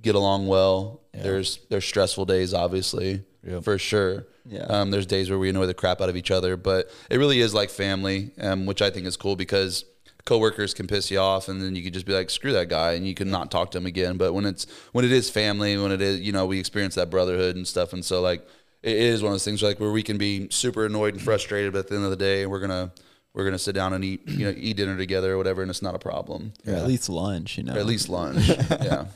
get 0.00 0.14
along 0.14 0.46
well. 0.46 1.00
There's 1.12 1.58
there's 1.70 1.84
stressful 1.84 2.26
days, 2.26 2.54
obviously, 2.54 3.24
Yep. 3.42 3.64
for 3.64 3.78
sure. 3.78 4.26
Yeah. 4.48 4.64
Um, 4.64 4.90
there's 4.90 5.06
days 5.06 5.30
where 5.30 5.38
we 5.38 5.50
annoy 5.50 5.66
the 5.66 5.74
crap 5.74 6.00
out 6.00 6.08
of 6.08 6.16
each 6.16 6.30
other, 6.30 6.56
but 6.56 6.90
it 7.10 7.18
really 7.18 7.40
is 7.40 7.54
like 7.54 7.70
family, 7.70 8.30
um, 8.40 8.66
which 8.66 8.80
I 8.82 8.90
think 8.90 9.06
is 9.06 9.16
cool 9.16 9.36
because 9.36 9.84
coworkers 10.24 10.74
can 10.74 10.86
piss 10.86 11.10
you 11.10 11.18
off, 11.18 11.48
and 11.48 11.60
then 11.60 11.74
you 11.74 11.82
could 11.82 11.94
just 11.94 12.06
be 12.06 12.12
like, 12.12 12.30
"Screw 12.30 12.52
that 12.52 12.68
guy," 12.68 12.92
and 12.92 13.06
you 13.06 13.14
can 13.14 13.30
not 13.30 13.50
talk 13.50 13.70
to 13.72 13.78
him 13.78 13.86
again. 13.86 14.16
But 14.16 14.32
when 14.32 14.44
it's 14.44 14.66
when 14.92 15.04
it 15.04 15.12
is 15.12 15.30
family, 15.30 15.76
when 15.76 15.92
it 15.92 16.00
is 16.00 16.20
you 16.20 16.32
know 16.32 16.46
we 16.46 16.58
experience 16.58 16.94
that 16.96 17.10
brotherhood 17.10 17.56
and 17.56 17.66
stuff, 17.66 17.92
and 17.92 18.04
so 18.04 18.20
like 18.20 18.46
it 18.82 18.96
is 18.96 19.22
one 19.22 19.30
of 19.30 19.34
those 19.34 19.44
things 19.44 19.62
like 19.62 19.80
where 19.80 19.90
we 19.90 20.02
can 20.02 20.18
be 20.18 20.48
super 20.50 20.86
annoyed 20.86 21.14
and 21.14 21.22
frustrated, 21.22 21.72
but 21.72 21.80
at 21.80 21.88
the 21.88 21.96
end 21.96 22.04
of 22.04 22.10
the 22.10 22.16
day, 22.16 22.46
we're 22.46 22.60
gonna 22.60 22.92
we're 23.34 23.44
gonna 23.44 23.58
sit 23.58 23.74
down 23.74 23.92
and 23.92 24.04
eat 24.04 24.26
you 24.28 24.44
know 24.44 24.54
eat 24.56 24.76
dinner 24.76 24.96
together 24.96 25.32
or 25.32 25.36
whatever, 25.38 25.62
and 25.62 25.70
it's 25.70 25.82
not 25.82 25.94
a 25.94 25.98
problem. 25.98 26.52
Or 26.66 26.74
at 26.74 26.86
least 26.86 27.08
lunch, 27.08 27.58
you 27.58 27.64
know. 27.64 27.74
Or 27.74 27.78
at 27.78 27.86
least 27.86 28.08
lunch. 28.08 28.48
yeah. 28.70 29.06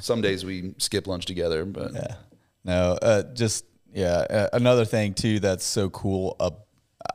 Some 0.00 0.20
days 0.20 0.44
we 0.44 0.74
skip 0.78 1.06
lunch 1.06 1.26
together, 1.26 1.64
but 1.64 1.92
Yeah. 1.92 2.14
No, 2.64 2.98
uh, 3.02 3.22
just 3.34 3.64
yeah. 3.94 4.26
Uh, 4.28 4.48
another 4.52 4.84
thing 4.84 5.14
too 5.14 5.40
that's 5.40 5.64
so 5.64 5.88
cool. 5.90 6.36
Uh, 6.38 6.50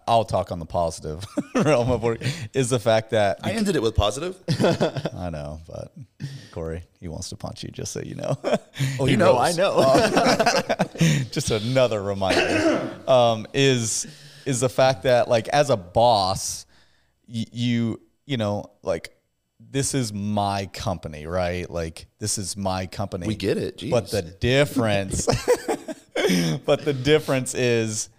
I'll 0.07 0.25
talk 0.25 0.51
on 0.51 0.59
the 0.59 0.65
positive 0.65 1.23
realm 1.55 1.91
of 1.91 2.01
work 2.03 2.19
is 2.53 2.69
the 2.69 2.79
fact 2.79 3.11
that 3.11 3.39
I 3.43 3.51
ended 3.51 3.75
it 3.75 3.81
with 3.81 3.95
positive. 3.95 4.35
I 5.15 5.29
know, 5.29 5.61
but 5.67 5.91
Cory 6.51 6.83
he 6.99 7.07
wants 7.07 7.29
to 7.29 7.35
punch 7.35 7.63
you 7.63 7.69
just 7.69 7.91
so 7.91 8.01
you 8.01 8.15
know. 8.15 8.37
Oh, 8.99 9.05
you 9.07 9.17
know. 9.17 9.37
I 9.37 9.51
know. 9.53 9.81
just 11.31 11.51
another 11.51 12.01
reminder 12.01 12.91
um, 13.07 13.45
is 13.53 14.07
is 14.45 14.59
the 14.59 14.69
fact 14.69 15.03
that 15.03 15.27
like 15.27 15.47
as 15.49 15.69
a 15.69 15.77
boss, 15.77 16.65
y- 17.27 17.45
you 17.51 18.01
you 18.25 18.37
know 18.37 18.71
like 18.83 19.15
this 19.59 19.93
is 19.93 20.11
my 20.13 20.65
company, 20.67 21.25
right? 21.25 21.69
Like 21.69 22.07
this 22.19 22.37
is 22.37 22.57
my 22.57 22.87
company. 22.87 23.27
We 23.27 23.35
get 23.35 23.57
it, 23.57 23.83
But 23.89 24.09
the 24.09 24.21
difference, 24.21 25.27
but 26.65 26.85
the 26.85 26.93
difference 26.93 27.53
is, 27.55 28.09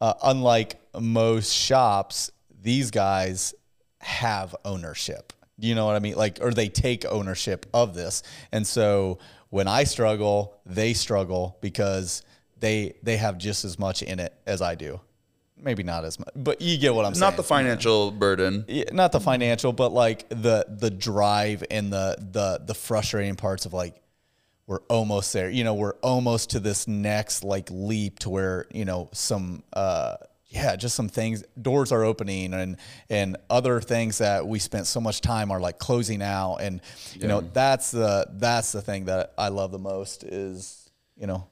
uh, 0.00 0.14
unlike 0.22 0.80
most 0.98 1.52
shops, 1.52 2.30
these 2.62 2.90
guys 2.90 3.54
have 4.00 4.54
ownership. 4.64 5.32
You 5.58 5.74
know 5.74 5.86
what 5.86 5.96
I 5.96 6.00
mean? 6.00 6.16
Like, 6.16 6.38
or 6.42 6.52
they 6.52 6.68
take 6.68 7.04
ownership 7.06 7.66
of 7.72 7.94
this. 7.94 8.22
And 8.52 8.66
so 8.66 9.18
when 9.50 9.68
I 9.68 9.84
struggle, 9.84 10.60
they 10.66 10.92
struggle 10.92 11.56
because 11.60 12.22
they 12.58 12.94
they 13.02 13.16
have 13.16 13.38
just 13.38 13.64
as 13.64 13.78
much 13.78 14.02
in 14.02 14.18
it 14.18 14.34
as 14.46 14.62
I 14.62 14.74
do. 14.74 15.00
Maybe 15.58 15.82
not 15.82 16.04
as 16.04 16.18
much, 16.18 16.28
but 16.36 16.60
you 16.60 16.76
get 16.76 16.94
what 16.94 17.06
I'm 17.06 17.14
saying. 17.14 17.20
not 17.20 17.36
the 17.36 17.42
financial 17.42 18.10
burden. 18.10 18.66
Yeah, 18.68 18.84
not 18.92 19.12
the 19.12 19.20
financial, 19.20 19.72
but 19.72 19.90
like 19.90 20.28
the 20.28 20.66
the 20.68 20.90
drive 20.90 21.64
and 21.70 21.90
the 21.90 22.16
the 22.18 22.60
the 22.64 22.74
frustrating 22.74 23.36
parts 23.36 23.64
of 23.64 23.72
like 23.72 23.96
we're 24.66 24.80
almost 24.88 25.32
there. 25.32 25.48
You 25.48 25.64
know, 25.64 25.74
we're 25.74 25.94
almost 26.02 26.50
to 26.50 26.60
this 26.60 26.88
next 26.88 27.44
like 27.44 27.68
leap 27.70 28.18
to 28.20 28.30
where 28.30 28.66
you 28.72 28.84
know 28.84 29.08
some 29.12 29.62
uh 29.72 30.16
yeah, 30.48 30.76
just 30.76 30.94
some 30.94 31.08
things 31.08 31.44
doors 31.60 31.92
are 31.92 32.04
opening 32.04 32.54
and 32.54 32.76
and 33.10 33.36
other 33.50 33.80
things 33.80 34.18
that 34.18 34.46
we 34.46 34.58
spent 34.58 34.86
so 34.86 35.00
much 35.00 35.20
time 35.20 35.50
are 35.50 35.60
like 35.60 35.78
closing 35.78 36.22
out 36.22 36.56
and 36.56 36.80
you 37.14 37.26
know 37.26 37.40
that's 37.40 37.90
the 37.90 38.26
that's 38.34 38.72
the 38.72 38.80
thing 38.80 39.06
that 39.06 39.32
I 39.36 39.48
love 39.48 39.72
the 39.72 39.78
most 39.78 40.24
is 40.24 40.90
you 41.16 41.26
know 41.26 41.46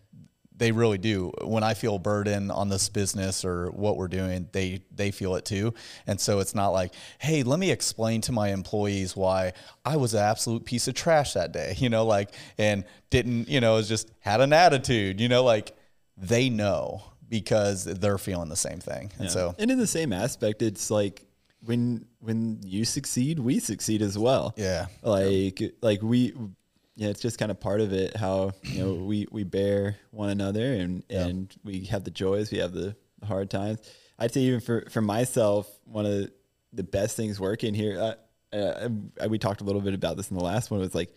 they 0.57 0.73
really 0.73 0.99
do. 0.99 1.33
When 1.43 1.65
I 1.65 1.75
feel 1.75 1.99
burden 1.99 2.51
on 2.51 2.69
this 2.69 2.89
business 2.89 3.45
or 3.45 3.71
what 3.71 3.97
we're 3.97 4.09
doing, 4.09 4.49
they 4.53 4.83
they 4.95 5.11
feel 5.11 5.35
it 5.35 5.45
too. 5.45 5.75
And 6.07 6.21
so 6.21 6.39
it's 6.39 6.55
not 6.55 6.69
like, 6.69 6.95
hey, 7.19 7.43
let 7.43 7.59
me 7.59 7.71
explain 7.71 8.21
to 8.23 8.33
my 8.33 8.49
employees 8.49 9.17
why 9.17 9.53
I 9.85 9.97
was 9.97 10.15
an 10.15 10.21
absolute 10.21 10.65
piece 10.65 10.87
of 10.87 10.95
trash 10.95 11.33
that 11.33 11.53
day, 11.53 11.75
you 11.79 11.89
know, 11.89 12.07
like 12.07 12.31
and 12.59 12.85
didn't, 13.11 13.49
you 13.49 13.61
know, 13.61 13.77
it's 13.79 13.89
just 13.89 14.11
had 14.21 14.41
an 14.41 14.53
attitude, 14.53 15.21
you 15.21 15.29
know, 15.29 15.43
like 15.43 15.77
they 16.17 16.49
know 16.49 17.03
because 17.29 17.85
they're 17.85 18.19
feeling 18.19 18.49
the 18.49 18.57
same 18.57 18.79
thing. 18.79 19.11
And 19.19 19.31
so 19.31 19.55
and 19.59 19.71
in 19.71 19.79
the 19.79 19.87
same 19.87 20.13
aspect, 20.13 20.63
it's 20.63 20.91
like 20.91 21.27
when 21.65 22.07
when 22.21 22.61
you 22.63 22.85
succeed, 22.85 23.39
we 23.41 23.59
succeed 23.59 24.03
as 24.03 24.17
well. 24.17 24.55
Yeah. 24.57 24.87
Like 25.03 25.61
like 25.83 26.03
we 26.03 26.33
yeah, 26.97 27.09
it's 27.09 27.21
just 27.21 27.39
kind 27.39 27.51
of 27.51 27.59
part 27.61 27.81
of 27.81 27.93
it 27.93 28.17
how, 28.17 28.53
you 28.63 28.79
know, 28.85 28.95
we 28.95 29.27
we 29.31 29.45
bear 29.45 29.97
one 30.11 30.31
another 30.31 30.73
and 30.75 31.03
and 31.11 31.55
we 31.65 31.85
have 31.87 32.05
the 32.05 32.11
joys, 32.11 32.51
we 32.53 32.59
have 32.59 32.73
the 32.73 32.95
hard 33.25 33.51
times. 33.51 33.81
I'd 34.19 34.33
say 34.33 34.41
even 34.43 34.61
for 34.61 34.85
for 34.91 35.01
myself, 35.01 35.69
one 35.85 36.07
of 36.07 36.31
the 36.73 36.83
best 36.85 37.17
things 37.17 37.39
working 37.41 37.75
here 37.75 37.99
uh, 38.53 38.57
uh, 38.57 38.89
I- 39.21 39.27
we 39.29 39.39
talked 39.39 39.61
a 39.61 39.65
little 39.65 39.81
bit 39.81 39.95
about 39.95 40.17
this 40.17 40.31
in 40.31 40.37
the 40.37 40.45
last 40.45 40.71
one 40.71 40.81
was 40.81 40.95
like 40.95 41.13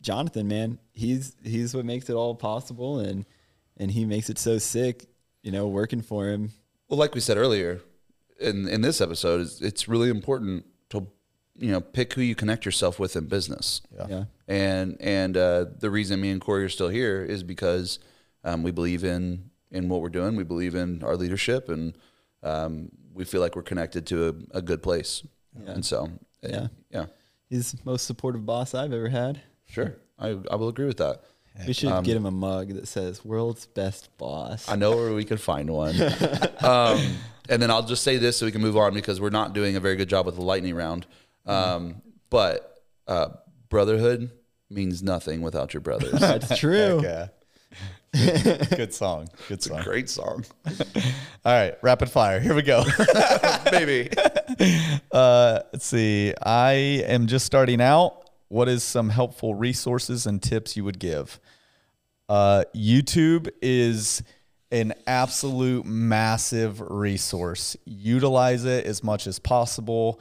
Jonathan, 0.00 0.46
man, 0.46 0.78
he's 0.92 1.34
he's 1.42 1.74
what 1.74 1.84
makes 1.84 2.08
it 2.08 2.14
all 2.14 2.34
possible 2.34 3.00
and 3.00 3.26
and 3.78 3.90
he 3.90 4.04
makes 4.04 4.30
it 4.30 4.38
so 4.38 4.58
sick, 4.58 5.06
you 5.42 5.50
know, 5.50 5.66
working 5.66 6.02
for 6.02 6.28
him 6.28 6.52
Well, 6.88 6.98
like 6.98 7.14
we 7.14 7.20
said 7.20 7.36
earlier 7.36 7.80
in 8.40 8.68
in 8.68 8.80
this 8.82 9.00
episode, 9.00 9.40
is 9.40 9.60
it's 9.60 9.88
really 9.88 10.08
important 10.08 10.66
you 11.58 11.70
know 11.72 11.80
pick 11.80 12.12
who 12.14 12.22
you 12.22 12.34
connect 12.34 12.64
yourself 12.64 12.98
with 12.98 13.16
in 13.16 13.26
business. 13.26 13.82
Yeah. 14.08 14.24
And 14.46 14.96
and 15.00 15.36
uh, 15.36 15.66
the 15.78 15.90
reason 15.90 16.20
me 16.20 16.30
and 16.30 16.40
Cory 16.40 16.64
are 16.64 16.68
still 16.68 16.88
here 16.88 17.22
is 17.24 17.42
because 17.42 17.98
um, 18.44 18.62
we 18.62 18.70
believe 18.70 19.04
in 19.04 19.50
in 19.70 19.88
what 19.88 20.00
we're 20.00 20.08
doing. 20.08 20.36
We 20.36 20.44
believe 20.44 20.74
in 20.74 21.02
our 21.02 21.16
leadership, 21.16 21.68
and 21.68 21.96
um, 22.42 22.90
we 23.12 23.24
feel 23.24 23.40
like 23.40 23.56
we're 23.56 23.62
connected 23.62 24.06
to 24.06 24.28
a, 24.52 24.58
a 24.58 24.62
good 24.62 24.82
place. 24.82 25.22
And 25.66 25.84
so, 25.84 26.08
Yeah. 26.42 26.50
yeah, 26.50 26.66
yeah, 26.90 27.06
He's 27.50 27.72
the 27.72 27.78
most 27.84 28.06
supportive 28.06 28.46
boss 28.46 28.72
I've 28.74 28.92
ever 28.92 29.08
had. 29.08 29.40
sure, 29.66 29.96
I 30.18 30.38
I 30.50 30.54
will 30.56 30.68
agree 30.68 30.86
with 30.86 30.98
that. 30.98 31.22
We 31.66 31.72
should 31.72 31.90
Um, 31.90 32.04
get 32.04 32.16
him 32.16 32.24
a 32.26 32.30
mug 32.30 32.68
that 32.74 32.86
says 32.86 33.24
"World's 33.24 33.66
Best 33.66 34.16
Boss." 34.18 34.68
I 34.68 34.76
know 34.76 34.94
where 34.96 35.12
we 35.12 35.24
could 35.24 35.40
find 35.40 35.68
one. 35.70 35.96
um, 36.60 37.00
and 37.48 37.60
then 37.60 37.70
I'll 37.70 37.82
just 37.82 38.04
say 38.04 38.16
this 38.18 38.36
so 38.36 38.46
we 38.46 38.52
can 38.52 38.60
move 38.62 38.76
on 38.76 38.94
because 38.94 39.20
we're 39.20 39.30
not 39.30 39.52
doing 39.54 39.74
a 39.76 39.80
very 39.80 39.96
good 39.96 40.08
job 40.08 40.24
with 40.26 40.36
the 40.36 40.42
lightning 40.42 40.74
round. 40.76 41.04
Um, 41.46 42.02
but 42.30 42.82
uh, 43.06 43.28
brotherhood 43.68 44.30
means 44.70 45.02
nothing 45.02 45.40
without 45.42 45.74
your 45.74 45.80
brothers. 45.80 46.12
That's 46.20 46.58
true. 46.58 47.00
Yeah. 47.02 47.28
Good 48.12 48.94
song. 48.94 49.28
Good 49.48 49.62
song. 49.62 49.82
Great 49.82 50.08
song, 50.08 50.44
All 51.44 51.52
right, 51.52 51.74
rapid 51.82 52.10
fire. 52.10 52.40
Here 52.40 52.54
we 52.54 52.62
go. 52.62 52.82
Maybe. 53.72 54.08
Uh, 55.12 55.60
let's 55.72 55.86
see. 55.86 56.32
I 56.42 56.72
am 57.06 57.26
just 57.26 57.44
starting 57.44 57.80
out. 57.82 58.30
What 58.48 58.68
is 58.68 58.82
some 58.82 59.10
helpful 59.10 59.54
resources 59.54 60.26
and 60.26 60.42
tips 60.42 60.74
you 60.74 60.84
would 60.84 60.98
give? 60.98 61.38
Uh, 62.30 62.64
YouTube 62.74 63.48
is 63.60 64.22
an 64.70 64.94
absolute 65.06 65.84
massive 65.84 66.80
resource. 66.80 67.76
Utilize 67.84 68.64
it 68.64 68.86
as 68.86 69.04
much 69.04 69.26
as 69.26 69.38
possible. 69.38 70.20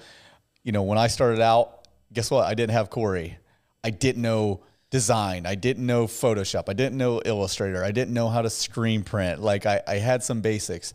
You 0.68 0.74
know, 0.74 0.84
when 0.84 0.98
I 0.98 1.08
started 1.08 1.40
out, 1.40 1.88
guess 2.12 2.30
what? 2.30 2.46
I 2.46 2.54
didn't 2.54 2.74
have 2.74 2.90
Cory. 2.90 3.38
I 3.86 3.90
didn't 3.90 4.22
know 4.22 4.64
design. 4.90 5.46
I 5.46 5.56
didn't 5.56 5.86
know 5.86 6.08
Photoshop. 6.08 6.66
I 6.68 6.74
didn't 6.74 6.98
know 6.98 7.22
Illustrator. 7.24 7.86
I 7.86 7.92
didn't 7.92 8.14
know 8.14 8.28
how 8.28 8.42
to 8.42 8.50
screen 8.50 9.04
print. 9.04 9.42
Like 9.42 9.66
I, 9.66 9.80
I 9.88 9.94
had 9.96 10.24
some 10.24 10.42
basics. 10.42 10.94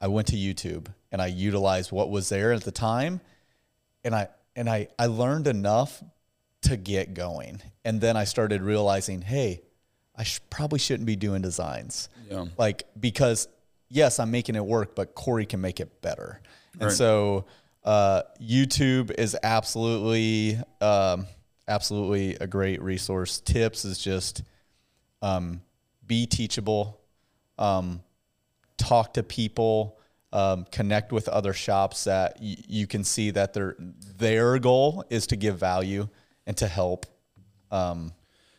I 0.00 0.08
went 0.08 0.26
to 0.28 0.36
YouTube 0.36 0.88
and 1.12 1.22
I 1.22 1.28
utilized 1.28 1.92
what 1.92 2.10
was 2.10 2.30
there 2.30 2.52
at 2.52 2.64
the 2.64 2.72
time 2.72 3.20
and 4.02 4.12
I 4.12 4.26
and 4.56 4.68
I 4.68 4.88
I 4.98 5.06
learned 5.06 5.46
enough 5.46 6.02
to 6.62 6.76
get 6.76 7.14
going. 7.14 7.62
And 7.84 8.00
then 8.00 8.16
I 8.16 8.24
started 8.24 8.60
realizing, 8.60 9.22
hey, 9.22 9.62
I 10.16 10.24
sh- 10.24 10.40
probably 10.50 10.80
shouldn't 10.80 11.06
be 11.06 11.14
doing 11.14 11.42
designs. 11.42 12.08
Yeah. 12.28 12.46
Like 12.58 12.88
because 12.98 13.46
yes, 13.88 14.18
I'm 14.18 14.32
making 14.32 14.56
it 14.56 14.66
work, 14.66 14.96
but 14.96 15.14
Cory 15.14 15.46
can 15.46 15.60
make 15.60 15.78
it 15.78 16.02
better. 16.02 16.40
And 16.72 16.88
Right. 16.88 16.92
so 16.92 17.44
uh, 17.84 18.22
YouTube 18.40 19.10
is 19.18 19.36
absolutely 19.42 20.58
um, 20.80 21.26
absolutely 21.68 22.36
a 22.36 22.46
great 22.46 22.80
resource. 22.82 23.40
Tips 23.40 23.84
is 23.84 23.98
just 23.98 24.42
um, 25.20 25.62
be 26.06 26.26
teachable, 26.26 27.00
um, 27.58 28.02
talk 28.78 29.14
to 29.14 29.22
people, 29.22 29.98
um, 30.32 30.64
connect 30.70 31.12
with 31.12 31.28
other 31.28 31.52
shops 31.52 32.04
that 32.04 32.36
y- 32.40 32.56
you 32.68 32.86
can 32.86 33.04
see 33.04 33.30
that 33.30 33.52
their 33.52 33.76
their 33.78 34.58
goal 34.58 35.04
is 35.10 35.26
to 35.28 35.36
give 35.36 35.58
value 35.58 36.08
and 36.46 36.56
to 36.56 36.66
help. 36.66 37.06
Um, 37.70 38.12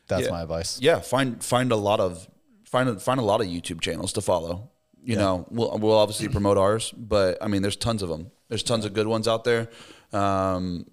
that's 0.07 0.25
Yeah. 0.25 0.31
my 0.31 0.41
advice. 0.41 0.79
Yeah, 0.81 0.99
find 0.99 1.43
find 1.43 1.71
a 1.71 1.75
lot 1.77 1.99
of 1.99 2.27
find 2.65 2.89
a, 2.89 2.99
find 2.99 3.19
a 3.19 3.23
lot 3.23 3.41
of 3.41 3.47
YouTube 3.47 3.79
channels 3.81 4.13
to 4.13 4.21
follow. 4.21 4.69
You 5.05 5.17
know, 5.17 5.45
we'll 5.49 5.77
we'll 5.79 5.97
obviously 5.97 6.27
promote 6.37 6.57
ours, 6.57 6.93
but 6.95 7.37
I 7.41 7.47
mean, 7.47 7.61
there's 7.61 7.75
tons 7.75 8.01
of 8.01 8.09
them. 8.09 8.31
There's 8.49 8.63
tons 8.63 8.85
of 8.85 8.93
good 8.93 9.07
ones 9.07 9.27
out 9.27 9.43
there. 9.43 9.69
Um, 10.11 10.85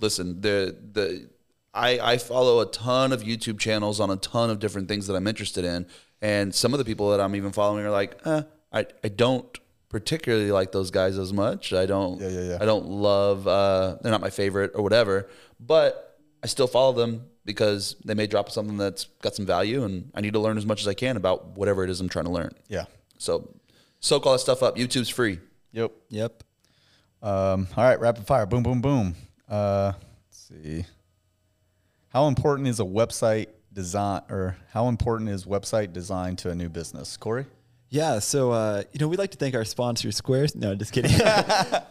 listen, 0.00 0.40
the 0.40 0.76
the 0.92 1.28
I 1.74 1.98
I 2.00 2.18
follow 2.18 2.60
a 2.60 2.66
ton 2.66 3.12
of 3.12 3.22
YouTube 3.22 3.58
channels 3.58 4.00
on 4.00 4.10
a 4.10 4.16
ton 4.16 4.50
of 4.50 4.58
different 4.58 4.88
things 4.88 5.06
that 5.06 5.14
I'm 5.14 5.26
interested 5.26 5.64
in, 5.64 5.86
and 6.20 6.54
some 6.54 6.72
of 6.72 6.78
the 6.78 6.84
people 6.84 7.10
that 7.10 7.20
I'm 7.20 7.34
even 7.34 7.52
following 7.52 7.84
are 7.84 7.90
like, 7.90 8.18
eh, 8.26 8.42
I 8.72 8.86
I 9.04 9.08
don't 9.08 9.58
particularly 9.88 10.50
like 10.50 10.72
those 10.72 10.90
guys 10.90 11.18
as 11.18 11.32
much. 11.32 11.72
I 11.72 11.86
don't. 11.86 12.20
Yeah, 12.20 12.28
yeah, 12.28 12.40
yeah. 12.42 12.58
I 12.60 12.64
don't 12.64 12.86
love. 12.86 13.46
Uh, 13.46 13.96
they're 14.00 14.12
not 14.12 14.22
my 14.22 14.30
favorite 14.30 14.72
or 14.74 14.82
whatever, 14.82 15.28
but 15.60 16.18
I 16.42 16.46
still 16.46 16.66
follow 16.66 16.92
them 16.92 17.26
because 17.44 17.96
they 18.04 18.14
may 18.14 18.26
drop 18.26 18.50
something 18.50 18.76
that's 18.76 19.04
got 19.20 19.34
some 19.34 19.46
value, 19.46 19.84
and 19.84 20.10
I 20.14 20.20
need 20.20 20.32
to 20.32 20.40
learn 20.40 20.56
as 20.56 20.66
much 20.66 20.80
as 20.80 20.88
I 20.88 20.94
can 20.94 21.16
about 21.16 21.56
whatever 21.58 21.84
it 21.84 21.90
is 21.90 22.00
I'm 22.00 22.08
trying 22.08 22.24
to 22.26 22.30
learn. 22.30 22.52
Yeah. 22.68 22.84
So, 23.22 23.54
soak 24.00 24.26
all 24.26 24.32
that 24.32 24.40
stuff 24.40 24.62
up. 24.62 24.76
YouTube's 24.76 25.08
free. 25.08 25.38
Yep. 25.72 25.92
Yep. 26.10 26.42
Um, 27.22 27.68
all 27.76 27.84
right, 27.84 28.00
rapid 28.00 28.26
fire. 28.26 28.46
Boom, 28.46 28.64
boom, 28.64 28.80
boom. 28.80 29.14
Uh, 29.48 29.92
let's 30.26 30.48
see. 30.48 30.84
How 32.08 32.26
important 32.26 32.66
is 32.66 32.80
a 32.80 32.84
website 32.84 33.46
design, 33.72 34.22
or 34.28 34.56
how 34.72 34.88
important 34.88 35.30
is 35.30 35.44
website 35.44 35.92
design 35.92 36.34
to 36.36 36.50
a 36.50 36.54
new 36.54 36.68
business, 36.68 37.16
Cory? 37.16 37.46
Yeah. 37.90 38.18
So 38.18 38.50
uh, 38.50 38.82
you 38.92 38.98
know, 38.98 39.06
we'd 39.06 39.20
like 39.20 39.30
to 39.30 39.38
thank 39.38 39.54
our 39.54 39.64
sponsor, 39.64 40.10
Squares. 40.10 40.56
No, 40.56 40.74
just 40.74 40.92
kidding. 40.92 41.12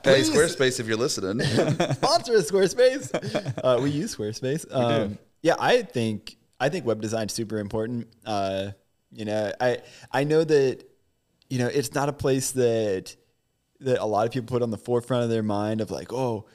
Hey, 0.03 0.21
Squarespace, 0.21 0.79
if 0.79 0.87
you're 0.87 0.97
listening. 0.97 1.39
sponsor 1.93 2.35
us, 2.35 2.51
Squarespace. 2.51 3.53
Uh, 3.63 3.79
we 3.81 3.91
use 3.91 4.15
Squarespace. 4.15 4.65
Um, 4.73 5.17
yeah, 5.41 5.55
I 5.57 5.83
think 5.83 6.35
I 6.59 6.67
think 6.67 6.85
web 6.85 7.01
design 7.01 7.27
is 7.27 7.33
super 7.33 7.59
important. 7.59 8.07
Uh, 8.25 8.71
you 9.11 9.25
know, 9.25 9.53
I 9.61 9.77
I 10.11 10.23
know 10.25 10.43
that 10.43 10.90
you 11.51 11.57
know 11.59 11.67
it's 11.67 11.93
not 11.93 12.07
a 12.09 12.13
place 12.13 12.51
that 12.51 13.15
that 13.81 13.99
a 13.99 14.05
lot 14.05 14.25
of 14.27 14.31
people 14.33 14.47
put 14.47 14.61
on 14.63 14.69
the 14.71 14.77
forefront 14.77 15.23
of 15.23 15.29
their 15.29 15.43
mind 15.43 15.81
of 15.81 15.91
like, 15.91 16.13
oh, 16.13 16.45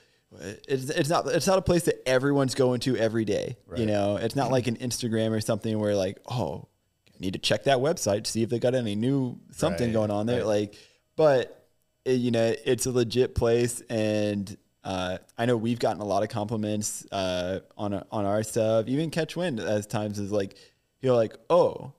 it's 0.68 0.90
it's 0.90 1.09
not 1.09 1.27
it's 1.28 1.47
not 1.47 1.59
a 1.59 1.62
place 1.62 1.82
that 1.85 2.06
everyone's 2.09 2.55
going 2.55 2.81
to 2.81 2.97
every 2.97 3.24
day. 3.24 3.56
You 3.77 3.86
know, 3.86 4.16
it's 4.16 4.36
not 4.36 4.51
like 4.51 4.66
an 4.66 4.77
Instagram 4.77 5.31
or 5.32 5.40
something 5.40 5.78
where 5.78 5.94
like, 5.94 6.18
oh, 6.31 6.68
I 7.09 7.18
need 7.20 7.32
to 7.35 7.39
check 7.39 7.64
that 7.64 7.78
website 7.78 8.24
to 8.24 8.31
see 8.31 8.43
if 8.43 8.48
they 8.51 8.59
got 8.59 8.74
any 8.74 8.94
new 8.94 9.39
something 9.52 9.89
Right, 9.89 9.93
going 9.93 10.10
on 10.10 10.27
there. 10.27 10.39
right. 10.39 10.47
Like, 10.47 10.74
but 11.16 11.68
it- 12.05 12.12
you 12.20 12.31
know, 12.31 12.55
it's 12.64 12.86
a 12.86 12.90
legit 12.93 13.35
place, 13.35 13.81
and 13.90 14.56
uh, 14.85 15.18
I 15.36 15.47
know 15.47 15.56
we've 15.56 15.81
gotten 15.81 16.01
a 16.01 16.05
lot 16.05 16.23
of 16.23 16.28
compliments 16.28 17.05
uh, 17.10 17.60
on 17.77 17.93
on 18.12 18.24
our 18.24 18.43
stuff. 18.44 18.86
Even 18.86 19.10
Catch 19.10 19.35
Wind 19.36 19.59
as 19.59 19.86
times 19.86 20.18
is 20.20 20.31
like, 20.31 20.56
you're 21.01 21.16
like, 21.16 21.35
oh, 21.51 21.93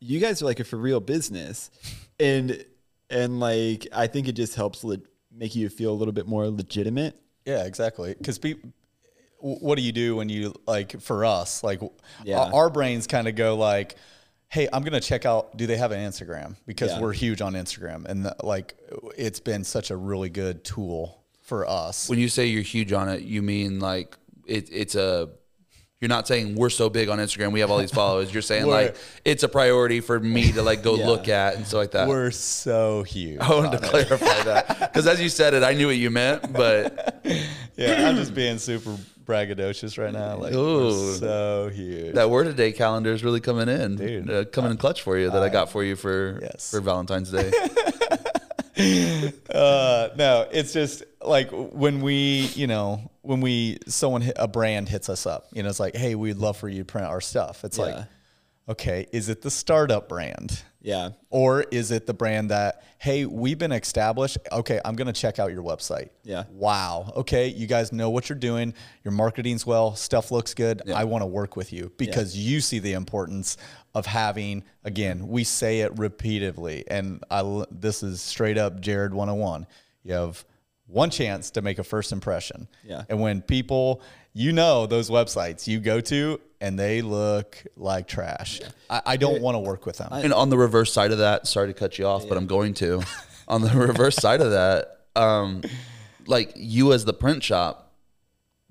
you 0.00 0.20
guys 0.20 0.42
are 0.42 0.44
like 0.46 0.60
a 0.60 0.64
for 0.64 0.76
real 0.76 1.00
business, 1.00 1.70
and 2.20 2.64
and 3.08 3.40
like 3.40 3.88
I 3.92 4.06
think 4.06 4.28
it 4.28 4.32
just 4.32 4.54
helps 4.54 4.84
le- 4.84 4.98
make 5.32 5.54
you 5.56 5.68
feel 5.68 5.90
a 5.92 5.94
little 5.98 6.12
bit 6.12 6.26
more 6.26 6.48
legitimate. 6.48 7.16
Yeah, 7.46 7.64
exactly. 7.64 8.14
Because 8.16 8.38
people, 8.38 8.70
what 9.38 9.76
do 9.76 9.82
you 9.82 9.92
do 9.92 10.16
when 10.16 10.28
you 10.28 10.54
like 10.66 11.00
for 11.00 11.24
us? 11.24 11.64
Like, 11.64 11.80
Yeah. 12.24 12.38
our, 12.40 12.54
our 12.54 12.70
brains 12.70 13.06
kind 13.06 13.26
of 13.26 13.34
go 13.34 13.56
like, 13.56 13.96
"Hey, 14.48 14.68
I'm 14.72 14.82
gonna 14.84 15.00
check 15.00 15.24
out. 15.24 15.56
Do 15.56 15.66
they 15.66 15.76
have 15.76 15.92
an 15.92 15.98
Instagram? 16.00 16.56
Because 16.66 16.90
Yeah. 16.92 17.00
we're 17.00 17.12
huge 17.14 17.40
on 17.40 17.54
Instagram, 17.54 18.04
and 18.06 18.24
the, 18.26 18.36
like, 18.42 18.74
it's 19.16 19.40
been 19.40 19.64
such 19.64 19.90
a 19.90 19.96
really 19.96 20.28
good 20.28 20.62
tool 20.64 21.16
for 21.42 21.66
us. 21.68 22.08
when 22.08 22.18
you 22.18 22.28
say 22.28 22.46
you're 22.46 22.62
huge 22.62 22.92
on 22.92 23.08
it, 23.08 23.22
you 23.22 23.42
mean 23.42 23.80
like 23.80 24.16
it, 24.46 24.68
it's 24.70 24.94
a. 24.94 25.30
You're 26.00 26.08
not 26.08 26.26
saying 26.26 26.54
we're 26.54 26.70
so 26.70 26.88
big 26.88 27.10
on 27.10 27.18
Instagram, 27.18 27.52
we 27.52 27.60
have 27.60 27.70
all 27.70 27.76
these 27.76 27.90
followers. 28.02 28.32
You're 28.32 28.40
saying 28.40 28.66
like 28.66 28.96
it's 29.22 29.42
a 29.42 29.48
priority 29.48 30.00
for 30.00 30.18
me 30.18 30.50
to 30.52 30.62
like 30.62 30.82
go 30.82 30.94
Yeah. 30.96 31.06
look 31.06 31.28
at 31.28 31.56
and 31.56 31.66
stuff 31.66 31.78
like 31.78 31.90
that. 31.90 32.08
we're 32.08 32.30
so 32.30 33.02
huge. 33.02 33.38
I 33.38 33.50
wanted 33.54 33.72
to 33.82 33.86
clarify 33.86 34.42
that 34.44 34.78
because 34.80 35.06
as 35.06 35.20
you 35.20 35.28
said 35.28 35.52
it, 35.52 35.62
I 35.62 35.74
knew 35.74 35.88
what 35.88 35.96
you 35.96 36.10
meant, 36.10 36.54
but 36.54 37.20
yeah, 37.76 38.08
I'm 38.08 38.16
just 38.16 38.34
being 38.34 38.56
super 38.56 38.96
braggadocious 39.26 40.02
right 40.02 40.12
now. 40.12 40.36
Like, 40.38 40.54
Ooh. 40.54 41.12
so 41.16 41.68
huge. 41.68 42.14
that 42.14 42.30
word 42.30 42.46
of 42.46 42.56
day 42.56 42.72
calendar 42.72 43.12
is 43.12 43.22
really 43.22 43.40
coming 43.40 43.68
in, 43.68 43.96
Dude. 43.96 44.30
uh, 44.30 44.44
coming 44.46 44.70
in 44.70 44.78
clutch 44.78 45.02
for 45.02 45.18
you 45.18 45.28
that 45.30 45.42
I 45.42 45.50
got 45.50 45.70
for 45.70 45.84
you 45.84 45.96
for 45.96 46.38
Yes. 46.40 46.70
for 46.70 46.80
Valentine's 46.80 47.30
Day. 47.30 47.52
Uh, 49.50 50.08
no, 50.16 50.48
it's 50.50 50.72
just 50.72 51.02
like 51.22 51.50
when 51.50 52.00
we, 52.00 52.48
you 52.54 52.66
know, 52.66 53.10
when 53.30 53.40
we 53.40 53.78
someone 53.86 54.22
hit, 54.22 54.34
a 54.40 54.48
brand 54.48 54.88
hits 54.88 55.08
us 55.08 55.24
up, 55.24 55.46
you 55.52 55.62
know, 55.62 55.68
it's 55.68 55.78
like, 55.78 55.94
hey, 55.94 56.16
we'd 56.16 56.38
love 56.38 56.56
for 56.56 56.68
you 56.68 56.80
to 56.80 56.84
print 56.84 57.06
our 57.06 57.20
stuff. 57.20 57.62
It's 57.64 57.78
like, 57.78 58.04
okay, 58.68 59.06
is 59.12 59.28
it 59.28 59.40
the 59.40 59.52
startup 59.52 60.08
brand? 60.08 60.64
Yeah, 60.82 61.10
Or 61.28 61.62
is 61.62 61.92
it 61.92 62.06
the 62.06 62.14
brand 62.14 62.50
that, 62.50 62.82
hey, 62.98 63.26
we've 63.26 63.58
been 63.58 63.70
established. 63.70 64.38
Okay, 64.50 64.80
I'm 64.84 64.96
gonna 64.96 65.12
check 65.12 65.38
out 65.38 65.52
your 65.52 65.62
website. 65.62 66.08
Yeah. 66.24 66.44
Wow. 66.50 67.12
Okay, 67.14 67.48
you 67.48 67.68
guys 67.68 67.92
know 67.92 68.10
what 68.10 68.28
you're 68.28 68.38
doing. 68.38 68.74
Your 69.04 69.12
marketing's 69.12 69.64
well. 69.64 69.94
Stuff 69.94 70.32
looks 70.32 70.52
good. 70.52 70.90
I 70.90 71.04
want 71.04 71.22
to 71.22 71.26
work 71.26 71.54
with 71.54 71.72
you 71.72 71.92
because 71.98 72.36
you 72.36 72.60
see 72.60 72.80
the 72.80 72.94
importance 72.94 73.58
of 73.94 74.06
having. 74.06 74.64
Again, 74.82 75.28
we 75.28 75.44
say 75.44 75.82
it 75.82 75.96
repeatedly, 75.96 76.84
and 76.88 77.22
I 77.30 77.64
This 77.70 78.02
is 78.02 78.20
straight 78.20 78.58
up 78.58 78.80
Jarred 78.80 79.14
101. 79.14 79.66
You 80.02 80.14
have 80.14 80.44
one 80.90 81.10
chance 81.10 81.50
to 81.52 81.62
make 81.62 81.78
a 81.78 81.84
first 81.84 82.12
impression. 82.12 82.68
Yeah. 82.84 83.04
And 83.08 83.20
when 83.20 83.42
people, 83.42 84.02
you 84.32 84.52
know, 84.52 84.86
those 84.86 85.10
websites 85.10 85.66
you 85.66 85.78
go 85.80 86.00
to 86.02 86.40
and 86.60 86.78
they 86.78 87.00
look 87.02 87.62
like 87.76 88.08
trash, 88.08 88.60
I, 88.88 89.02
I 89.06 89.16
don't 89.16 89.40
want 89.40 89.54
to 89.54 89.60
work 89.60 89.86
with 89.86 89.98
them. 89.98 90.08
and 90.12 90.32
on 90.32 90.50
the 90.50 90.58
reverse 90.58 90.92
side 90.92 91.12
of 91.12 91.18
that, 91.18 91.46
sorry 91.46 91.68
to 91.68 91.74
cut 91.74 91.98
you 91.98 92.06
off, 92.06 92.28
but 92.28 92.36
I'm 92.36 92.46
going 92.46 92.74
to. 92.74 93.02
on 93.48 93.62
the 93.62 93.70
reverse 93.70 94.16
side 94.16 94.40
of 94.40 94.52
that, 94.52 95.00
um, 95.16 95.62
like 96.26 96.52
you 96.56 96.92
as 96.92 97.04
the 97.04 97.12
print 97.12 97.42
shop, 97.42 97.92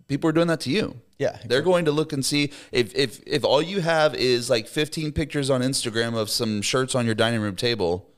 people 0.07 0.29
are 0.29 0.33
doing 0.33 0.47
that 0.47 0.61
to 0.61 0.69
you. 0.69 0.95
Yeah, 1.19 1.37
They're 1.45 1.61
going 1.61 1.83
to 1.83 1.91
look 1.91 2.13
and 2.13 2.25
see 2.25 2.53
if 2.71 2.95
if 2.95 3.21
if 3.27 3.43
all 3.43 3.61
you 3.61 3.81
have 3.81 4.15
is 4.15 4.49
like 4.49 4.69
15 4.69 5.11
pictures 5.11 5.49
on 5.49 5.59
Instagram 5.61 6.15
of 6.15 6.29
some 6.29 6.61
shirts 6.61 6.95
on 6.95 7.05
your 7.05 7.13
dining 7.13 7.41
room 7.41 7.57
table, 7.57 8.07
yeah. 8.07 8.08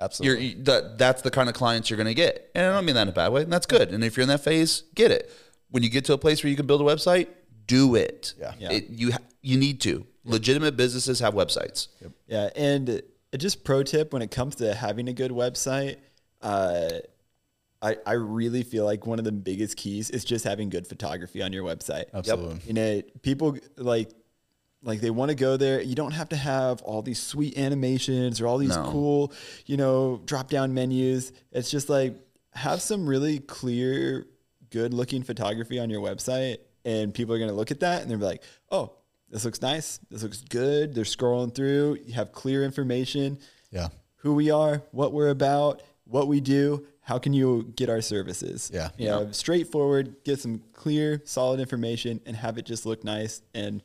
Absolutely. 0.00 0.46
You're, 0.46 0.56
you, 0.56 0.64
that, 0.64 0.98
that's 0.98 1.22
the 1.22 1.30
kind 1.30 1.48
of 1.48 1.54
clients 1.54 1.90
you're 1.90 1.96
going 1.96 2.06
to 2.06 2.14
get. 2.14 2.50
And 2.54 2.66
I 2.66 2.74
don't 2.74 2.84
mean 2.84 2.94
that 2.94 3.02
in 3.02 3.08
a 3.08 3.12
bad 3.12 3.32
way. 3.32 3.42
And 3.42 3.52
that's 3.52 3.66
good. 3.66 3.90
And 3.90 4.02
if 4.02 4.16
you're 4.16 4.22
in 4.22 4.28
that 4.28 4.42
phase, 4.44 4.82
get 4.94 5.10
it. 5.10 5.30
When 5.70 5.82
you 5.82 5.88
get 5.88 6.04
to 6.06 6.12
a 6.12 6.18
place 6.18 6.42
where 6.42 6.50
you 6.50 6.56
can 6.56 6.66
build 6.66 6.80
a 6.80 6.84
website, 6.84 7.28
do 7.66 7.94
it. 7.94 8.34
Yeah. 8.38 8.52
Yeah. 8.58 8.72
It, 8.72 8.90
you, 8.90 9.12
ha- 9.12 9.18
you 9.42 9.56
need 9.56 9.80
to. 9.82 10.06
Legitimate 10.26 10.74
businesses 10.74 11.20
have 11.20 11.34
websites. 11.34 11.88
Yeah, 12.26 12.48
and 12.56 12.88
uh, 12.88 13.36
just 13.36 13.62
pro 13.62 13.82
tip 13.82 14.10
when 14.14 14.22
it 14.22 14.30
comes 14.30 14.54
to 14.54 14.74
having 14.74 15.06
a 15.08 15.12
good 15.12 15.30
website, 15.30 15.96
uh, 16.40 16.88
I 17.82 17.98
I 18.06 18.12
really 18.12 18.62
feel 18.62 18.86
like 18.86 19.06
one 19.06 19.18
of 19.18 19.26
the 19.26 19.32
biggest 19.32 19.76
keys 19.76 20.08
is 20.08 20.24
just 20.24 20.46
having 20.46 20.70
good 20.70 20.86
photography 20.86 21.42
on 21.42 21.52
your 21.52 21.62
website. 21.62 22.04
Absolutely. 22.14 22.58
You 22.66 22.72
know, 22.72 23.02
people 23.20 23.58
like 23.76 24.12
like 24.84 25.00
they 25.00 25.10
want 25.10 25.30
to 25.30 25.34
go 25.34 25.56
there. 25.56 25.80
You 25.80 25.94
don't 25.94 26.12
have 26.12 26.28
to 26.28 26.36
have 26.36 26.80
all 26.82 27.02
these 27.02 27.20
sweet 27.20 27.58
animations 27.58 28.40
or 28.40 28.46
all 28.46 28.58
these 28.58 28.76
No. 28.76 28.84
cool, 28.90 29.32
you 29.66 29.76
know, 29.76 30.20
drop 30.26 30.48
down 30.50 30.72
menus. 30.74 31.32
It's 31.52 31.70
just 31.70 31.88
like 31.88 32.14
have 32.52 32.80
some 32.80 33.06
really 33.08 33.40
clear, 33.40 34.26
good 34.70 34.94
looking 34.94 35.22
photography 35.22 35.78
on 35.80 35.90
your 35.90 36.00
website, 36.00 36.58
and 36.84 37.12
people 37.12 37.34
are 37.34 37.38
gonna 37.38 37.52
look 37.52 37.70
at 37.70 37.80
that 37.80 38.02
and 38.02 38.10
they're 38.10 38.18
like, 38.18 38.42
oh. 38.70 38.92
This 39.30 39.44
looks 39.44 39.60
nice. 39.62 39.98
This 40.10 40.22
looks 40.22 40.42
good. 40.42 40.94
They're 40.94 41.02
scrolling 41.02 41.52
through. 41.52 41.98
You 42.06 42.12
have 42.14 42.30
clear 42.30 42.62
information 42.62 43.38
Yeah. 43.72 43.88
who 44.18 44.32
we 44.32 44.50
are, 44.52 44.82
what 44.92 45.12
we're 45.12 45.30
about, 45.30 45.82
what 46.04 46.28
we 46.28 46.40
do, 46.40 46.86
how 47.00 47.18
can 47.18 47.32
you 47.32 47.72
get 47.74 47.88
our 47.90 48.00
services? 48.00 48.70
Yeah. 48.72 48.90
You 48.96 49.08
know, 49.08 49.32
straightforward, 49.32 50.22
get 50.22 50.38
some 50.38 50.62
clear, 50.72 51.20
solid 51.24 51.58
information 51.58 52.20
and 52.26 52.36
have 52.36 52.58
it 52.58 52.64
just 52.64 52.86
look 52.86 53.02
nice. 53.02 53.42
And 53.54 53.82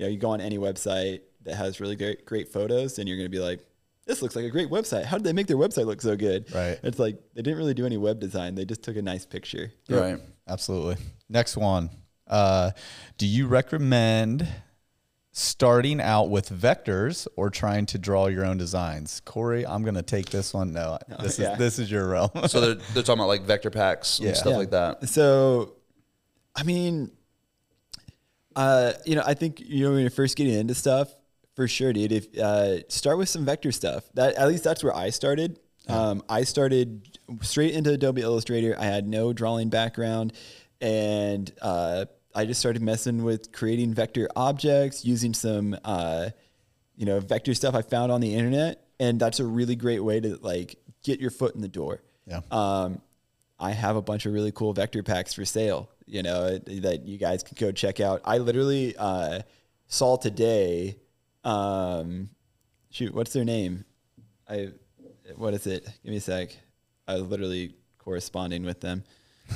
you 0.00 0.06
know, 0.06 0.10
you 0.12 0.18
go 0.18 0.30
on 0.30 0.40
any 0.40 0.56
website 0.56 1.20
that 1.44 1.56
has 1.56 1.78
really 1.78 1.94
great 1.94 2.24
great 2.24 2.48
photos 2.50 2.98
and 2.98 3.06
you're 3.06 3.18
gonna 3.18 3.28
be 3.28 3.38
like, 3.38 3.60
this 4.06 4.22
looks 4.22 4.34
like 4.34 4.46
a 4.46 4.50
great 4.50 4.70
website. 4.70 5.04
How 5.04 5.18
did 5.18 5.24
they 5.24 5.34
make 5.34 5.46
their 5.46 5.58
website 5.58 5.84
look 5.84 6.00
so 6.00 6.16
good? 6.16 6.50
Right. 6.54 6.80
It's 6.82 6.98
like 6.98 7.18
they 7.34 7.42
didn't 7.42 7.58
really 7.58 7.74
do 7.74 7.84
any 7.84 7.98
web 7.98 8.18
design. 8.18 8.54
They 8.54 8.64
just 8.64 8.82
took 8.82 8.96
a 8.96 9.02
nice 9.02 9.26
picture. 9.26 9.70
Right. 9.90 10.18
Absolutely. 10.48 10.96
Next 11.28 11.54
one. 11.58 11.90
Uh, 12.26 12.70
do 13.18 13.26
you 13.26 13.46
recommend 13.46 14.48
starting 15.32 16.00
out 16.00 16.30
with 16.30 16.48
vectors 16.50 17.26
or 17.36 17.50
trying 17.50 17.84
to 17.86 17.98
draw 17.98 18.26
your 18.28 18.46
own 18.46 18.56
designs? 18.56 19.20
Cory, 19.26 19.66
I'm 19.66 19.82
going 19.82 19.94
to 19.96 20.02
take 20.02 20.30
this 20.30 20.54
one. 20.54 20.72
No, 20.72 20.98
this 21.20 21.38
yeah. 21.38 21.52
is 21.52 21.58
this 21.58 21.78
is 21.78 21.90
your 21.90 22.08
realm. 22.08 22.30
So 22.48 22.60
they're, 22.60 22.74
they're 22.94 23.02
talking 23.02 23.20
about 23.20 23.28
like 23.28 23.42
vector 23.42 23.70
packs 23.70 24.18
and 24.18 24.28
Yeah. 24.28 24.34
stuff 24.34 24.52
Yeah. 24.52 24.56
like 24.56 24.70
that. 24.70 25.08
So, 25.08 25.74
I 26.56 26.62
mean, 26.64 27.10
uh, 28.60 28.92
you 29.06 29.14
know, 29.14 29.22
I 29.24 29.32
think 29.32 29.58
you 29.60 29.84
know 29.84 29.92
when 29.92 30.02
you're 30.02 30.10
first 30.10 30.36
getting 30.36 30.52
into 30.52 30.74
stuff, 30.74 31.14
for 31.56 31.66
sure, 31.66 31.92
dude. 31.94 32.12
If 32.12 32.38
uh, 32.38 32.86
start 32.88 33.16
with 33.16 33.30
some 33.30 33.44
vector 33.44 33.72
stuff. 33.72 34.04
That 34.14 34.34
at 34.34 34.48
least 34.48 34.64
that's 34.64 34.84
where 34.84 34.94
I 34.94 35.10
started. 35.10 35.58
Um, 35.88 36.22
I 36.28 36.44
started 36.44 37.18
straight 37.40 37.74
into 37.74 37.90
Adobe 37.90 38.20
Illustrator. 38.20 38.76
I 38.78 38.84
had 38.84 39.08
no 39.08 39.32
drawing 39.32 39.70
background, 39.70 40.34
and 40.80 41.50
uh, 41.60 42.04
I 42.34 42.44
just 42.44 42.60
started 42.60 42.82
messing 42.82 43.24
with 43.24 43.50
creating 43.50 43.94
vector 43.94 44.28
objects 44.36 45.04
using 45.04 45.34
some, 45.34 45.76
uh, 45.84 46.30
you 46.96 47.06
know, 47.06 47.18
vector 47.18 47.54
stuff 47.54 47.74
I 47.74 47.82
found 47.82 48.12
on 48.12 48.20
the 48.20 48.34
internet, 48.34 48.84
and 49.00 49.18
that's 49.18 49.40
a 49.40 49.46
really 49.46 49.74
great 49.74 50.00
way 50.04 50.20
to 50.20 50.36
like 50.42 50.76
get 51.02 51.18
your 51.18 51.30
foot 51.30 51.54
in 51.54 51.60
the 51.60 51.68
door. 51.68 52.02
Yeah. 52.26 52.42
Um, 52.50 53.00
I 53.58 53.72
have 53.72 53.96
a 53.96 54.02
bunch 54.02 54.26
of 54.26 54.32
really 54.32 54.52
cool 54.52 54.72
vector 54.72 55.02
packs 55.02 55.34
for 55.34 55.44
sale, 55.44 55.89
you 56.10 56.22
know, 56.22 56.58
that 56.58 57.06
you 57.06 57.18
guys 57.18 57.42
can 57.42 57.56
go 57.58 57.70
check 57.70 58.00
out. 58.00 58.20
I 58.24 58.38
literally 58.38 58.96
uh, 58.96 59.42
saw 59.86 60.16
today, 60.16 60.96
um, 61.44 62.30
shoot, 62.90 63.14
what's 63.14 63.32
their 63.32 63.44
name? 63.44 63.84
I, 64.48 64.70
what 65.36 65.54
is 65.54 65.66
it? 65.66 65.84
Give 65.84 66.10
me 66.10 66.16
a 66.16 66.20
sec. 66.20 66.56
I 67.06 67.14
was 67.14 67.22
literally 67.22 67.74
corresponding 67.98 68.64
with 68.64 68.80
them. 68.80 69.04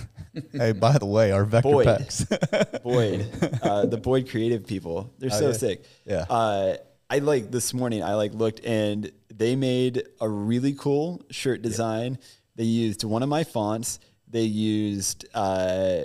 hey, 0.53 0.73
by 0.73 0.97
the 0.99 1.07
way, 1.07 1.33
our 1.33 1.45
vector 1.45 1.71
Boyd. 1.71 1.87
packs. 1.87 2.25
Boyd, 2.83 3.29
uh, 3.63 3.87
the 3.87 3.97
Boyd 3.97 4.29
creative 4.29 4.67
people. 4.67 5.13
They're 5.19 5.31
so 5.31 5.49
yeah. 5.49 5.53
sick. 5.53 5.85
Yeah. 6.05 6.25
Uh, 6.31 6.77
I 7.11 7.19
like 7.19 7.51
this 7.51 7.75
morning. 7.75 8.03
I 8.03 8.15
like 8.15 8.33
looked 8.33 8.65
and 8.65 9.11
they 9.33 9.57
made 9.57 10.05
a 10.21 10.29
really 10.29 10.73
cool 10.73 11.23
shirt 11.31 11.63
design. 11.63 12.19
They 12.57 12.65
used 12.65 13.03
one 13.05 13.23
of 13.23 13.29
my 13.29 13.45
fonts. 13.45 13.99
They 14.29 14.43
used 14.43 15.27
uh, 15.35 16.05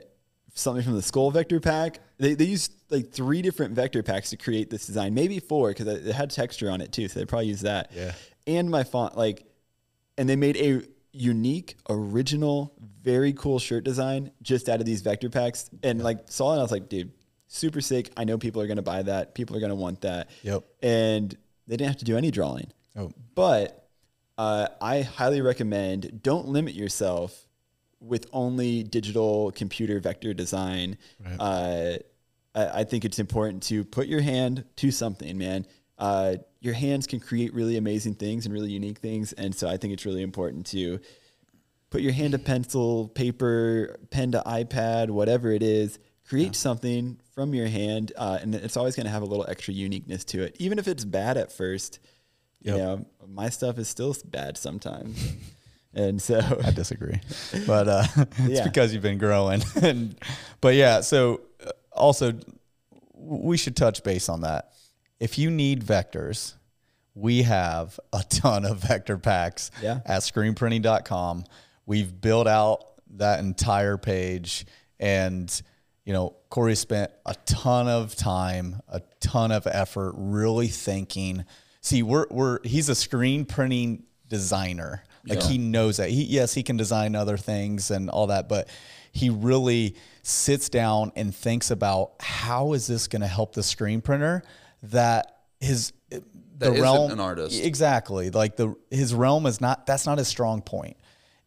something 0.59 0.83
from 0.83 0.95
the 0.95 1.01
Skull 1.01 1.31
Vector 1.31 1.59
pack. 1.59 1.99
They, 2.17 2.33
they 2.33 2.45
used 2.45 2.73
like 2.89 3.11
three 3.11 3.41
different 3.41 3.73
vector 3.73 4.03
packs 4.03 4.29
to 4.31 4.37
create 4.37 4.69
this 4.69 4.85
design, 4.85 5.13
maybe 5.13 5.39
four 5.39 5.69
because 5.69 5.87
it 5.87 6.13
had 6.13 6.29
texture 6.29 6.69
on 6.69 6.81
it 6.81 6.91
too. 6.91 7.07
So 7.07 7.19
they 7.19 7.25
probably 7.25 7.47
used 7.47 7.63
that. 7.63 7.91
Yeah. 7.95 8.13
And 8.47 8.69
my 8.69 8.83
font, 8.83 9.17
like, 9.17 9.45
and 10.17 10.27
they 10.27 10.35
made 10.35 10.57
a 10.57 10.81
unique, 11.11 11.77
original, 11.89 12.73
very 13.01 13.33
cool 13.33 13.59
shirt 13.59 13.83
design 13.83 14.31
just 14.41 14.69
out 14.69 14.79
of 14.79 14.85
these 14.85 15.01
vector 15.01 15.29
packs. 15.29 15.69
And 15.83 16.01
like 16.03 16.19
saw 16.25 16.49
it, 16.49 16.53
and 16.53 16.59
I 16.59 16.63
was 16.63 16.71
like, 16.71 16.89
dude, 16.89 17.11
super 17.47 17.81
sick. 17.81 18.11
I 18.17 18.23
know 18.23 18.37
people 18.37 18.61
are 18.61 18.67
gonna 18.67 18.81
buy 18.81 19.03
that. 19.03 19.35
People 19.35 19.55
are 19.55 19.59
gonna 19.59 19.75
want 19.75 20.01
that. 20.01 20.29
Yep. 20.43 20.63
And 20.81 21.35
they 21.67 21.77
didn't 21.77 21.89
have 21.89 21.99
to 21.99 22.05
do 22.05 22.17
any 22.17 22.31
drawing. 22.31 22.71
Oh. 22.95 23.11
But 23.35 23.87
uh, 24.37 24.67
I 24.81 25.01
highly 25.01 25.41
recommend 25.41 26.21
don't 26.23 26.47
limit 26.47 26.73
yourself 26.73 27.45
with 27.99 28.27
only 28.31 28.83
digital 28.83 29.51
computer 29.51 29.99
vector 29.99 30.33
design. 30.33 30.97
Uh, 31.39 31.97
I, 32.55 32.67
I 32.79 32.83
think 32.83 33.05
it's 33.05 33.19
important 33.19 33.63
to 33.63 33.83
put 33.83 34.07
your 34.07 34.21
hand 34.21 34.65
to 34.77 34.91
something, 34.91 35.37
man. 35.37 35.65
Uh, 35.97 36.37
your 36.61 36.73
hands 36.73 37.07
can 37.07 37.19
create 37.19 37.53
really 37.53 37.77
amazing 37.77 38.15
things 38.15 38.45
and 38.45 38.53
really 38.53 38.71
unique 38.71 38.99
things, 38.99 39.33
and 39.33 39.53
so 39.53 39.67
I 39.67 39.77
think 39.77 39.93
it's 39.93 40.05
really 40.05 40.21
important 40.21 40.65
to 40.67 40.99
put 41.89 42.01
your 42.01 42.13
hand 42.13 42.33
to 42.33 42.39
pencil, 42.39 43.09
paper, 43.09 43.97
pen 44.11 44.31
to 44.31 44.43
iPad, 44.45 45.09
whatever 45.09 45.51
it 45.51 45.63
is. 45.63 45.99
Create 46.27 46.55
something 46.55 47.19
from 47.33 47.55
your 47.55 47.67
hand, 47.67 48.13
uh, 48.15 48.37
and 48.39 48.53
it's 48.53 48.77
always 48.77 48.95
going 48.95 49.07
to 49.07 49.11
have 49.11 49.23
a 49.23 49.25
little 49.25 49.45
extra 49.49 49.73
uniqueness 49.73 50.23
to 50.25 50.43
it, 50.43 50.55
even 50.59 50.77
if 50.77 50.87
it's 50.87 51.03
bad 51.03 51.37
at 51.37 51.51
first. 51.51 51.99
Yep. 52.61 52.75
You 52.75 52.81
know, 52.81 53.05
my 53.27 53.49
stuff 53.49 53.79
is 53.79 53.87
still 53.87 54.15
bad 54.25 54.57
sometimes, 54.57 55.33
and 55.93 56.21
so 56.21 56.39
I 56.63 56.71
disagree, 56.71 57.19
but 57.67 57.87
uh, 57.87 58.03
it's 58.17 58.59
Yeah. 58.59 58.63
because 58.63 58.93
you've 58.93 59.03
been 59.03 59.17
growing. 59.17 59.61
and 59.81 60.15
but 60.61 60.75
yeah, 60.75 61.01
so 61.01 61.41
uh, 61.65 61.71
also 61.91 62.33
we 63.13 63.57
should 63.57 63.75
touch 63.75 64.03
base 64.03 64.29
on 64.29 64.41
that. 64.41 64.73
If 65.19 65.37
you 65.37 65.51
need 65.51 65.83
vectors, 65.83 66.53
we 67.15 67.41
have 67.43 67.99
a 68.13 68.23
ton 68.29 68.65
of 68.65 68.77
vector 68.79 69.17
packs 69.17 69.71
Yeah. 69.81 69.99
at 70.05 70.21
screenprinting.com. 70.21 71.43
We've 71.85 72.21
built 72.21 72.47
out 72.47 72.85
that 73.17 73.39
entire 73.39 73.97
page 73.97 74.65
and 74.99 75.61
you 76.05 76.13
know, 76.13 76.35
Cory 76.49 76.75
spent 76.75 77.11
a 77.25 77.35
ton 77.45 77.87
of 77.87 78.15
time, 78.15 78.81
a 78.87 79.01
ton 79.19 79.51
of 79.51 79.67
effort 79.67 80.13
really 80.17 80.67
thinking. 80.67 81.45
See, 81.81 82.01
we're 82.01 82.25
we're 82.31 82.59
he's 82.63 82.89
a 82.89 82.95
screen 82.95 83.45
printing 83.45 84.03
designer. 84.27 85.03
Like 85.25 85.43
he 85.43 85.57
knows 85.57 85.97
that. 85.97 86.09
He 86.09 86.23
yes, 86.23 86.53
he 86.53 86.63
can 86.63 86.77
design 86.77 87.15
other 87.15 87.37
things 87.37 87.91
and 87.91 88.09
all 88.09 88.27
that, 88.27 88.47
but 88.49 88.69
he 89.11 89.29
really 89.29 89.95
sits 90.23 90.69
down 90.69 91.11
and 91.15 91.33
thinks 91.33 91.71
about 91.71 92.13
how 92.19 92.73
is 92.73 92.87
this 92.87 93.07
going 93.07 93.21
to 93.21 93.27
help 93.27 93.53
the 93.53 93.63
screen 93.63 94.01
printer 94.01 94.43
that 94.83 95.39
his 95.59 95.91
That 96.09 96.73
isn't 96.73 97.11
an 97.11 97.19
artist. 97.19 97.63
exactly 97.63 98.29
like 98.29 98.55
the 98.55 98.75
his 98.91 99.13
realm 99.13 99.45
is 99.45 99.59
not 99.59 99.85
that's 99.85 100.05
not 100.05 100.17
his 100.19 100.27
strong 100.27 100.61
point 100.61 100.97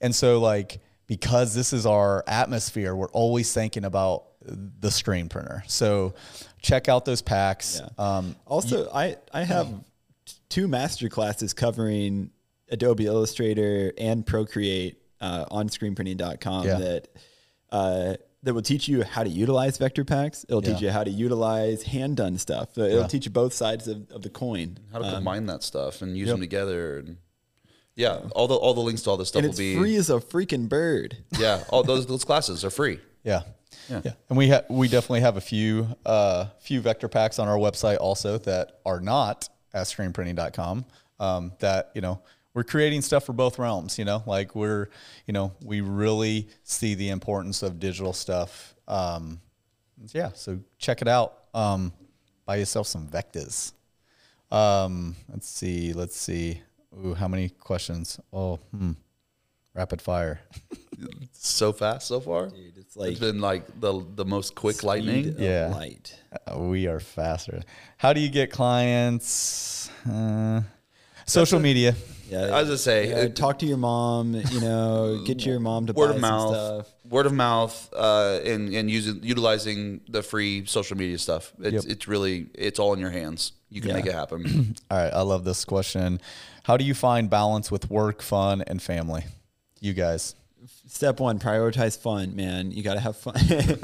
and 0.00 0.14
so 0.14 0.40
like 0.40 0.80
because 1.06 1.54
this 1.54 1.72
is 1.72 1.86
our 1.86 2.24
atmosphere 2.26 2.94
we're 2.96 3.10
always 3.10 3.52
thinking 3.52 3.84
about 3.84 4.24
the 4.44 4.90
screen 4.90 5.28
printer 5.28 5.62
so 5.68 6.14
check 6.60 6.88
out 6.88 7.04
those 7.04 7.22
packs 7.22 7.80
yeah. 7.80 8.16
um 8.16 8.34
Also, 8.46 8.90
I 8.92 9.16
I 9.32 9.44
have 9.44 9.68
t- 9.68 10.34
two 10.48 10.66
master 10.66 11.08
classes 11.08 11.54
covering 11.54 12.30
Adobe 12.72 13.06
Illustrator 13.06 13.92
and 13.98 14.26
Procreate 14.26 14.96
uh, 15.20 15.44
on 15.50 15.68
screenprinting.com 15.68 16.66
Yeah. 16.66 16.78
that 16.78 17.08
uh, 17.70 18.14
that 18.42 18.54
will 18.54 18.62
teach 18.62 18.88
you 18.88 19.04
how 19.04 19.22
to 19.22 19.30
utilize 19.30 19.78
vector 19.78 20.04
packs. 20.04 20.44
It'll 20.48 20.60
teach 20.62 20.80
you 20.80 20.90
how 20.90 21.04
to 21.04 21.10
utilize 21.10 21.84
hand 21.84 22.16
done 22.16 22.38
stuff. 22.38 22.76
It'll 22.76 23.02
Yeah. 23.02 23.06
teach 23.06 23.24
you 23.24 23.30
both 23.30 23.52
sides 23.54 23.86
of, 23.86 24.10
of 24.10 24.22
the 24.22 24.30
coin. 24.30 24.78
How 24.92 24.98
to 24.98 25.10
combine 25.12 25.46
that 25.46 25.62
stuff 25.62 26.02
and 26.02 26.16
use 26.18 26.26
yep. 26.26 26.34
them 26.34 26.40
together. 26.40 26.98
And 26.98 27.18
yeah, 27.94 28.20
all 28.34 28.48
the 28.48 28.54
all 28.56 28.74
the 28.74 28.80
links 28.80 29.02
to 29.02 29.10
all 29.10 29.16
this 29.16 29.28
stuff 29.28 29.40
And 29.40 29.46
will 29.46 29.50
it's 29.52 29.58
be 29.58 29.76
free 29.76 29.94
as 29.96 30.10
a 30.10 30.14
freaking 30.18 30.68
bird. 30.68 31.18
yeah. 31.38 31.62
All 31.68 31.84
those 31.84 32.06
those 32.06 32.24
classes 32.24 32.64
are 32.64 32.70
free. 32.70 32.98
yeah 33.22 33.42
yeah, 33.88 34.12
and 34.28 34.38
we 34.38 34.48
have 34.48 34.64
we 34.68 34.86
definitely 34.88 35.20
have 35.20 35.36
a 35.36 35.40
few 35.40 35.88
uh 36.06 36.46
few 36.60 36.80
vector 36.80 37.08
packs 37.08 37.38
on 37.38 37.48
our 37.48 37.56
website 37.56 37.98
also 38.00 38.38
that 38.38 38.80
are 38.86 39.00
not 39.00 39.48
at 39.74 39.86
screenprinting.com 39.86 40.84
um 41.18 41.52
that 41.58 41.90
you 41.94 42.00
know 42.00 42.20
we're 42.54 42.64
creating 42.64 43.02
stuff 43.02 43.24
for 43.24 43.32
both 43.32 43.58
realms 43.58 43.98
you 43.98 44.04
know 44.04 44.22
like 44.26 44.54
we're 44.54 44.88
you 45.26 45.32
know 45.32 45.52
we 45.64 45.80
really 45.80 46.48
see 46.64 46.94
the 46.94 47.08
importance 47.10 47.62
of 47.62 47.78
digital 47.78 48.12
stuff 48.12 48.74
um 48.88 49.40
yeah 50.12 50.30
so 50.34 50.58
check 50.78 51.00
it 51.02 51.08
out 51.08 51.44
um 51.54 51.92
buy 52.46 52.56
yourself 52.56 52.86
some 52.86 53.06
vectors 53.06 53.72
um 54.50 55.14
let's 55.30 55.48
see 55.48 55.92
let's 55.92 56.16
see 56.16 56.60
Ooh, 57.06 57.14
how 57.14 57.26
many 57.26 57.48
questions? 57.48 58.20
Oh, 58.34 58.56
hmm. 58.70 58.92
Rapid 59.74 60.02
fire. 60.02 60.40
So 61.32 61.72
fast 61.72 62.06
so 62.06 62.20
far. 62.20 62.48
Dude, 62.50 62.76
it's 62.76 62.94
like 62.96 63.12
it's 63.12 63.18
been 63.20 63.40
like 63.40 63.80
the 63.80 64.04
the 64.14 64.24
most 64.24 64.54
quick 64.54 64.84
lightning. 64.84 65.28
of 65.30 65.40
Yeah. 65.40 65.68
light. 65.74 66.14
Uh, 66.46 66.58
we 66.60 66.86
are 66.86 67.00
faster. 67.00 67.62
How 67.96 68.12
do 68.12 68.20
you 68.20 68.28
get 68.28 68.52
clients? 68.52 69.90
Uh, 70.08 70.60
social 71.26 71.58
media. 71.58 71.94
Yeah, 72.32 72.54
I 72.56 72.60
was 72.60 72.68
gonna 72.68 72.78
say, 72.78 73.08
yeah, 73.10 73.16
it- 73.24 73.36
talk 73.36 73.58
to 73.60 73.66
your 73.66 73.76
mom. 73.76 74.34
You 74.34 74.60
know, 74.60 75.22
get 75.26 75.44
your 75.44 75.60
mom 75.60 75.86
to 75.86 75.92
word 75.92 76.08
buy 76.08 76.14
of 76.16 76.20
some 76.20 76.30
mouth, 76.30 76.54
stuff. 76.54 76.94
word 77.10 77.26
of 77.26 77.32
mouth, 77.32 77.92
uh, 77.96 78.40
and 78.44 78.72
and 78.74 78.90
using 78.90 79.20
utilizing 79.22 80.00
the 80.08 80.22
free 80.22 80.64
social 80.66 80.96
media 80.96 81.18
stuff. 81.18 81.52
It's 81.60 81.84
Yep. 81.84 81.92
it's 81.92 82.08
really 82.08 82.46
it's 82.54 82.78
all 82.78 82.92
in 82.94 83.00
your 83.00 83.10
hands. 83.10 83.52
You 83.68 83.80
can 83.80 83.90
Yeah. 83.90 83.96
make 83.96 84.06
it 84.06 84.14
happen. 84.14 84.74
All 84.90 84.98
right, 84.98 85.12
I 85.14 85.22
love 85.22 85.44
this 85.44 85.64
question. 85.64 86.20
How 86.64 86.76
do 86.76 86.84
you 86.84 86.92
find 86.94 87.30
balance 87.30 87.70
with 87.70 87.90
work, 87.90 88.20
fun, 88.20 88.62
and 88.66 88.82
family? 88.82 89.24
You 89.80 89.94
guys. 89.94 90.34
Step 90.86 91.20
one: 91.20 91.38
prioritize 91.38 91.98
fun. 91.98 92.36
Man, 92.36 92.70
you 92.70 92.82
got 92.82 92.94
to 92.94 93.00
have 93.00 93.16
fun. 93.16 93.34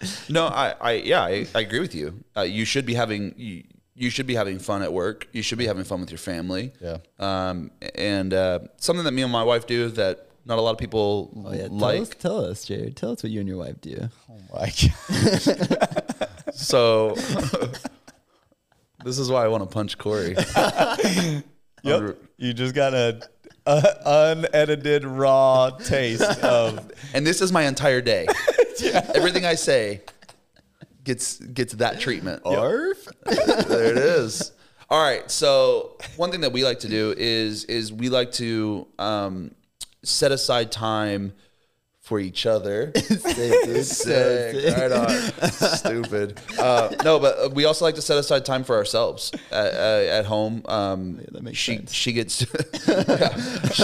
no, 0.28 0.46
I, 0.46 0.74
I 0.80 0.92
yeah, 0.92 1.22
I, 1.22 1.46
I 1.54 1.60
agree 1.60 1.80
with 1.80 1.94
you. 1.94 2.24
Uh, 2.36 2.40
you 2.42 2.64
should 2.64 2.86
be 2.86 2.94
having 2.94 3.34
you, 3.36 3.64
you 3.96 4.10
should 4.10 4.26
be 4.26 4.34
having 4.34 4.58
fun 4.58 4.82
at 4.82 4.92
work. 4.92 5.28
You 5.32 5.42
should 5.42 5.58
be 5.58 5.66
having 5.66 5.84
fun 5.84 6.00
with 6.00 6.10
your 6.10 6.18
family. 6.18 6.72
Yeah. 6.80 6.98
Um, 7.18 7.70
and 7.94 8.34
uh, 8.34 8.58
something 8.76 9.04
that 9.04 9.12
me 9.12 9.22
and 9.22 9.30
my 9.32 9.42
wife 9.44 9.66
do 9.66 9.88
that 9.90 10.28
not 10.46 10.58
a 10.58 10.60
lot 10.60 10.72
of 10.72 10.78
people 10.78 11.30
Oh, 11.46 11.52
yeah, 11.54 11.68
tell 11.68 11.76
like. 11.78 12.00
us, 12.02 12.08
tell 12.10 12.44
us, 12.44 12.64
Jarred. 12.66 12.96
Tell 12.96 13.12
us 13.12 13.22
what 13.22 13.30
you 13.32 13.40
and 13.40 13.48
your 13.48 13.58
wife 13.58 13.80
do. 13.80 14.08
Oh 14.30 14.38
my 14.52 14.70
God. 14.70 16.28
So 16.54 17.14
this 19.04 19.18
is 19.18 19.30
why 19.30 19.44
I 19.44 19.48
want 19.48 19.62
to 19.64 19.68
punch 19.72 19.98
Cory. 19.98 20.36
Yep. 21.82 22.16
You 22.38 22.52
just 22.54 22.74
got 22.74 22.94
a, 22.94 23.20
a 23.66 23.96
unedited 24.06 25.04
raw 25.04 25.70
taste 25.70 26.22
of 26.42 26.90
and 27.12 27.26
this 27.26 27.40
is 27.40 27.52
my 27.52 27.62
entire 27.64 28.00
day. 28.00 28.26
Everything 29.14 29.44
I 29.44 29.54
say 29.56 30.02
gets 31.04 31.38
gets 31.38 31.74
that 31.74 32.00
treatment. 32.00 32.42
Arf. 32.44 33.06
there 33.24 33.84
it 33.84 33.98
is. 33.98 34.52
All 34.90 35.02
right. 35.02 35.30
So 35.30 35.96
one 36.16 36.30
thing 36.30 36.40
that 36.42 36.52
we 36.52 36.64
like 36.64 36.80
to 36.80 36.88
do 36.88 37.14
is 37.16 37.64
is 37.64 37.92
we 37.92 38.08
like 38.08 38.32
to 38.32 38.86
um, 38.98 39.54
set 40.02 40.32
aside 40.32 40.72
time 40.72 41.34
for 42.04 42.20
each 42.20 42.44
other. 42.44 42.92
Sick. 42.96 44.76
Right 44.76 44.92
on. 44.92 45.50
Stupid. 45.50 46.38
Uh, 46.58 46.94
no, 47.02 47.18
but 47.18 47.38
uh, 47.38 47.48
we 47.48 47.64
also 47.64 47.86
like 47.86 47.94
to 47.94 48.02
set 48.02 48.18
aside 48.18 48.44
time 48.44 48.62
for 48.62 48.76
ourselves 48.76 49.32
at, 49.50 49.74
uh, 49.74 50.10
at 50.10 50.26
home. 50.26 50.62
Um, 50.66 51.16
that 51.32 51.42
makes 51.42 51.56
she 51.56 51.76
sense. 51.76 51.92
she 51.92 52.12
gets 52.12 52.44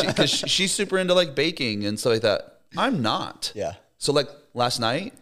because 0.03 0.31
she's 0.31 0.71
super 0.71 0.99
into 0.99 1.15
like 1.15 1.35
baking 1.35 1.87
and 1.87 1.99
stuff 1.99 2.13
like 2.13 2.23
that. 2.23 2.61
I'm 2.77 3.01
not. 3.01 3.53
Yeah. 3.55 3.73
So 3.97 4.13
like 4.13 4.29
last 4.53 4.81
night, 4.81 5.15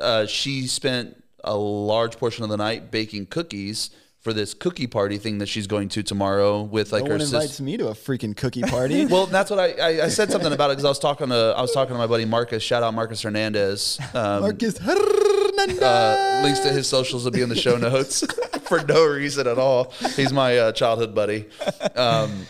uh, 0.00 0.24
she 0.24 0.66
spent 0.68 1.22
a 1.44 1.56
large 1.56 2.16
portion 2.18 2.44
of 2.44 2.50
the 2.50 2.56
night 2.56 2.90
baking 2.90 3.26
cookies 3.26 3.90
for 4.20 4.32
this 4.32 4.52
cookie 4.52 4.86
party 4.88 5.16
thing 5.16 5.38
that 5.38 5.46
she's 5.46 5.66
going 5.68 5.88
to 5.88 6.02
tomorrow 6.02 6.60
with 6.62 6.92
like 6.92 7.04
No 7.04 7.10
her 7.10 7.14
one 7.14 7.20
invites 7.22 7.60
me 7.60 7.76
to 7.76 7.86
a 7.88 7.94
freaking 7.94 8.36
cookie 8.36 8.62
party. 8.62 9.06
Well, 9.10 9.26
that's 9.26 9.48
what 9.50 9.60
I, 9.60 9.72
I, 9.74 10.04
I 10.04 10.08
said 10.08 10.30
something 10.32 10.52
about 10.52 10.70
it 10.70 10.72
because 10.72 10.84
I 10.84 10.88
was 10.88 10.98
talking 10.98 11.28
to 11.28 11.54
I 11.56 11.62
was 11.62 11.72
talking 11.72 11.94
to 11.94 11.98
my 11.98 12.06
buddy 12.08 12.24
Marcus. 12.24 12.62
Shout 12.62 12.82
out 12.82 12.92
Marcus 12.94 13.22
Hernandez. 13.22 13.98
Um, 14.14 14.40
Marcus 14.42 14.76
Hernandez. 14.78 15.80
uh, 15.80 16.40
links 16.42 16.60
to 16.60 16.68
his 16.72 16.88
socials 16.88 17.24
will 17.24 17.30
be 17.30 17.42
in 17.42 17.48
the 17.48 17.56
show 17.56 17.76
notes 17.76 18.24
for 18.62 18.82
no 18.84 19.04
reason 19.06 19.46
at 19.46 19.58
all. 19.58 19.92
He's 20.16 20.32
my 20.32 20.58
uh, 20.58 20.72
childhood 20.72 21.14
buddy. 21.14 21.46
Um, 21.94 22.46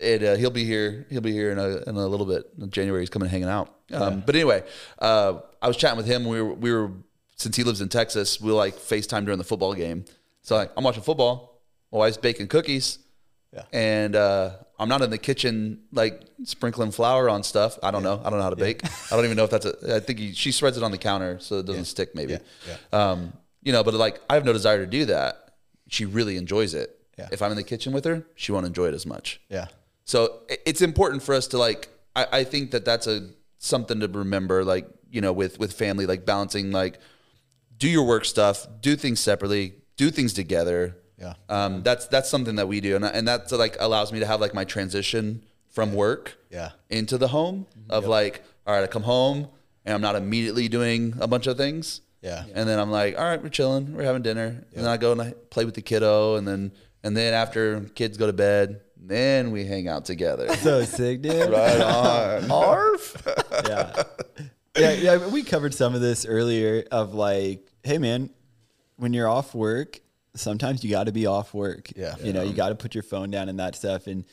it, 0.00 0.22
uh, 0.22 0.36
he'll 0.36 0.50
be 0.50 0.64
here. 0.64 1.06
He'll 1.08 1.20
be 1.22 1.32
here 1.32 1.50
in 1.52 1.58
a, 1.58 1.78
in 1.88 1.96
a 1.96 2.06
little 2.06 2.26
bit. 2.26 2.50
In 2.60 2.70
January, 2.70 3.00
he's 3.02 3.10
coming 3.10 3.28
hanging 3.28 3.48
out. 3.48 3.74
Um, 3.92 4.22
But 4.26 4.34
anyway, 4.34 4.62
uh, 4.98 5.34
I 5.62 5.68
was 5.68 5.76
chatting 5.76 5.96
with 5.96 6.06
him. 6.06 6.24
We 6.26 6.42
were, 6.42 6.52
we 6.52 6.72
were 6.72 6.90
since 7.36 7.56
he 7.56 7.62
lives 7.64 7.80
in 7.80 7.88
Texas. 7.88 8.40
We 8.40 8.50
like 8.52 8.74
FaceTime 8.76 9.24
during 9.24 9.38
the 9.38 9.44
football 9.44 9.74
game. 9.74 10.04
So 10.42 10.56
like, 10.56 10.72
I'm 10.76 10.84
watching 10.84 11.02
football. 11.02 11.62
My 11.92 11.98
wife's 11.98 12.16
baking 12.16 12.48
cookies. 12.48 12.98
Yeah. 13.52 13.62
And 13.72 14.16
uh, 14.16 14.50
I'm 14.78 14.88
not 14.88 15.02
in 15.02 15.10
the 15.10 15.18
kitchen 15.18 15.80
like 15.92 16.22
sprinkling 16.44 16.90
flour 16.90 17.28
on 17.30 17.42
stuff. 17.42 17.78
I 17.82 17.90
don't 17.90 18.02
know. 18.02 18.20
I 18.22 18.28
don't 18.28 18.38
know 18.38 18.42
how 18.42 18.50
to 18.50 18.56
bake. 18.56 18.84
I 18.84 19.16
don't 19.16 19.24
even 19.24 19.36
know 19.36 19.44
if 19.44 19.50
that's 19.50 19.64
a. 19.66 19.96
I 19.96 20.00
think 20.00 20.18
he, 20.18 20.32
she 20.32 20.52
spreads 20.52 20.76
it 20.76 20.82
on 20.82 20.90
the 20.90 20.98
counter 20.98 21.38
so 21.38 21.60
it 21.60 21.66
doesn't 21.66 21.86
stick. 21.86 22.14
Maybe. 22.14 22.38
Yeah. 22.66 22.76
Um, 22.92 23.32
you 23.62 23.72
know, 23.72 23.82
but 23.82 23.94
like 23.94 24.20
I 24.28 24.34
have 24.34 24.44
no 24.44 24.52
desire 24.52 24.78
to 24.78 24.86
do 24.86 25.06
that. 25.06 25.54
She 25.88 26.04
really 26.04 26.36
enjoys 26.36 26.74
it. 26.74 26.98
Yeah. 27.16 27.28
If 27.32 27.40
I'm 27.40 27.50
in 27.50 27.56
the 27.56 27.62
kitchen 27.62 27.92
with 27.94 28.04
her, 28.04 28.26
she 28.34 28.52
won't 28.52 28.66
enjoy 28.66 28.88
it 28.88 28.94
as 28.94 29.06
much. 29.06 29.40
yeah. 29.48 29.66
So 30.04 30.40
it's 30.48 30.82
important 30.82 31.22
for 31.22 31.34
us 31.34 31.48
to 31.48 31.58
like. 31.58 31.88
I, 32.14 32.26
I 32.32 32.44
think 32.44 32.70
that 32.72 32.84
that's 32.84 33.06
a 33.06 33.30
something 33.58 34.00
to 34.00 34.08
remember. 34.08 34.64
Like 34.64 34.86
you 35.10 35.20
know, 35.20 35.32
with 35.32 35.58
with 35.58 35.72
family, 35.72 36.06
like 36.06 36.26
balancing, 36.26 36.72
like 36.72 36.98
do 37.78 37.88
your 37.88 38.04
work 38.04 38.24
stuff, 38.24 38.66
do 38.80 38.96
things 38.96 39.20
separately, 39.20 39.74
do 39.96 40.10
things 40.10 40.32
together. 40.32 40.96
Yeah. 41.18 41.34
Um, 41.48 41.82
that's 41.82 42.06
that's 42.08 42.28
something 42.28 42.56
that 42.56 42.68
we 42.68 42.80
do, 42.80 42.96
and 42.96 43.04
and 43.04 43.26
that 43.28 43.50
like 43.52 43.76
allows 43.80 44.12
me 44.12 44.20
to 44.20 44.26
have 44.26 44.40
like 44.40 44.54
my 44.54 44.64
transition 44.64 45.42
from 45.70 45.92
work 45.94 46.36
Yeah. 46.50 46.70
into 46.90 47.18
the 47.18 47.28
home 47.28 47.66
of 47.90 48.06
like, 48.06 48.42
all 48.66 48.74
right, 48.74 48.82
I 48.82 48.86
come 48.86 49.02
home 49.02 49.48
and 49.84 49.94
I'm 49.94 50.00
not 50.00 50.16
immediately 50.16 50.68
doing 50.68 51.14
a 51.20 51.26
bunch 51.28 51.46
of 51.46 51.56
things. 51.58 52.00
Yeah. 52.22 52.44
And 52.54 52.66
then 52.68 52.78
I'm 52.78 52.90
like, 52.90 53.16
all 53.18 53.24
right, 53.24 53.40
we're 53.42 53.50
chilling, 53.50 53.94
we're 53.94 54.04
having 54.04 54.22
dinner, 54.22 54.64
and 54.74 54.84
then 54.84 54.86
I 54.86 54.96
go 54.96 55.12
and 55.12 55.20
I 55.22 55.32
play 55.50 55.64
with 55.66 55.74
the 55.74 55.82
kiddo, 55.82 56.36
and 56.36 56.46
then 56.48 56.72
and 57.04 57.16
then 57.16 57.34
after 57.34 57.80
kids 57.94 58.16
go 58.18 58.26
to 58.26 58.32
bed, 58.32 58.80
then 58.98 59.52
we 59.52 59.64
hang 59.64 59.86
out 59.86 60.04
together. 60.06 60.54
so 60.56 60.82
sick, 60.84 61.22
dude. 61.22 61.50
right 61.50 61.80
on. 61.80 62.50
Arf. 62.50 63.22
yeah. 63.68 64.02
Yeah, 64.76 64.92
yeah, 64.92 65.28
we 65.28 65.42
covered 65.42 65.74
some 65.74 65.94
of 65.94 66.00
this 66.00 66.26
earlier 66.26 66.84
of 66.90 67.14
like, 67.14 67.66
hey 67.82 67.98
man, 67.98 68.30
when 68.96 69.12
you're 69.12 69.28
off 69.28 69.54
work, 69.54 70.00
sometimes 70.34 70.84
you 70.84 70.90
got 70.90 71.04
to 71.04 71.12
be 71.12 71.26
off 71.26 71.54
work. 71.54 71.90
Yeah. 71.96 72.14
You 72.22 72.32
know, 72.32 72.42
you 72.42 72.52
got 72.52 72.70
to 72.70 72.74
put 72.74 72.94
your 72.94 73.02
phone 73.02 73.30
down 73.30 73.48
and 73.48 73.58
that 73.58 73.74
stuff 73.74 74.06
and 74.06 74.24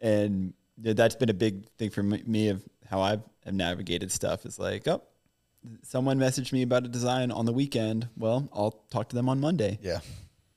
and 0.00 0.52
that's 0.78 1.16
been 1.16 1.30
a 1.30 1.34
big 1.34 1.68
thing 1.78 1.90
for 1.90 2.02
me- 2.02 2.48
of 2.48 2.62
how 2.88 3.00
I've 3.00 3.22
have 3.44 3.54
navigated 3.54 4.12
stuff 4.12 4.44
is 4.44 4.58
like, 4.58 4.86
oh, 4.88 5.02
someone 5.82 6.18
messaged 6.18 6.52
me 6.52 6.62
about 6.62 6.84
a 6.84 6.88
design 6.88 7.30
on 7.30 7.46
the 7.46 7.52
weekend. 7.52 8.08
Well, 8.16 8.48
I'll 8.52 8.72
talk 8.90 9.08
to 9.10 9.16
them 9.16 9.28
on 9.28 9.40
Monday. 9.40 9.78
Yeah. 9.82 10.00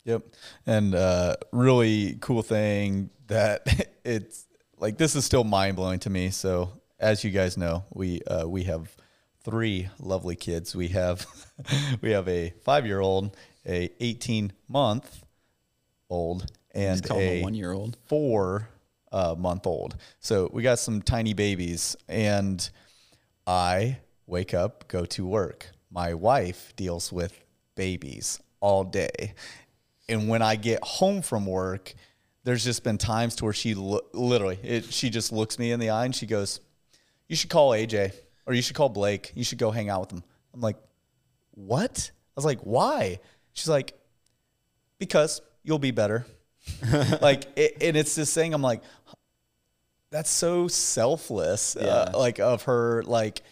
Yep. 0.05 0.23
And 0.65 0.95
uh, 0.95 1.35
really 1.51 2.17
cool 2.19 2.41
thing 2.41 3.09
that 3.27 3.87
it's 4.03 4.47
like 4.77 4.97
this 4.97 5.15
is 5.15 5.25
still 5.25 5.43
mind 5.43 5.75
blowing 5.75 5.99
to 5.99 6.09
me. 6.09 6.31
So 6.31 6.71
as 6.99 7.23
you 7.23 7.31
guys 7.31 7.57
know, 7.57 7.85
we 7.93 8.21
uh, 8.23 8.47
we 8.47 8.63
have 8.63 8.93
three 9.49 9.89
lovely 9.99 10.35
kids. 10.35 10.75
We 10.75 10.89
have 10.89 11.25
we 12.01 12.11
have 12.11 12.27
a 12.27 12.53
five 12.63 12.85
year 12.85 12.99
old, 12.99 13.35
a 13.65 13.89
eighteen 13.99 14.51
month 14.67 15.23
old, 16.09 16.51
and 16.73 16.99
Just 16.99 17.07
call 17.09 17.17
them 17.17 17.27
a 17.27 17.39
a 17.39 17.43
one 17.43 17.53
year 17.53 17.71
old. 17.71 17.97
four 18.05 18.69
uh, 19.11 19.35
month 19.37 19.65
old. 19.65 19.97
So 20.19 20.49
we 20.53 20.63
got 20.63 20.79
some 20.79 21.01
tiny 21.01 21.33
babies, 21.33 21.95
and 22.07 22.67
I 23.47 23.97
wake 24.27 24.53
up, 24.53 24.87
go 24.87 25.05
to 25.05 25.25
work. 25.25 25.67
My 25.91 26.13
wife 26.13 26.73
deals 26.75 27.11
with 27.11 27.33
babies 27.75 28.39
all 28.59 28.83
day. 28.83 29.33
And 30.07 30.27
when 30.27 30.41
I 30.41 30.55
get 30.55 30.83
home 30.83 31.21
from 31.21 31.45
work, 31.45 31.93
there's 32.43 32.63
just 32.63 32.83
been 32.83 32.97
times 32.97 33.35
to 33.37 33.45
where 33.45 33.53
she 33.53 33.73
lo- 33.73 34.01
literally, 34.13 34.59
it, 34.63 34.85
she 34.85 35.09
just 35.09 35.31
looks 35.31 35.57
me 35.57 35.71
in 35.71 35.79
the 35.79 35.89
eye 35.89 36.05
and 36.05 36.15
she 36.15 36.25
goes, 36.25 36.59
You 37.27 37.35
should 37.35 37.49
call 37.49 37.71
AJ 37.71 38.13
or 38.49 38.55
you 38.55 38.63
should 38.63 38.75
call 38.75 38.89
Blake. 38.89 39.31
You 39.35 39.43
should 39.43 39.59
go 39.59 39.69
hang 39.69 39.89
out 39.89 40.01
with 40.01 40.11
him. 40.11 40.23
I'm 40.55 40.61
like, 40.61 40.77
What? 41.51 42.11
I 42.11 42.33
was 42.35 42.45
like, 42.45 42.59
Why? 42.61 43.19
She's 43.53 43.69
like, 43.69 43.93
Because 44.97 45.41
you'll 45.63 45.77
be 45.77 45.91
better. 45.91 46.25
like, 47.21 47.45
it, 47.55 47.77
and 47.81 47.95
it's 47.95 48.15
this 48.15 48.33
thing, 48.33 48.53
I'm 48.53 48.63
like, 48.63 48.81
that's 50.11 50.31
so 50.31 50.67
selfless 50.67 51.75
uh, 51.75 52.11
like 52.15 52.39
of 52.39 52.63
her 52.63 53.03
like 53.03 53.43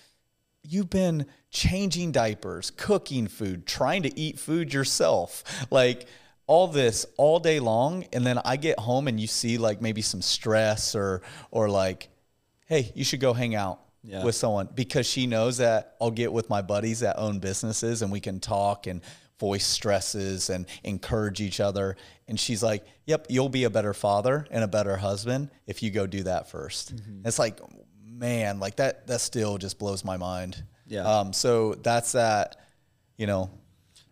you've 0.64 0.90
been 0.90 1.28
changing 1.52 2.12
diapers 2.12 2.72
cooking 2.72 3.28
food 3.28 3.68
trying 3.68 4.02
to 4.02 4.20
eat 4.20 4.40
food 4.40 4.74
yourself 4.74 5.44
like 5.70 6.08
all 6.48 6.68
this 6.68 7.06
all 7.18 7.40
day 7.40 7.60
long 7.60 8.06
and 8.12 8.26
then 8.26 8.40
i 8.44 8.58
get 8.58 8.80
home 8.80 9.08
and 9.08 9.20
you 9.20 9.28
see 9.28 9.60
like 9.60 9.84
maybe 9.84 10.02
some 10.02 10.20
stress 10.20 10.96
or 10.96 11.22
or 11.52 11.70
like 11.70 12.10
hey 12.66 12.92
you 12.96 13.04
should 13.04 13.20
go 13.20 13.34
hang 13.34 13.54
out 13.54 13.80
Yeah. 14.04 14.24
with 14.24 14.36
someone 14.36 14.70
because 14.74 15.06
she 15.06 15.28
knows 15.28 15.58
that 15.58 15.96
i'll 16.00 16.12
get 16.12 16.32
with 16.32 16.50
my 16.50 16.62
buddies 16.62 17.02
that 17.02 17.18
own 17.18 17.40
businesses 17.40 18.02
and 18.02 18.12
we 18.12 18.20
can 18.22 18.40
talk 18.40 18.88
and 18.88 19.02
voice 19.40 19.66
stresses 19.66 20.50
and 20.50 20.66
encourage 20.84 21.42
each 21.42 21.60
other 21.60 21.98
and 22.28 22.40
she's 22.40 22.64
like 22.64 22.86
yep 23.06 23.26
you'll 23.30 23.50
be 23.50 23.66
a 23.66 23.70
better 23.70 23.94
father 23.94 24.48
and 24.50 24.64
a 24.64 24.68
better 24.68 24.96
husband 24.98 25.50
if 25.66 25.84
you 25.84 25.92
go 25.92 26.08
do 26.08 26.24
that 26.24 26.50
1st 26.50 26.94
Mm-hmm. 26.94 27.28
it's 27.28 27.38
like 27.40 27.60
man 28.04 28.60
like 28.60 28.78
that 28.78 29.08
that 29.08 29.20
still 29.22 29.58
just 29.58 29.78
blows 29.78 30.06
my 30.06 30.16
mind 30.18 30.64
Yeah. 30.88 31.02
um 31.20 31.34
so 31.34 31.74
that's 31.76 32.14
that 32.14 32.56
you 33.18 33.28
know 33.28 33.50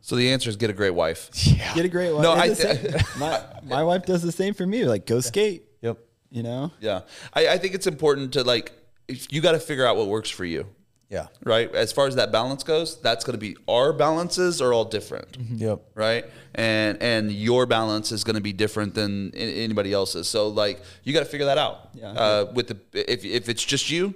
So 0.01 0.15
the 0.15 0.31
answer 0.31 0.49
is 0.49 0.57
get 0.57 0.69
a 0.69 0.73
great 0.73 0.93
wife. 0.93 1.29
yeah 1.47 1.73
Get 1.73 1.85
a 1.85 1.89
great 1.89 2.11
wife. 2.11 2.23
No, 2.23 2.31
I 2.33 2.49
the 2.49 2.55
th- 2.55 3.03
my 3.17 3.41
my 3.63 3.83
wife 3.83 4.05
does 4.05 4.21
the 4.21 4.31
same 4.31 4.53
for 4.53 4.65
me. 4.67 4.83
Like, 4.85 5.05
go 5.07 5.19
skate. 5.21 5.63
yep 5.81 5.97
You 6.29 6.43
know, 6.43 6.71
Yeah, 6.79 7.01
I, 7.33 7.47
I 7.53 7.57
think 7.57 7.73
it's 7.75 7.87
important 7.87 8.33
to 8.33 8.43
like 8.43 8.67
if 8.67 8.84
you 9.07 9.41
got 9.41 9.51
to 9.53 9.59
figure 9.59 9.85
out 9.85 9.97
what 9.97 10.07
works 10.07 10.29
for 10.29 10.45
you, 10.45 10.65
Yeah. 11.09 11.27
right? 11.43 11.73
As 11.75 11.91
far 11.91 12.07
as 12.07 12.15
that 12.15 12.31
balance 12.31 12.63
goes, 12.63 12.99
that's 13.01 13.23
going 13.23 13.33
to 13.33 13.39
be 13.39 13.55
our 13.67 13.93
balances 13.93 14.61
are 14.61 14.73
all 14.73 14.85
different, 14.85 15.37
Yep. 15.55 15.81
right? 15.95 16.25
And 16.55 17.01
and 17.01 17.31
your 17.31 17.65
balance 17.65 18.11
is 18.11 18.23
going 18.23 18.35
to 18.35 18.41
be 18.41 18.53
different 18.53 18.93
than 18.95 19.33
anybody 19.35 19.91
else's. 19.93 20.27
So 20.27 20.47
like 20.47 20.81
you 21.03 21.13
got 21.13 21.19
to 21.19 21.25
figure 21.25 21.45
that 21.47 21.57
out. 21.57 21.89
Yeah. 21.93 22.11
Uh, 22.11 22.51
with 22.53 22.67
the 22.67 22.77
if 22.93 23.23
if 23.25 23.49
it's 23.49 23.63
just 23.63 23.89
you, 23.89 24.13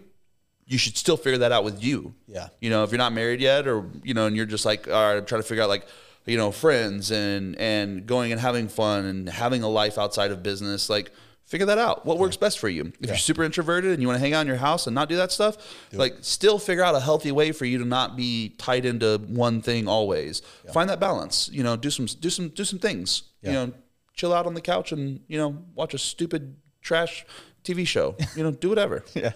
you 0.66 0.78
should 0.78 0.96
still 0.98 1.18
figure 1.18 1.40
that 1.40 1.52
out 1.52 1.64
with 1.64 1.84
you. 1.84 2.14
Yeah. 2.28 2.50
You 2.62 2.70
know, 2.70 2.84
if 2.84 2.92
you're 2.92 2.98
not 2.98 3.14
married 3.14 3.42
yet, 3.42 3.68
or 3.68 3.86
you 4.04 4.14
know, 4.14 4.26
and 4.28 4.36
you're 4.36 4.46
just 4.46 4.66
like, 4.66 4.88
all 4.88 4.94
right, 4.94 5.18
I'm 5.18 5.26
trying 5.26 5.42
to 5.42 5.48
figure 5.48 5.64
out 5.64 5.70
like, 5.70 5.86
you 6.26 6.38
know, 6.38 6.52
friends 6.52 7.12
and 7.12 7.56
and 7.60 8.06
going 8.06 8.32
and 8.32 8.40
having 8.40 8.68
fun 8.70 9.06
and 9.06 9.28
having 9.30 9.62
a 9.64 9.70
life 9.70 9.98
outside 10.00 10.32
of 10.32 10.42
business, 10.44 10.90
like. 10.90 11.12
Figure 11.50 11.66
that 11.66 11.80
out. 11.80 12.06
What 12.06 12.20
works 12.20 12.38
best 12.38 12.60
for 12.60 12.70
you? 12.70 12.94
If 13.02 13.08
you're 13.08 13.18
super 13.18 13.44
introverted 13.44 13.92
and 13.92 14.04
you 14.04 14.08
want 14.08 14.18
to 14.18 14.20
hang 14.20 14.36
out 14.36 14.42
in 14.42 14.48
your 14.48 14.58
house 14.58 14.86
and 14.86 14.94
not 14.94 15.10
do 15.10 15.16
that 15.16 15.32
stuff, 15.32 15.58
like 15.92 16.18
still 16.22 16.60
figure 16.60 16.84
out 16.84 16.94
a 16.94 17.00
healthy 17.00 17.32
way 17.32 17.52
for 17.54 17.66
you 17.66 17.80
to 17.80 17.86
not 17.86 18.16
be 18.16 18.50
tied 18.60 18.86
into 18.86 19.18
one 19.28 19.64
thing 19.64 19.88
always. 19.88 20.44
Find 20.72 20.88
that 20.92 21.00
balance. 21.00 21.50
You 21.52 21.64
know, 21.64 21.76
do 21.76 21.90
some 21.90 22.06
do 22.06 22.30
some 22.30 22.50
do 22.50 22.64
some 22.64 22.78
things. 22.78 23.24
You 23.42 23.52
know, 23.52 23.74
chill 24.14 24.32
out 24.32 24.46
on 24.46 24.54
the 24.54 24.62
couch 24.62 24.92
and 24.92 25.22
you 25.28 25.40
know 25.40 25.58
watch 25.74 25.96
a 25.96 25.98
stupid 25.98 26.56
trash 26.84 27.26
TV 27.64 27.88
show. 27.88 28.16
You 28.36 28.44
know, 28.44 28.52
do 28.52 28.70
whatever. 28.70 29.04
Yeah. 29.16 29.32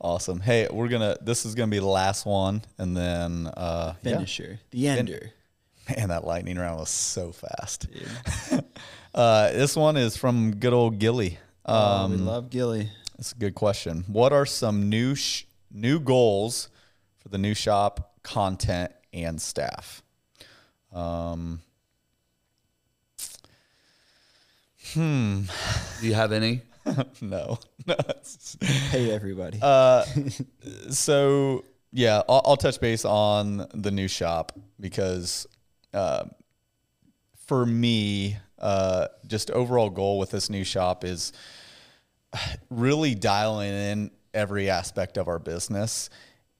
Awesome. 0.00 0.40
Hey, 0.40 0.68
we're 0.70 0.88
gonna. 0.88 1.16
This 1.20 1.44
is 1.44 1.54
gonna 1.56 1.70
be 1.70 1.80
the 1.80 1.86
last 1.86 2.24
one, 2.24 2.62
and 2.78 2.96
then 2.96 3.48
uh, 3.48 3.94
yeah. 4.02 4.12
finisher, 4.14 4.60
the 4.70 4.86
ender. 4.88 5.32
Man, 5.96 6.08
that 6.10 6.24
lightning 6.24 6.56
round 6.58 6.78
was 6.78 6.90
so 6.90 7.32
fast. 7.32 7.88
uh, 9.18 9.52
this 9.52 9.76
one 9.76 9.96
is 9.96 10.16
from 10.16 10.56
good 10.56 10.72
old 10.72 10.98
Gilly. 10.98 11.38
Oh, 11.66 11.74
Um, 12.04 12.10
we 12.12 12.16
love 12.18 12.50
Gilly. 12.50 12.88
That's 13.16 13.32
a 13.32 13.36
good 13.36 13.54
question. 13.54 14.04
What 14.06 14.32
are 14.32 14.46
some 14.46 14.88
new 14.88 15.14
sh- 15.14 15.44
new 15.70 15.98
goals 16.00 16.68
for 17.18 17.28
the 17.28 17.38
new 17.38 17.52
shop, 17.54 18.14
content, 18.22 18.92
and 19.12 19.40
staff? 19.42 20.02
Um, 20.92 21.60
Do 24.94 25.44
you 26.02 26.14
have 26.14 26.32
any? 26.32 26.62
no, 27.20 27.58
no. 27.86 27.96
Hey 28.62 29.10
everybody. 29.10 29.58
Uh, 29.60 30.04
so 30.90 31.64
yeah, 31.92 32.22
I'll, 32.28 32.42
I'll 32.46 32.56
touch 32.56 32.80
base 32.80 33.04
on 33.04 33.66
the 33.74 33.90
new 33.90 34.08
shop 34.08 34.52
because 34.80 35.46
uh, 35.92 36.24
for 37.46 37.66
me, 37.66 38.38
uh, 38.60 39.08
just 39.26 39.50
overall 39.50 39.90
goal 39.90 40.18
with 40.18 40.30
this 40.30 40.50
new 40.50 40.64
shop 40.64 41.04
is 41.04 41.32
really 42.70 43.14
dialing 43.14 43.72
in 43.72 44.10
every 44.34 44.70
aspect 44.70 45.16
of 45.16 45.28
our 45.28 45.38
business 45.38 46.10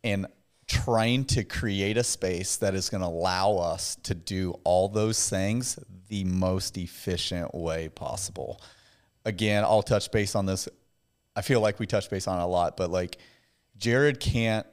and 0.03 0.27
trying 0.67 1.25
to 1.25 1.45
create 1.45 1.97
a 1.97 2.05
space 2.05 2.57
that 2.57 2.75
is 2.75 2.91
going 2.91 3.01
to 3.01 3.07
allow 3.07 3.57
us 3.57 3.97
to 4.03 4.15
do 4.15 4.59
all 4.65 4.89
those 4.89 5.29
things 5.29 5.79
the 6.09 6.25
most 6.25 6.77
efficient 6.77 7.55
way 7.55 7.89
possible. 7.89 8.61
Again, 9.25 9.65
I'll 9.65 9.83
touch 9.83 10.11
base 10.11 10.35
on 10.35 10.47
this. 10.47 10.69
I 11.35 11.43
feel 11.43 11.61
like 11.61 11.79
we 11.79 11.87
touch 11.87 12.11
base 12.11 12.27
on 12.27 12.39
a 12.39 12.47
lot, 12.47 12.77
but 12.77 12.91
like 12.91 13.19
Jared 13.77 14.21
can't 14.21 14.67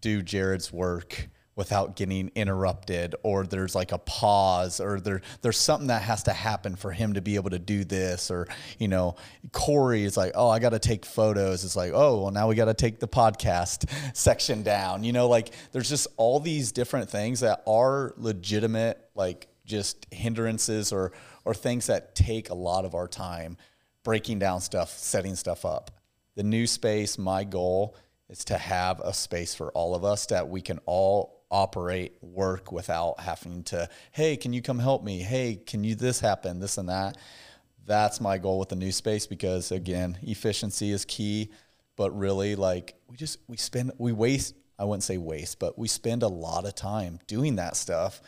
do 0.00 0.22
Jared's 0.22 0.72
work 0.72 1.28
without 1.58 1.96
getting 1.96 2.30
interrupted 2.36 3.16
or 3.24 3.44
there's 3.44 3.74
like 3.74 3.90
a 3.90 3.98
pause 3.98 4.78
or 4.78 5.00
there 5.00 5.20
there's 5.42 5.58
something 5.58 5.88
that 5.88 6.00
has 6.00 6.22
to 6.22 6.32
happen 6.32 6.76
for 6.76 6.92
him 6.92 7.14
to 7.14 7.20
be 7.20 7.34
able 7.34 7.50
to 7.50 7.58
do 7.58 7.82
this 7.82 8.30
or 8.30 8.46
you 8.78 8.86
know 8.86 9.16
Cory 9.50 10.04
is 10.04 10.16
like 10.16 10.30
oh 10.36 10.48
I 10.48 10.60
got 10.60 10.70
to 10.70 10.78
take 10.78 11.04
photos. 11.04 11.64
It's 11.64 11.74
like 11.74 11.90
oh 11.92 12.22
well 12.22 12.30
now 12.30 12.46
we 12.46 12.54
got 12.54 12.66
to 12.66 12.74
take 12.74 13.00
the 13.00 13.08
podcast 13.08 13.90
section 14.16 14.62
down. 14.62 15.02
You 15.02 15.12
know 15.12 15.28
like 15.28 15.52
there's 15.72 15.88
just 15.88 16.06
all 16.16 16.38
these 16.38 16.70
different 16.70 17.10
things 17.10 17.40
that 17.40 17.64
are 17.66 18.14
legitimate 18.16 19.04
like 19.16 19.48
just 19.66 20.06
hindrances 20.12 20.92
or 20.92 21.10
or 21.44 21.54
things 21.54 21.88
that 21.88 22.14
take 22.14 22.50
a 22.50 22.54
lot 22.54 22.84
of 22.84 22.94
our 22.94 23.08
time 23.08 23.56
breaking 24.04 24.38
down 24.38 24.60
stuff 24.60 24.90
setting 24.90 25.34
stuff 25.34 25.64
up. 25.64 25.90
The 26.36 26.44
new 26.44 26.68
space, 26.68 27.18
my 27.18 27.42
goal 27.42 27.96
is 28.28 28.44
to 28.44 28.56
have 28.58 29.00
a 29.00 29.12
space 29.12 29.56
for 29.56 29.72
all 29.72 29.96
of 29.96 30.04
us 30.04 30.26
that 30.26 30.48
we 30.48 30.60
can 30.60 30.78
all 30.86 31.37
operate, 31.50 32.12
work 32.20 32.72
without 32.72 33.20
having 33.20 33.62
to, 33.64 33.88
hey, 34.12 34.36
can 34.36 34.52
you 34.52 34.62
come 34.62 34.78
help 34.78 35.02
me? 35.02 35.20
Hey, 35.20 35.56
can 35.56 35.84
you 35.84 35.94
this 35.94 36.20
happen, 36.20 36.60
this 36.60 36.78
and 36.78 36.88
that? 36.88 37.16
That's 37.86 38.20
my 38.20 38.38
goal 38.38 38.58
with 38.58 38.68
the 38.68 38.76
new 38.76 38.92
space 38.92 39.26
because 39.26 39.72
again, 39.72 40.18
efficiency 40.22 40.90
is 40.90 41.04
key, 41.04 41.50
but 41.96 42.16
really 42.16 42.54
like 42.54 42.94
we 43.08 43.16
just 43.16 43.38
we 43.48 43.56
spend 43.56 43.92
we 43.98 44.12
waste, 44.12 44.54
I 44.78 44.84
wouldn't 44.84 45.02
say 45.04 45.16
waste, 45.16 45.58
but 45.58 45.78
we 45.78 45.88
spend 45.88 46.22
a 46.22 46.28
lot 46.28 46.66
of 46.66 46.74
time 46.74 47.18
doing 47.26 47.56
that 47.56 47.76
stuff. 47.76 48.20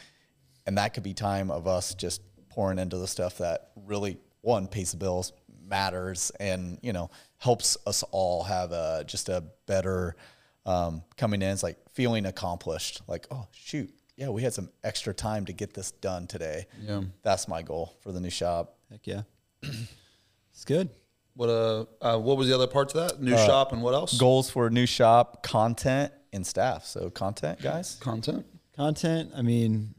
And 0.67 0.79
that 0.79 0.95
could 0.95 1.03
be 1.03 1.15
time 1.15 1.51
of 1.51 1.67
us 1.67 1.95
just 1.95 2.23
pouring 2.49 2.79
into 2.79 2.97
the 2.97 3.07
stuff 3.07 3.39
that 3.39 3.71
really 3.77 4.19
one 4.41 4.67
pays 4.67 4.93
the 4.93 4.97
bills, 4.97 5.33
matters, 5.69 6.33
and 6.41 6.79
you 6.83 6.93
know 6.93 7.11
helps 7.39 7.77
us 7.87 8.03
all 8.11 8.43
have 8.45 8.73
a 8.73 9.05
just 9.07 9.29
a 9.29 9.45
better 9.67 10.17
um, 10.67 11.03
coming 11.17 11.43
in. 11.43 11.51
It's 11.51 11.63
like 11.63 11.79
feeling 11.93 12.27
accomplished. 12.27 13.03
Like 13.07 13.27
oh 13.31 13.47
shoot, 13.53 13.93
yeah, 14.17 14.29
we 14.29 14.43
had 14.43 14.53
some 14.53 14.71
extra 14.85 15.15
time 15.15 15.47
to 15.47 15.53
get 15.53 15.75
this 15.75 15.93
done 15.93 16.27
today. 16.27 16.67
Yeah. 16.83 17.03
that's 17.23 17.49
my 17.49 17.63
goal 17.63 17.97
for 18.01 18.13
the 18.13 18.21
new 18.21 18.31
shop. 18.31 18.77
Heck 18.91 19.07
yeah. 19.07 19.23
it's 19.63 20.65
good. 20.65 20.91
What 21.35 21.49
uh, 21.49 21.85
uh 22.03 22.19
what 22.19 22.37
was 22.37 22.49
the 22.49 22.55
other 22.55 22.67
parts 22.67 22.95
of 22.95 23.09
that? 23.09 23.23
New 23.23 23.37
shop 23.37 23.73
and 23.73 23.83
what 23.83 23.95
else? 23.95 24.19
Goals 24.19 24.51
for 24.51 24.67
a 24.67 24.71
new 24.71 24.87
shop, 24.87 25.43
content, 25.43 26.13
and 26.33 26.47
staff. 26.47 26.85
So 26.85 27.11
content, 27.11 27.63
guys. 27.63 27.97
Content. 27.97 28.45
Content. 28.77 29.33
I 29.35 29.43
mean, 29.43 29.95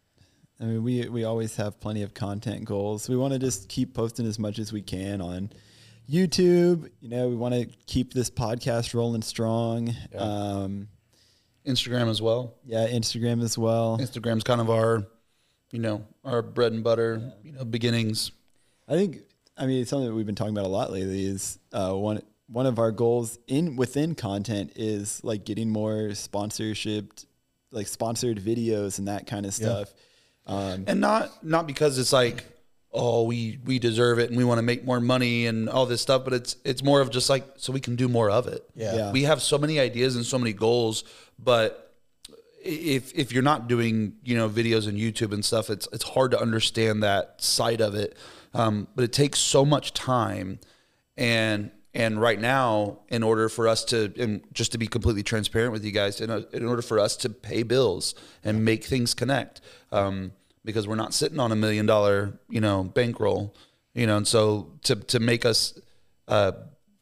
I 0.59 0.65
mean, 0.65 0.83
we 0.83 1.07
we 1.09 1.23
always 1.23 1.55
have 1.55 1.79
plenty 1.79 2.03
of 2.03 2.13
content 2.13 2.65
goals. 2.65 3.09
We 3.09 3.17
want 3.17 3.33
to 3.33 3.39
just 3.39 3.69
keep 3.69 3.93
posting 3.93 4.27
as 4.27 4.37
much 4.37 4.59
as 4.59 4.71
we 4.71 4.81
can 4.81 5.21
on 5.21 5.51
YouTube. 6.09 6.89
You 6.99 7.09
know, 7.09 7.27
we 7.29 7.35
want 7.35 7.53
to 7.53 7.65
keep 7.87 8.13
this 8.13 8.29
podcast 8.29 8.93
rolling 8.93 9.21
strong. 9.21 9.93
Um, 10.17 10.87
Instagram 11.65 12.09
as 12.09 12.21
well. 12.21 12.55
yeah, 12.65 12.87
Instagram 12.87 13.43
as 13.43 13.57
well. 13.57 13.97
Instagram's 13.99 14.43
kind 14.43 14.61
of 14.61 14.69
our, 14.69 15.05
you 15.71 15.79
know, 15.79 16.05
our 16.23 16.41
bread 16.41 16.73
and 16.73 16.83
butter, 16.83 17.33
you 17.43 17.51
know, 17.51 17.63
beginnings. 17.63 18.31
I 18.87 18.93
think 18.93 19.19
I 19.57 19.67
mean 19.67 19.81
it's 19.81 19.89
something 19.89 20.07
that 20.07 20.15
we've 20.15 20.25
been 20.25 20.35
talking 20.35 20.55
about 20.55 20.65
a 20.65 20.69
lot 20.69 20.91
lately 20.91 21.25
is 21.25 21.59
uh, 21.71 21.93
one 21.93 22.21
one 22.47 22.65
of 22.65 22.79
our 22.79 22.91
goals 22.91 23.37
in 23.47 23.75
within 23.75 24.15
content 24.15 24.73
is 24.75 25.23
like 25.23 25.45
getting 25.45 25.69
more 25.69 26.13
sponsorship, 26.15 27.13
like 27.71 27.87
sponsored 27.87 28.39
videos 28.39 28.99
and 28.99 29.07
that 29.07 29.27
kind 29.27 29.45
of 29.45 29.53
stuff. 29.53 29.93
Um, 30.47 30.85
and 30.87 30.99
not 30.99 31.43
not 31.43 31.67
because 31.67 31.97
it's 31.99 32.11
like 32.11 32.43
oh 32.93 33.23
we 33.23 33.57
we 33.65 33.79
deserve 33.79 34.19
it 34.19 34.29
and 34.29 34.37
we 34.37 34.43
want 34.43 34.57
to 34.57 34.61
make 34.63 34.83
more 34.83 34.99
money 34.99 35.45
and 35.47 35.69
all 35.69 35.85
this 35.85 36.01
stuff 36.01 36.23
but 36.25 36.33
it's 36.33 36.57
it's 36.65 36.83
more 36.83 36.99
of 37.01 37.09
just 37.09 37.29
like 37.29 37.45
so 37.57 37.71
we 37.71 37.79
can 37.79 37.95
do 37.95 38.07
more 38.09 38.29
of 38.29 38.47
it 38.47 38.63
Yeah. 38.75 38.95
Yeah. 38.95 39.11
we 39.11 39.23
have 39.23 39.41
so 39.41 39.57
many 39.57 39.79
ideas 39.79 40.15
and 40.15 40.25
so 40.25 40.37
many 40.37 40.51
goals 40.53 41.03
but 41.39 41.93
if 42.63 43.13
if 43.15 43.31
you're 43.31 43.43
not 43.43 43.67
doing 43.67 44.13
you 44.23 44.35
know 44.35 44.49
videos 44.49 44.87
and 44.87 44.97
youtube 44.97 45.31
and 45.33 45.43
stuff 45.43 45.69
it's 45.69 45.87
it's 45.93 46.03
hard 46.03 46.31
to 46.31 46.39
understand 46.39 47.01
that 47.01 47.41
side 47.41 47.81
of 47.81 47.95
it 47.95 48.15
um, 48.53 48.87
but 48.95 49.03
it 49.05 49.13
takes 49.13 49.39
so 49.39 49.63
much 49.65 49.93
time 49.93 50.59
and 51.17 51.71
and 51.93 52.21
right 52.21 52.39
now 52.39 52.99
in 53.09 53.23
order 53.23 53.49
for 53.49 53.67
us 53.67 53.83
to 53.85 54.13
and 54.17 54.41
just 54.53 54.71
to 54.73 54.77
be 54.77 54.87
completely 54.87 55.23
transparent 55.23 55.71
with 55.73 55.83
you 55.83 55.91
guys 55.91 56.21
in, 56.21 56.29
a, 56.29 56.45
in 56.53 56.65
order 56.65 56.81
for 56.81 56.99
us 56.99 57.17
to 57.17 57.29
pay 57.29 57.63
bills 57.63 58.13
and 58.43 58.63
make 58.63 58.83
things 58.83 59.13
connect 59.13 59.59
um, 59.91 60.31
because 60.63 60.87
we're 60.87 60.95
not 60.95 61.13
sitting 61.13 61.39
on 61.39 61.51
a 61.51 61.55
million 61.55 61.85
dollar 61.85 62.39
you 62.49 62.61
know 62.61 62.83
bankroll 62.83 63.55
you 63.93 64.05
know 64.07 64.17
and 64.17 64.27
so 64.27 64.71
to 64.83 64.95
to 64.95 65.19
make 65.19 65.45
us 65.45 65.79
uh, 66.27 66.51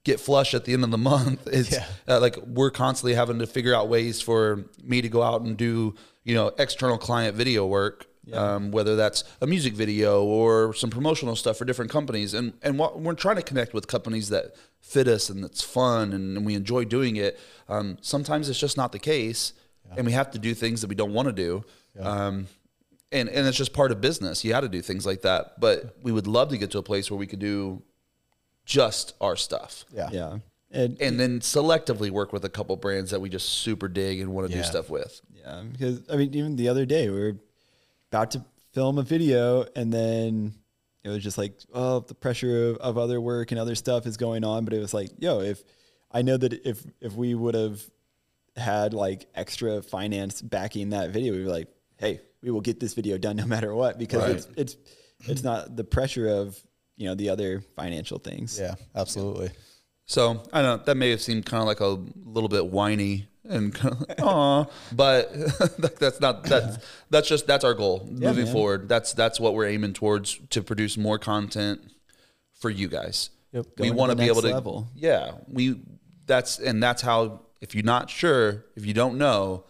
get 0.03 0.19
flush 0.19 0.53
at 0.53 0.65
the 0.65 0.73
end 0.73 0.83
of 0.83 0.91
the 0.91 0.97
month 1.13 1.47
it's 1.47 1.71
Yeah. 1.71 1.85
uh, 2.07 2.19
like 2.19 2.37
we're 2.45 2.71
constantly 2.71 3.13
having 3.15 3.39
to 3.39 3.47
figure 3.47 3.73
out 3.75 3.89
ways 3.89 4.21
for 4.21 4.65
me 4.83 5.01
to 5.01 5.09
go 5.09 5.21
out 5.23 5.41
and 5.41 5.55
do 5.57 5.95
you 6.23 6.35
know 6.35 6.47
external 6.57 6.97
client 6.97 7.35
video 7.35 7.65
work 7.65 8.05
um, 8.33 8.69
whether 8.69 8.95
that's 8.95 9.23
a 9.41 9.47
music 9.47 9.73
video 9.73 10.23
or 10.23 10.71
some 10.75 10.91
promotional 10.91 11.35
stuff 11.35 11.57
for 11.57 11.65
different 11.65 11.89
companies. 11.89 12.35
And 12.35 12.53
and 12.61 12.77
what, 12.77 12.99
we're 13.01 13.15
trying 13.15 13.37
to 13.37 13.41
connect 13.41 13.73
with 13.73 13.87
companies 13.87 14.29
that 14.29 14.53
fit 14.81 15.07
us 15.07 15.31
and 15.31 15.43
it's 15.43 15.63
fun 15.63 16.13
and, 16.13 16.37
and 16.37 16.45
we 16.45 16.53
enjoy 16.53 16.85
doing 16.85 17.15
it. 17.15 17.39
Um, 17.67 17.97
sometimes 18.01 18.47
it's 18.47 18.59
just 18.59 18.77
not 18.77 18.91
the 18.91 18.99
case 18.99 19.53
and 19.97 20.05
we 20.05 20.11
have 20.11 20.29
to 20.31 20.37
do 20.37 20.53
things 20.53 20.81
that 20.81 20.89
we 20.89 20.95
don't 20.95 21.13
want 21.13 21.27
to 21.27 21.33
do 21.33 21.63
um, 21.99 22.45
and 23.11 23.27
and 23.29 23.47
it's 23.47 23.57
just 23.57 23.73
part 23.73 23.91
of 23.91 23.99
business 24.01 24.43
you 24.43 24.49
got 24.51 24.61
to 24.61 24.69
do 24.69 24.81
things 24.81 25.05
like 25.05 25.21
that 25.21 25.59
but 25.59 25.97
we 26.03 26.11
would 26.11 26.27
love 26.27 26.49
to 26.49 26.57
get 26.57 26.69
to 26.71 26.77
a 26.77 26.83
place 26.83 27.09
where 27.09 27.17
we 27.17 27.25
could 27.27 27.39
do 27.39 27.81
just 28.65 29.13
our 29.19 29.35
stuff 29.35 29.85
Yeah. 29.91 30.09
yeah, 30.11 30.37
and 30.71 31.01
and 31.01 31.19
then 31.19 31.39
selectively 31.39 32.11
work 32.11 32.31
with 32.31 32.45
a 32.45 32.49
couple 32.49 32.75
brands 32.77 33.09
that 33.11 33.19
we 33.19 33.29
just 33.29 33.49
super 33.49 33.87
dig 33.87 34.19
and 34.19 34.31
want 34.33 34.47
to 34.49 34.53
Yeah. 34.55 34.61
do 34.61 34.67
stuff 34.67 34.89
with. 34.89 35.21
yeah, 35.35 35.63
because 35.71 36.01
I 36.11 36.15
mean, 36.15 36.33
even 36.35 36.55
the 36.55 36.69
other 36.69 36.85
day 36.85 37.09
we 37.09 37.19
were 37.19 37.37
about 38.11 38.31
to 38.31 38.43
film 38.73 38.99
a 38.99 39.03
video, 39.03 39.65
and 39.75 39.91
then 39.91 40.53
it 41.03 41.09
was 41.09 41.23
just 41.23 41.37
like, 41.39 41.53
oh, 41.73 42.01
the 42.01 42.13
pressure 42.13 42.69
of, 42.71 42.77
of 42.77 42.97
other 42.99 43.19
work 43.19 43.51
and 43.51 43.59
other 43.59 43.73
stuff 43.73 44.05
is 44.05 44.17
going 44.17 44.43
on. 44.43 44.65
But 44.65 44.73
it 44.73 44.79
was 44.79 44.93
like, 44.93 45.09
yo, 45.17 45.39
if 45.41 45.63
I 46.11 46.21
know 46.21 46.37
that 46.37 46.53
if 46.67 46.83
if 47.01 47.13
we 47.13 47.33
would 47.33 47.55
have 47.55 47.81
had 48.55 48.93
like 48.93 49.25
extra 49.33 49.81
finance 49.81 50.41
backing 50.43 50.91
that 50.91 51.09
video, 51.09 51.33
we'd 51.33 51.45
be 51.45 51.49
like, 51.49 51.67
hey, 51.97 52.19
we 52.41 52.51
will 52.51 52.61
get 52.61 52.79
this 52.79 52.93
video 52.93 53.17
done 53.17 53.35
no 53.35 53.45
matter 53.45 53.73
what 53.73 53.97
because 53.97 54.21
Right. 54.21 54.31
it's 54.35 54.47
it's 54.55 54.77
it's 55.25 55.43
not 55.43 55.75
the 55.75 55.83
pressure 55.83 56.27
of 56.27 56.57
you 56.97 57.07
know 57.07 57.15
the 57.15 57.29
other 57.29 57.61
financial 57.75 58.19
things. 58.19 58.57
Yeah, 58.59 58.75
absolutely. 58.95 59.51
So 60.05 60.43
I 60.53 60.61
don't 60.61 60.79
know 60.79 60.83
that 60.85 60.95
may 60.95 61.11
have 61.11 61.21
seemed 61.21 61.45
kind 61.45 61.61
of 61.61 61.67
like 61.67 61.79
a 61.81 61.97
little 62.29 62.49
bit 62.49 62.65
whiny 62.67 63.27
and 63.43 63.73
kind 63.73 63.93
of 63.93 64.01
like, 64.07 64.21
aw, 64.21 64.65
but 64.91 65.31
that's 65.99 66.19
not 66.19 66.43
that's 66.43 66.77
that's 67.09 67.27
just 67.27 67.47
that's 67.47 67.63
our 67.63 67.73
goal 67.73 68.07
moving 68.09 68.45
man. 68.45 68.53
forward. 68.53 68.89
That's 68.89 69.13
that's 69.13 69.39
what 69.39 69.53
we're 69.53 69.67
aiming 69.67 69.93
towards 69.93 70.39
to 70.51 70.61
produce 70.63 70.97
more 70.97 71.19
content 71.19 71.81
for 72.59 72.69
you 72.69 72.87
guys. 72.87 73.29
Yep. 73.53 73.65
We 73.79 73.91
want 73.91 74.11
to 74.11 74.15
be 74.15 74.25
able 74.27 74.41
to 74.43 74.49
level. 74.53 74.87
yeah 74.95 75.31
we 75.47 75.81
that's 76.27 76.59
and 76.59 76.81
that's 76.83 77.01
how 77.01 77.41
if 77.61 77.73
you're 77.73 77.83
not 77.83 78.09
sure 78.09 78.65
if 78.75 78.85
you 78.85 78.93
don't 78.93 79.17
know 79.17 79.63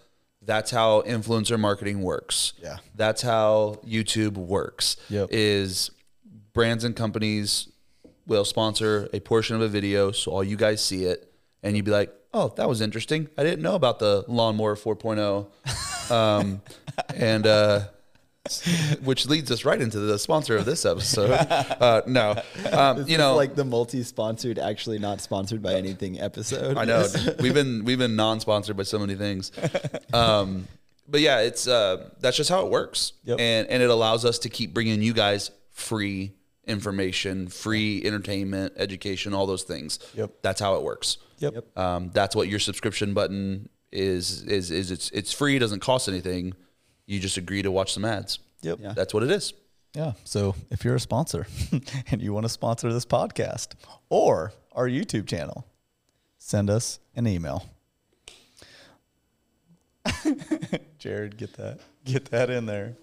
that's 0.49 0.71
how 0.71 1.01
influencer 1.03 1.59
marketing 1.59 2.01
works 2.01 2.53
Yeah. 2.67 2.77
that's 2.95 3.21
how 3.21 3.79
youtube 3.85 4.33
works 4.35 4.97
Yep. 5.09 5.27
is 5.31 5.91
brands 6.53 6.83
and 6.83 6.95
companies 6.95 7.69
will 8.25 8.45
sponsor 8.45 9.07
a 9.13 9.19
portion 9.19 9.55
of 9.55 9.61
a 9.61 9.67
video 9.67 10.11
so 10.11 10.31
all 10.31 10.43
you 10.43 10.57
guys 10.57 10.83
see 10.83 11.03
it 11.05 11.31
and 11.63 11.75
you'd 11.75 11.85
be 11.85 11.91
like 11.91 12.11
oh 12.33 12.47
that 12.57 12.67
was 12.67 12.81
interesting 12.81 13.29
i 13.37 13.43
didn't 13.43 13.61
know 13.61 13.75
about 13.75 13.99
the 13.99 14.25
lawnmower 14.27 14.75
4.0 14.75 16.11
um, 16.11 16.61
and 17.15 17.45
uh, 17.45 17.87
which 19.03 19.27
leads 19.27 19.51
us 19.51 19.65
right 19.65 19.81
into 19.81 19.99
the 19.99 20.17
sponsor 20.19 20.55
of 20.57 20.65
this 20.65 20.85
episode 20.85 21.31
uh, 21.31 22.01
no 22.07 22.31
um, 22.71 22.97
This 22.97 23.07
you 23.09 23.15
is 23.15 23.17
know 23.19 23.35
like 23.35 23.55
the 23.55 23.65
multi-sponsored, 23.65 24.59
actually 24.59 24.99
not 24.99 25.21
sponsored 25.21 25.61
by 25.61 25.73
anything 25.75 26.19
episode. 26.19 26.77
I 26.77 26.85
know 26.85 27.07
we've 27.39 27.53
been 27.53 27.83
we've 27.85 27.97
been 27.99 28.15
non-sponsored 28.15 28.75
by 28.77 28.83
so 28.83 28.99
many 28.99 29.15
things, 29.15 29.51
um, 30.13 30.67
but 31.07 31.21
yeah, 31.21 31.39
it's 31.41 31.67
uh, 31.67 32.09
that's 32.19 32.37
just 32.37 32.49
how 32.49 32.65
it 32.65 32.71
works, 32.71 33.13
Yep. 33.23 33.39
and 33.39 33.67
and 33.67 33.81
it 33.83 33.89
allows 33.89 34.25
us 34.25 34.39
to 34.39 34.49
keep 34.49 34.73
bringing 34.73 35.01
you 35.01 35.13
guys 35.13 35.51
free 35.71 36.33
information, 36.65 37.47
free 37.47 38.01
entertainment, 38.05 38.73
education, 38.77 39.33
all 39.33 39.47
those 39.47 39.63
things. 39.63 39.99
Yep. 40.15 40.31
that's 40.41 40.61
how 40.61 40.75
it 40.75 40.83
works. 40.83 41.17
Yep. 41.39 41.77
Um, 41.77 42.11
that's 42.13 42.35
what 42.35 42.47
your 42.47 42.59
subscription 42.59 43.13
button 43.13 43.69
is 43.91 44.43
is 44.43 44.69
is 44.71 44.91
it's 44.91 45.09
it's 45.11 45.33
free, 45.33 45.55
it 45.55 45.59
doesn't 45.59 45.79
cost 45.79 46.07
anything. 46.07 46.53
You 47.09 47.19
just 47.19 47.37
agree 47.37 47.63
to 47.63 47.71
watch 47.71 47.91
some 47.91 48.05
ads. 48.05 48.37
Yep. 48.61 48.77
Yeah. 48.79 48.93
That's 48.93 49.15
what 49.15 49.23
it 49.23 49.31
is. 49.31 49.53
Yeah. 49.95 50.13
So 50.25 50.53
if 50.69 50.85
you're 50.85 50.93
a 50.93 50.99
sponsor 50.99 51.47
and 52.11 52.21
you 52.21 52.33
want 52.33 52.45
to 52.45 52.49
sponsor 52.49 52.93
this 52.93 53.03
podcast 53.03 53.69
or 54.09 54.53
our 54.73 54.87
YouTube 54.87 55.25
channel, 55.25 55.65
send 56.37 56.69
us 56.69 56.99
an 57.15 57.25
email. 57.25 57.65
Jarred, 60.99 61.35
get 61.35 61.53
that. 61.53 61.79
Get 62.05 62.25
that 62.25 62.51
in 62.51 62.67
there. 62.67 62.93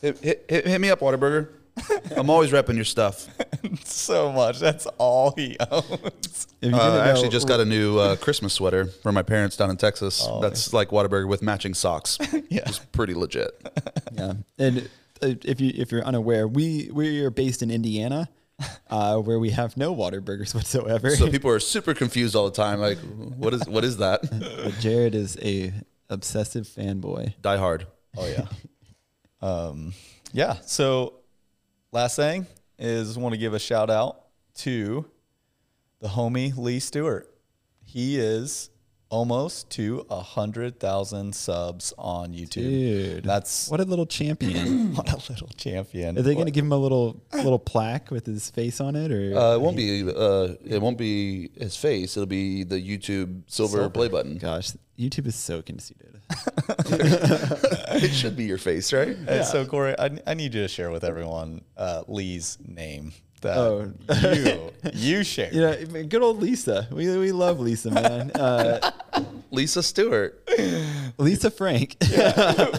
Hit, 0.00 0.18
hit, 0.22 0.46
hit, 0.48 0.66
hit 0.66 0.80
me 0.80 0.88
up, 0.88 1.00
Whataburger. 1.00 1.50
I'm 2.16 2.30
always 2.30 2.50
repping 2.52 2.76
your 2.76 2.84
stuff. 2.84 3.26
So 3.84 4.30
much. 4.32 4.60
That's 4.60 4.86
all 4.98 5.32
he 5.36 5.56
owns. 5.70 6.46
If 6.60 6.70
you 6.70 6.76
Uh, 6.76 6.98
I 7.04 7.08
actually 7.08 7.30
just 7.30 7.48
got 7.48 7.58
a 7.58 7.64
new 7.64 7.98
uh, 7.98 8.14
Christmas 8.24 8.52
sweater 8.54 8.86
from 8.86 9.14
my 9.16 9.22
parents 9.22 9.56
down 9.56 9.70
in 9.70 9.76
Texas. 9.76 10.26
That's 10.40 10.72
like 10.72 10.90
Whataburger 10.90 11.26
with 11.26 11.42
matching 11.42 11.74
socks. 11.74 12.18
Yeah. 12.48 12.62
It's 12.66 12.78
pretty 12.78 13.14
legit. 13.14 13.50
yeah. 14.12 14.34
And 14.58 14.88
uh, 15.22 15.34
if 15.44 15.60
you 15.60 15.72
if 15.74 15.90
you're 15.90 16.04
unaware, 16.04 16.46
we 16.46 16.90
we 16.92 17.20
are 17.24 17.30
based 17.30 17.62
in 17.62 17.70
Indiana, 17.70 18.28
uh, 18.88 19.16
where 19.18 19.38
we 19.40 19.50
have 19.50 19.76
no 19.76 19.94
Whataburgers 19.94 20.54
whatsoever. 20.54 21.10
So 21.10 21.28
people 21.30 21.50
are 21.50 21.60
super 21.60 21.92
confused 21.94 22.36
all 22.36 22.44
the 22.44 22.56
time. 22.56 22.78
Like, 22.80 22.98
what 22.98 23.52
is 23.52 23.66
what 23.66 23.82
is 23.84 23.96
that? 23.96 24.20
But 24.30 24.78
Jarred 24.80 25.14
is 25.16 25.36
a 25.42 25.72
obsessive 26.08 26.66
fanboy. 26.68 27.34
Die 27.42 27.56
Hard. 27.56 27.86
Oh 28.16 28.26
yeah. 28.26 28.46
um, 29.42 29.92
yeah. 30.32 30.56
So 30.66 31.14
last 31.96 32.16
thing 32.16 32.46
is 32.78 33.16
want 33.16 33.32
to 33.32 33.38
give 33.38 33.54
a 33.54 33.58
shout 33.58 33.88
out 33.88 34.26
to 34.54 35.06
the 36.00 36.08
homie 36.08 36.54
Lee 36.54 36.78
Stuart. 36.78 37.26
He 37.84 38.18
is 38.18 38.68
almost 39.08 39.70
to 39.70 40.04
a 40.10 40.20
hundred 40.20 40.78
thousand 40.78 41.34
subs 41.34 41.94
on 41.96 42.34
YouTube. 42.34 42.52
Dude, 42.68 43.24
That's 43.24 43.70
What 43.70 43.80
a 43.80 43.84
little 43.84 44.04
champion. 44.04 44.94
what 44.94 45.10
a 45.10 45.16
little 45.32 45.48
champion. 45.56 46.18
Are 46.18 46.22
they 46.22 46.34
going 46.34 46.46
to 46.46 46.52
give 46.52 46.66
him 46.66 46.72
a 46.72 46.76
little 46.76 47.22
little 47.32 47.58
plaque 47.58 48.10
with 48.10 48.26
his 48.26 48.50
face 48.50 48.78
on 48.78 48.94
it, 48.94 49.10
or 49.10 49.34
Uh, 49.34 49.54
it 49.54 49.60
won't 49.62 49.76
be. 49.78 50.02
Uh, 50.06 50.54
it 50.66 50.82
won't 50.82 50.98
be 50.98 51.48
his 51.56 51.76
face. 51.76 52.14
It'll 52.14 52.26
be 52.26 52.62
the 52.62 52.76
YouTube 52.76 53.44
silver, 53.46 53.78
Silver. 53.78 53.88
play 53.88 54.08
button. 54.08 54.36
gosh, 54.36 54.72
YouTube 54.98 55.26
is 55.26 55.34
so 55.36 55.62
conceited. 55.62 56.20
it 56.88 58.12
should 58.12 58.36
be 58.36 58.44
your 58.44 58.58
face, 58.58 58.92
right? 58.92 59.16
And 59.28 59.44
so 59.44 59.64
Cory, 59.66 59.94
I, 59.98 60.18
I 60.26 60.34
need 60.34 60.54
you 60.54 60.62
to 60.62 60.68
share 60.68 60.90
with 60.90 61.04
everyone 61.04 61.62
uh, 61.76 62.02
Lee's 62.08 62.58
name 62.66 63.12
that 63.42 63.56
Oh. 63.58 63.92
you 64.34 64.72
you 64.94 65.24
share. 65.24 65.52
you 65.52 65.60
know, 65.60 66.04
good 66.04 66.22
old 66.22 66.40
Lisa. 66.40 66.88
We 66.90 67.16
we 67.18 67.32
love 67.32 67.60
Lisa, 67.60 67.90
man. 67.90 68.30
Uh, 68.34 68.90
Lisa 69.50 69.82
Stuart. 69.82 70.42
Lisa 71.18 71.50
Frank. 71.50 71.96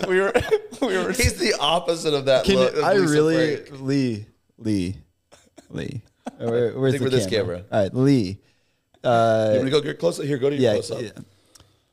we 0.07 0.19
were 0.19 0.33
we 0.81 0.97
were 0.97 1.11
He's 1.11 1.37
the 1.39 1.55
opposite 1.59 2.13
of 2.13 2.25
that. 2.25 2.45
Can 2.45 2.55
look, 2.55 2.75
of 2.75 2.83
I 2.83 2.93
Lisa 2.93 3.13
really 3.13 3.55
Frank. 3.57 3.81
Lee 3.81 4.25
Lee 4.57 4.95
Lee? 5.69 6.01
Where, 6.37 6.77
where's 6.77 6.93
Think 6.93 7.03
the 7.03 7.09
for 7.09 7.15
this 7.15 7.25
camera. 7.25 7.63
All 7.71 7.81
right, 7.83 7.93
Lee. 7.93 8.39
Uh, 9.03 9.49
You 9.53 9.59
want 9.59 9.67
to 9.67 9.71
go 9.71 9.81
get 9.81 9.97
close? 9.99 10.17
Here, 10.17 10.37
go 10.37 10.49
to 10.49 10.55
your 10.55 10.63
yeah, 10.63 10.73
close 10.73 10.91
up. 10.91 11.01
yeah. 11.01 11.09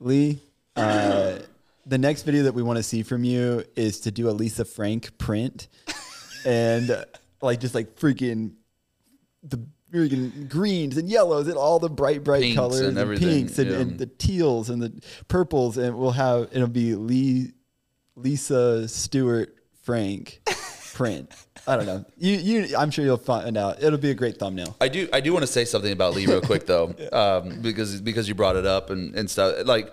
Lee. 0.01 0.41
Uh, 0.77 1.39
the 1.87 1.99
next 1.99 2.23
video 2.23 2.45
that 2.45 2.55
we 2.55 2.63
want 2.63 2.79
to 2.79 2.83
see 2.83 3.03
from 3.03 3.25
you 3.25 3.65
is 3.77 4.01
to 4.01 4.11
do 4.11 4.29
a 4.29 4.33
Lisa 4.33 4.65
Frank 4.65 5.17
print, 5.19 5.69
and 6.47 6.91
uh, 6.91 7.05
like 7.41 7.61
just 7.61 7.75
like 7.75 7.97
freaking 7.97 8.53
the 9.43 9.65
freaking 9.93 10.49
greens 10.49 10.97
and 10.97 11.09
yellows 11.09 11.47
and 11.47 11.57
all 11.57 11.79
the 11.79 11.89
bright 11.89 12.25
bright 12.25 12.43
Pinks 12.43 12.57
colors 12.57 12.81
and 12.81 12.99
and, 12.99 13.19
pinks 13.19 13.59
and, 13.59 13.71
yeah. 13.71 13.79
and 13.79 13.99
the 13.99 14.07
teals 14.07 14.69
and 14.69 14.83
the 14.83 15.01
purples 15.29 15.77
and 15.77 15.97
we'll 15.97 16.11
have 16.11 16.49
it'll 16.51 16.67
be 16.67 16.97
Lee 16.97 17.53
Lisa 18.17 18.89
Stuart 18.89 19.55
Frank 19.83 20.41
print. 20.95 21.31
I 21.67 21.77
don't 21.77 21.87
know. 21.87 22.05
You 22.17 22.37
you 22.37 22.77
I'm 22.77 22.91
sure 22.91 23.05
you'll 23.05 23.17
find 23.17 23.57
out. 23.59 23.83
It'll 23.83 23.99
be 23.99 24.11
a 24.11 24.15
great 24.15 24.39
thumbnail. 24.39 24.77
I 24.81 24.89
do. 24.89 25.09
I 25.13 25.21
do 25.21 25.33
want 25.33 25.43
to 25.43 25.53
say 25.53 25.65
something 25.65 25.93
about 25.93 26.15
Lee 26.15 26.27
real 26.27 26.41
quick 26.41 26.67
though, 26.67 26.95
um, 27.13 27.61
because 27.61 28.01
because 28.01 28.29
you 28.29 28.35
brought 28.35 28.57
it 28.57 28.65
up 28.65 28.91
and, 28.91 29.15
and 29.15 29.29
stuff. 29.29 29.67
Like 29.67 29.89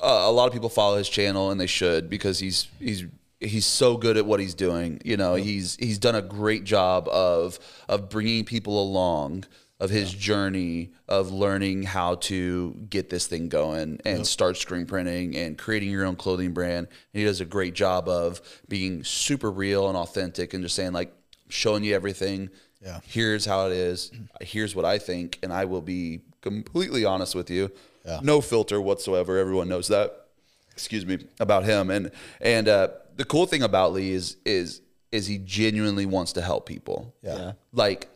uh, 0.00 0.24
a 0.24 0.30
lot 0.30 0.46
of 0.46 0.52
people 0.52 0.68
follow 0.68 0.98
his 0.98 1.08
channel 1.08 1.50
and 1.50 1.60
they 1.60 1.66
should 1.66 2.08
because 2.08 2.38
he's 2.38 2.68
he's 2.78 3.04
he's 3.40 3.66
so 3.66 3.96
good 3.96 4.16
at 4.16 4.26
what 4.26 4.38
he's 4.38 4.54
doing. 4.54 5.00
You 5.04 5.16
know, 5.16 5.34
he's 5.34 5.76
he's 5.76 5.98
done 5.98 6.14
a 6.14 6.22
great 6.22 6.64
job 6.64 7.08
of 7.08 7.58
of 7.88 8.08
bringing 8.08 8.44
people 8.44 8.80
along 8.80 9.44
of 9.84 9.90
his 9.90 10.12
journey 10.12 10.90
of 11.08 11.30
learning 11.30 11.82
how 11.84 12.14
to 12.16 12.72
get 12.88 13.10
this 13.10 13.26
thing 13.26 13.48
going 13.48 14.00
and 14.04 14.26
start 14.26 14.56
screen 14.56 14.86
printing 14.86 15.36
and 15.36 15.58
creating 15.58 15.90
your 15.90 16.04
own 16.06 16.16
clothing 16.16 16.52
brand. 16.52 16.86
And 16.88 17.20
he 17.20 17.24
does 17.24 17.40
a 17.40 17.44
great 17.44 17.74
job 17.74 18.08
of 18.08 18.40
being 18.68 19.04
super 19.04 19.50
real 19.50 19.88
and 19.88 19.96
authentic 19.96 20.54
and 20.54 20.62
just 20.62 20.74
saying 20.74 20.92
like 20.92 21.12
showing 21.48 21.84
you 21.84 21.94
everything 21.94 22.48
Yeah. 22.80 23.00
here's 23.04 23.44
how 23.44 23.66
it 23.66 23.72
is 23.72 24.10
here's 24.40 24.74
what 24.74 24.84
i 24.86 24.98
think 24.98 25.38
and 25.42 25.52
i 25.52 25.64
will 25.66 25.82
be 25.82 26.20
completely 26.40 27.04
honest 27.04 27.34
with 27.34 27.50
you 27.50 27.70
Yeah. 28.04 28.20
no 28.22 28.40
filter 28.40 28.80
whatsoever 28.80 29.38
everyone 29.38 29.68
knows 29.68 29.88
that 29.88 30.26
excuse 30.72 31.04
me 31.06 31.18
about 31.38 31.64
him 31.64 31.90
and 31.90 32.10
and 32.40 32.66
uh, 32.68 32.88
the 33.16 33.24
cool 33.24 33.46
thing 33.46 33.62
about 33.62 33.92
lee 33.92 34.12
is 34.12 34.36
is 34.44 34.80
is 35.12 35.26
he 35.26 35.38
genuinely 35.38 36.06
wants 36.06 36.32
to 36.32 36.42
help 36.42 36.66
people 36.66 37.14
Yeah. 37.22 37.36
Yeah. 37.38 37.52
like 37.72 38.08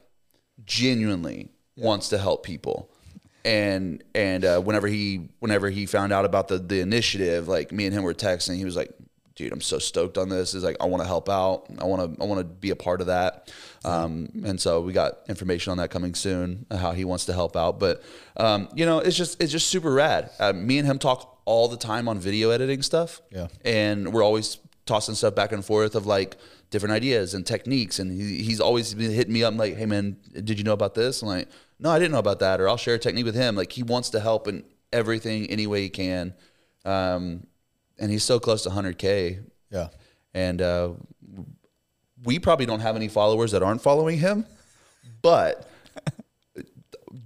genuinely 0.64 1.50
wants 1.78 2.08
to 2.10 2.18
help 2.18 2.44
people. 2.44 2.90
And 3.44 4.02
and 4.14 4.44
uh, 4.44 4.60
whenever 4.60 4.88
he 4.88 5.28
whenever 5.38 5.70
he 5.70 5.86
found 5.86 6.12
out 6.12 6.24
about 6.24 6.48
the 6.48 6.58
the 6.58 6.80
initiative 6.80 7.48
like 7.48 7.72
me 7.72 7.86
and 7.86 7.94
him 7.94 8.02
were 8.02 8.12
texting 8.12 8.56
he 8.56 8.64
was 8.64 8.76
like 8.76 8.92
dude 9.36 9.52
i'm 9.52 9.60
so 9.60 9.78
stoked 9.78 10.18
on 10.18 10.28
this. 10.28 10.52
Is 10.54 10.64
like 10.64 10.76
i 10.80 10.84
want 10.86 11.02
to 11.02 11.06
help 11.06 11.28
out. 11.28 11.66
I 11.78 11.84
want 11.84 12.16
to 12.16 12.22
i 12.22 12.26
want 12.26 12.40
to 12.40 12.44
be 12.44 12.70
a 12.70 12.76
part 12.76 13.00
of 13.00 13.06
that. 13.06 13.52
Um, 13.84 14.28
and 14.44 14.60
so 14.60 14.80
we 14.80 14.92
got 14.92 15.18
information 15.28 15.70
on 15.70 15.78
that 15.78 15.90
coming 15.90 16.14
soon 16.14 16.66
uh, 16.70 16.76
how 16.76 16.92
he 16.92 17.04
wants 17.04 17.26
to 17.26 17.32
help 17.32 17.56
out. 17.56 17.78
But 17.78 18.02
um, 18.36 18.68
you 18.74 18.84
know 18.84 18.98
it's 18.98 19.16
just 19.16 19.40
it's 19.40 19.52
just 19.52 19.68
super 19.68 19.92
rad. 19.92 20.30
Uh, 20.40 20.52
me 20.52 20.78
and 20.78 20.86
him 20.86 20.98
talk 20.98 21.38
all 21.44 21.68
the 21.68 21.78
time 21.78 22.08
on 22.08 22.18
video 22.18 22.50
editing 22.50 22.82
stuff. 22.82 23.22
Yeah. 23.30 23.46
and 23.64 24.12
we're 24.12 24.24
always 24.24 24.58
tossing 24.84 25.14
stuff 25.14 25.34
back 25.34 25.52
and 25.52 25.64
forth 25.64 25.94
of 25.94 26.04
like 26.06 26.36
different 26.70 26.92
ideas 26.94 27.32
and 27.34 27.46
techniques. 27.46 27.98
And 27.98 28.10
he, 28.10 28.42
he's 28.42 28.60
always 28.60 28.92
been 28.92 29.12
hitting 29.12 29.32
me 29.32 29.44
up 29.44 29.54
like 29.54 29.76
hey 29.76 29.86
man 29.86 30.16
did 30.32 30.58
you 30.58 30.64
know 30.64 30.74
about 30.74 30.94
this? 30.96 31.22
I'm 31.22 31.28
like 31.28 31.48
no 31.78 31.90
i 31.90 31.98
didn't 31.98 32.12
know 32.12 32.18
about 32.18 32.38
that 32.40 32.60
or 32.60 32.68
i'll 32.68 32.76
share 32.76 32.94
a 32.94 32.98
technique 32.98 33.24
with 33.24 33.34
him 33.34 33.54
like 33.56 33.72
he 33.72 33.82
wants 33.82 34.10
to 34.10 34.20
help 34.20 34.48
in 34.48 34.64
everything 34.92 35.46
any 35.50 35.66
way 35.66 35.82
he 35.82 35.88
can 35.88 36.34
um, 36.84 37.46
and 37.98 38.10
he's 38.10 38.22
so 38.24 38.38
close 38.40 38.62
to 38.62 38.70
100k 38.70 39.44
Yeah. 39.70 39.88
and 40.34 40.62
uh, 40.62 40.90
we 42.24 42.38
probably 42.38 42.66
don't 42.66 42.80
have 42.80 42.96
any 42.96 43.08
followers 43.08 43.52
that 43.52 43.62
aren't 43.62 43.80
following 43.82 44.18
him, 44.18 44.44
but 45.22 45.68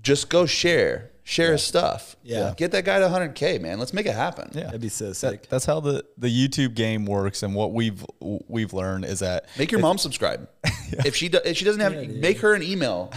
just 0.02 0.28
go 0.28 0.46
share, 0.46 1.10
share 1.22 1.52
his 1.52 1.62
stuff. 1.62 2.16
Yeah. 2.22 2.52
get 2.56 2.72
that 2.72 2.84
guy 2.84 2.98
to 2.98 3.06
100k, 3.06 3.60
man. 3.60 3.78
Let's 3.78 3.92
make 3.92 4.06
it 4.06 4.14
happen. 4.14 4.50
Yeah, 4.54 4.64
That'd 4.64 4.80
be 4.80 4.88
so 4.88 5.08
That- 5.08 5.14
sick. 5.14 5.48
that's 5.48 5.64
how 5.64 5.80
the 5.80 6.04
the 6.18 6.28
YouTube 6.28 6.74
game 6.74 7.06
works, 7.06 7.42
and 7.42 7.54
what 7.54 7.72
we've 7.72 8.04
we've 8.20 8.72
learned 8.72 9.04
is 9.04 9.20
that 9.20 9.46
Make 9.58 9.70
your 9.72 9.80
mom 9.80 9.98
subscribe. 9.98 10.48
If 11.06 11.16
she 11.16 11.30
do, 11.30 11.38
if 11.42 11.56
she 11.56 11.64
doesn't 11.64 11.80
have, 11.80 11.94
make 12.08 12.40
her 12.40 12.52
an 12.52 12.62
email. 12.62 13.10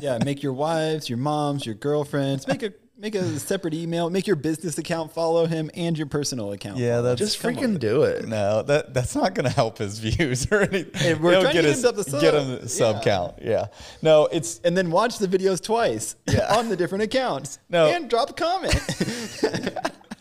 Yeah, 0.00 0.18
make 0.24 0.42
your 0.42 0.52
wives, 0.52 1.08
your 1.08 1.18
moms, 1.18 1.64
your 1.66 1.74
girlfriends, 1.74 2.46
make 2.48 2.62
a 2.62 2.72
make 2.98 3.14
a 3.16 3.38
separate 3.40 3.74
email, 3.74 4.10
make 4.10 4.26
your 4.28 4.36
business 4.36 4.78
account 4.78 5.12
follow 5.12 5.44
him 5.46 5.70
and 5.74 5.98
your 5.98 6.06
personal 6.06 6.52
account. 6.52 6.78
Yeah, 6.78 7.00
that's 7.00 7.18
Just 7.18 7.42
freaking 7.42 7.74
on. 7.74 7.76
do 7.78 8.02
it. 8.04 8.26
No, 8.28 8.62
that 8.62 8.94
that's 8.94 9.16
not 9.16 9.34
going 9.34 9.44
to 9.44 9.50
help 9.54 9.78
his 9.78 9.98
views 9.98 10.46
or 10.52 10.60
anything. 10.62 10.90
Hey, 10.94 11.14
we're 11.14 11.32
It'll 11.32 11.42
trying 11.42 11.56
to 11.56 11.62
get 11.62 11.78
him 11.78 11.84
up 11.86 11.96
the 11.96 12.04
get 12.04 12.20
sub. 12.20 12.34
him 12.34 12.60
the 12.60 12.68
sub 12.68 12.96
Yeah. 12.96 13.02
count. 13.02 13.34
Yeah. 13.42 13.66
No, 14.02 14.26
it's 14.26 14.60
and 14.60 14.76
then 14.76 14.90
watch 14.90 15.18
the 15.18 15.26
videos 15.26 15.60
twice 15.62 16.14
on 16.50 16.68
the 16.68 16.76
different 16.76 17.02
accounts. 17.04 17.58
No. 17.68 17.86
and 17.88 18.08
drop 18.08 18.30
a 18.30 18.34
comment. 18.34 18.74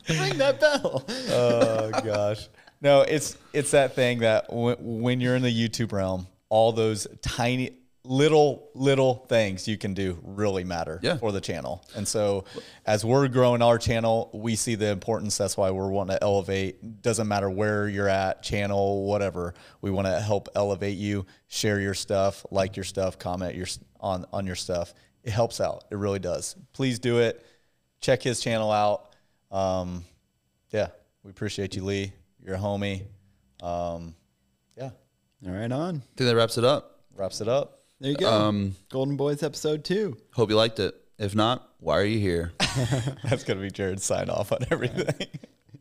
Ring 0.09 0.37
that 0.39 0.59
bell. 0.59 1.05
oh 1.29 1.91
gosh. 2.03 2.49
No, 2.81 3.01
it's 3.01 3.37
it's 3.53 3.71
that 3.71 3.93
thing 3.95 4.19
that 4.19 4.47
w- 4.47 4.75
when 4.79 5.21
you're 5.21 5.35
in 5.35 5.43
the 5.43 5.53
YouTube 5.53 5.91
realm, 5.91 6.25
all 6.49 6.71
those 6.71 7.05
tiny 7.21 7.77
little 8.03 8.69
little 8.73 9.25
things 9.29 9.67
you 9.67 9.77
can 9.77 9.93
do 9.93 10.17
really 10.23 10.63
matter 10.63 10.99
Yeah. 11.03 11.17
for 11.17 11.31
the 11.31 11.39
channel. 11.41 11.83
And 11.95 12.07
so 12.07 12.45
as 12.85 13.05
we're 13.05 13.27
growing 13.27 13.61
our 13.61 13.77
channel, 13.77 14.31
we 14.33 14.55
see 14.55 14.73
the 14.75 14.87
importance. 14.87 15.37
That's 15.37 15.55
why 15.55 15.69
we're 15.71 15.89
wanting 15.89 16.17
to 16.17 16.23
elevate. 16.23 17.01
Doesn't 17.03 17.27
matter 17.27 17.49
where 17.49 17.87
you're 17.87 18.07
at, 18.09 18.41
channel, 18.41 19.05
whatever. 19.05 19.53
We 19.81 19.91
want 19.91 20.07
to 20.07 20.19
help 20.19 20.49
elevate 20.55 20.97
you, 20.97 21.27
share 21.47 21.79
your 21.79 21.93
stuff, 21.93 22.43
like 22.49 22.75
your 22.75 22.85
stuff, 22.85 23.19
comment 23.19 23.53
your 23.55 23.67
on 23.99 24.25
on 24.33 24.47
your 24.47 24.55
stuff. 24.55 24.93
It 25.23 25.31
helps 25.31 25.61
out. 25.61 25.83
It 25.91 25.97
really 25.97 26.17
does. 26.19 26.55
Please 26.73 26.97
do 26.97 27.19
it. 27.19 27.45
Check 27.99 28.23
his 28.23 28.39
channel 28.41 28.71
out. 28.71 29.13
Um, 29.51 30.03
yeah, 30.71 30.87
we 31.21 31.29
appreciate 31.29 31.75
you, 31.75 31.83
Lee. 31.83 32.13
You're 32.43 32.55
a 32.55 32.57
homie. 32.57 33.03
Um, 33.61 34.15
yeah, 34.75 34.89
All 35.45 35.53
right, 35.53 35.71
on. 35.71 35.97
I 35.97 36.17
think 36.17 36.27
that 36.29 36.35
wraps 36.35 36.57
it 36.57 36.63
up. 36.63 37.01
wraps 37.15 37.41
it 37.41 37.47
up. 37.47 37.80
There 38.01 38.09
you 38.09 38.17
go. 38.17 38.33
Um, 38.33 38.75
Golden 38.89 39.15
Boys 39.15 39.43
episode 39.43 39.83
two. 39.83 40.17
Hope 40.33 40.49
you 40.49 40.55
liked 40.55 40.79
it. 40.79 40.95
If 41.19 41.35
not, 41.35 41.69
why 41.79 41.99
are 41.99 42.03
you 42.03 42.17
here? 42.17 42.51
That's 43.23 43.43
gonna 43.43 43.61
be 43.61 43.69
Jarred's 43.69 44.03
sign 44.03 44.27
off 44.27 44.51
on 44.51 44.65
everything. 44.71 45.27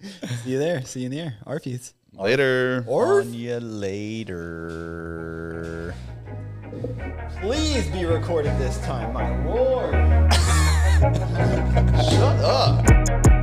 See 0.43 0.51
you 0.51 0.59
there. 0.59 0.85
See 0.85 1.01
you 1.01 1.07
in 1.07 1.13
the 1.13 1.21
air. 1.21 1.37
Arfies. 1.47 1.95
Later. 2.13 2.85
on 2.87 3.33
you 3.33 3.59
later. 3.59 4.35
Please 7.41 7.89
be 7.89 8.05
recorded 8.05 8.53
this 8.59 8.79
time, 8.81 9.15
my 9.15 9.43
lord. 9.47 9.95
Shut 12.05 12.39
up. 12.45 13.40